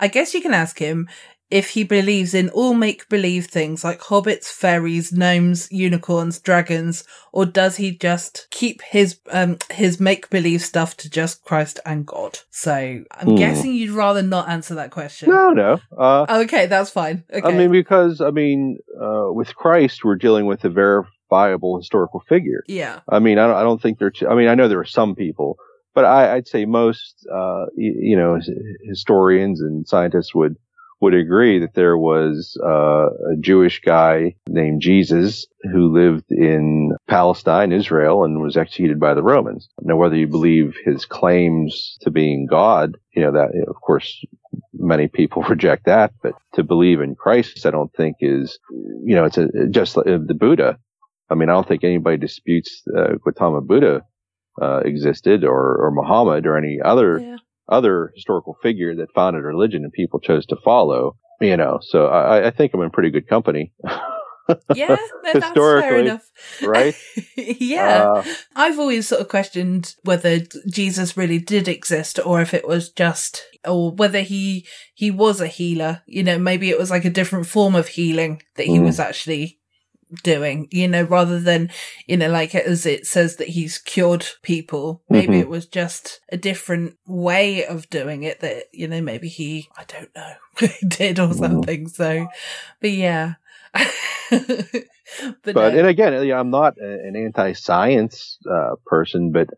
I 0.00 0.08
guess 0.08 0.34
you 0.34 0.40
can 0.40 0.54
ask 0.54 0.78
him 0.78 1.08
if 1.50 1.70
he 1.70 1.82
believes 1.84 2.34
in 2.34 2.50
all 2.50 2.74
make 2.74 3.08
believe 3.08 3.46
things 3.46 3.82
like 3.82 4.00
hobbits, 4.00 4.46
fairies, 4.46 5.12
gnomes, 5.12 5.70
unicorns, 5.72 6.38
dragons, 6.38 7.04
or 7.32 7.46
does 7.46 7.76
he 7.76 7.96
just 7.96 8.46
keep 8.50 8.82
his 8.82 9.20
um 9.30 9.56
his 9.70 10.00
make 10.00 10.28
believe 10.30 10.62
stuff 10.62 10.96
to 10.98 11.10
just 11.10 11.44
Christ 11.44 11.80
and 11.86 12.06
God? 12.06 12.40
So 12.50 12.72
I'm 12.72 13.28
mm. 13.28 13.38
guessing 13.38 13.74
you'd 13.74 13.90
rather 13.90 14.22
not 14.22 14.48
answer 14.48 14.74
that 14.74 14.90
question. 14.90 15.30
No, 15.30 15.50
no. 15.50 15.80
Uh, 15.96 16.26
okay, 16.42 16.66
that's 16.66 16.90
fine. 16.90 17.24
Okay. 17.32 17.46
I 17.48 17.56
mean, 17.56 17.72
because 17.72 18.20
I 18.20 18.30
mean, 18.30 18.78
uh, 19.00 19.32
with 19.32 19.54
Christ, 19.54 20.04
we're 20.04 20.16
dealing 20.16 20.46
with 20.46 20.64
a 20.64 20.70
verifiable 20.70 21.78
historical 21.78 22.20
figure. 22.28 22.62
Yeah. 22.66 23.00
I 23.08 23.18
mean, 23.18 23.38
I 23.38 23.46
don't, 23.46 23.56
I 23.56 23.62
don't 23.62 23.80
think 23.80 23.98
there. 23.98 24.12
I 24.28 24.34
mean, 24.34 24.48
I 24.48 24.54
know 24.54 24.68
there 24.68 24.80
are 24.80 24.84
some 24.84 25.14
people. 25.14 25.58
But 25.94 26.04
I, 26.04 26.36
would 26.36 26.46
say 26.46 26.64
most, 26.64 27.26
uh, 27.32 27.66
you, 27.74 27.92
you 27.98 28.16
know, 28.16 28.38
historians 28.84 29.60
and 29.60 29.88
scientists 29.88 30.32
would 30.32 30.56
would 31.00 31.14
agree 31.14 31.60
that 31.60 31.74
there 31.74 31.96
was 31.96 32.58
uh, 32.62 33.06
a 33.06 33.36
Jewish 33.40 33.80
guy 33.80 34.34
named 34.48 34.82
Jesus 34.82 35.46
who 35.72 35.92
lived 35.92 36.24
in 36.30 36.92
Palestine, 37.08 37.72
Israel, 37.72 38.24
and 38.24 38.42
was 38.42 38.56
executed 38.56 38.98
by 38.98 39.14
the 39.14 39.22
Romans. 39.22 39.68
Now, 39.80 39.96
whether 39.96 40.16
you 40.16 40.26
believe 40.26 40.74
his 40.84 41.04
claims 41.04 41.98
to 42.00 42.10
being 42.10 42.46
God, 42.46 42.96
you 43.14 43.22
know, 43.22 43.32
that, 43.32 43.50
of 43.68 43.76
course, 43.80 44.24
many 44.72 45.06
people 45.06 45.42
reject 45.48 45.86
that, 45.86 46.12
but 46.22 46.32
to 46.54 46.64
believe 46.64 47.00
in 47.00 47.14
Christ, 47.14 47.64
I 47.64 47.70
don't 47.70 47.92
think 47.94 48.16
is, 48.20 48.58
you 48.70 49.14
know, 49.14 49.24
it's 49.24 49.38
a, 49.38 49.48
just 49.70 49.96
like 49.96 50.06
the 50.06 50.34
Buddha. 50.34 50.78
I 51.30 51.34
mean, 51.34 51.48
I 51.48 51.52
don't 51.52 51.68
think 51.68 51.84
anybody 51.84 52.16
disputes 52.16 52.82
uh, 52.96 53.14
Gautama 53.22 53.60
Buddha 53.60 54.02
uh, 54.60 54.78
existed 54.78 55.44
or, 55.44 55.76
or 55.76 55.92
Muhammad 55.92 56.46
or 56.46 56.56
any 56.56 56.80
other 56.84 57.20
yeah 57.20 57.36
other 57.68 58.12
historical 58.14 58.56
figure 58.62 58.94
that 58.96 59.12
founded 59.14 59.42
a 59.42 59.46
religion 59.46 59.84
and 59.84 59.92
people 59.92 60.20
chose 60.20 60.46
to 60.46 60.56
follow. 60.64 61.16
You 61.40 61.56
know, 61.56 61.78
so 61.80 62.06
I, 62.06 62.48
I 62.48 62.50
think 62.50 62.74
I'm 62.74 62.80
in 62.82 62.90
pretty 62.90 63.10
good 63.10 63.28
company. 63.28 63.72
yeah, 64.74 64.96
enough. 66.00 66.30
Right? 66.62 66.94
yeah. 67.36 68.10
Uh, 68.10 68.24
I've 68.56 68.78
always 68.78 69.08
sort 69.08 69.20
of 69.20 69.28
questioned 69.28 69.94
whether 70.04 70.40
Jesus 70.68 71.16
really 71.16 71.38
did 71.38 71.68
exist 71.68 72.18
or 72.24 72.40
if 72.40 72.54
it 72.54 72.66
was 72.66 72.90
just 72.90 73.44
or 73.64 73.92
whether 73.92 74.22
he 74.22 74.66
he 74.94 75.10
was 75.10 75.40
a 75.40 75.46
healer. 75.46 76.02
You 76.06 76.22
know, 76.22 76.38
maybe 76.38 76.70
it 76.70 76.78
was 76.78 76.90
like 76.90 77.04
a 77.04 77.10
different 77.10 77.46
form 77.46 77.74
of 77.74 77.88
healing 77.88 78.42
that 78.56 78.66
he 78.66 78.78
mm. 78.78 78.84
was 78.84 78.98
actually 78.98 79.57
doing, 80.22 80.68
you 80.70 80.88
know, 80.88 81.02
rather 81.02 81.38
than, 81.40 81.70
you 82.06 82.16
know, 82.16 82.28
like 82.28 82.54
as 82.54 82.86
it 82.86 83.06
says 83.06 83.36
that 83.36 83.48
he's 83.48 83.78
cured 83.78 84.26
people. 84.42 85.02
Maybe 85.08 85.34
Mhm. 85.34 85.40
it 85.40 85.48
was 85.48 85.66
just 85.66 86.20
a 86.30 86.36
different 86.36 86.96
way 87.06 87.64
of 87.64 87.88
doing 87.90 88.22
it 88.22 88.40
that, 88.40 88.64
you 88.72 88.88
know, 88.88 89.00
maybe 89.00 89.28
he, 89.28 89.68
I 89.76 89.84
don't 89.84 90.14
know, 90.14 90.68
did 90.88 91.18
or 91.18 91.32
something. 91.34 91.88
So, 91.88 92.28
but 92.80 92.90
yeah. 92.90 93.34
but, 94.30 94.84
but 95.42 95.54
no. 95.54 95.78
and 95.78 95.86
again, 95.86 96.14
I'm 96.32 96.50
not 96.50 96.76
an 96.78 97.14
anti-science 97.16 98.38
uh, 98.50 98.76
person, 98.86 99.32
but 99.32 99.48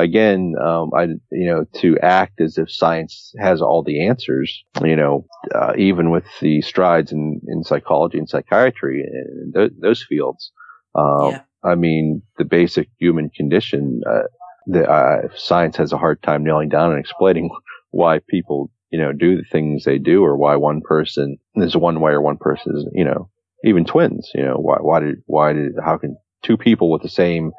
again, 0.00 0.54
um, 0.62 0.90
I 0.96 1.04
you 1.30 1.46
know 1.46 1.64
to 1.80 1.98
act 2.00 2.40
as 2.40 2.58
if 2.58 2.70
science 2.70 3.32
has 3.38 3.60
all 3.62 3.82
the 3.82 4.06
answers, 4.06 4.64
you 4.82 4.96
know, 4.96 5.26
uh, 5.54 5.72
even 5.76 6.10
with 6.10 6.24
the 6.40 6.60
strides 6.62 7.12
in, 7.12 7.40
in 7.48 7.64
psychology 7.64 8.18
and 8.18 8.28
psychiatry 8.28 9.02
and 9.04 9.54
th- 9.54 9.72
those 9.80 10.04
fields, 10.08 10.52
um, 10.94 11.32
Yeah. 11.32 11.42
I 11.64 11.74
mean, 11.74 12.22
the 12.38 12.44
basic 12.44 12.88
human 12.98 13.30
condition, 13.30 14.02
uh, 14.08 14.22
the 14.66 14.88
uh, 14.90 15.28
science 15.36 15.76
has 15.76 15.92
a 15.92 15.98
hard 15.98 16.22
time 16.22 16.44
nailing 16.44 16.68
down 16.68 16.90
and 16.92 17.00
explaining 17.00 17.50
why 17.90 18.20
people, 18.28 18.70
you 18.90 18.98
know, 18.98 19.12
do 19.12 19.36
the 19.36 19.44
things 19.50 19.84
they 19.84 19.98
do, 19.98 20.24
or 20.24 20.36
why 20.36 20.56
one 20.56 20.80
person 20.82 21.38
is 21.56 21.76
one 21.76 22.00
way 22.00 22.12
or 22.12 22.20
one 22.22 22.38
person 22.38 22.76
is, 22.76 22.86
you 22.92 23.04
know, 23.04 23.30
even 23.64 23.84
twins. 23.84 24.30
You 24.34 24.44
know, 24.44 24.56
why 24.56 24.76
why 24.80 25.00
did 25.00 25.16
why 25.26 25.52
did 25.52 25.72
how 25.84 25.98
can 25.98 26.16
two 26.42 26.56
people 26.56 26.90
with 26.90 27.02
the 27.02 27.08
same, 27.08 27.52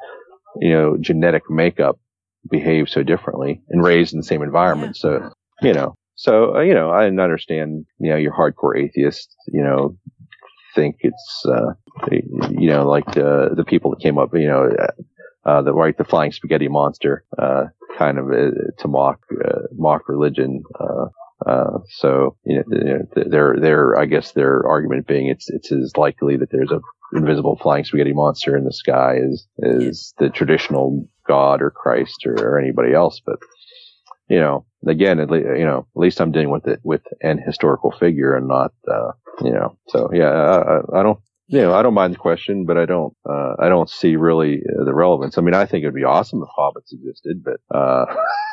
you 0.60 0.70
know, 0.70 0.96
genetic 1.00 1.42
makeup 1.50 1.98
behave 2.48 2.88
so 2.88 3.02
differently 3.02 3.62
and 3.68 3.84
raised 3.84 4.12
in 4.12 4.20
the 4.20 4.24
same 4.24 4.42
environment? 4.42 4.96
So 4.96 5.30
you 5.62 5.72
know, 5.72 5.94
so 6.14 6.56
uh, 6.56 6.60
you 6.60 6.74
know, 6.74 6.90
I 6.90 7.06
understand. 7.06 7.86
You 7.98 8.10
know, 8.10 8.16
your 8.16 8.32
hardcore 8.32 8.78
atheists, 8.78 9.34
you 9.48 9.62
know, 9.62 9.96
think 10.74 10.96
it's 11.00 11.44
uh, 11.46 11.72
you 12.10 12.70
know 12.70 12.88
like 12.88 13.06
the 13.12 13.50
the 13.54 13.64
people 13.64 13.90
that 13.90 14.00
came 14.00 14.18
up, 14.18 14.30
you 14.34 14.46
know. 14.46 14.70
Uh, 14.78 14.92
uh, 15.44 15.62
the 15.62 15.72
right, 15.72 15.96
the 15.96 16.04
flying 16.04 16.32
spaghetti 16.32 16.68
monster, 16.68 17.24
uh, 17.38 17.64
kind 17.96 18.18
of 18.18 18.26
uh, 18.26 18.50
to 18.78 18.88
mock 18.88 19.20
uh, 19.44 19.60
mock 19.72 20.08
religion. 20.08 20.62
Uh, 20.78 21.06
uh, 21.46 21.78
so 21.88 22.36
you 22.44 22.56
know, 22.56 22.62
you 22.70 22.84
know, 22.84 23.24
their 23.26 23.56
their 23.58 23.98
I 23.98 24.04
guess 24.04 24.32
their 24.32 24.66
argument 24.66 25.06
being 25.06 25.28
it's 25.28 25.48
it's 25.48 25.72
as 25.72 25.96
likely 25.96 26.36
that 26.36 26.50
there's 26.50 26.70
a 26.70 26.80
invisible 27.16 27.58
flying 27.60 27.84
spaghetti 27.84 28.12
monster 28.12 28.56
in 28.56 28.64
the 28.64 28.72
sky 28.72 29.16
as 29.16 29.46
is 29.58 30.14
the 30.18 30.28
traditional 30.28 31.08
God 31.34 31.56
or 31.62 31.70
Christ 31.82 32.18
or, 32.26 32.34
or 32.46 32.58
anybody 32.58 32.92
else. 33.02 33.20
But 33.24 33.38
you 34.28 34.40
know, 34.40 34.64
again, 34.86 35.18
at 35.24 35.30
least 35.30 35.46
you 35.60 35.66
know, 35.70 35.80
at 35.96 36.00
least 36.04 36.20
I'm 36.20 36.32
dealing 36.32 36.50
with 36.56 36.66
it 36.66 36.80
with 36.82 37.02
an 37.30 37.38
historical 37.50 37.90
figure 38.02 38.32
and 38.36 38.46
not 38.48 38.72
uh, 38.96 39.10
you 39.46 39.52
know. 39.56 39.68
So 39.92 39.98
yeah, 40.12 40.30
I, 40.30 40.56
I- 40.76 41.00
I 41.00 41.02
don't. 41.02 41.20
You 41.52 41.62
know, 41.62 41.74
I 41.74 41.82
don't 41.82 41.94
mind 41.94 42.14
the 42.14 42.18
question, 42.28 42.64
but 42.64 42.76
I 42.78 42.86
don't. 42.86 43.12
Uh, 43.28 43.54
I 43.58 43.68
don't 43.68 43.90
see 43.90 44.14
really 44.14 44.54
uh, 44.80 44.84
the 44.84 44.94
relevance. 44.94 45.36
I 45.36 45.40
mean, 45.40 45.52
I 45.62 45.66
think 45.66 45.82
it'd 45.82 46.02
be 46.02 46.04
awesome 46.04 46.44
if 46.44 46.48
hobbits 46.56 46.92
existed, 46.92 47.42
but 47.48 47.58
uh, 47.76 48.06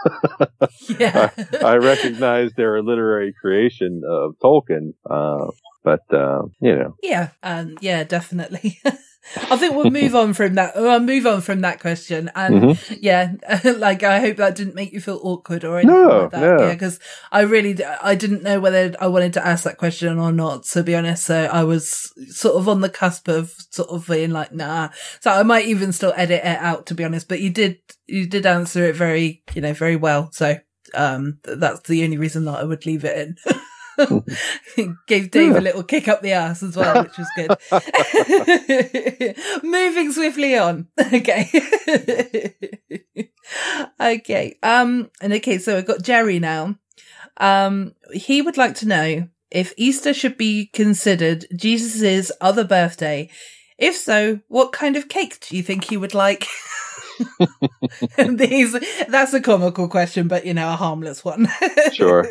Yeah. 0.99 1.29
I, 1.61 1.73
I 1.73 1.75
recognize 1.77 2.51
they're 2.57 2.77
a 2.77 2.81
literary 2.81 3.33
creation 3.39 4.01
of 4.07 4.33
Tolkien. 4.43 4.93
Uh, 5.07 5.51
but 5.83 6.01
uh, 6.11 6.41
you 6.59 6.75
know, 6.75 6.95
Yeah, 7.03 7.29
um, 7.43 7.77
yeah, 7.81 8.03
definitely. 8.03 8.79
I 9.35 9.57
think 9.57 9.75
we'll 9.75 9.89
move 9.91 10.15
on 10.23 10.33
from 10.33 10.55
that. 10.55 10.75
I'll 10.77 10.99
move 10.99 11.25
on 11.27 11.41
from 11.41 11.61
that 11.61 11.79
question, 11.79 12.31
and 12.35 12.55
Mhm. 12.55 12.97
yeah, 13.01 13.33
like 13.77 14.03
I 14.03 14.19
hope 14.19 14.37
that 14.37 14.55
didn't 14.55 14.75
make 14.75 14.93
you 14.93 15.01
feel 15.01 15.19
awkward 15.23 15.63
or 15.63 15.79
anything 15.79 15.95
No, 15.95 16.19
like 16.23 16.31
that. 16.31 16.41
no. 16.41 16.65
Yeah, 16.67 16.73
because 16.73 16.99
I 17.31 17.41
really, 17.41 17.83
I 17.83 18.15
didn't 18.15 18.43
know 18.43 18.59
whether 18.59 18.93
I 18.99 19.07
wanted 19.07 19.33
to 19.33 19.45
ask 19.45 19.63
that 19.65 19.77
question 19.77 20.17
or 20.19 20.31
not. 20.31 20.63
To 20.65 20.83
be 20.83 20.95
honest, 20.95 21.25
so 21.25 21.45
I 21.51 21.63
was 21.63 22.11
sort 22.29 22.55
of 22.55 22.67
on 22.69 22.81
the 22.81 22.89
cusp 22.89 23.27
of 23.27 23.53
sort 23.71 23.89
of 23.89 24.07
being 24.07 24.31
like, 24.31 24.53
nah. 24.53 24.89
So 25.21 25.31
I 25.31 25.43
might 25.43 25.65
even 25.67 25.91
still 25.91 26.13
edit 26.15 26.41
it 26.43 26.57
out, 26.57 26.85
to 26.87 26.95
be 26.95 27.03
honest. 27.03 27.27
But 27.27 27.41
you 27.41 27.49
did, 27.49 27.79
you 28.07 28.27
did 28.27 28.45
answer 28.45 28.85
it 28.85 28.95
very, 28.95 29.43
you 29.53 29.61
know, 29.61 29.73
very 29.73 29.95
well. 29.95 30.29
So 30.31 30.57
um, 30.93 31.39
that's 31.43 31.81
the 31.89 32.03
only 32.05 32.17
reason 32.17 32.45
that 32.45 32.59
I 32.59 32.63
would 32.63 32.85
leave 32.85 33.03
it 33.03 33.17
in. 33.17 33.35
Gave 35.07 35.31
Dave 35.31 35.55
a 35.55 35.61
little 35.61 35.83
kick 35.83 36.07
up 36.07 36.21
the 36.21 36.33
ass 36.33 36.61
as 36.61 36.75
well, 36.75 37.03
which 37.03 37.17
was 37.17 37.27
good. 37.35 37.57
Moving 39.63 40.11
swiftly 40.11 40.57
on. 40.57 40.87
Okay. 41.13 41.49
okay. 43.99 44.57
Um, 44.61 45.09
and 45.21 45.33
okay, 45.33 45.57
so 45.57 45.77
I've 45.77 45.87
got 45.87 46.01
Jerry 46.03 46.37
now. 46.39 46.77
Um, 47.37 47.95
he 48.11 48.41
would 48.41 48.57
like 48.57 48.75
to 48.75 48.87
know 48.87 49.29
if 49.49 49.73
Easter 49.77 50.13
should 50.13 50.37
be 50.37 50.67
considered 50.67 51.45
Jesus' 51.55 52.31
other 52.41 52.65
birthday. 52.65 53.29
If 53.77 53.95
so, 53.95 54.41
what 54.47 54.73
kind 54.73 54.97
of 54.97 55.07
cake 55.07 55.39
do 55.39 55.55
you 55.55 55.63
think 55.63 55.85
he 55.85 55.97
would 55.97 56.13
like? 56.13 56.45
These, 58.17 58.75
that's 59.07 59.33
a 59.33 59.41
comical 59.41 59.87
question, 59.87 60.27
but 60.27 60.45
you 60.45 60.53
know, 60.53 60.69
a 60.69 60.75
harmless 60.75 61.23
one. 61.23 61.47
sure. 61.93 62.29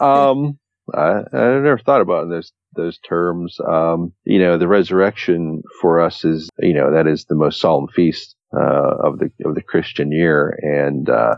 Um, 0.00 0.58
I, 0.94 1.22
I 1.32 1.58
never 1.60 1.78
thought 1.78 2.00
about 2.00 2.28
those 2.28 2.52
those 2.74 2.98
terms. 2.98 3.58
Um, 3.66 4.12
you 4.24 4.38
know, 4.38 4.58
the 4.58 4.68
resurrection 4.68 5.62
for 5.80 6.00
us 6.00 6.24
is, 6.24 6.48
you 6.58 6.74
know, 6.74 6.92
that 6.92 7.06
is 7.06 7.24
the 7.24 7.34
most 7.34 7.60
solemn 7.60 7.88
feast 7.88 8.36
uh, 8.54 8.96
of 9.02 9.18
the 9.18 9.30
of 9.44 9.54
the 9.54 9.62
Christian 9.62 10.12
year, 10.12 10.56
and 10.62 11.08
uh, 11.08 11.36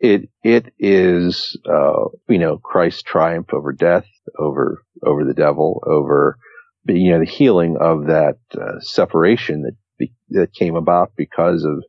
it 0.00 0.28
it 0.42 0.72
is, 0.78 1.58
uh, 1.68 2.06
you 2.28 2.38
know, 2.38 2.58
Christ's 2.58 3.02
triumph 3.02 3.52
over 3.52 3.72
death, 3.72 4.06
over 4.38 4.82
over 5.04 5.24
the 5.24 5.34
devil, 5.34 5.82
over 5.86 6.38
you 6.86 7.12
know 7.12 7.20
the 7.20 7.30
healing 7.30 7.76
of 7.80 8.06
that 8.06 8.38
uh, 8.54 8.80
separation 8.80 9.62
that 9.62 10.08
that 10.30 10.52
came 10.52 10.76
about 10.76 11.12
because 11.16 11.64
of 11.64 11.84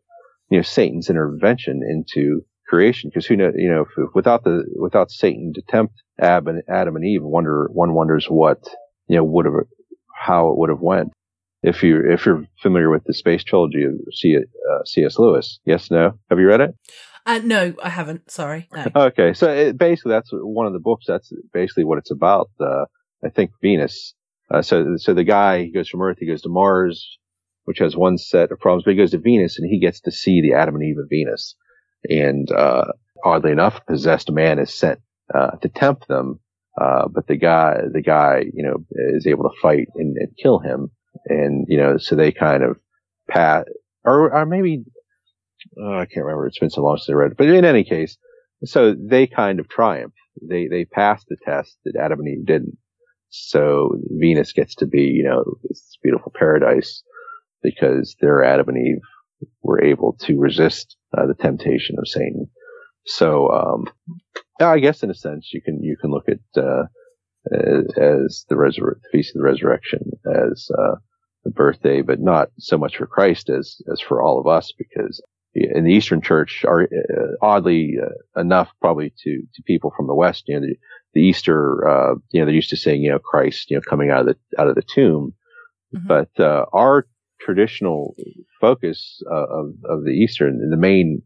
you 0.49 0.57
know 0.57 0.63
Satan's 0.63 1.09
intervention 1.09 1.81
into 1.83 2.45
creation. 2.67 3.09
Because 3.09 3.25
who 3.25 3.35
know, 3.35 3.51
you 3.55 3.69
know, 3.69 3.81
if, 3.81 4.15
without 4.15 4.43
the 4.43 4.63
without 4.75 5.11
Satan 5.11 5.53
to 5.55 5.61
tempt 5.61 5.95
Adam 6.19 6.47
and, 6.47 6.63
Adam 6.67 6.95
and 6.95 7.05
Eve, 7.05 7.23
wonder 7.23 7.67
one 7.71 7.93
wonders 7.93 8.27
what 8.27 8.67
you 9.07 9.17
know 9.17 9.23
would 9.23 9.45
have 9.45 9.53
how 10.13 10.49
it 10.49 10.57
would 10.57 10.69
have 10.69 10.81
went. 10.81 11.11
If 11.63 11.83
you 11.83 12.01
if 12.09 12.25
you're 12.25 12.45
familiar 12.61 12.89
with 12.89 13.03
the 13.05 13.13
space 13.13 13.43
trilogy 13.43 13.83
of 13.83 13.93
C, 14.13 14.37
uh, 14.37 14.79
C.S. 14.85 15.17
Lewis, 15.17 15.59
yes, 15.65 15.89
no, 15.89 16.13
have 16.29 16.39
you 16.39 16.47
read 16.47 16.61
it? 16.61 16.75
uh, 17.25 17.41
no, 17.43 17.73
I 17.83 17.89
haven't. 17.89 18.31
Sorry. 18.31 18.67
No. 18.73 18.85
Okay, 19.07 19.33
so 19.33 19.51
it, 19.51 19.77
basically 19.77 20.11
that's 20.11 20.29
one 20.31 20.65
of 20.65 20.73
the 20.73 20.79
books. 20.79 21.05
That's 21.07 21.31
basically 21.53 21.83
what 21.83 21.97
it's 21.97 22.11
about. 22.11 22.49
Uh, 22.59 22.85
I 23.23 23.29
think 23.29 23.51
Venus. 23.61 24.13
Uh, 24.49 24.61
so 24.61 24.95
so 24.97 25.13
the 25.13 25.23
guy 25.23 25.63
he 25.63 25.71
goes 25.71 25.89
from 25.89 26.01
Earth, 26.01 26.17
he 26.19 26.27
goes 26.27 26.43
to 26.43 26.49
Mars, 26.49 27.17
which 27.65 27.79
has 27.79 27.97
one 27.97 28.17
set 28.17 28.51
of 28.51 28.59
problems, 28.59 28.83
but 28.85 28.91
he 28.91 28.97
goes 28.97 29.11
to 29.11 29.17
Venus 29.17 29.59
and 29.59 29.69
he 29.69 29.79
gets 29.79 29.99
to 30.01 30.11
see 30.11 30.41
the 30.41 30.53
Adam 30.53 30.75
and 30.75 30.83
Eve 30.85 30.99
of 30.99 31.09
Venus. 31.09 31.55
And 32.09 32.51
uh, 32.51 32.85
oddly 33.23 33.51
enough, 33.51 33.85
possessed 33.85 34.31
man 34.31 34.59
is 34.59 34.73
sent 34.73 34.99
uh, 35.33 35.51
to 35.61 35.69
tempt 35.69 36.07
them, 36.07 36.39
uh, 36.79 37.07
but 37.07 37.27
the 37.27 37.37
guy 37.37 37.81
the 37.91 38.01
guy 38.01 38.45
you 38.53 38.63
know 38.63 38.85
is 39.15 39.27
able 39.27 39.43
to 39.43 39.59
fight 39.61 39.87
and, 39.95 40.15
and 40.17 40.29
kill 40.41 40.59
him. 40.59 40.91
And 41.25 41.65
you 41.67 41.77
know, 41.77 41.97
so 41.97 42.15
they 42.15 42.31
kind 42.31 42.63
of 42.63 42.77
pat 43.29 43.67
or 44.03 44.33
or 44.33 44.45
maybe 44.45 44.85
oh, 45.77 45.99
I 45.99 46.05
can't 46.05 46.25
remember. 46.25 46.47
It's 46.47 46.59
been 46.59 46.69
so 46.69 46.81
long 46.81 46.97
since 46.97 47.09
I 47.09 47.13
read 47.13 47.31
it. 47.31 47.37
But 47.37 47.49
in 47.49 47.65
any 47.65 47.83
case, 47.83 48.17
so 48.63 48.93
they 48.93 49.27
kind 49.27 49.59
of 49.59 49.69
triumph. 49.69 50.13
They 50.41 50.67
they 50.67 50.85
passed 50.85 51.25
the 51.27 51.37
test 51.43 51.77
that 51.85 51.99
Adam 51.99 52.19
and 52.19 52.29
Eve 52.29 52.45
didn't. 52.45 52.77
So 53.29 53.97
Venus 54.09 54.53
gets 54.53 54.75
to 54.75 54.85
be, 54.85 55.01
you 55.01 55.23
know, 55.23 55.43
this 55.63 55.97
beautiful 56.01 56.31
paradise 56.33 57.03
because 57.61 58.15
they're 58.21 58.43
Adam 58.43 58.69
and 58.69 58.77
Eve 58.77 59.01
were 59.61 59.83
able 59.83 60.17
to 60.21 60.39
resist 60.39 60.95
uh, 61.17 61.25
the 61.25 61.33
temptation 61.33 61.97
of 61.99 62.07
Satan. 62.07 62.47
So, 63.05 63.49
um, 63.51 63.87
I 64.59 64.79
guess 64.79 65.03
in 65.03 65.09
a 65.09 65.15
sense 65.15 65.51
you 65.53 65.61
can, 65.61 65.81
you 65.81 65.95
can 65.99 66.11
look 66.11 66.27
at, 66.27 66.61
uh, 66.61 66.83
as, 67.53 67.85
as 67.97 68.45
the 68.49 68.55
resur- 68.55 68.99
feast 69.11 69.35
of 69.35 69.39
the 69.39 69.45
resurrection 69.45 70.11
as, 70.25 70.67
uh, 70.77 70.95
the 71.43 71.51
birthday, 71.51 72.01
but 72.01 72.19
not 72.19 72.49
so 72.57 72.77
much 72.77 72.97
for 72.97 73.07
Christ 73.07 73.49
as, 73.49 73.77
as 73.91 74.01
for 74.01 74.21
all 74.21 74.39
of 74.39 74.47
us 74.47 74.73
because 74.77 75.21
in 75.53 75.85
the 75.85 75.93
Eastern 75.93 76.21
Church 76.21 76.65
are 76.67 76.83
uh, 76.83 77.35
oddly 77.41 77.95
uh, 78.03 78.39
enough 78.39 78.69
probably 78.81 79.13
to, 79.23 79.41
to 79.55 79.63
people 79.63 79.93
from 79.95 80.07
the 80.07 80.15
West, 80.15 80.43
you 80.47 80.55
know, 80.59 80.65
the, 80.65 80.75
the 81.13 81.21
Easter, 81.21 81.87
uh, 81.87 82.15
you 82.31 82.41
know, 82.41 82.45
they're 82.45 82.53
used 82.53 82.69
to 82.71 82.77
saying, 82.77 83.01
you 83.01 83.09
know, 83.09 83.19
Christ, 83.19 83.71
you 83.71 83.77
know, 83.77 83.81
coming 83.81 84.11
out 84.11 84.21
of 84.21 84.25
the, 84.27 84.61
out 84.61 84.67
of 84.67 84.75
the 84.75 84.83
tomb. 84.83 85.33
But, 86.07 86.29
uh, 86.39 86.65
our 86.73 87.07
traditional 87.39 88.15
focus 88.59 89.21
uh, 89.31 89.47
of, 89.47 89.73
of 89.85 90.03
the 90.03 90.11
Easter 90.11 90.47
and 90.47 90.71
the 90.71 90.77
main, 90.77 91.21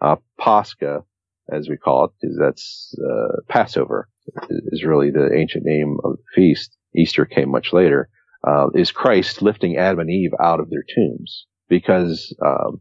uh, 0.00 0.16
Pascha, 0.38 1.04
as 1.52 1.68
we 1.68 1.76
call 1.76 2.04
it, 2.04 2.10
is 2.22 2.38
that's, 2.40 2.94
uh, 2.98 3.40
Passover 3.48 4.08
is 4.48 4.84
really 4.84 5.10
the 5.10 5.30
ancient 5.34 5.64
name 5.64 5.98
of 6.04 6.16
the 6.16 6.22
feast. 6.34 6.76
Easter 6.96 7.24
came 7.24 7.50
much 7.50 7.72
later, 7.72 8.08
uh, 8.46 8.68
is 8.74 8.92
Christ 8.92 9.42
lifting 9.42 9.76
Adam 9.76 10.00
and 10.00 10.10
Eve 10.10 10.32
out 10.40 10.60
of 10.60 10.70
their 10.70 10.84
tombs 10.94 11.46
because, 11.68 12.34
um, 12.44 12.80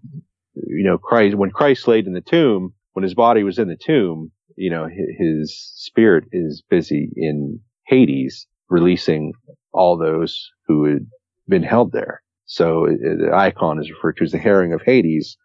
you 0.56 0.84
know, 0.84 0.98
Christ, 0.98 1.36
when 1.36 1.52
Christ 1.52 1.88
laid 1.88 2.06
in 2.06 2.14
the 2.14 2.22
tomb, 2.22 2.74
when 2.94 3.04
his 3.04 3.16
body 3.16 3.44
was 3.44 3.60
in 3.60 3.68
the 3.68 3.78
tomb, 3.78 4.32
you 4.56 4.70
know, 4.70 4.88
his 5.18 5.72
spirit 5.76 6.26
is 6.32 6.64
busy 6.70 7.10
in 7.16 7.60
Hades, 7.88 8.48
releasing 8.70 9.34
all 9.72 9.98
those 9.98 10.50
who 10.68 10.86
had 10.86 11.08
been 11.48 11.64
held 11.64 11.92
there. 11.92 12.23
So 12.46 12.88
uh, 12.88 12.92
the 12.92 13.32
icon 13.34 13.80
is 13.80 13.90
referred 13.90 14.18
to 14.18 14.24
as 14.24 14.32
the 14.32 14.38
harrowing 14.38 14.74
of 14.74 14.82
Hades, 14.82 15.38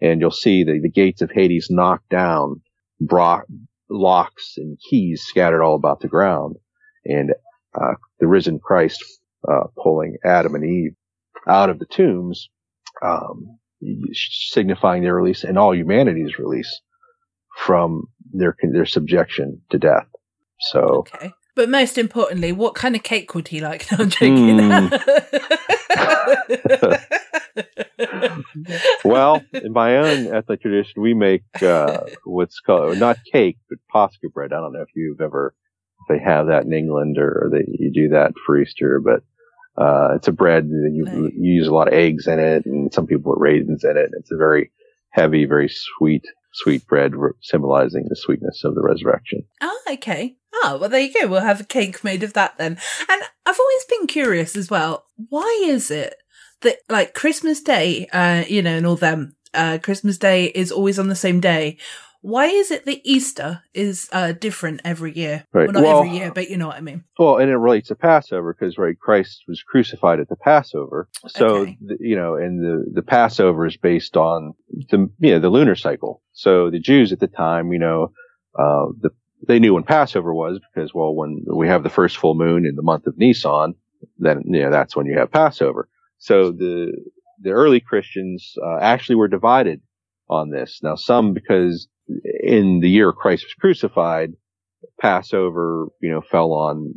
and 0.00 0.20
you'll 0.20 0.30
see 0.30 0.64
the, 0.64 0.80
the 0.82 0.90
gates 0.90 1.22
of 1.22 1.30
Hades 1.30 1.68
knocked 1.70 2.08
down, 2.08 2.60
brought 3.00 3.44
locks 3.88 4.54
and 4.56 4.78
keys 4.88 5.22
scattered 5.22 5.62
all 5.62 5.74
about 5.74 6.00
the 6.00 6.08
ground, 6.08 6.56
and 7.04 7.30
uh, 7.74 7.94
the 8.20 8.26
risen 8.26 8.58
Christ 8.58 9.02
uh, 9.48 9.64
pulling 9.82 10.16
Adam 10.24 10.54
and 10.54 10.64
Eve 10.64 10.94
out 11.48 11.70
of 11.70 11.78
the 11.78 11.86
tombs, 11.86 12.48
um, 13.02 13.58
signifying 14.12 15.02
their 15.02 15.14
release 15.14 15.44
and 15.44 15.58
all 15.58 15.74
humanity's 15.74 16.38
release 16.38 16.80
from 17.56 18.04
their 18.32 18.56
their 18.72 18.86
subjection 18.86 19.60
to 19.70 19.78
death. 19.78 20.06
So, 20.60 21.04
okay. 21.14 21.32
But 21.54 21.68
most 21.68 21.98
importantly, 21.98 22.52
what 22.52 22.74
kind 22.74 22.96
of 22.96 23.02
cake 23.02 23.34
would 23.34 23.48
he 23.48 23.60
like? 23.60 23.90
No, 23.92 24.04
I'm 24.04 24.10
joking. 24.10 24.58
Mm. 24.58 25.76
well, 29.04 29.42
in 29.52 29.72
my 29.72 29.96
own 29.96 30.34
ethnic 30.34 30.62
tradition, 30.62 31.02
we 31.02 31.14
make 31.14 31.44
uh, 31.62 32.00
what's 32.24 32.60
called 32.60 32.98
not 32.98 33.18
cake, 33.30 33.58
but 33.68 33.78
Pascha 33.90 34.28
bread. 34.32 34.52
I 34.52 34.60
don't 34.60 34.72
know 34.72 34.82
if 34.82 34.94
you've 34.94 35.20
ever 35.20 35.54
if 36.00 36.08
they 36.08 36.22
have 36.22 36.46
that 36.46 36.64
in 36.64 36.72
England 36.72 37.18
or 37.18 37.50
they 37.52 37.64
you 37.66 37.92
do 37.92 38.08
that 38.10 38.32
for 38.44 38.60
Easter, 38.60 39.00
but 39.00 39.22
uh, 39.80 40.14
it's 40.16 40.28
a 40.28 40.32
bread 40.32 40.68
that 40.68 40.90
you, 40.92 41.30
you 41.34 41.54
use 41.54 41.68
a 41.68 41.74
lot 41.74 41.88
of 41.88 41.94
eggs 41.94 42.26
in 42.26 42.38
it, 42.38 42.66
and 42.66 42.92
some 42.92 43.06
people 43.06 43.32
put 43.32 43.40
raisins 43.40 43.84
in 43.84 43.96
it. 43.96 44.10
It's 44.18 44.30
a 44.30 44.36
very 44.36 44.70
heavy, 45.10 45.46
very 45.46 45.70
sweet, 45.70 46.24
sweet 46.52 46.86
bread, 46.86 47.12
symbolizing 47.40 48.04
the 48.08 48.16
sweetness 48.16 48.64
of 48.64 48.74
the 48.74 48.82
resurrection. 48.82 49.44
Oh, 49.62 49.80
okay. 49.90 50.36
Oh, 50.64 50.78
well, 50.78 50.88
there 50.88 51.00
you 51.00 51.12
go. 51.12 51.26
We'll 51.28 51.40
have 51.40 51.60
a 51.60 51.64
cake 51.64 52.04
made 52.04 52.22
of 52.22 52.32
that 52.34 52.56
then. 52.58 52.78
And 53.08 53.22
I've 53.46 53.58
always 53.58 53.84
been 53.88 54.06
curious 54.06 54.56
as 54.56 54.70
well. 54.70 55.06
Why 55.28 55.62
is 55.64 55.90
it 55.90 56.14
that, 56.60 56.78
like, 56.88 57.14
Christmas 57.14 57.60
Day, 57.60 58.06
uh, 58.12 58.44
you 58.48 58.62
know, 58.62 58.76
and 58.76 58.86
all 58.86 58.96
them, 58.96 59.34
uh, 59.54 59.78
Christmas 59.82 60.18
Day 60.18 60.46
is 60.46 60.70
always 60.72 60.98
on 60.98 61.08
the 61.08 61.14
same 61.16 61.40
day? 61.40 61.78
Why 62.20 62.46
is 62.46 62.70
it 62.70 62.84
that 62.84 63.00
Easter 63.02 63.62
is 63.74 64.08
uh, 64.12 64.30
different 64.30 64.80
every 64.84 65.12
year? 65.12 65.44
Right. 65.52 65.66
Well, 65.66 65.72
not 65.72 65.82
Well- 65.82 66.02
every 66.04 66.16
year, 66.16 66.30
but 66.32 66.48
you 66.48 66.56
know 66.56 66.68
what 66.68 66.76
I 66.76 66.80
mean. 66.80 67.02
Well, 67.18 67.38
and 67.38 67.50
it 67.50 67.56
relates 67.56 67.88
to 67.88 67.96
Passover 67.96 68.54
because, 68.54 68.78
right, 68.78 68.96
Christ 68.96 69.42
was 69.48 69.60
crucified 69.64 70.20
at 70.20 70.28
the 70.28 70.36
Passover. 70.36 71.08
So, 71.26 71.46
Okay. 71.46 71.78
the, 71.84 71.96
you 71.98 72.14
know, 72.14 72.36
and 72.36 72.60
the, 72.62 72.84
the 72.94 73.02
Passover 73.02 73.66
is 73.66 73.76
based 73.76 74.16
on 74.16 74.52
the, 74.90 75.10
you 75.18 75.32
know, 75.32 75.40
the 75.40 75.48
lunar 75.48 75.74
cycle. 75.74 76.22
So 76.32 76.70
the 76.70 76.78
Jews 76.78 77.12
at 77.12 77.18
the 77.18 77.26
time, 77.26 77.72
you 77.72 77.80
know, 77.80 78.12
uh, 78.56 78.86
the, 79.00 79.10
they 79.46 79.58
knew 79.58 79.74
when 79.74 79.82
Passover 79.82 80.32
was 80.32 80.60
because, 80.74 80.94
well, 80.94 81.14
when 81.14 81.44
we 81.46 81.68
have 81.68 81.82
the 81.82 81.90
first 81.90 82.16
full 82.16 82.34
moon 82.34 82.66
in 82.66 82.76
the 82.76 82.82
month 82.82 83.06
of 83.06 83.18
Nisan, 83.18 83.74
then, 84.18 84.42
you 84.46 84.62
know, 84.62 84.70
that's 84.70 84.96
when 84.96 85.06
you 85.06 85.18
have 85.18 85.32
Passover. 85.32 85.88
So 86.18 86.52
the, 86.52 86.92
the 87.40 87.50
early 87.50 87.80
Christians, 87.80 88.54
uh, 88.64 88.78
actually 88.80 89.16
were 89.16 89.28
divided 89.28 89.80
on 90.28 90.50
this. 90.50 90.80
Now, 90.82 90.94
some 90.94 91.34
because 91.34 91.88
in 92.42 92.80
the 92.80 92.90
year 92.90 93.12
Christ 93.12 93.44
was 93.44 93.54
crucified, 93.54 94.32
Passover, 95.00 95.88
you 96.00 96.10
know, 96.10 96.20
fell 96.20 96.52
on 96.52 96.94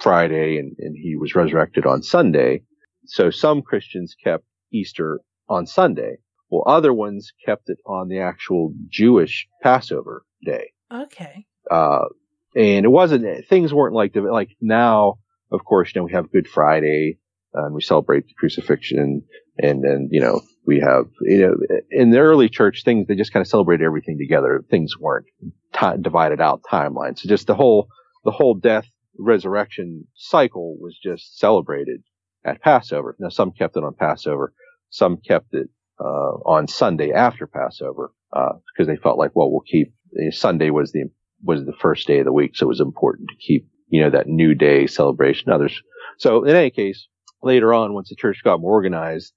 Friday 0.00 0.58
and, 0.58 0.74
and 0.78 0.96
he 0.96 1.16
was 1.16 1.34
resurrected 1.34 1.86
on 1.86 2.02
Sunday. 2.02 2.62
So 3.06 3.30
some 3.30 3.62
Christians 3.62 4.14
kept 4.22 4.44
Easter 4.72 5.20
on 5.48 5.66
Sunday. 5.66 6.16
Well, 6.50 6.64
other 6.66 6.92
ones 6.92 7.32
kept 7.44 7.68
it 7.68 7.78
on 7.86 8.08
the 8.08 8.20
actual 8.20 8.72
Jewish 8.88 9.48
Passover 9.62 10.24
day. 10.44 10.72
Okay. 10.92 11.46
Uh, 11.70 12.06
and 12.54 12.84
it 12.84 12.90
wasn't, 12.90 13.46
things 13.48 13.72
weren't 13.74 13.94
like, 13.94 14.12
the- 14.12 14.22
like 14.22 14.50
now, 14.60 15.18
of 15.50 15.64
course, 15.64 15.92
you 15.94 16.00
know, 16.00 16.04
we 16.06 16.12
have 16.12 16.30
Good 16.32 16.48
Friday 16.48 17.18
and 17.54 17.74
we 17.74 17.80
celebrate 17.82 18.26
the 18.26 18.34
crucifixion 18.38 19.22
and 19.58 19.82
then, 19.82 20.08
you 20.10 20.20
know, 20.20 20.42
we 20.66 20.80
have, 20.80 21.06
you 21.22 21.38
know, 21.46 21.54
in 21.90 22.10
the 22.10 22.18
early 22.18 22.48
church 22.48 22.82
things, 22.84 23.06
they 23.06 23.14
just 23.14 23.32
kind 23.32 23.40
of 23.42 23.48
celebrated 23.48 23.84
everything 23.84 24.18
together. 24.18 24.64
Things 24.70 24.98
weren't 24.98 25.26
ti 25.72 25.86
divided 26.00 26.40
out 26.40 26.62
timelines. 26.70 27.20
So 27.20 27.28
just 27.28 27.46
the 27.46 27.54
whole, 27.54 27.88
the 28.24 28.30
whole 28.32 28.54
death 28.54 28.86
resurrection 29.18 30.06
cycle 30.14 30.76
was 30.78 30.98
just 31.02 31.38
celebrated 31.38 32.02
at 32.44 32.60
Passover. 32.60 33.16
Now 33.18 33.28
some 33.30 33.52
kept 33.52 33.76
it 33.76 33.84
on 33.84 33.94
Passover. 33.94 34.52
Some 34.90 35.16
kept 35.18 35.54
it, 35.54 35.68
uh, 35.98 36.04
on 36.44 36.68
Sunday 36.68 37.12
after 37.12 37.46
Passover, 37.46 38.12
uh, 38.32 38.52
because 38.74 38.86
they 38.88 38.96
felt 38.96 39.18
like, 39.18 39.30
well, 39.34 39.50
we'll 39.50 39.60
keep, 39.66 39.94
eh, 40.20 40.30
Sunday 40.30 40.70
was 40.70 40.92
the, 40.92 41.04
was 41.42 41.64
the 41.64 41.76
first 41.80 42.06
day 42.06 42.18
of 42.18 42.24
the 42.24 42.32
week. 42.32 42.56
So 42.56 42.66
it 42.66 42.68
was 42.68 42.80
important 42.80 43.28
to 43.28 43.36
keep, 43.36 43.68
you 43.88 44.00
know, 44.00 44.10
that 44.10 44.26
new 44.26 44.54
day 44.54 44.86
celebration. 44.86 45.50
Others. 45.50 45.80
So 46.18 46.44
in 46.44 46.56
any 46.56 46.70
case, 46.70 47.06
later 47.42 47.72
on, 47.74 47.94
once 47.94 48.08
the 48.08 48.16
church 48.16 48.42
got 48.42 48.60
more 48.60 48.72
organized, 48.72 49.32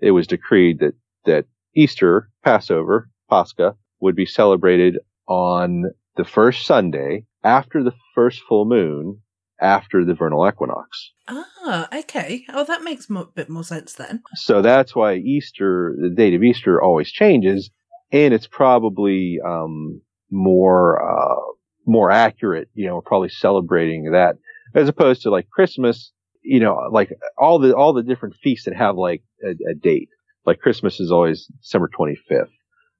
it 0.00 0.12
was 0.12 0.26
decreed 0.26 0.80
that, 0.80 0.94
that 1.26 1.46
Easter, 1.74 2.30
Passover, 2.44 3.10
Pascha 3.28 3.76
would 4.00 4.16
be 4.16 4.26
celebrated 4.26 4.98
on 5.28 5.84
the 6.16 6.24
first 6.24 6.66
Sunday 6.66 7.24
after 7.44 7.82
the 7.82 7.92
first 8.14 8.42
full 8.48 8.64
moon 8.64 9.20
after 9.60 10.04
the 10.04 10.14
vernal 10.14 10.46
equinox. 10.46 11.12
Ah, 11.28 11.88
okay. 11.96 12.44
Oh, 12.52 12.64
that 12.64 12.82
makes 12.82 13.08
a 13.08 13.24
bit 13.34 13.48
more 13.48 13.62
sense 13.62 13.94
then. 13.94 14.22
So 14.34 14.60
that's 14.60 14.94
why 14.94 15.14
Easter, 15.14 15.96
the 16.00 16.10
date 16.10 16.34
of 16.34 16.42
Easter 16.42 16.82
always 16.82 17.10
changes 17.10 17.70
and 18.10 18.34
it's 18.34 18.48
probably, 18.48 19.38
um, 19.46 20.02
more, 20.32 21.02
uh, 21.02 21.40
more 21.86 22.10
accurate. 22.10 22.68
You 22.74 22.86
know, 22.88 22.96
we're 22.96 23.02
probably 23.02 23.28
celebrating 23.28 24.12
that 24.12 24.36
as 24.74 24.88
opposed 24.88 25.22
to 25.22 25.30
like 25.30 25.48
Christmas, 25.50 26.12
you 26.42 26.60
know, 26.60 26.88
like 26.90 27.12
all 27.38 27.58
the, 27.58 27.76
all 27.76 27.92
the 27.92 28.02
different 28.02 28.34
feasts 28.42 28.64
that 28.64 28.74
have 28.74 28.96
like 28.96 29.22
a, 29.44 29.50
a 29.70 29.74
date. 29.74 30.08
Like 30.44 30.58
Christmas 30.58 30.98
is 30.98 31.12
always 31.12 31.46
December 31.62 31.88
25th. 31.96 32.48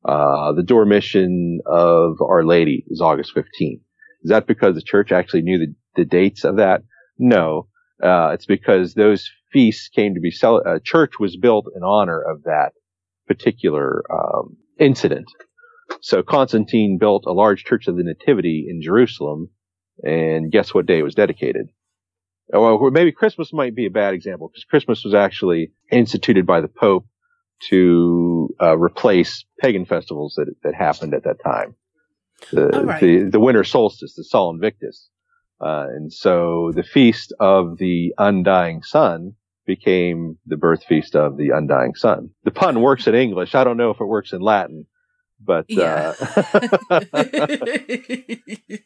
Uh, 0.05 0.53
the 0.53 0.63
Dormition 0.63 1.59
of 1.67 2.21
Our 2.21 2.45
Lady 2.45 2.85
is 2.89 3.01
August 3.01 3.35
15th. 3.35 3.81
Is 4.23 4.31
that 4.31 4.47
because 4.47 4.75
the 4.75 4.83
church 4.83 5.11
actually 5.13 5.43
knew 5.43 5.59
the, 5.59 5.75
the 5.97 6.05
dates 6.05 6.45
of 6.45 6.57
that? 6.57 6.83
No. 7.19 7.69
Uh, 8.03 8.31
it's 8.35 8.47
because 8.47 8.95
those 8.95 9.31
feasts 9.53 9.89
came 9.89 10.15
to 10.15 10.21
be 10.21 10.31
cel- 10.31 10.63
uh, 10.67 10.79
church 10.83 11.13
was 11.21 11.37
built 11.37 11.67
in 11.77 11.83
honor 11.83 12.21
of 12.21 12.43
that 12.45 12.73
particular 13.29 14.03
um, 14.13 14.57
incident. 14.79 15.27
So 16.01 16.23
Constantine 16.23 16.99
built 16.99 17.25
a 17.27 17.33
large 17.33 17.65
church 17.65 17.87
of 17.87 17.97
the 17.97 18.03
Nativity 18.03 18.67
in 18.69 18.83
Jerusalem, 18.83 19.51
and 20.05 20.51
guess 20.51 20.75
what 20.75 20.87
day 20.87 20.99
it 20.99 21.03
was 21.03 21.15
dedicated? 21.15 21.69
Oh, 22.53 22.77
Well, 22.77 22.91
maybe 22.91 23.13
Christmas 23.13 23.53
might 23.53 23.75
be 23.75 23.87
a 23.87 23.91
bad 23.91 24.15
example 24.15 24.49
because 24.49 24.65
Christmas 24.65 25.05
was 25.05 25.15
actually 25.15 25.73
instituted 25.91 26.47
by 26.47 26.61
the 26.61 26.69
Pope 26.69 27.07
to 27.69 28.49
uh, 28.61 28.77
replace 28.77 29.45
pagan 29.61 29.85
festivals 29.85 30.35
that 30.37 30.53
that 30.65 30.75
happened 30.75 31.15
at 31.15 31.25
that 31.25 31.43
time. 31.43 31.77
The, 32.51 32.67
right. 32.67 33.01
the 33.01 33.31
the 33.31 33.41
winter 33.41 33.63
solstice, 33.63 34.15
the 34.15 34.25
Sol 34.25 34.51
Invictus, 34.51 35.09
uh, 35.61 35.87
and 35.89 36.13
so 36.13 36.73
the 36.75 36.83
feast 36.83 37.33
of 37.39 37.79
the 37.79 38.13
undying 38.19 38.83
sun 38.83 39.35
became 39.65 40.39
the 40.45 40.57
birth 40.57 40.83
feast 40.85 41.15
of 41.15 41.37
the 41.37 41.51
undying 41.51 41.95
sun. 41.95 42.31
The 42.43 42.51
pun 42.51 42.81
works 42.81 43.07
in 43.07 43.15
English. 43.15 43.55
I 43.55 43.63
don't 43.63 43.77
know 43.77 43.91
if 43.91 44.01
it 44.01 44.07
works 44.07 44.33
in 44.33 44.41
Latin, 44.41 44.87
but 45.45 45.67
Yeah. 45.69 46.15
uh, 46.19 47.01
it 47.13 48.83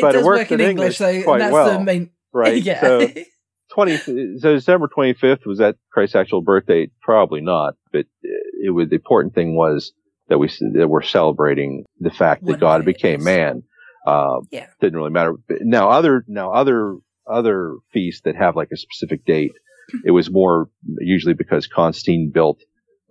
But 0.00 0.10
it 0.10 0.12
does 0.12 0.24
works 0.24 0.50
work 0.50 0.52
in 0.52 0.60
English, 0.60 1.00
English 1.00 1.24
quite 1.24 1.38
that's 1.38 1.52
well, 1.52 1.78
the 1.78 1.84
main. 1.84 2.10
right. 2.32 2.62
Yeah. 2.62 2.80
So 2.80 3.08
20, 3.74 4.38
so 4.38 4.54
December 4.54 4.88
25th 4.88 5.46
was 5.46 5.58
that 5.58 5.76
Christ's 5.92 6.16
actual 6.16 6.42
birthday? 6.42 6.90
Probably 7.02 7.40
not, 7.40 7.74
but 7.92 8.06
it 8.22 8.72
was, 8.72 8.88
the 8.88 8.96
important 8.96 9.34
thing 9.34 9.56
was 9.56 9.92
that 10.28 10.38
we, 10.38 10.48
that 10.74 10.88
we're 10.88 11.02
celebrating 11.02 11.84
the 12.00 12.10
fact 12.10 12.44
that 12.46 12.60
God 12.60 12.84
became 12.84 13.20
is. 13.20 13.24
man. 13.24 13.62
Uh, 14.06 14.40
Yeah. 14.50 14.66
didn't 14.80 14.96
really 14.96 15.10
matter. 15.10 15.34
Now 15.60 15.90
other, 15.90 16.24
now 16.28 16.52
other, 16.52 16.96
other 17.26 17.74
feasts 17.92 18.22
that 18.24 18.36
have 18.36 18.56
like 18.56 18.68
a 18.72 18.76
specific 18.76 19.24
date, 19.26 19.52
it 20.04 20.10
was 20.10 20.30
more 20.30 20.68
usually 20.98 21.34
because 21.34 21.66
Constantine 21.66 22.30
built 22.32 22.58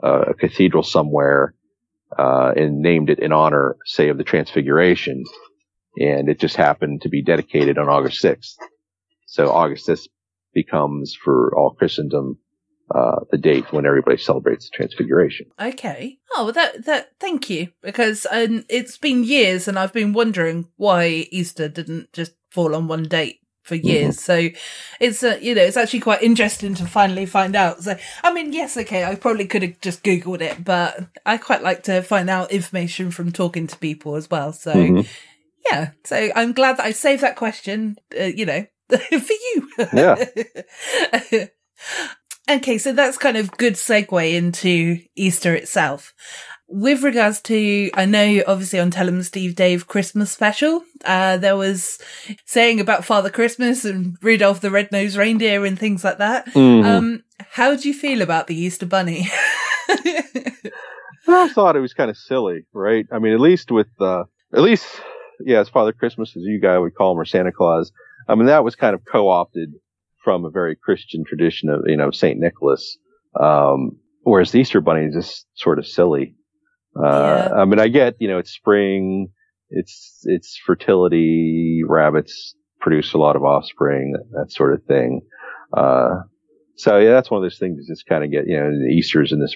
uh, 0.03 0.25
a 0.29 0.33
cathedral 0.33 0.83
somewhere, 0.83 1.53
uh, 2.17 2.53
and 2.55 2.81
named 2.81 3.09
it 3.09 3.19
in 3.19 3.31
honor, 3.31 3.77
say, 3.85 4.09
of 4.09 4.17
the 4.17 4.23
Transfiguration. 4.23 5.23
And 5.99 6.29
it 6.29 6.39
just 6.39 6.55
happened 6.55 7.01
to 7.01 7.09
be 7.09 7.23
dedicated 7.23 7.77
on 7.77 7.89
August 7.89 8.23
6th. 8.23 8.55
So 9.25 9.51
August 9.51 9.87
6th 9.87 10.07
becomes 10.53 11.15
for 11.15 11.55
all 11.57 11.71
Christendom, 11.71 12.39
uh, 12.93 13.21
the 13.31 13.37
date 13.37 13.71
when 13.71 13.85
everybody 13.85 14.17
celebrates 14.17 14.69
the 14.69 14.75
Transfiguration. 14.75 15.47
Okay. 15.59 16.19
Oh, 16.35 16.51
that 16.51 16.85
that. 16.85 17.11
Thank 17.19 17.49
you, 17.49 17.69
because 17.81 18.25
um, 18.31 18.63
it's 18.69 18.97
been 18.97 19.23
years, 19.23 19.67
and 19.67 19.77
I've 19.77 19.91
been 19.91 20.13
wondering 20.13 20.69
why 20.77 21.27
Easter 21.31 21.67
didn't 21.67 22.13
just 22.13 22.33
fall 22.49 22.73
on 22.73 22.87
one 22.87 23.03
date 23.03 23.41
for 23.67 23.75
years. 23.75 24.21
So 24.21 24.49
it's 24.99 25.21
uh, 25.23 25.37
you 25.41 25.53
know 25.53 25.61
it's 25.61 25.77
actually 25.77 25.99
quite 25.99 26.23
interesting 26.23 26.73
to 26.75 26.85
finally 26.85 27.25
find 27.25 27.55
out. 27.55 27.83
So 27.83 27.95
I 28.23 28.33
mean, 28.33 28.53
yes, 28.53 28.77
okay, 28.77 29.03
I 29.03 29.15
probably 29.15 29.45
could 29.45 29.61
have 29.61 29.79
just 29.81 30.03
googled 30.03 30.41
it, 30.41 30.63
but 30.63 31.05
I 31.25 31.37
quite 31.37 31.61
like 31.61 31.83
to 31.83 32.01
find 32.01 32.29
out 32.29 32.51
information 32.51 33.11
from 33.11 33.31
talking 33.31 33.67
to 33.67 33.77
people 33.77 34.15
as 34.15 34.29
well. 34.29 34.53
So 34.53 34.73
Mhm. 34.73 35.07
yeah, 35.69 35.91
so 36.03 36.29
I'm 36.35 36.53
glad 36.53 36.77
that 36.77 36.85
I 36.85 36.91
saved 36.91 37.21
that 37.23 37.35
question. 37.35 37.97
Uh, 38.19 38.23
you 38.23 38.45
know, 38.45 38.65
for 38.89 39.33
you. 39.53 39.69
Yeah. 39.93 40.15
Okay, 42.49 42.77
so 42.77 42.93
that's 42.93 43.17
kind 43.17 43.35
of 43.35 43.51
good 43.57 43.73
segue 43.73 44.33
into 44.33 44.99
Easter 45.17 45.53
itself. 45.53 46.13
With 46.69 47.01
regards 47.01 47.39
to, 47.43 47.89
I 47.93 48.05
know 48.05 48.43
obviously 48.45 48.79
on 48.79 48.91
Tell 48.91 49.07
'em 49.07 49.23
Steve 49.23 49.55
Dave 49.55 49.87
Christmas 49.87 50.31
special, 50.31 50.83
uh, 51.05 51.37
there 51.37 51.55
was 51.55 51.97
saying 52.45 52.81
about 52.81 53.05
Father 53.05 53.29
Christmas 53.29 53.85
and 53.85 54.17
Rudolph 54.21 54.59
the 54.59 54.69
Red-Nosed 54.69 55.15
Reindeer 55.15 55.63
and 55.65 55.79
things 55.79 56.03
like 56.03 56.17
that. 56.17 56.45
Mhm. 56.47 56.83
Um, 56.85 57.23
how 57.51 57.75
do 57.75 57.87
you 57.87 57.93
feel 57.93 58.21
about 58.21 58.47
the 58.47 58.55
Easter 58.59 58.85
Bunny? 58.85 59.29
I 61.29 61.49
thought 61.49 61.75
it 61.75 61.81
was 61.81 61.93
kind 61.93 62.09
of 62.09 62.17
silly, 62.17 62.65
right? 62.73 63.05
I 63.11 63.19
mean, 63.19 63.33
at 63.33 63.39
least 63.39 63.71
with, 63.71 63.87
uh, 63.99 64.23
at 64.53 64.61
least, 64.61 64.87
yeah, 65.45 65.59
as 65.59 65.69
Father 65.69 65.91
Christmas, 65.93 66.35
as 66.35 66.43
you 66.43 66.59
guys 66.59 66.79
would 66.79 66.95
call 66.95 67.11
him, 67.13 67.19
or 67.19 67.25
Santa 67.25 67.51
Claus. 67.51 67.91
I 68.27 68.35
mean, 68.35 68.47
that 68.47 68.63
was 68.63 68.75
kind 68.75 68.93
of 68.93 69.01
co-opted 69.05 69.69
from 70.23 70.45
a 70.45 70.49
very 70.49 70.75
Christian 70.75 71.23
tradition 71.25 71.69
of, 71.69 71.81
you 71.85 71.95
know, 71.97 72.11
Saint 72.11 72.39
Nicholas. 72.39 72.97
Um, 73.39 73.97
whereas 74.23 74.51
the 74.51 74.59
Easter 74.59 74.81
Bunny 74.81 75.05
is 75.05 75.13
just 75.13 75.45
sort 75.55 75.79
of 75.79 75.87
silly. 75.87 76.35
Uh, 77.03 77.49
I 77.55 77.65
mean, 77.65 77.79
I 77.79 77.87
get, 77.87 78.15
you 78.19 78.27
know, 78.27 78.37
it's 78.37 78.51
spring, 78.51 79.29
it's, 79.69 80.21
it's 80.23 80.57
fertility, 80.65 81.81
rabbits 81.87 82.55
produce 82.79 83.13
a 83.13 83.17
lot 83.17 83.35
of 83.35 83.43
offspring, 83.43 84.13
that, 84.13 84.25
that 84.31 84.51
sort 84.51 84.73
of 84.73 84.83
thing. 84.85 85.21
Uh, 85.75 86.21
so 86.75 86.99
yeah, 86.99 87.11
that's 87.11 87.31
one 87.31 87.39
of 87.39 87.43
those 87.43 87.57
things 87.57 87.77
that 87.77 87.91
just 87.91 88.05
kind 88.05 88.23
of 88.23 88.31
get, 88.31 88.47
you 88.47 88.55
know, 88.55 88.69
the 88.69 88.93
Easter's 88.93 89.31
in 89.31 89.39
this, 89.39 89.55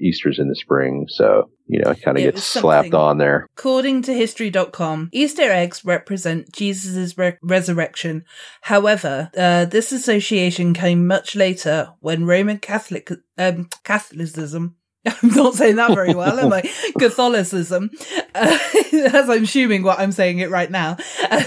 Easter's 0.00 0.38
in 0.38 0.48
the 0.48 0.56
spring. 0.56 1.04
So, 1.08 1.50
you 1.66 1.80
know, 1.80 1.90
it 1.90 2.02
kind 2.02 2.16
of 2.16 2.24
gets 2.24 2.42
slapped 2.42 2.94
on 2.94 3.18
there. 3.18 3.46
According 3.56 4.02
to 4.02 4.14
history.com, 4.14 5.10
Easter 5.12 5.52
eggs 5.52 5.84
represent 5.84 6.50
Jesus' 6.52 7.16
re- 7.16 7.36
resurrection. 7.42 8.24
However, 8.62 9.30
uh, 9.36 9.66
this 9.66 9.92
association 9.92 10.72
came 10.72 11.06
much 11.06 11.36
later 11.36 11.90
when 12.00 12.26
Roman 12.26 12.58
Catholic, 12.58 13.10
um, 13.38 13.68
Catholicism, 13.84 14.76
I'm 15.04 15.30
not 15.30 15.54
saying 15.54 15.76
that 15.76 15.94
very 15.94 16.14
well, 16.14 16.38
am 16.38 16.52
I? 16.52 16.62
Catholicism, 16.98 17.90
uh, 18.34 18.58
as 19.12 19.28
I'm 19.28 19.44
assuming 19.44 19.82
what 19.82 19.98
I'm 19.98 20.12
saying 20.12 20.38
it 20.38 20.50
right 20.50 20.70
now, 20.70 20.96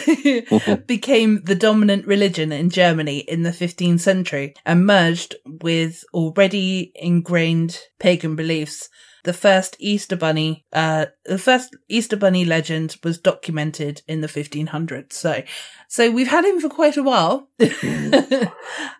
became 0.87 1.41
the 1.43 1.55
dominant 1.55 2.05
religion 2.05 2.51
in 2.51 2.69
Germany 2.69 3.19
in 3.19 3.43
the 3.43 3.51
15th 3.51 4.01
century 4.01 4.55
and 4.65 4.85
merged 4.85 5.35
with 5.45 6.03
already 6.13 6.91
ingrained 6.95 7.79
pagan 7.99 8.35
beliefs. 8.35 8.89
The 9.25 9.33
first 9.33 9.75
Easter 9.79 10.15
bunny, 10.15 10.65
uh, 10.71 11.07
the 11.25 11.37
first 11.37 11.75
Easter 11.89 12.15
bunny 12.15 12.45
legend 12.45 12.95
was 13.03 13.17
documented 13.17 14.01
in 14.07 14.21
the 14.21 14.27
1500s. 14.27 15.13
So, 15.13 15.43
so 15.89 16.11
we've 16.11 16.27
had 16.27 16.45
him 16.45 16.59
for 16.59 16.69
quite 16.69 16.95
a 16.95 17.03
while. 17.03 17.49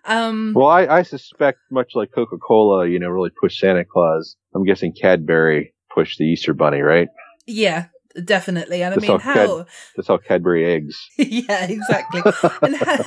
um, 0.05 0.53
Well, 0.55 0.67
I, 0.67 0.87
I 0.87 1.01
suspect 1.03 1.59
much 1.71 1.91
like 1.95 2.11
Coca-Cola, 2.13 2.87
you 2.87 2.99
know, 2.99 3.09
really 3.09 3.31
pushed 3.39 3.59
Santa 3.59 3.85
Claus. 3.85 4.35
I'm 4.53 4.65
guessing 4.65 4.93
Cadbury 4.93 5.73
pushed 5.93 6.17
the 6.17 6.25
Easter 6.25 6.53
Bunny, 6.53 6.81
right? 6.81 7.07
yeah, 7.47 7.85
definitely. 8.23 8.81
And 8.83 8.93
I 8.93 8.97
mean, 8.97 9.19
how 9.19 9.33
how, 9.33 9.57
Cad- 9.57 9.67
That's 9.95 10.09
all 10.09 10.17
Cadbury 10.17 10.65
eggs. 10.65 10.97
yeah, 11.17 11.65
exactly. 11.65 12.21
and, 12.61 12.75
how, 12.75 13.05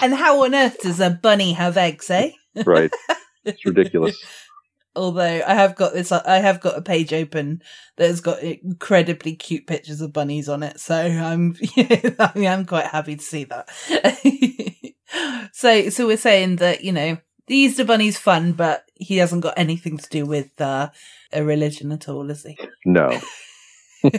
and 0.02 0.14
how 0.14 0.44
on 0.44 0.54
earth 0.54 0.80
does 0.82 1.00
a 1.00 1.10
bunny 1.10 1.52
have 1.52 1.76
eggs, 1.76 2.08
eh? 2.10 2.30
Right. 2.64 2.90
it's 3.44 3.64
ridiculous. 3.66 4.16
Although 4.96 5.42
I 5.46 5.54
have 5.54 5.76
got 5.76 5.92
this, 5.92 6.10
I 6.10 6.38
have 6.38 6.60
got 6.60 6.78
a 6.78 6.82
page 6.82 7.12
open 7.12 7.62
that 7.96 8.08
has 8.08 8.20
got 8.20 8.42
incredibly 8.42 9.36
cute 9.36 9.66
pictures 9.66 10.00
of 10.00 10.12
bunnies 10.12 10.48
on 10.48 10.62
it. 10.62 10.80
So 10.80 10.96
I'm, 10.96 11.56
I 11.76 12.32
mean, 12.34 12.48
I'm 12.48 12.64
quite 12.64 12.86
happy 12.86 13.16
to 13.16 13.22
see 13.22 13.44
that. 13.44 13.68
so, 15.52 15.90
so 15.90 16.06
we're 16.06 16.16
saying 16.16 16.56
that, 16.56 16.82
you 16.82 16.92
know, 16.92 17.18
the 17.46 17.54
Easter 17.54 17.84
Bunny's 17.84 18.18
fun, 18.18 18.52
but 18.52 18.86
he 18.94 19.18
hasn't 19.18 19.42
got 19.42 19.54
anything 19.56 19.98
to 19.98 20.08
do 20.08 20.26
with, 20.26 20.60
uh, 20.60 20.90
a 21.32 21.44
religion 21.44 21.92
at 21.92 22.08
all, 22.08 22.30
is 22.30 22.42
he? 22.42 22.58
No. 22.84 23.20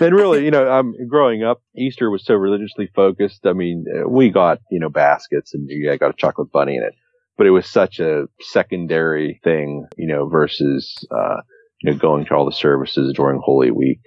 and 0.00 0.14
really, 0.14 0.44
you 0.44 0.50
know, 0.50 0.70
um, 0.70 0.94
growing 1.08 1.42
up, 1.42 1.62
Easter 1.76 2.10
was 2.10 2.24
so 2.24 2.34
religiously 2.34 2.90
focused. 2.94 3.46
I 3.46 3.52
mean, 3.52 3.84
uh, 3.88 4.08
we 4.08 4.30
got, 4.30 4.60
you 4.70 4.78
know, 4.78 4.88
baskets 4.88 5.54
and 5.54 5.68
I 5.90 5.96
got 5.96 6.10
a 6.10 6.16
chocolate 6.16 6.52
bunny 6.52 6.76
in 6.76 6.82
it, 6.82 6.94
but 7.40 7.46
it 7.46 7.52
was 7.52 7.66
such 7.66 8.00
a 8.00 8.26
secondary 8.42 9.40
thing, 9.42 9.86
you 9.96 10.06
know, 10.06 10.28
versus, 10.28 11.06
uh, 11.10 11.36
you 11.80 11.90
know, 11.90 11.96
going 11.96 12.26
to 12.26 12.34
all 12.34 12.44
the 12.44 12.52
services 12.52 13.14
during 13.16 13.40
Holy 13.42 13.70
Week. 13.70 14.02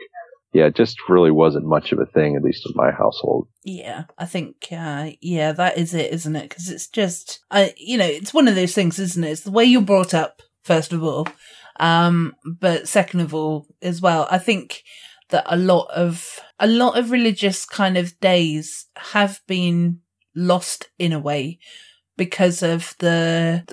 Yeah, 0.54 0.66
it 0.66 0.76
just 0.76 1.10
really 1.10 1.32
wasn't 1.32 1.66
much 1.66 1.92
of 1.92 1.98
a 1.98 2.06
thing, 2.06 2.36
at 2.36 2.44
least 2.44 2.64
in 2.68 2.74
my 2.76 2.92
household. 2.92 3.48
Yeah, 3.64 4.04
I 4.20 4.28
think, 4.28 4.68
uh, 4.72 5.14
yeah, 5.20 5.52
that 5.52 5.80
is 5.80 5.96
it, 5.96 6.14
isn't 6.14 6.36
it? 6.36 6.48
Because 6.48 6.70
it's 6.70 6.88
just, 6.88 7.40
I, 7.50 7.74
you 7.76 7.98
know, 7.98 8.06
it's 8.06 8.36
one 8.36 8.48
of 8.48 8.54
those 8.54 8.76
things, 8.76 9.00
isn't 9.00 9.24
it? 9.24 9.32
It's 9.32 9.42
the 9.42 9.50
way 9.50 9.66
you're 9.66 9.82
brought 9.82 10.14
up, 10.14 10.44
first 10.62 10.94
of 10.94 11.04
all. 11.04 11.28
Um, 11.80 12.36
but 12.46 12.88
second 12.88 13.22
of 13.22 13.34
all, 13.34 13.66
as 13.82 14.00
well, 14.00 14.28
I 14.30 14.38
think 14.38 14.84
that 15.30 15.46
a 15.48 15.58
lot 15.58 15.90
of, 15.90 16.40
a 16.60 16.68
lot 16.68 17.00
of 17.00 17.10
religious 17.10 17.66
kind 17.66 17.98
of 17.98 18.20
days 18.20 18.86
have 18.96 19.42
been 19.48 20.02
lost 20.36 20.90
in 21.00 21.12
a 21.12 21.20
way 21.20 21.58
because 22.18 22.62
of 22.62 22.96
the, 23.00 23.64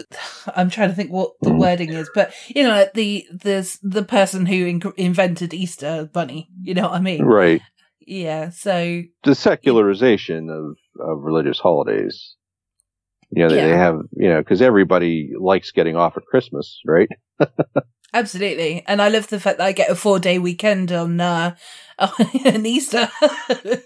I'm 0.55 0.71
trying 0.71 0.91
to 0.91 0.95
think 0.95 1.11
what 1.11 1.33
the 1.43 1.53
wording 1.53 1.93
is, 1.93 2.11
but 2.15 2.33
you 2.49 2.63
know, 2.63 2.87
the, 2.95 3.27
the, 3.31 3.79
the 3.83 4.05
person 4.05 4.47
who 4.47 4.67
in- 4.67 4.93
invented 4.97 5.55
Easter 5.55 6.09
bunny, 6.13 6.49
you 6.63 6.75
know 6.75 6.83
what 6.83 6.93
I 6.93 7.01
mean? 7.01 7.23
Right. 7.23 7.61
Yeah. 8.01 8.51
So 8.51 9.03
the 9.25 9.35
secularization 9.35 10.49
of, 10.51 10.77
of 11.01 11.23
religious 11.23 11.59
holidays. 11.59 12.35
You 13.33 13.47
know, 13.47 13.55
they, 13.55 13.61
they 13.63 13.77
have, 13.77 14.01
you 14.17 14.29
know, 14.29 14.39
because 14.39 14.61
everybody 14.61 15.31
likes 15.39 15.71
getting 15.71 15.95
off 15.95 16.17
at 16.17 16.25
Christmas, 16.25 16.81
right? 16.85 17.09
Absolutely. 18.13 18.83
And 18.89 19.01
I 19.01 19.09
love 19.09 19.29
the 19.29 19.39
fact 19.39 19.59
that 19.59 19.67
I 19.67 19.73
get 19.73 19.91
a 19.91 19.95
four 19.95 20.19
day 20.19 20.41
weekend 20.41 20.91
on, 20.91 21.21
uh, 21.21 21.55
on 21.99 22.67
Easter. 22.67 23.09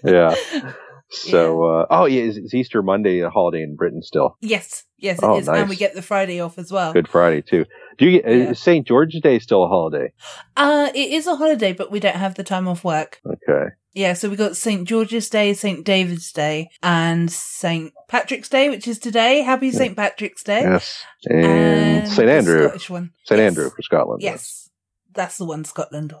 Yeah. 0.03 0.33
So, 1.15 1.63
uh, 1.63 1.85
oh 1.89 2.05
yeah, 2.05 2.23
is, 2.23 2.37
is 2.37 2.53
Easter 2.53 2.81
Monday 2.83 3.19
a 3.19 3.29
holiday 3.29 3.63
in 3.63 3.75
Britain 3.75 4.01
still? 4.01 4.37
yes. 4.41 4.83
Yes, 4.97 5.17
it 5.19 5.23
Oh, 5.25 5.37
is. 5.37 5.47
And 5.49 5.69
we 5.69 5.75
get 5.75 5.93
the 5.93 6.01
Friday 6.01 6.39
off 6.39 6.57
as 6.57 6.71
well. 6.71 6.93
Good 6.93 7.09
Friday 7.09 7.41
too. 7.41 7.65
Do 7.97 8.05
you 8.05 8.21
get, 8.21 8.31
Yeah. 8.31 8.49
is 8.51 8.59
St. 8.59 8.87
George's 8.87 9.21
Day 9.21 9.39
still 9.39 9.63
a 9.63 9.67
holiday? 9.67 10.13
Uh, 10.55 10.89
it 10.95 11.11
is 11.11 11.27
a 11.27 11.35
holiday, 11.35 11.73
but 11.73 11.91
we 11.91 11.99
don't 11.99 12.15
have 12.15 12.35
the 12.35 12.43
time 12.45 12.67
off 12.67 12.83
work. 12.83 13.19
Okay. 13.25 13.71
Yeah. 13.93 14.13
So 14.13 14.29
we 14.29 14.35
got 14.37 14.55
St. 14.55 14.87
George's 14.87 15.29
Day, 15.29 15.53
St. 15.53 15.85
David's 15.85 16.31
Day, 16.31 16.69
and 16.81 17.29
St. 17.29 17.91
Patrick's 18.07 18.47
Day, 18.49 18.69
which 18.69 18.87
is 18.87 18.97
today. 18.97 19.41
Happy 19.41 19.69
St. 19.69 19.95
Patrick's 19.97 20.43
Day. 20.43 20.61
Yes. 20.61 21.03
And, 21.29 22.07
St. 22.07 22.29
Andrew. 22.29 22.63
Scottish 22.69 22.89
one. 22.89 23.11
St. 23.25 23.37
Yes. 23.39 23.47
Andrew 23.47 23.69
for 23.69 23.81
Scotland. 23.81 24.21
Yes, 24.23 24.69
that's 25.13 25.37
the 25.37 25.45
one, 25.45 25.65
Scotland. 25.65 26.13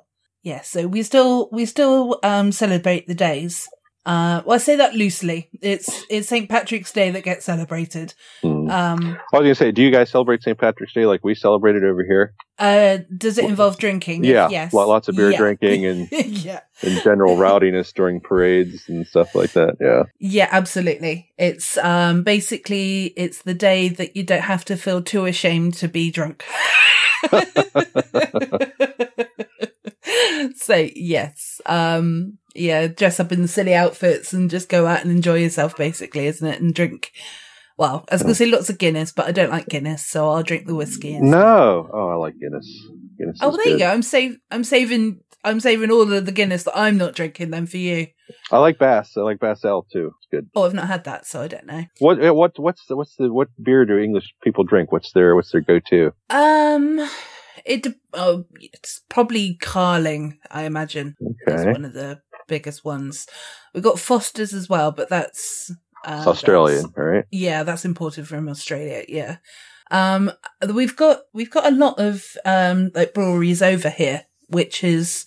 Yeah, 0.43 0.61
so 0.61 0.85
we 0.85 1.01
still 1.01 1.49
we 1.51 1.65
still 1.65 2.19
um 2.23 2.51
celebrate 2.51 3.07
the 3.07 3.15
days. 3.15 3.67
Uh, 4.05 4.43
well, 4.45 4.55
I 4.55 4.59
say 4.59 4.75
that 4.75 4.93
loosely. 4.93 5.49
It's 5.61 6.03
it's 6.11 6.27
St 6.27 6.47
Patrick's 6.47 6.91
Day 6.91 7.09
that 7.09 7.23
gets 7.23 7.45
celebrated. 7.45 8.13
Hmm. 8.41 8.69
Um, 8.69 9.17
I 9.33 9.37
was 9.37 9.45
gonna 9.45 9.55
say, 9.55 9.71
do 9.71 9.81
you 9.81 9.89
guys 9.89 10.11
celebrate 10.11 10.43
St. 10.43 10.57
Patrick's 10.57 10.93
Day 10.93 11.07
like 11.07 11.23
we 11.23 11.33
celebrated 11.33 11.83
over 11.83 12.03
here? 12.03 12.33
uh, 12.57 12.99
does 13.17 13.37
it 13.37 13.43
involve 13.45 13.77
drinking? 13.77 14.23
Yeah. 14.23 14.47
yes. 14.49 14.73
Lots 14.73 15.09
of 15.09 15.15
beer 15.15 15.31
Yeah. 15.31 15.37
drinking 15.37 15.85
and, 15.87 16.07
yeah, 16.11 16.61
and 16.81 17.01
general 17.03 17.35
rowdiness 17.35 17.91
during 17.93 18.21
parades 18.21 18.87
and 18.87 19.05
stuff 19.07 19.33
like 19.35 19.51
that. 19.53 19.75
Yeah. 19.81 20.03
yeah, 20.19 20.47
absolutely. 20.51 21.31
It's 21.37 21.77
um 21.79 22.23
basically 22.23 23.07
it's 23.17 23.41
the 23.41 23.53
day 23.55 23.89
that 23.89 24.15
you 24.15 24.23
don't 24.23 24.41
have 24.43 24.63
to 24.65 24.77
feel 24.77 25.01
too 25.01 25.25
ashamed 25.25 25.73
to 25.75 25.87
be 25.87 26.11
drunk. 26.11 26.45
so 30.55 30.87
yes, 30.95 31.61
um, 31.65 32.37
yeah, 32.55 32.87
dress 32.87 33.19
up 33.19 33.31
in 33.31 33.47
silly 33.47 33.73
outfits 33.75 34.33
and 34.33 34.49
just 34.49 34.69
go 34.69 34.87
out 34.87 35.01
and 35.01 35.11
enjoy 35.11 35.35
yourself, 35.35 35.75
basically, 35.77 36.27
isn't 36.27 36.47
it? 36.47 36.61
And 36.61 36.73
drink. 36.73 37.11
Well, 37.77 38.05
I 38.09 38.15
was 38.15 38.21
gonna 38.21 38.35
say 38.35 38.45
lots 38.45 38.69
of 38.69 38.77
Guinness, 38.77 39.11
but 39.11 39.27
I 39.27 39.31
don't 39.31 39.51
like 39.51 39.67
Guinness, 39.67 40.05
so 40.05 40.29
I'll 40.29 40.43
drink 40.43 40.65
the 40.65 40.75
whiskey. 40.75 41.13
instead. 41.15 41.29
No. 41.31 41.89
Oh, 41.93 42.07
I 42.07 42.15
like 42.15 42.35
Guinness. 42.39 42.67
Guinness 43.17 43.39
Oh, 43.41 43.49
well, 43.49 43.57
there 43.57 43.67
you 43.67 43.79
go. 43.79 43.87
I'm 43.87 44.01
save. 44.01 44.37
I'm 44.49 44.63
saving. 44.63 45.19
I'm 45.43 45.59
saving 45.59 45.91
all 45.91 46.11
of 46.11 46.25
the 46.25 46.31
Guinness 46.31 46.63
that 46.63 46.77
I'm 46.77 46.97
not 46.97 47.13
drinking 47.13 47.51
then 47.51 47.67
for 47.67 47.77
you. 47.77 48.07
I 48.51 48.57
like 48.57 48.79
Bass. 48.79 49.15
I 49.15 49.21
like 49.21 49.39
Bass 49.39 49.63
Ale 49.63 49.85
too. 49.91 50.11
It's 50.17 50.27
good. 50.31 50.49
Oh, 50.55 50.63
I've 50.63 50.73
not 50.73 50.87
had 50.87 51.03
that, 51.03 51.27
so 51.27 51.41
I 51.41 51.47
don't 51.47 51.67
know. 51.67 51.83
What 51.99 52.23
eh, 52.23 52.29
what 52.29 52.57
what's 52.57 52.85
the, 52.87 52.95
what's 52.95 53.15
the 53.17 53.31
what 53.31 53.49
beer 53.61 53.85
do 53.85 53.97
English 53.99 54.33
people 54.41 54.63
drink? 54.63 54.91
What's 54.91 55.11
their 55.11 55.35
what's 55.35 55.51
their 55.51 55.61
go 55.61 55.79
to? 55.89 56.13
Um, 56.29 57.07
it. 57.65 57.87
Oh, 58.13 58.45
it's 58.55 59.01
probably 59.09 59.57
Carling, 59.61 60.37
I 60.49 60.63
imagine. 60.63 61.15
Okay, 61.47 61.71
one 61.71 61.85
of 61.85 61.93
the 61.93 62.21
biggest 62.47 62.83
ones. 62.85 63.27
We've 63.73 63.83
got 63.83 63.99
Foster's 63.99 64.53
as 64.53 64.69
well, 64.69 64.91
but 64.91 65.09
that's 65.09 65.71
uh, 66.05 66.23
Australian, 66.27 66.83
that's- 66.83 66.97
right? 66.97 67.25
yeah, 67.31 67.63
that's 67.63 67.85
imported 67.85 68.27
from 68.27 68.47
Australia. 68.49 69.03
Yeah. 69.07 69.37
Um, 69.91 70.31
we've 70.73 70.95
got 70.95 71.21
we've 71.33 71.51
got 71.51 71.65
a 71.71 71.75
lot 71.75 71.99
of 71.99 72.25
um 72.45 72.91
like 72.95 73.13
breweries 73.13 73.61
over 73.61 73.89
here, 73.89 74.23
which 74.47 74.83
is 74.83 75.25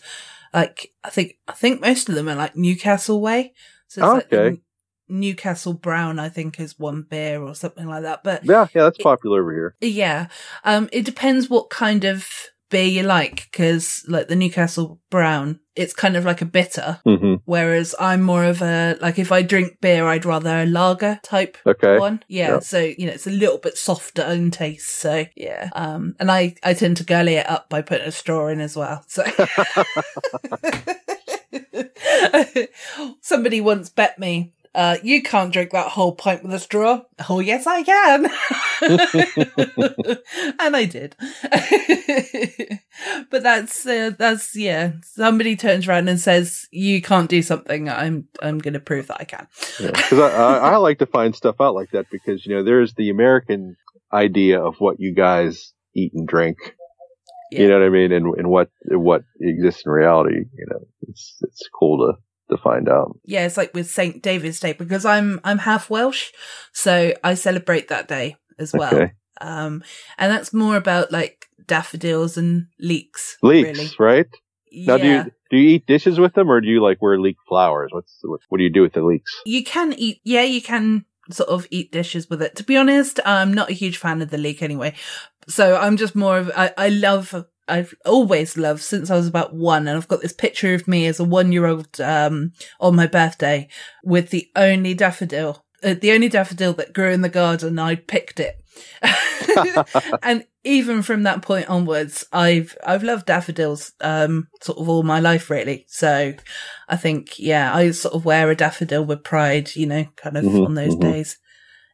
like 0.53 0.93
I 1.05 1.11
think 1.11 1.35
I 1.47 1.53
think 1.53 1.81
most 1.81 2.09
of 2.09 2.15
them 2.15 2.28
are 2.28 2.35
like 2.35 2.57
Newcastle 2.57 3.20
way. 3.20 3.53
So 3.89 4.03
it's 4.16 4.31
like 4.32 4.32
Okay. 4.32 4.61
Newcastle 5.09 5.73
Brown, 5.74 6.19
I 6.19 6.28
think, 6.28 6.61
is 6.61 6.78
one 6.78 7.03
beer 7.09 7.40
or 7.43 7.55
something 7.55 7.86
like 7.86 8.03
that. 8.03 8.23
But 8.23 8.45
Yeah, 8.45 8.66
yeah, 8.74 8.82
that's 8.85 8.99
popular 8.99 9.40
over 9.40 9.53
here. 9.53 9.77
yeah, 9.81 10.27
um, 10.65 10.89
it 10.93 11.05
depends 11.05 11.49
what 11.49 11.70
kind 11.70 12.05
of 12.05 12.28
beer 12.70 12.85
you 12.86 13.03
like, 13.03 13.49
because 13.51 14.05
like 14.09 14.28
the 14.28 14.36
Newcastle 14.36 15.01
Brown, 15.11 15.61
it's 15.77 15.93
kind 15.95 16.16
of 16.16 16.24
like 16.24 16.43
a 16.43 16.47
bitter. 16.47 17.01
hmm 17.05 17.35
Whereas 17.45 17.95
I'm 17.99 18.23
more 18.23 18.45
of 18.45 18.61
a 18.62 18.97
like 19.01 19.19
if 19.19 19.32
I 19.32 19.43
drink 19.43 19.81
beer, 19.81 20.07
I'd 20.07 20.24
rather 20.24 20.62
a 20.62 20.66
lager 20.66 21.19
type 21.23 21.57
Okay. 21.66 21.99
one. 21.99 22.23
Yeah, 22.28 22.55
Yep. 22.55 22.62
so 22.65 22.78
you 22.81 23.07
know 23.07 23.12
it's 23.12 23.27
a 23.27 23.31
little 23.31 23.59
bit 23.59 23.77
softer 23.78 24.23
in 24.24 24.51
taste. 24.51 24.89
So 24.90 25.24
yeah, 25.36 25.70
um, 25.74 26.15
and 26.20 26.31
I 26.31 26.55
I 26.62 26.74
tend 26.74 26.97
to 26.99 27.05
gully 27.05 27.35
it 27.35 27.49
up 27.49 27.69
by 27.69 27.82
putting 27.82 28.07
a 28.09 28.12
straw 28.12 28.49
in 28.49 28.61
as 28.61 28.77
well. 28.77 29.05
So 29.09 29.24
somebody 33.20 33.61
once 33.61 33.89
bet 33.90 34.19
me. 34.19 34.53
Uh, 34.79 34.97
you 35.03 35.21
can't 35.21 35.53
drink 35.53 35.73
that 35.73 35.89
whole 35.89 36.15
pint 36.15 36.45
with 36.45 36.55
a 36.55 36.59
straw. 36.61 37.03
Oh, 37.29 37.41
yes, 37.41 37.67
I 37.67 37.83
can. 37.83 38.27
and 40.61 40.77
I 40.77 40.85
did. 40.85 41.17
but 43.29 43.43
that's, 43.43 43.85
uh, 43.85 44.13
that's, 44.17 44.55
yeah. 44.55 44.93
Somebody 45.03 45.57
turns 45.57 45.89
around 45.89 46.09
and 46.09 46.21
says, 46.21 46.69
you 46.71 47.03
can't 47.03 47.29
do 47.29 47.43
something. 47.43 47.89
I'm, 47.89 48.29
I'm 48.41 48.61
going 48.61 48.75
to 48.75 48.79
prove 48.79 49.09
that 49.09 49.21
I 49.21 49.25
can. 49.25 49.49
Because 49.81 50.21
I, 50.21 50.31
I, 50.31 50.59
I 50.59 50.77
like 50.87 51.01
to 51.01 51.07
find 51.07 51.35
stuff 51.35 51.61
out 51.61 51.75
like 51.75 51.91
that 51.91 52.07
because 52.13 52.47
you 52.47 52.55
know 52.55 52.63
there's 52.63 52.95
the 52.95 53.11
American 53.11 53.75
idea 54.13 54.61
of 54.61 54.77
what 54.79 55.01
you 55.01 55.13
guys 55.13 55.73
eat 55.97 56.13
and 56.15 56.29
drink. 56.29 56.57
Yeah. 57.51 57.63
You 57.63 57.69
know 57.71 57.81
what 57.81 57.87
I 57.87 57.89
mean, 57.89 58.13
and 58.13 58.33
and 58.37 58.49
what 58.49 58.71
what 58.85 59.25
exists 59.41 59.83
in 59.87 59.91
reality. 59.91 60.37
You 60.37 60.67
know, 60.71 60.87
it's 61.09 61.37
it's 61.43 61.69
cool 61.77 62.07
to 62.07 62.13
to 62.51 62.57
find 62.57 62.89
out. 62.89 63.19
yeah, 63.25 63.47
it's 63.47 63.57
like 63.57 63.75
with 63.75 63.91
Saint 63.91 64.23
David's 64.23 64.61
Day 64.61 64.73
because 64.73 65.05
I'm 65.05 65.41
I'm 65.45 65.59
half 65.59 65.91
Welsh, 65.91 66.31
so 66.73 67.12
I 67.23 67.35
celebrate 67.35 67.89
that 67.89 68.09
day 68.09 68.37
as 68.59 68.73
well. 68.73 68.95
Okay. 68.95 69.12
Um, 69.41 69.85
and 70.19 70.33
that's 70.33 70.53
more 70.53 70.77
about 70.77 71.12
like 71.12 71.47
daffodils 71.66 72.37
and 72.37 72.66
leeks. 72.81 73.37
Leeks, 73.43 73.79
really. 73.79 73.91
right? 73.99 74.27
Now, 74.73 74.97
yeah. 74.97 75.03
do 75.03 75.09
you 75.09 75.33
do 75.51 75.57
you 75.57 75.69
eat 75.77 75.87
dishes 75.87 76.19
with 76.19 76.35
them, 76.35 76.51
or 76.51 76.61
do 76.61 76.69
you 76.69 76.83
like 76.83 77.01
wear 77.01 77.19
leek 77.19 77.37
flowers? 77.49 77.91
What's 77.93 78.19
what, 78.23 78.41
what 78.49 78.59
do 78.59 78.65
you 78.65 78.73
do 78.73 78.83
with 78.83 78.93
the 78.93 79.03
leeks? 79.03 79.33
You 79.47 79.65
can 79.65 79.93
eat, 79.95 80.20
yeah, 80.25 80.43
you 80.43 80.61
can 80.61 81.05
sort 81.31 81.49
of 81.49 81.66
eat 81.70 81.93
dishes 81.93 82.29
with 82.29 82.43
it. 82.43 82.57
To 82.57 82.65
be 82.65 82.77
honest, 82.77 83.20
I'm 83.25 83.53
not 83.53 83.70
a 83.70 83.75
huge 83.75 83.99
fan 83.99 84.23
of 84.23 84.31
the 84.31 84.39
leek 84.39 84.62
anyway. 84.62 84.95
So 85.49 85.77
I'm 85.77 85.97
just 85.97 86.15
more 86.15 86.39
of, 86.39 86.51
I, 86.57 86.73
I 86.77 86.89
love, 86.89 87.47
I've 87.69 87.95
always 88.05 88.57
loved 88.57 88.82
since 88.82 89.11
I 89.11 89.16
was 89.16 89.27
about 89.27 89.55
one. 89.55 89.86
And 89.89 89.97
I've 89.97 90.09
got 90.09 90.20
this 90.20 90.32
picture 90.32 90.74
of 90.74 90.89
me 90.89 91.07
as 91.07 91.20
a 91.20 91.24
one 91.24 91.53
year 91.53 91.66
old, 91.66 92.01
um, 92.01 92.53
on 92.81 92.97
my 92.97 93.07
birthday 93.07 93.69
with 94.05 94.31
the 94.31 94.51
only 94.57 94.95
daffodil, 94.95 95.65
uh, 95.82 95.95
the 95.95 96.12
only 96.12 96.28
daffodil 96.28 96.73
that 96.74 96.93
grew 96.93 97.11
in 97.11 97.23
the 97.23 97.28
garden. 97.28 97.78
I 97.78 97.95
picked 97.97 98.40
it. 98.40 98.57
and 100.23 100.45
even 100.65 101.03
from 101.03 101.23
that 101.24 101.43
point 101.43 101.69
onwards, 101.69 102.24
I've 102.32 102.77
I've 102.86 103.03
loved 103.03 103.27
daffodils 103.27 103.93
um 104.01 104.49
sort 104.61 104.78
of 104.78 104.89
all 104.89 105.03
my 105.03 105.20
life 105.20 105.51
really. 105.51 105.85
So 105.89 106.35
I 106.89 106.97
think 106.97 107.39
yeah, 107.39 107.74
I 107.74 107.90
sort 107.93 108.15
of 108.15 108.24
wear 108.24 108.51
a 108.51 108.55
daffodil 108.55 109.05
with 109.05 109.24
pride, 109.24 109.74
you 109.74 109.86
know, 109.86 110.07
kind 110.16 110.36
of 110.36 110.45
Mhm, 110.45 110.66
on 110.66 110.74
those 110.74 110.95
mhm. 110.95 111.01
days. 111.01 111.39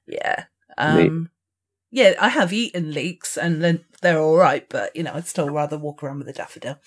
Yeah. 0.07 0.45
Um 0.77 1.31
yeah, 1.91 2.15
I 2.21 2.29
have 2.29 2.53
eaten 2.53 2.93
leeks 2.93 3.37
and 3.37 3.63
then 3.63 3.85
they're 4.05 4.21
all 4.21 4.37
right, 4.37 4.69
but 4.69 4.95
you 4.95 5.03
know, 5.03 5.13
I'd 5.15 5.27
still 5.27 5.49
rather 5.49 5.79
walk 5.79 6.03
around 6.03 6.19
with 6.19 6.29
a 6.29 6.33
daffodil. 6.33 6.79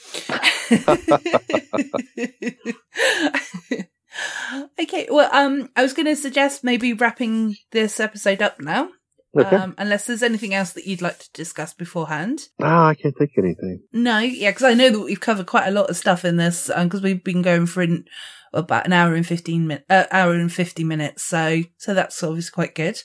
okay, 4.80 5.08
well, 5.10 5.30
um, 5.34 5.70
I 5.76 5.82
was 5.82 5.94
going 5.94 6.06
to 6.06 6.16
suggest 6.16 6.64
maybe 6.64 6.94
wrapping 6.94 7.58
this 7.72 8.00
episode 8.00 8.42
up 8.42 8.62
now. 8.62 8.90
Okay. 9.38 9.56
Um, 9.56 9.76
unless 9.78 10.06
there's 10.06 10.24
anything 10.24 10.54
else 10.54 10.74
that 10.74 10.88
you'd 10.88 11.02
like 11.02 11.20
to 11.20 11.30
discuss 11.34 11.74
beforehand. 11.74 12.48
Ah, 12.62 12.88
I 12.88 12.96
can't 12.96 13.16
think 13.18 13.32
of 13.38 13.44
anything. 13.44 13.82
No, 13.92 14.20
yeah, 14.20 14.52
because 14.52 14.64
I 14.64 14.74
know 14.74 14.90
that 14.90 15.00
we've 15.00 15.20
covered 15.20 15.48
quite 15.48 15.68
a 15.68 15.72
lot 15.72 15.90
of 15.90 15.98
stuff 15.98 16.24
in 16.24 16.38
this, 16.38 16.72
because 16.76 17.02
we've 17.02 17.24
been 17.24 17.42
going 17.42 17.66
for 17.66 17.82
an, 17.82 18.06
about 18.54 18.86
an 18.86 18.94
hour 18.94 19.16
and 19.16 19.28
fifteen 19.28 19.68
min, 19.68 19.84
uh, 19.90 20.06
hour 20.12 20.34
and 20.34 20.52
fifty 20.52 20.84
minutes. 20.84 21.24
So, 21.24 21.64
so 21.78 21.94
that's 21.94 22.24
obviously 22.24 22.52
quite 22.52 22.74
good. 22.74 23.02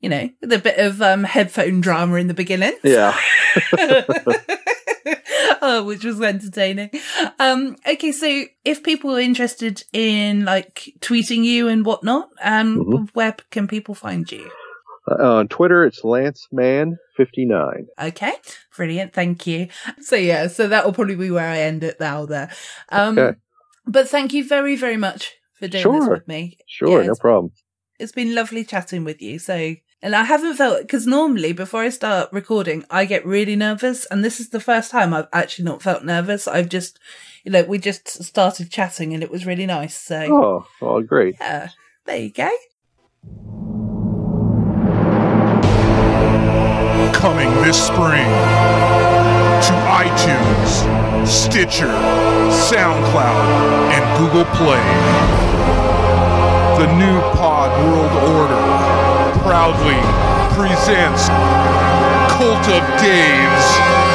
You 0.00 0.08
know, 0.08 0.30
with 0.40 0.52
a 0.52 0.58
bit 0.58 0.78
of 0.78 1.02
um, 1.02 1.24
headphone 1.24 1.80
drama 1.80 2.14
in 2.16 2.28
the 2.28 2.34
beginning. 2.34 2.74
Yeah. 2.84 3.18
oh, 5.62 5.82
which 5.84 6.04
was 6.04 6.20
entertaining. 6.20 6.90
Um, 7.40 7.76
okay, 7.86 8.12
so 8.12 8.44
if 8.64 8.82
people 8.82 9.16
are 9.16 9.20
interested 9.20 9.82
in 9.92 10.44
like 10.44 10.92
tweeting 11.00 11.44
you 11.44 11.68
and 11.68 11.84
whatnot, 11.84 12.28
um, 12.42 12.76
Mhm. 12.84 13.08
where 13.14 13.34
can 13.50 13.66
people 13.66 13.94
find 13.94 14.30
you? 14.30 14.50
Uh, 15.10 15.36
on 15.38 15.48
Twitter, 15.48 15.84
it's 15.84 16.02
LanceMan59. 16.02 17.86
Okay, 18.00 18.32
brilliant. 18.76 19.12
Thank 19.14 19.46
you. 19.46 19.68
So 20.00 20.16
yeah, 20.16 20.48
so 20.48 20.68
that 20.68 20.84
will 20.84 20.92
probably 20.92 21.16
be 21.16 21.30
where 21.30 21.48
I 21.48 21.58
end 21.60 21.82
it 21.82 21.98
now. 21.98 22.26
There. 22.26 22.50
Um, 22.90 23.18
Okay. 23.18 23.38
but 23.86 24.08
thank 24.08 24.32
you 24.32 24.46
very, 24.46 24.76
very 24.76 24.96
much 24.98 25.34
for 25.58 25.66
doing 25.66 25.92
this 25.92 26.08
with 26.08 26.28
me. 26.28 26.58
Sure, 26.66 27.00
Yeah, 27.00 27.08
no 27.08 27.14
problem. 27.14 27.52
It's 27.98 28.12
been 28.12 28.34
lovely 28.34 28.64
chatting 28.64 29.02
with 29.04 29.20
you. 29.22 29.38
So, 29.40 29.74
and 30.02 30.14
I 30.14 30.24
haven't 30.24 30.54
felt 30.56 30.80
because 30.82 31.06
normally 31.06 31.52
before 31.52 31.80
I 31.82 31.88
start 31.88 32.28
recording, 32.32 32.84
I 32.90 33.04
get 33.04 33.26
really 33.26 33.56
nervous, 33.56 34.06
and 34.06 34.24
this 34.24 34.38
is 34.40 34.50
the 34.50 34.60
first 34.60 34.90
time 34.90 35.12
I've 35.12 35.28
actually 35.32 35.64
not 35.64 35.82
felt 35.82 36.04
nervous. 36.04 36.46
I've 36.46 36.68
just, 36.68 36.98
you 37.44 37.50
know, 37.50 37.64
we 37.64 37.78
just 37.78 38.08
started 38.22 38.70
chatting, 38.70 39.12
and 39.12 39.22
it 39.22 39.30
was 39.30 39.46
really 39.46 39.66
nice. 39.66 39.96
So, 39.96 40.20
Oh, 40.20 40.66
oh, 40.82 41.02
great. 41.02 41.36
yeah, 41.40 41.70
there 42.06 42.18
you 42.18 42.30
go. 42.30 42.50
coming 47.12 47.50
this 47.62 47.86
spring 47.88 48.30
to 49.66 49.72
iTunes, 49.90 50.70
Stitcher, 51.26 51.92
SoundCloud, 52.70 53.90
and 53.90 54.04
Google 54.18 54.44
Play. 54.54 54.84
The 56.78 56.86
new 56.96 57.18
Pod 57.36 57.70
World 57.84 58.12
Order 58.38 58.57
proudly 59.48 59.96
presents 60.54 61.26
Cult 62.36 62.68
of 62.68 62.84
Dave's 63.00 64.07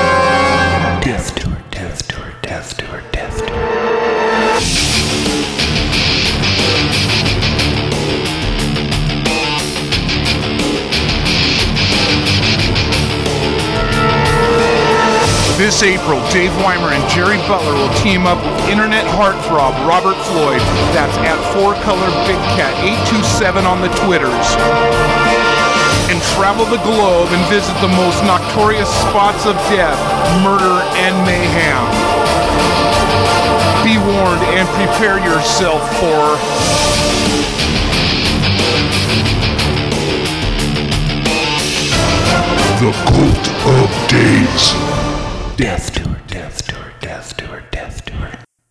This 15.64 15.82
April, 15.82 16.20
Dave 16.28 16.52
Weimer 16.58 16.92
and 16.92 17.10
Jerry 17.10 17.38
Butler 17.48 17.72
will 17.72 17.94
team 18.04 18.28
up 18.28 18.36
with 18.44 18.68
internet 18.68 19.08
heartthrob 19.16 19.72
Robert 19.88 20.20
Floyd. 20.28 20.60
That's 20.92 21.16
at 21.24 21.40
4Color 21.56 22.12
Big 22.28 22.36
Cat 22.60 22.76
827 22.84 23.64
on 23.64 23.80
the 23.80 23.88
Twitters. 24.04 24.44
And 26.12 26.20
travel 26.36 26.68
the 26.68 26.84
globe 26.84 27.32
and 27.32 27.40
visit 27.48 27.72
the 27.80 27.88
most 27.96 28.20
notorious 28.28 28.92
spots 29.08 29.48
of 29.48 29.56
death, 29.72 29.96
murder, 30.44 30.84
and 31.00 31.16
mayhem. 31.24 31.88
Be 33.88 33.96
warned 34.04 34.44
and 34.60 34.68
prepare 34.76 35.16
yourself 35.24 35.80
for 35.96 36.36
the 42.84 42.92
Cult 43.16 43.48
of 43.80 43.88
Days. 44.12 45.13
Death 45.56 46.03